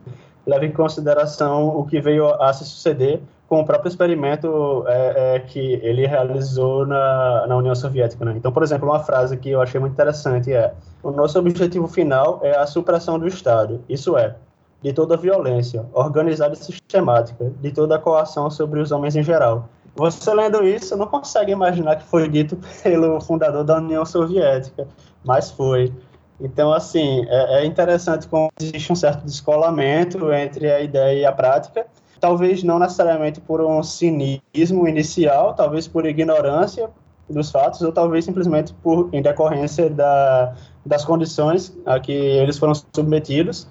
leva 0.45 0.65
em 0.65 0.71
consideração 0.71 1.67
o 1.67 1.85
que 1.85 1.99
veio 1.99 2.29
a 2.41 2.53
se 2.53 2.65
suceder 2.65 3.21
com 3.47 3.61
o 3.61 3.65
próprio 3.65 3.89
experimento 3.89 4.83
é, 4.87 5.35
é, 5.35 5.39
que 5.39 5.79
ele 5.83 6.07
realizou 6.07 6.85
na, 6.85 7.45
na 7.47 7.57
União 7.57 7.75
Soviética. 7.75 8.25
Né? 8.25 8.33
Então, 8.35 8.51
por 8.51 8.63
exemplo, 8.63 8.89
uma 8.89 8.99
frase 8.99 9.37
que 9.37 9.51
eu 9.51 9.61
achei 9.61 9.79
muito 9.79 9.93
interessante 9.93 10.51
é: 10.51 10.73
o 11.03 11.11
nosso 11.11 11.37
objetivo 11.37 11.87
final 11.87 12.39
é 12.43 12.55
a 12.57 12.65
supressão 12.65 13.19
do 13.19 13.27
Estado. 13.27 13.81
Isso 13.87 14.17
é, 14.17 14.35
de 14.81 14.93
toda 14.93 15.15
violência, 15.17 15.85
organizada 15.93 16.53
e 16.53 16.57
sistemática, 16.57 17.51
de 17.61 17.71
toda 17.71 17.99
coação 17.99 18.49
sobre 18.49 18.79
os 18.79 18.91
homens 18.91 19.15
em 19.15 19.23
geral. 19.23 19.69
Você 19.95 20.33
lendo 20.33 20.63
isso, 20.63 20.97
não 20.97 21.07
consegue 21.07 21.51
imaginar 21.51 21.95
que 21.95 22.03
foi 22.03 22.27
dito 22.27 22.57
pelo 22.83 23.21
fundador 23.21 23.63
da 23.63 23.77
União 23.77 24.05
Soviética, 24.05 24.87
mas 25.23 25.51
foi. 25.51 25.93
Então, 26.39 26.73
assim, 26.73 27.25
é, 27.27 27.61
é 27.61 27.65
interessante 27.65 28.27
como 28.27 28.51
existe 28.59 28.91
um 28.91 28.95
certo 28.95 29.25
descolamento 29.25 30.31
entre 30.33 30.71
a 30.71 30.81
ideia 30.81 31.19
e 31.21 31.25
a 31.25 31.31
prática, 31.31 31.85
talvez 32.19 32.63
não 32.63 32.79
necessariamente 32.79 33.39
por 33.39 33.61
um 33.61 33.81
cinismo 33.81 34.87
inicial, 34.87 35.53
talvez 35.53 35.87
por 35.87 36.05
ignorância 36.05 36.89
dos 37.29 37.51
fatos, 37.51 37.81
ou 37.81 37.91
talvez 37.91 38.25
simplesmente 38.25 38.73
por 38.83 39.09
em 39.13 39.21
decorrência 39.21 39.89
da, 39.89 40.53
das 40.85 41.03
condições 41.03 41.75
a 41.85 41.99
que 41.99 42.11
eles 42.11 42.57
foram 42.57 42.73
submetidos, 42.75 43.67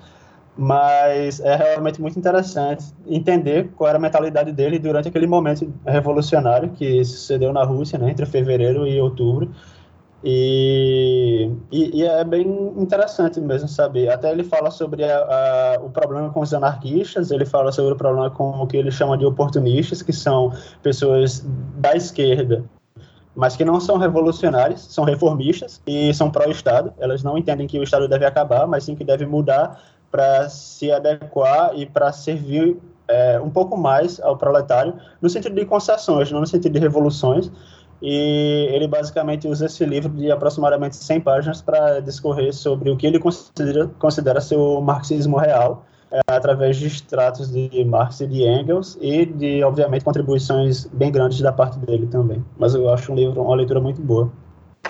mas 0.56 1.40
é 1.40 1.56
realmente 1.56 2.00
muito 2.00 2.18
interessante 2.18 2.84
entender 3.06 3.70
qual 3.76 3.88
era 3.88 3.98
a 3.98 4.00
mentalidade 4.00 4.52
dele 4.52 4.78
durante 4.78 5.08
aquele 5.08 5.26
momento 5.26 5.72
revolucionário 5.84 6.70
que 6.70 7.04
sucedeu 7.04 7.52
na 7.52 7.64
Rússia, 7.64 7.98
né, 7.98 8.10
entre 8.10 8.24
fevereiro 8.26 8.86
e 8.86 9.00
outubro. 9.00 9.50
E, 10.26 11.50
e, 11.70 12.00
e, 12.00 12.02
é 12.02 12.24
bem 12.24 12.46
interessante 12.78 13.38
mesmo 13.40 13.68
saber. 13.68 14.08
Até 14.08 14.32
ele 14.32 14.42
fala 14.42 14.70
sobre 14.70 15.04
a, 15.04 15.18
a, 15.18 15.80
o 15.82 15.90
problema 15.90 16.30
com 16.30 16.40
os 16.40 16.54
anarquistas, 16.54 17.30
ele 17.30 17.44
fala 17.44 17.70
sobre 17.70 17.92
o 17.92 17.96
problema 17.96 18.30
com 18.30 18.50
o 18.50 18.66
que 18.66 18.78
ele 18.78 18.90
chama 18.90 19.18
de 19.18 19.26
oportunistas, 19.26 20.00
que 20.00 20.12
são 20.14 20.50
pessoas 20.82 21.44
da 21.76 21.94
esquerda 21.94 22.64
mas 23.36 23.56
que 23.56 23.64
não 23.64 23.80
são 23.80 23.96
revolucionárias, 23.96 24.82
são 24.82 25.04
reformistas 25.04 25.82
e 25.86 26.14
são 26.14 26.30
pró-Estado. 26.30 26.92
Elas 26.98 27.22
não 27.22 27.36
entendem 27.36 27.66
que 27.66 27.78
o 27.78 27.82
Estado 27.82 28.06
deve 28.06 28.24
acabar, 28.24 28.66
mas 28.66 28.84
sim 28.84 28.94
que 28.94 29.04
deve 29.04 29.26
mudar 29.26 29.82
para 30.10 30.48
se 30.48 30.92
adequar 30.92 31.72
e 31.74 31.84
para 31.84 32.12
servir 32.12 32.76
é, 33.08 33.40
um 33.40 33.50
pouco 33.50 33.76
mais 33.76 34.20
ao 34.20 34.36
proletário, 34.36 34.94
no 35.20 35.28
sentido 35.28 35.54
de 35.56 35.64
concessões, 35.64 36.30
não 36.30 36.40
no 36.40 36.46
sentido 36.46 36.72
de 36.72 36.78
revoluções. 36.78 37.50
E 38.02 38.68
ele 38.72 38.86
basicamente 38.86 39.48
usa 39.48 39.66
esse 39.66 39.84
livro 39.84 40.10
de 40.12 40.30
aproximadamente 40.30 40.96
100 40.96 41.20
páginas 41.20 41.62
para 41.62 42.00
discorrer 42.00 42.52
sobre 42.52 42.90
o 42.90 42.96
que 42.96 43.06
ele 43.06 43.18
considera, 43.18 43.88
considera 43.98 44.40
ser 44.40 44.56
o 44.56 44.80
marxismo 44.80 45.36
real, 45.36 45.86
é, 46.10 46.20
através 46.26 46.76
de 46.76 46.86
extratos 46.86 47.50
de 47.50 47.84
Marx 47.84 48.20
e 48.20 48.26
de 48.26 48.42
Engels 48.42 48.98
e 49.00 49.24
de, 49.26 49.64
obviamente, 49.64 50.04
contribuições 50.04 50.86
bem 50.86 51.10
grandes 51.10 51.40
da 51.40 51.52
parte 51.52 51.78
dele 51.78 52.06
também. 52.06 52.44
Mas 52.58 52.74
eu 52.74 52.88
acho 52.92 53.12
um 53.12 53.16
livro, 53.16 53.42
uma 53.42 53.56
leitura 53.56 53.80
muito 53.80 54.00
boa. 54.00 54.30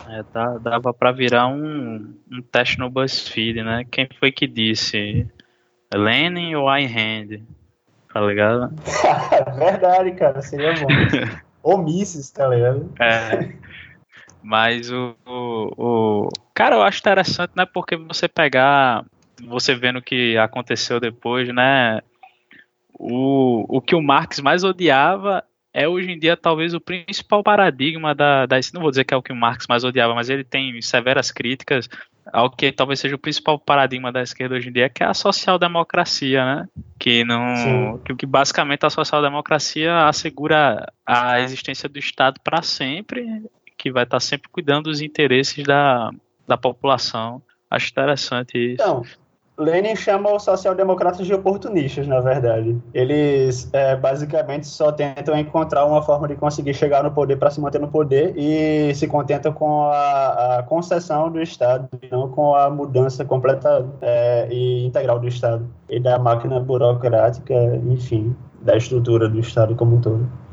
É, 0.08 0.22
dá, 0.32 0.58
dava 0.58 0.92
para 0.92 1.12
virar 1.12 1.46
um, 1.46 2.14
um 2.30 2.42
teste 2.42 2.78
no 2.78 2.90
BuzzFeed, 2.90 3.62
né? 3.62 3.84
Quem 3.90 4.08
foi 4.18 4.32
que 4.32 4.46
disse? 4.46 5.26
Lenin 5.94 6.56
ou 6.56 6.68
Ayn 6.68 6.86
Rand? 6.86 7.40
Tá 8.12 8.20
ligado? 8.20 8.74
Verdade, 9.56 10.12
cara, 10.12 10.42
seria 10.42 10.74
bom. 10.74 10.88
ou 11.64 11.78
Mises, 11.78 12.30
tá 12.30 12.46
ligado? 12.46 12.92
É. 13.00 13.52
Mas 14.42 14.90
o, 14.92 15.16
o, 15.26 15.72
o, 15.76 16.28
Cara, 16.52 16.76
eu 16.76 16.82
acho 16.82 16.98
interessante, 17.00 17.52
né? 17.56 17.64
Porque 17.64 17.96
você 17.96 18.28
pegar. 18.28 19.04
Você 19.48 19.74
vendo 19.74 19.98
o 19.98 20.02
que 20.02 20.36
aconteceu 20.36 21.00
depois, 21.00 21.52
né? 21.52 22.00
O, 22.96 23.64
o 23.78 23.80
que 23.80 23.96
o 23.96 24.02
Marx 24.02 24.38
mais 24.38 24.62
odiava 24.62 25.42
é 25.74 25.88
hoje 25.88 26.10
em 26.12 26.18
dia 26.18 26.36
talvez 26.36 26.72
o 26.72 26.80
principal 26.80 27.42
paradigma 27.42 28.14
da, 28.14 28.46
da, 28.46 28.60
não 28.72 28.80
vou 28.80 28.90
dizer 28.90 29.04
que 29.04 29.12
é 29.12 29.16
o 29.16 29.22
que 29.22 29.32
o 29.32 29.36
Marx 29.36 29.66
mais 29.66 29.82
odiava, 29.82 30.14
mas 30.14 30.30
ele 30.30 30.44
tem 30.44 30.80
severas 30.80 31.32
críticas 31.32 31.88
ao 32.32 32.48
que 32.48 32.72
talvez 32.72 33.00
seja 33.00 33.16
o 33.16 33.18
principal 33.18 33.58
paradigma 33.58 34.12
da 34.12 34.22
esquerda 34.22 34.54
hoje 34.54 34.68
em 34.68 34.72
dia, 34.72 34.88
que 34.88 35.02
é 35.02 35.06
a 35.06 35.12
social-democracia, 35.12 36.44
né? 36.44 36.68
Que 36.98 37.24
não, 37.24 37.98
que, 37.98 38.14
que 38.14 38.24
basicamente 38.24 38.86
a 38.86 38.90
social-democracia 38.90 40.06
assegura 40.06 40.90
a 41.04 41.40
existência 41.40 41.88
do 41.88 41.98
Estado 41.98 42.40
para 42.42 42.62
sempre, 42.62 43.42
que 43.76 43.90
vai 43.90 44.04
estar 44.04 44.20
sempre 44.20 44.48
cuidando 44.48 44.84
dos 44.84 45.02
interesses 45.02 45.64
da, 45.64 46.10
da 46.46 46.56
população. 46.56 47.42
Acho 47.68 47.90
interessante 47.90 48.56
isso. 48.56 48.82
Então, 48.82 49.02
Lenin 49.56 49.94
chama 49.94 50.34
os 50.34 50.42
social-democratas 50.42 51.26
de 51.26 51.32
oportunistas, 51.32 52.08
na 52.08 52.18
verdade. 52.20 52.76
Eles 52.92 53.68
é, 53.72 53.94
basicamente 53.94 54.66
só 54.66 54.90
tentam 54.90 55.38
encontrar 55.38 55.84
uma 55.86 56.02
forma 56.02 56.26
de 56.26 56.34
conseguir 56.34 56.74
chegar 56.74 57.04
no 57.04 57.12
poder 57.12 57.36
para 57.36 57.50
se 57.52 57.60
manter 57.60 57.80
no 57.80 57.86
poder 57.86 58.34
e 58.36 58.92
se 58.96 59.06
contentam 59.06 59.52
com 59.52 59.84
a, 59.84 60.58
a 60.58 60.62
concessão 60.64 61.30
do 61.30 61.40
Estado, 61.40 61.88
não 62.10 62.28
com 62.28 62.56
a 62.56 62.68
mudança 62.68 63.24
completa 63.24 63.86
é, 64.02 64.48
e 64.50 64.86
integral 64.86 65.20
do 65.20 65.28
Estado 65.28 65.64
e 65.88 66.00
da 66.00 66.18
máquina 66.18 66.58
burocrática, 66.58 67.54
enfim, 67.88 68.34
da 68.60 68.76
estrutura 68.76 69.28
do 69.28 69.38
Estado 69.38 69.76
como 69.76 69.96
um 69.96 70.00
todo. 70.00 70.43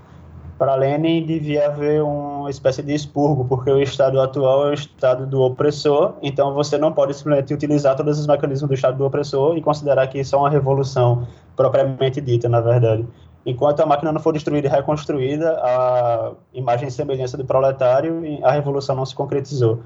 Para 0.61 0.75
Lenin, 0.75 1.25
devia 1.25 1.65
haver 1.65 2.03
uma 2.03 2.47
espécie 2.47 2.83
de 2.83 2.93
expurgo, 2.93 3.45
porque 3.45 3.71
o 3.71 3.81
Estado 3.81 4.21
atual 4.21 4.67
é 4.67 4.69
o 4.69 4.73
Estado 4.75 5.25
do 5.25 5.41
opressor, 5.41 6.13
então 6.21 6.53
você 6.53 6.77
não 6.77 6.93
pode 6.93 7.15
simplesmente 7.15 7.51
utilizar 7.51 7.95
todos 7.95 8.19
os 8.19 8.27
mecanismos 8.27 8.69
do 8.69 8.75
Estado 8.75 8.95
do 8.95 9.03
opressor 9.03 9.57
e 9.57 9.61
considerar 9.63 10.05
que 10.05 10.19
isso 10.19 10.35
é 10.35 10.37
uma 10.37 10.51
revolução 10.51 11.25
propriamente 11.55 12.21
dita, 12.21 12.47
na 12.47 12.61
verdade. 12.61 13.07
Enquanto 13.43 13.79
a 13.79 13.87
máquina 13.87 14.11
não 14.11 14.19
for 14.21 14.33
destruída 14.33 14.67
e 14.67 14.69
reconstruída, 14.69 15.59
a 15.63 16.33
imagem 16.53 16.89
e 16.89 16.91
semelhança 16.91 17.35
do 17.35 17.43
proletário, 17.43 18.21
a 18.43 18.51
revolução 18.51 18.95
não 18.95 19.05
se 19.07 19.15
concretizou. 19.15 19.79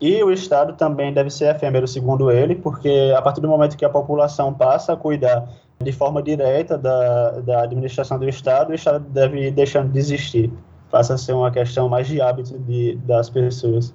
E 0.00 0.20
o 0.24 0.32
Estado 0.32 0.72
também 0.72 1.12
deve 1.12 1.30
ser 1.30 1.54
efêmero, 1.54 1.86
segundo 1.86 2.32
ele, 2.32 2.56
porque 2.56 3.14
a 3.16 3.22
partir 3.22 3.40
do 3.40 3.46
momento 3.46 3.76
que 3.76 3.84
a 3.84 3.88
população 3.88 4.52
passa 4.52 4.92
a 4.92 4.96
cuidar 4.96 5.48
de 5.82 5.92
forma 5.92 6.22
direta 6.22 6.78
da, 6.78 7.40
da 7.40 7.62
administração 7.62 8.18
do 8.18 8.28
Estado, 8.28 8.70
o 8.70 8.74
Estado 8.74 9.04
deve 9.10 9.48
ir 9.48 9.50
deixando 9.50 9.92
de 9.92 9.98
existir. 9.98 10.52
Passa 10.90 11.14
a 11.14 11.18
ser 11.18 11.32
uma 11.32 11.50
questão 11.50 11.88
mais 11.88 12.06
de 12.06 12.20
hábito 12.20 12.58
de, 12.60 12.96
das 12.96 13.28
pessoas. 13.28 13.94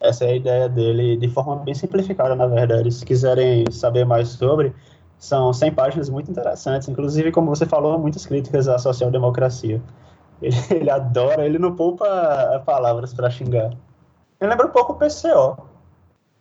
Essa 0.00 0.24
é 0.24 0.30
a 0.30 0.36
ideia 0.36 0.68
dele, 0.68 1.16
de 1.16 1.28
forma 1.28 1.56
bem 1.56 1.74
simplificada, 1.74 2.34
na 2.34 2.46
verdade. 2.46 2.90
Se 2.90 3.04
quiserem 3.04 3.64
saber 3.70 4.04
mais 4.04 4.30
sobre, 4.30 4.74
são 5.18 5.52
100 5.52 5.72
páginas 5.74 6.10
muito 6.10 6.30
interessantes. 6.30 6.88
Inclusive, 6.88 7.30
como 7.30 7.54
você 7.54 7.64
falou, 7.64 7.98
muitas 7.98 8.26
críticas 8.26 8.66
à 8.66 8.78
social-democracia. 8.78 9.80
Ele, 10.40 10.56
ele 10.70 10.90
adora, 10.90 11.46
ele 11.46 11.58
não 11.58 11.76
poupa 11.76 12.60
palavras 12.66 13.14
para 13.14 13.30
xingar. 13.30 13.70
Ele 14.40 14.50
lembra 14.50 14.66
um 14.66 14.70
pouco 14.70 14.94
o 14.94 14.96
PCO. 14.96 15.71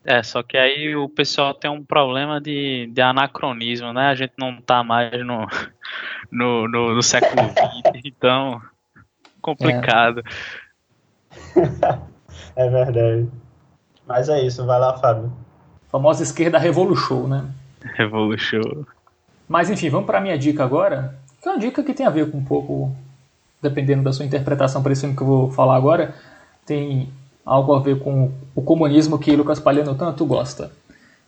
É, 0.03 0.23
só 0.23 0.41
que 0.41 0.57
aí 0.57 0.95
o 0.95 1.07
pessoal 1.07 1.53
tem 1.53 1.69
um 1.69 1.83
problema 1.83 2.41
de, 2.41 2.87
de 2.87 3.01
anacronismo, 3.01 3.93
né? 3.93 4.07
A 4.07 4.15
gente 4.15 4.33
não 4.37 4.59
tá 4.59 4.83
mais 4.83 5.11
no, 5.23 5.47
no, 6.31 6.67
no, 6.67 6.95
no 6.95 7.03
século 7.03 7.49
XX, 7.49 8.01
então 8.05 8.61
complicado. 9.41 10.23
É. 11.55 11.91
é 12.65 12.69
verdade. 12.69 13.27
Mas 14.07 14.27
é 14.27 14.41
isso, 14.41 14.65
vai 14.65 14.79
lá, 14.79 14.97
Fábio. 14.97 15.31
A 15.87 15.91
famosa 15.91 16.23
esquerda 16.23 16.57
revolution, 16.57 17.27
né? 17.27 17.45
Revolution. 17.95 18.83
Mas 19.47 19.69
enfim, 19.69 19.89
vamos 19.89 20.07
para 20.07 20.17
a 20.17 20.21
minha 20.21 20.37
dica 20.37 20.63
agora, 20.63 21.15
que 21.41 21.47
é 21.47 21.51
uma 21.51 21.59
dica 21.59 21.83
que 21.83 21.93
tem 21.93 22.05
a 22.05 22.09
ver 22.09 22.31
com 22.31 22.39
um 22.39 22.43
pouco, 22.43 22.95
dependendo 23.61 24.03
da 24.03 24.13
sua 24.13 24.25
interpretação 24.25 24.81
para 24.81 24.93
esse 24.93 25.01
filme 25.01 25.15
que 25.15 25.21
eu 25.21 25.27
vou 25.27 25.51
falar 25.51 25.75
agora, 25.75 26.15
tem 26.65 27.11
algo 27.45 27.73
a 27.73 27.79
ver 27.79 27.99
com 27.99 28.31
o 28.55 28.61
comunismo 28.61 29.17
que 29.17 29.35
Lucas 29.35 29.59
Palhano 29.59 29.95
tanto 29.95 30.25
gosta. 30.25 30.71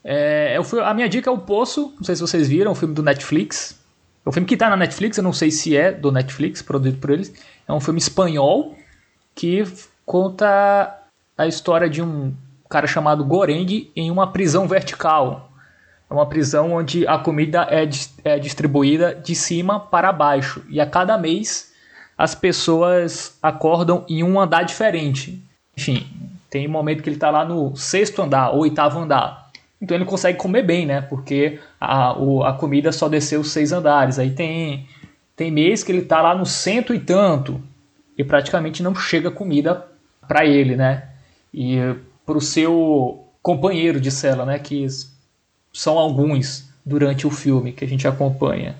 É, 0.04 0.58
é 0.58 0.82
a 0.82 0.94
minha 0.94 1.08
dica 1.08 1.30
é 1.30 1.34
O 1.34 1.38
Poço, 1.38 1.94
não 1.96 2.04
sei 2.04 2.16
se 2.16 2.22
vocês 2.22 2.48
viram, 2.48 2.72
o 2.72 2.76
filme 2.76 2.94
do 2.94 3.04
Netflix. 3.04 3.80
É 4.26 4.30
um 4.30 4.32
filme 4.32 4.48
que 4.48 4.56
está 4.56 4.70
na 4.70 4.78
Netflix, 4.78 5.18
eu 5.18 5.24
não 5.24 5.34
sei 5.34 5.52
se 5.52 5.76
é 5.76 5.92
do 5.92 6.12
Netflix, 6.12 6.62
produzido 6.62 6.98
por 6.98 7.10
eles. 7.10 7.34
É 7.68 7.74
um 7.74 7.80
filme 7.80 8.00
espanhol 8.00 8.76
que 9.36 9.64
conta 10.06 11.00
a 11.38 11.48
história 11.48 11.90
de 11.90 12.02
um 12.02 12.34
cara 12.70 12.88
chamado 12.88 13.24
Goreng 13.24 13.92
em 13.96 14.12
uma 14.12 14.32
prisão 14.32 14.68
vertical. 14.68 15.52
É 16.10 16.14
uma 16.14 16.26
prisão 16.26 16.74
onde 16.74 17.08
a 17.08 17.18
comida 17.18 17.68
é, 17.70 17.88
é 18.24 18.40
distribuída 18.40 19.16
de 19.16 19.36
cima 19.36 19.80
para 19.80 20.12
baixo. 20.12 20.64
E 20.70 20.80
a 20.80 20.86
cada 20.86 21.18
mês 21.18 21.74
as 22.18 22.36
pessoas 22.36 23.38
acordam 23.42 24.06
em 24.08 24.24
um 24.24 24.40
andar 24.40 24.64
diferente. 24.64 25.44
Enfim, 25.76 26.06
tem 26.50 26.68
um 26.68 26.72
momento 26.72 27.02
que 27.02 27.10
ele 27.10 27.16
está 27.16 27.32
lá 27.32 27.44
no 27.44 27.76
sexto 27.76 28.22
andar, 28.22 28.52
ou 28.52 28.62
oitavo 28.62 29.00
andar. 29.00 29.52
Então 29.82 29.98
ele 29.98 30.06
consegue 30.06 30.38
comer 30.38 30.64
bem, 30.64 30.86
né? 30.86 31.02
Porque 31.02 31.60
a, 31.80 32.18
o, 32.18 32.44
a 32.44 32.54
comida 32.54 32.92
só 32.92 33.10
desceu 33.10 33.44
seis 33.44 33.74
andares. 33.74 34.18
Aí 34.18 34.32
tem, 34.32 34.88
tem 35.36 35.52
mês 35.52 35.84
que 35.84 35.92
ele 35.92 36.04
está 36.04 36.22
lá 36.22 36.34
no 36.34 36.46
cento 36.46 36.94
e 36.94 37.00
tanto 37.00 37.62
e 38.18 38.24
praticamente 38.24 38.82
não 38.82 38.96
chega 38.96 39.30
comida 39.30 39.86
para 40.28 40.46
ele, 40.46 40.76
né? 40.76 41.10
E 41.54 41.78
para 42.26 42.38
o 42.38 42.42
seu 42.42 43.28
companheiro 43.42 44.00
de 44.00 44.10
cela, 44.10 44.46
né? 44.46 44.58
Que 44.58 44.88
são 45.74 45.98
alguns 45.98 46.70
durante 46.86 47.28
o 47.28 47.32
filme 47.32 47.74
que 47.74 47.84
a 47.84 47.88
gente 47.88 48.08
acompanha. 48.08 48.76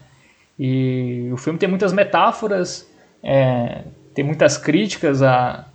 E 0.58 1.30
o 1.34 1.38
filme 1.38 1.58
tem 1.58 1.68
muitas 1.68 1.92
metáforas, 1.92 2.88
é, 3.22 3.82
tem 4.14 4.24
muitas 4.24 4.58
críticas 4.58 5.22
a, 5.22 5.68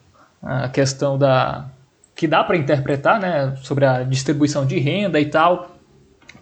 a 0.43 0.69
questão 0.69 1.19
da 1.19 1.67
que 2.15 2.27
dá 2.27 2.43
para 2.43 2.57
interpretar, 2.57 3.21
né, 3.21 3.55
sobre 3.63 3.85
a 3.85 4.03
distribuição 4.03 4.67
de 4.67 4.77
renda 4.81 5.21
e 5.21 5.27
tal, 5.27 5.77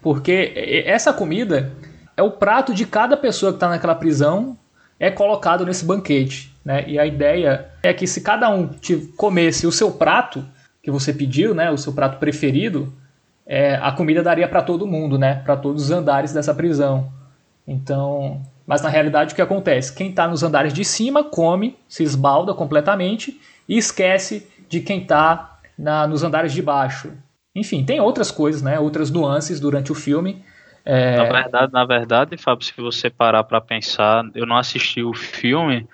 porque 0.00 0.82
essa 0.86 1.12
comida 1.12 1.70
é 2.16 2.22
o 2.22 2.30
prato 2.30 2.72
de 2.72 2.86
cada 2.86 3.14
pessoa 3.14 3.52
que 3.52 3.56
está 3.56 3.68
naquela 3.68 3.94
prisão 3.94 4.56
é 4.98 5.10
colocado 5.10 5.66
nesse 5.66 5.84
banquete, 5.84 6.56
né? 6.64 6.84
E 6.88 6.98
a 6.98 7.04
ideia 7.04 7.68
é 7.82 7.92
que 7.92 8.06
se 8.06 8.22
cada 8.22 8.48
um 8.48 8.70
comesse 9.16 9.66
o 9.66 9.72
seu 9.72 9.90
prato 9.90 10.42
que 10.82 10.90
você 10.90 11.12
pediu, 11.12 11.54
né, 11.54 11.70
o 11.70 11.76
seu 11.76 11.92
prato 11.92 12.18
preferido, 12.18 12.90
é, 13.44 13.74
a 13.74 13.92
comida 13.92 14.22
daria 14.22 14.48
para 14.48 14.62
todo 14.62 14.86
mundo, 14.86 15.18
né, 15.18 15.42
para 15.44 15.56
todos 15.56 15.84
os 15.84 15.90
andares 15.90 16.32
dessa 16.32 16.54
prisão. 16.54 17.12
Então, 17.66 18.40
mas 18.66 18.80
na 18.80 18.88
realidade 18.88 19.32
o 19.32 19.36
que 19.36 19.42
acontece? 19.42 19.92
Quem 19.92 20.10
está 20.10 20.26
nos 20.26 20.42
andares 20.42 20.72
de 20.72 20.84
cima 20.84 21.22
come, 21.22 21.76
se 21.88 22.02
esbalda 22.02 22.54
completamente 22.54 23.38
e 23.68 23.76
esquece 23.76 24.48
de 24.68 24.80
quem 24.80 25.02
está 25.02 25.60
nos 26.08 26.22
andares 26.22 26.52
de 26.52 26.62
baixo. 26.62 27.12
Enfim, 27.54 27.84
tem 27.84 28.00
outras 28.00 28.30
coisas, 28.30 28.62
né, 28.62 28.78
outras 28.78 29.10
nuances 29.10 29.60
durante 29.60 29.90
o 29.90 29.94
filme. 29.94 30.44
É... 30.84 31.16
Na 31.16 31.24
verdade, 31.24 31.72
na 31.72 31.84
verdade, 31.84 32.36
Fábio, 32.36 32.64
se 32.64 32.72
você 32.76 33.10
parar 33.10 33.44
para 33.44 33.60
pensar, 33.60 34.24
eu 34.34 34.46
não 34.46 34.56
assisti 34.56 35.02
o 35.02 35.12
filme, 35.12 35.86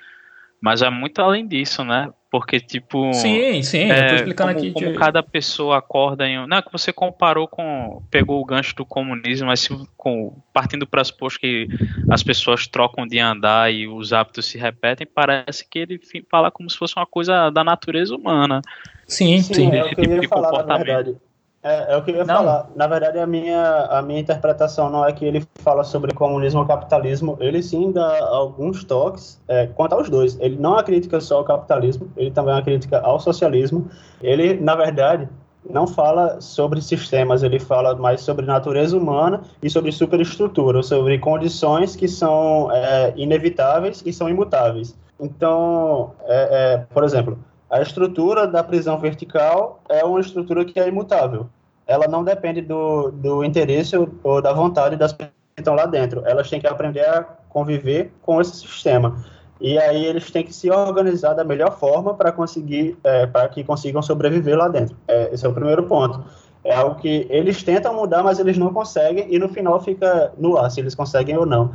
mas 0.62 0.80
é 0.80 0.88
muito 0.88 1.20
além 1.20 1.44
disso, 1.44 1.82
né? 1.84 2.08
Porque, 2.30 2.60
tipo. 2.60 3.12
Sim, 3.12 3.62
sim, 3.62 3.90
é, 3.90 4.04
eu 4.04 4.08
tô 4.08 4.14
explicando 4.14 4.54
como, 4.54 4.64
aqui. 4.64 4.72
Como 4.72 4.92
de... 4.92 4.96
cada 4.96 5.22
pessoa 5.24 5.78
acorda 5.78 6.26
em. 6.26 6.46
Não, 6.46 6.56
é 6.56 6.62
que 6.62 6.70
você 6.70 6.92
comparou 6.92 7.48
com. 7.48 8.00
Pegou 8.08 8.40
o 8.40 8.44
gancho 8.44 8.76
do 8.76 8.86
comunismo, 8.86 9.48
mas 9.48 9.58
se, 9.58 9.68
com, 9.96 10.40
partindo 10.52 10.80
do 10.80 10.86
pressuposto 10.86 11.40
que 11.40 11.68
as 12.08 12.22
pessoas 12.22 12.68
trocam 12.68 13.08
de 13.08 13.18
andar 13.18 13.72
e 13.72 13.88
os 13.88 14.12
hábitos 14.12 14.46
se 14.46 14.56
repetem, 14.56 15.04
parece 15.04 15.68
que 15.68 15.80
ele 15.80 16.00
fala 16.30 16.48
como 16.48 16.70
se 16.70 16.78
fosse 16.78 16.94
uma 16.96 17.06
coisa 17.06 17.50
da 17.50 17.64
natureza 17.64 18.14
humana. 18.14 18.62
Sim, 19.04 19.42
sim. 19.42 19.54
sim. 19.54 19.70
É 19.72 19.80
Esse 19.80 19.96
tipo 19.96 20.20
de 20.20 20.28
comportamento. 20.28 21.20
É, 21.62 21.94
é, 21.94 21.96
o 21.96 22.02
que 22.02 22.10
eu 22.10 22.16
ia 22.16 22.24
não. 22.24 22.36
falar. 22.36 22.68
Na 22.74 22.86
verdade, 22.88 23.18
a 23.18 23.26
minha, 23.26 23.86
a 23.86 24.02
minha 24.02 24.18
interpretação 24.18 24.90
não 24.90 25.06
é 25.06 25.12
que 25.12 25.24
ele 25.24 25.46
fala 25.60 25.84
sobre 25.84 26.12
comunismo 26.12 26.60
ou 26.60 26.66
capitalismo. 26.66 27.36
Ele 27.40 27.62
sim 27.62 27.92
dá 27.92 28.26
alguns 28.26 28.82
toques 28.82 29.40
é, 29.46 29.68
quanto 29.68 29.94
aos 29.94 30.10
dois. 30.10 30.36
Ele 30.40 30.56
não 30.56 30.76
é 30.78 30.82
crítica 30.82 31.20
só 31.20 31.38
ao 31.38 31.44
capitalismo, 31.44 32.10
ele 32.16 32.32
também 32.32 32.52
é 32.52 32.56
uma 32.56 32.62
crítica 32.62 33.00
ao 33.00 33.20
socialismo. 33.20 33.88
Ele, 34.20 34.54
na 34.60 34.74
verdade, 34.74 35.28
não 35.70 35.86
fala 35.86 36.40
sobre 36.40 36.82
sistemas, 36.82 37.44
ele 37.44 37.60
fala 37.60 37.94
mais 37.94 38.20
sobre 38.22 38.44
natureza 38.44 38.96
humana 38.96 39.42
e 39.62 39.70
sobre 39.70 39.92
superestrutura, 39.92 40.82
sobre 40.82 41.16
condições 41.18 41.94
que 41.94 42.08
são 42.08 42.70
é, 42.72 43.12
inevitáveis 43.16 44.02
e 44.04 44.12
são 44.12 44.28
imutáveis. 44.28 44.96
Então, 45.20 46.12
é, 46.24 46.74
é 46.74 46.86
por 46.92 47.04
exemplo, 47.04 47.38
a 47.72 47.80
estrutura 47.80 48.46
da 48.46 48.62
prisão 48.62 48.98
vertical 48.98 49.80
é 49.88 50.04
uma 50.04 50.20
estrutura 50.20 50.62
que 50.62 50.78
é 50.78 50.86
imutável. 50.86 51.46
Ela 51.86 52.06
não 52.06 52.22
depende 52.22 52.60
do, 52.60 53.10
do 53.10 53.42
interesse 53.42 53.96
ou 53.96 54.42
da 54.42 54.52
vontade 54.52 54.94
das 54.94 55.14
pessoas 55.14 55.32
que 55.56 55.62
estão 55.62 55.74
lá 55.74 55.86
dentro. 55.86 56.22
Elas 56.26 56.50
têm 56.50 56.60
que 56.60 56.66
aprender 56.66 57.00
a 57.00 57.22
conviver 57.48 58.12
com 58.20 58.42
esse 58.42 58.56
sistema. 58.56 59.24
E 59.58 59.78
aí 59.78 60.04
eles 60.04 60.30
têm 60.30 60.44
que 60.44 60.52
se 60.52 60.70
organizar 60.70 61.32
da 61.32 61.44
melhor 61.44 61.78
forma 61.78 62.12
para 62.12 62.30
conseguir, 62.30 62.98
é, 63.02 63.26
para 63.26 63.48
que 63.48 63.64
consigam 63.64 64.02
sobreviver 64.02 64.58
lá 64.58 64.68
dentro. 64.68 64.94
É, 65.08 65.32
esse 65.32 65.46
é 65.46 65.48
o 65.48 65.54
primeiro 65.54 65.84
ponto. 65.84 66.22
É 66.62 66.74
algo 66.74 66.96
que 66.96 67.26
eles 67.30 67.62
tentam 67.62 67.94
mudar, 67.94 68.22
mas 68.22 68.38
eles 68.38 68.58
não 68.58 68.70
conseguem 68.70 69.32
e 69.34 69.38
no 69.38 69.48
final 69.48 69.80
fica 69.80 70.30
no 70.36 70.58
ar 70.58 70.70
se 70.70 70.78
eles 70.78 70.94
conseguem 70.94 71.38
ou 71.38 71.46
não. 71.46 71.74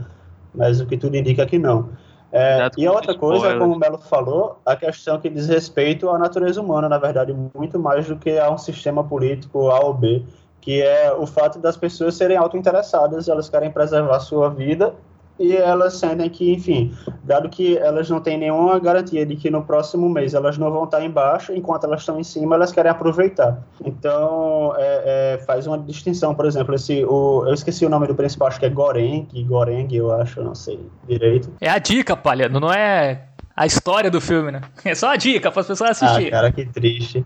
Mas 0.53 0.79
o 0.79 0.85
que 0.85 0.95
tudo 0.95 1.17
indica 1.17 1.41
é 1.41 1.45
que 1.47 1.57
não. 1.57 1.89
É, 2.37 2.69
e 2.77 2.85
a 2.85 2.91
outra 2.91 3.15
coisa, 3.15 3.57
como 3.57 3.73
o 3.73 3.79
Melo 3.79 3.97
falou, 3.97 4.59
a 4.63 4.75
questão 4.75 5.19
que 5.19 5.27
diz 5.27 5.47
respeito 5.47 6.09
à 6.09 6.19
natureza 6.19 6.61
humana, 6.61 6.87
na 6.87 6.99
verdade, 6.99 7.33
muito 7.55 7.79
mais 7.79 8.07
do 8.07 8.15
que 8.15 8.37
a 8.37 8.51
um 8.51 8.57
sistema 8.57 9.03
político 9.03 9.71
A 9.71 9.79
ou 9.79 9.93
B, 9.93 10.23
que 10.61 10.81
é 10.81 11.11
o 11.11 11.25
fato 11.25 11.57
das 11.57 11.75
pessoas 11.75 12.15
serem 12.15 12.37
auto-interessadas, 12.37 13.27
elas 13.27 13.49
querem 13.49 13.71
preservar 13.71 14.17
a 14.17 14.19
sua 14.19 14.49
vida 14.49 14.93
e 15.39 15.55
elas 15.55 15.95
sentem 15.95 16.29
que, 16.29 16.53
enfim, 16.53 16.93
dado 17.23 17.49
que 17.49 17.77
elas 17.77 18.09
não 18.09 18.19
têm 18.19 18.37
nenhuma 18.37 18.79
garantia 18.79 19.25
de 19.25 19.35
que 19.35 19.49
no 19.49 19.63
próximo 19.63 20.09
mês 20.09 20.33
elas 20.33 20.57
não 20.57 20.71
vão 20.71 20.85
estar 20.85 21.03
embaixo, 21.03 21.53
enquanto 21.53 21.85
elas 21.85 22.01
estão 22.01 22.19
em 22.19 22.23
cima, 22.23 22.55
elas 22.55 22.71
querem 22.71 22.91
aproveitar. 22.91 23.61
Então, 23.83 24.73
é, 24.77 25.35
é, 25.35 25.45
faz 25.45 25.67
uma 25.67 25.77
distinção, 25.77 26.33
por 26.33 26.45
exemplo, 26.45 26.73
esse, 26.75 27.03
o, 27.05 27.45
eu 27.47 27.53
esqueci 27.53 27.85
o 27.85 27.89
nome 27.89 28.07
do 28.07 28.15
principal, 28.15 28.47
acho 28.47 28.59
que 28.59 28.65
é 28.65 28.69
Goreng, 28.69 29.27
Goreng, 29.47 29.87
eu 29.91 30.11
acho, 30.11 30.41
não 30.41 30.55
sei 30.55 30.79
direito. 31.07 31.51
É 31.61 31.69
a 31.69 31.77
dica, 31.77 32.15
Palhano, 32.15 32.59
não 32.59 32.71
é 32.71 33.23
a 33.55 33.65
história 33.65 34.11
do 34.11 34.21
filme, 34.21 34.51
né? 34.51 34.61
É 34.85 34.93
só 34.93 35.09
a 35.09 35.15
dica 35.15 35.51
para 35.51 35.61
as 35.61 35.67
pessoas 35.67 35.91
assistirem. 35.91 36.27
Ah, 36.27 36.31
cara, 36.31 36.51
que 36.51 36.65
triste. 36.65 37.25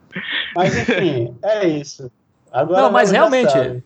Mas, 0.56 0.78
enfim, 0.78 1.36
é 1.44 1.68
isso. 1.68 2.10
Agora 2.52 2.82
não, 2.84 2.92
mas 2.92 3.12
realmente. 3.12 3.84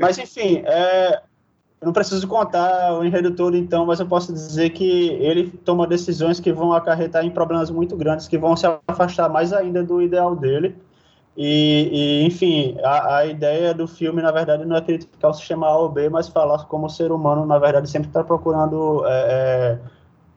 Mas, 0.00 0.18
enfim, 0.18 0.62
é, 0.64 1.20
eu 1.80 1.86
não 1.86 1.92
preciso 1.92 2.26
contar 2.26 2.92
o 2.98 3.04
enredo 3.04 3.30
todo, 3.30 3.56
então, 3.56 3.86
mas 3.86 4.00
eu 4.00 4.06
posso 4.06 4.32
dizer 4.32 4.70
que 4.70 5.10
ele 5.10 5.48
toma 5.64 5.86
decisões 5.86 6.40
que 6.40 6.52
vão 6.52 6.72
acarretar 6.72 7.24
em 7.24 7.30
problemas 7.30 7.70
muito 7.70 7.96
grandes, 7.96 8.26
que 8.26 8.36
vão 8.36 8.56
se 8.56 8.66
afastar 8.86 9.28
mais 9.28 9.52
ainda 9.52 9.82
do 9.84 10.02
ideal 10.02 10.34
dele. 10.34 10.74
E, 11.36 11.88
e 11.92 12.26
enfim, 12.26 12.76
a, 12.82 13.18
a, 13.18 13.26
ideia 13.26 13.72
do 13.72 13.86
filme, 13.86 14.20
na 14.20 14.32
verdade, 14.32 14.64
não 14.64 14.74
é 14.74 14.80
criticar 14.80 15.30
o 15.30 15.34
sistema 15.34 15.68
A 15.68 15.76
ou 15.78 15.88
B, 15.88 16.08
mas 16.08 16.26
falar 16.26 16.64
como 16.64 16.86
o 16.86 16.90
ser 16.90 17.12
humano, 17.12 17.46
na 17.46 17.60
verdade, 17.60 17.88
sempre 17.88 18.08
está 18.08 18.24
procurando 18.24 19.04
é, 19.06 19.12
é, 19.12 19.78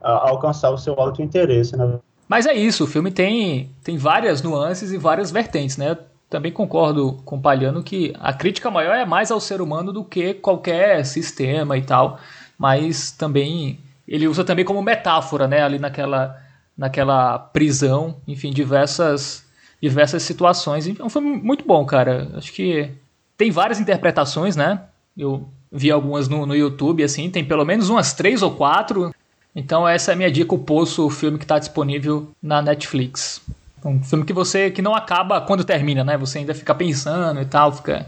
alcançar 0.03 0.69
o 0.69 0.77
seu 0.77 0.93
alto 0.99 1.23
interesse. 1.23 1.75
Né? 1.75 1.99
Mas 2.27 2.45
é 2.45 2.53
isso, 2.53 2.83
o 2.83 2.87
filme 2.87 3.09
tem, 3.09 3.71
tem 3.83 3.97
várias 3.97 4.43
nuances 4.43 4.91
e 4.91 4.97
várias 4.97 5.31
vertentes, 5.31 5.75
né? 5.75 5.97
Também 6.31 6.49
concordo 6.49 7.21
com 7.25 7.35
o 7.35 7.41
Palhano 7.41 7.83
que 7.83 8.13
a 8.17 8.31
crítica 8.31 8.71
maior 8.71 8.95
é 8.95 9.05
mais 9.05 9.29
ao 9.31 9.39
ser 9.41 9.61
humano 9.61 9.91
do 9.91 10.01
que 10.01 10.33
qualquer 10.33 11.05
sistema 11.05 11.77
e 11.77 11.81
tal, 11.81 12.17
mas 12.57 13.11
também 13.11 13.77
ele 14.07 14.29
usa 14.29 14.41
também 14.45 14.63
como 14.63 14.81
metáfora, 14.81 15.45
né, 15.45 15.61
ali 15.61 15.77
naquela 15.77 16.41
naquela 16.75 17.37
prisão, 17.37 18.15
enfim, 18.25 18.49
diversas 18.49 19.45
diversas 19.81 20.23
situações. 20.23 20.87
Então 20.87 21.09
foi 21.09 21.21
muito 21.21 21.65
bom, 21.65 21.85
cara. 21.85 22.29
Acho 22.35 22.53
que 22.53 22.89
tem 23.35 23.51
várias 23.51 23.79
interpretações, 23.79 24.55
né? 24.55 24.83
Eu 25.17 25.49
vi 25.69 25.91
algumas 25.91 26.29
no, 26.29 26.45
no 26.45 26.55
YouTube, 26.55 27.03
assim, 27.03 27.29
tem 27.29 27.43
pelo 27.43 27.65
menos 27.65 27.89
umas 27.89 28.13
três 28.13 28.41
ou 28.41 28.51
quatro. 28.51 29.13
Então 29.53 29.85
essa 29.85 30.11
é 30.11 30.13
a 30.13 30.17
minha 30.17 30.31
dica, 30.31 30.55
o 30.55 30.59
Poço, 30.59 31.05
o 31.05 31.09
filme 31.09 31.37
que 31.37 31.43
está 31.43 31.59
disponível 31.59 32.31
na 32.41 32.61
Netflix. 32.61 33.41
Um 33.83 34.03
filme 34.03 34.25
que 34.25 34.33
você 34.33 34.69
que 34.69 34.81
não 34.81 34.95
acaba 34.95 35.41
quando 35.41 35.63
termina, 35.63 36.03
né? 36.03 36.17
Você 36.17 36.39
ainda 36.39 36.53
fica 36.53 36.73
pensando 36.75 37.41
e 37.41 37.45
tal, 37.45 37.71
fica 37.71 38.05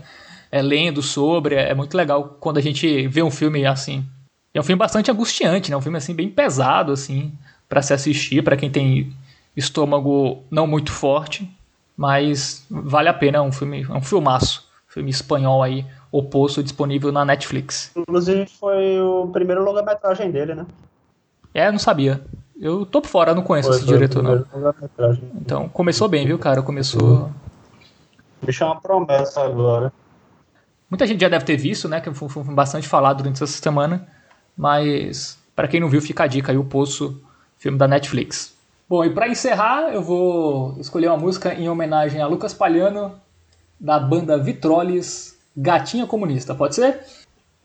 é, 0.52 0.62
lendo 0.62 1.02
sobre. 1.02 1.56
É, 1.56 1.74
muito 1.74 1.98
legal 1.98 2.38
quando 2.40 2.58
a 2.58 2.62
gente 2.62 3.08
vê 3.08 3.24
um 3.24 3.32
filme 3.32 3.66
assim. 3.66 4.06
É 4.54 4.60
um 4.60 4.64
filme 4.64 4.78
bastante 4.78 5.10
angustiante, 5.10 5.72
né? 5.72 5.78
Um 5.78 5.82
filme 5.82 5.98
assim 5.98 6.14
bem 6.14 6.30
pesado 6.30 6.92
assim 6.92 7.34
para 7.68 7.82
se 7.82 7.94
assistir 7.94 8.44
para 8.44 8.56
quem 8.56 8.70
tem 8.70 9.12
estômago 9.58 10.44
não 10.52 10.68
muito 10.68 10.92
forte, 10.92 11.50
mas 11.98 12.66
vale 12.70 13.10
a 13.10 13.14
pena. 13.14 13.40
É 13.40 13.42
um 13.42 13.52
filme, 13.52 13.82
é 13.82 13.94
um 13.94 14.02
filmaço, 14.02 14.68
filme 14.88 15.10
espanhol 15.10 15.64
aí, 15.64 15.86
oposto 16.12 16.62
disponível 16.62 17.12
na 17.12 17.26
Netflix. 17.26 17.92
Inclusive 17.96 18.46
foi 18.46 19.00
o 19.02 19.28
primeiro 19.34 19.64
longa-metragem 19.64 20.30
dele, 20.30 20.54
né? 20.54 20.66
É, 21.54 21.72
não 21.72 21.80
sabia. 21.80 22.22
Eu 22.60 22.86
tô 22.86 23.02
por 23.02 23.08
fora, 23.08 23.34
não 23.34 23.42
conheço 23.42 23.72
esse 23.72 23.86
diretor, 23.86 24.22
não. 24.22 24.46
Então, 25.36 25.68
começou 25.70 26.08
bem, 26.08 26.26
viu, 26.26 26.38
cara? 26.38 26.62
Começou. 26.62 27.32
Deixa 28.42 28.66
uma 28.66 28.80
promessa 28.80 29.42
agora. 29.42 29.92
Muita 30.90 31.08
gente 31.08 31.22
já 31.22 31.30
deve 31.30 31.46
ter 31.46 31.58
visto, 31.58 31.90
né? 31.90 32.00
Que 32.00 32.14
foi, 32.14 32.30
foi 32.30 32.44
bastante 32.44 32.88
falado 32.88 33.18
durante 33.18 33.42
essa 33.42 33.48
semana. 33.48 34.08
Mas, 34.56 35.40
para 35.56 35.68
quem 35.68 35.80
não 35.80 35.90
viu, 35.90 36.02
fica 36.02 36.24
a 36.24 36.28
dica 36.28 36.52
aí: 36.52 36.58
O 36.58 36.64
Poço, 36.64 37.22
filme 37.58 37.78
da 37.78 37.88
Netflix. 37.88 38.54
Bom, 38.88 39.04
e 39.04 39.10
para 39.10 39.28
encerrar, 39.28 39.94
eu 39.94 40.04
vou 40.04 40.76
escolher 40.80 41.08
uma 41.08 41.18
música 41.18 41.54
em 41.54 41.68
homenagem 41.68 42.22
a 42.22 42.28
Lucas 42.28 42.54
Palhano, 42.54 43.16
da 43.80 44.00
banda 44.00 44.38
Vitroles, 44.38 45.40
Gatinha 45.58 46.06
Comunista. 46.06 46.54
Pode 46.54 46.76
ser? 46.76 47.02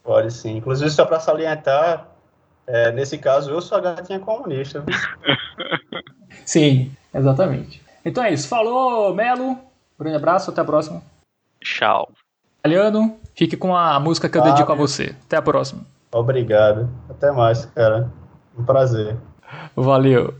Pode 0.02 0.32
sim. 0.32 0.56
Inclusive, 0.56 0.89
só 0.90 1.05
para 1.05 1.20
salientar, 1.20 2.09
é, 2.68 2.92
nesse 2.92 3.16
caso, 3.16 3.50
eu 3.50 3.62
sou 3.62 3.78
a 3.78 3.80
gatinha 3.80 4.20
comunista. 4.20 4.84
Sim, 6.44 6.92
exatamente. 7.14 7.82
Então 8.04 8.22
é 8.22 8.32
isso. 8.32 8.46
Falou, 8.46 9.14
Melo. 9.14 9.58
Grande 9.98 10.16
abraço, 10.16 10.50
até 10.50 10.60
a 10.60 10.64
próxima. 10.64 11.02
Tchau. 11.60 12.12
Italiano, 12.60 13.18
fique 13.34 13.56
com 13.56 13.74
a 13.74 13.98
música 13.98 14.28
que 14.28 14.36
eu 14.36 14.42
ah, 14.42 14.50
dedico 14.50 14.70
a 14.70 14.74
você. 14.74 15.16
Até 15.24 15.36
a 15.36 15.42
próxima. 15.42 15.80
Obrigado. 16.12 16.90
Até 17.08 17.32
mais, 17.32 17.64
cara. 17.66 18.10
Um 18.56 18.64
prazer. 18.64 19.16
Valeu. 19.74 20.34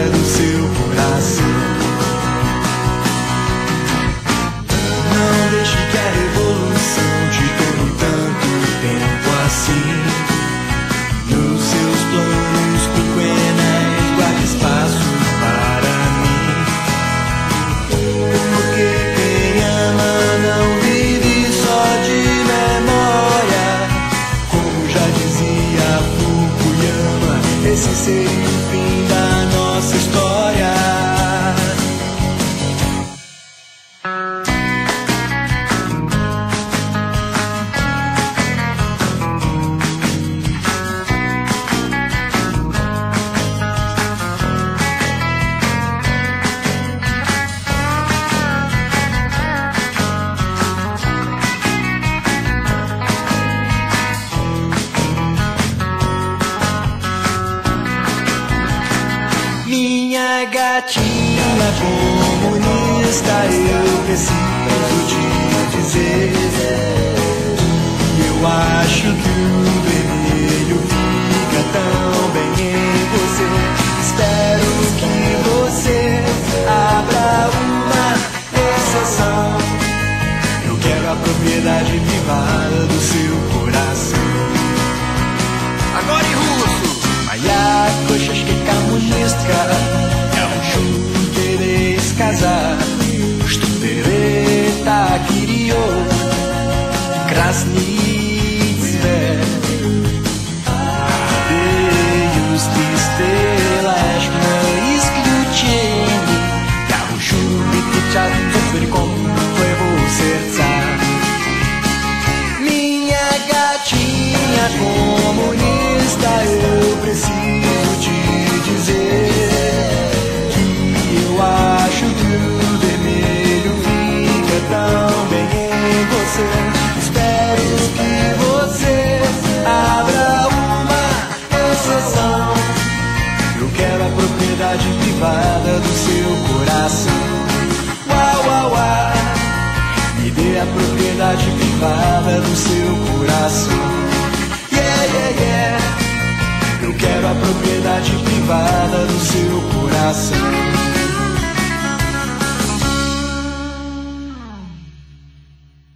Privada 0.00 0.08
do 0.08 0.59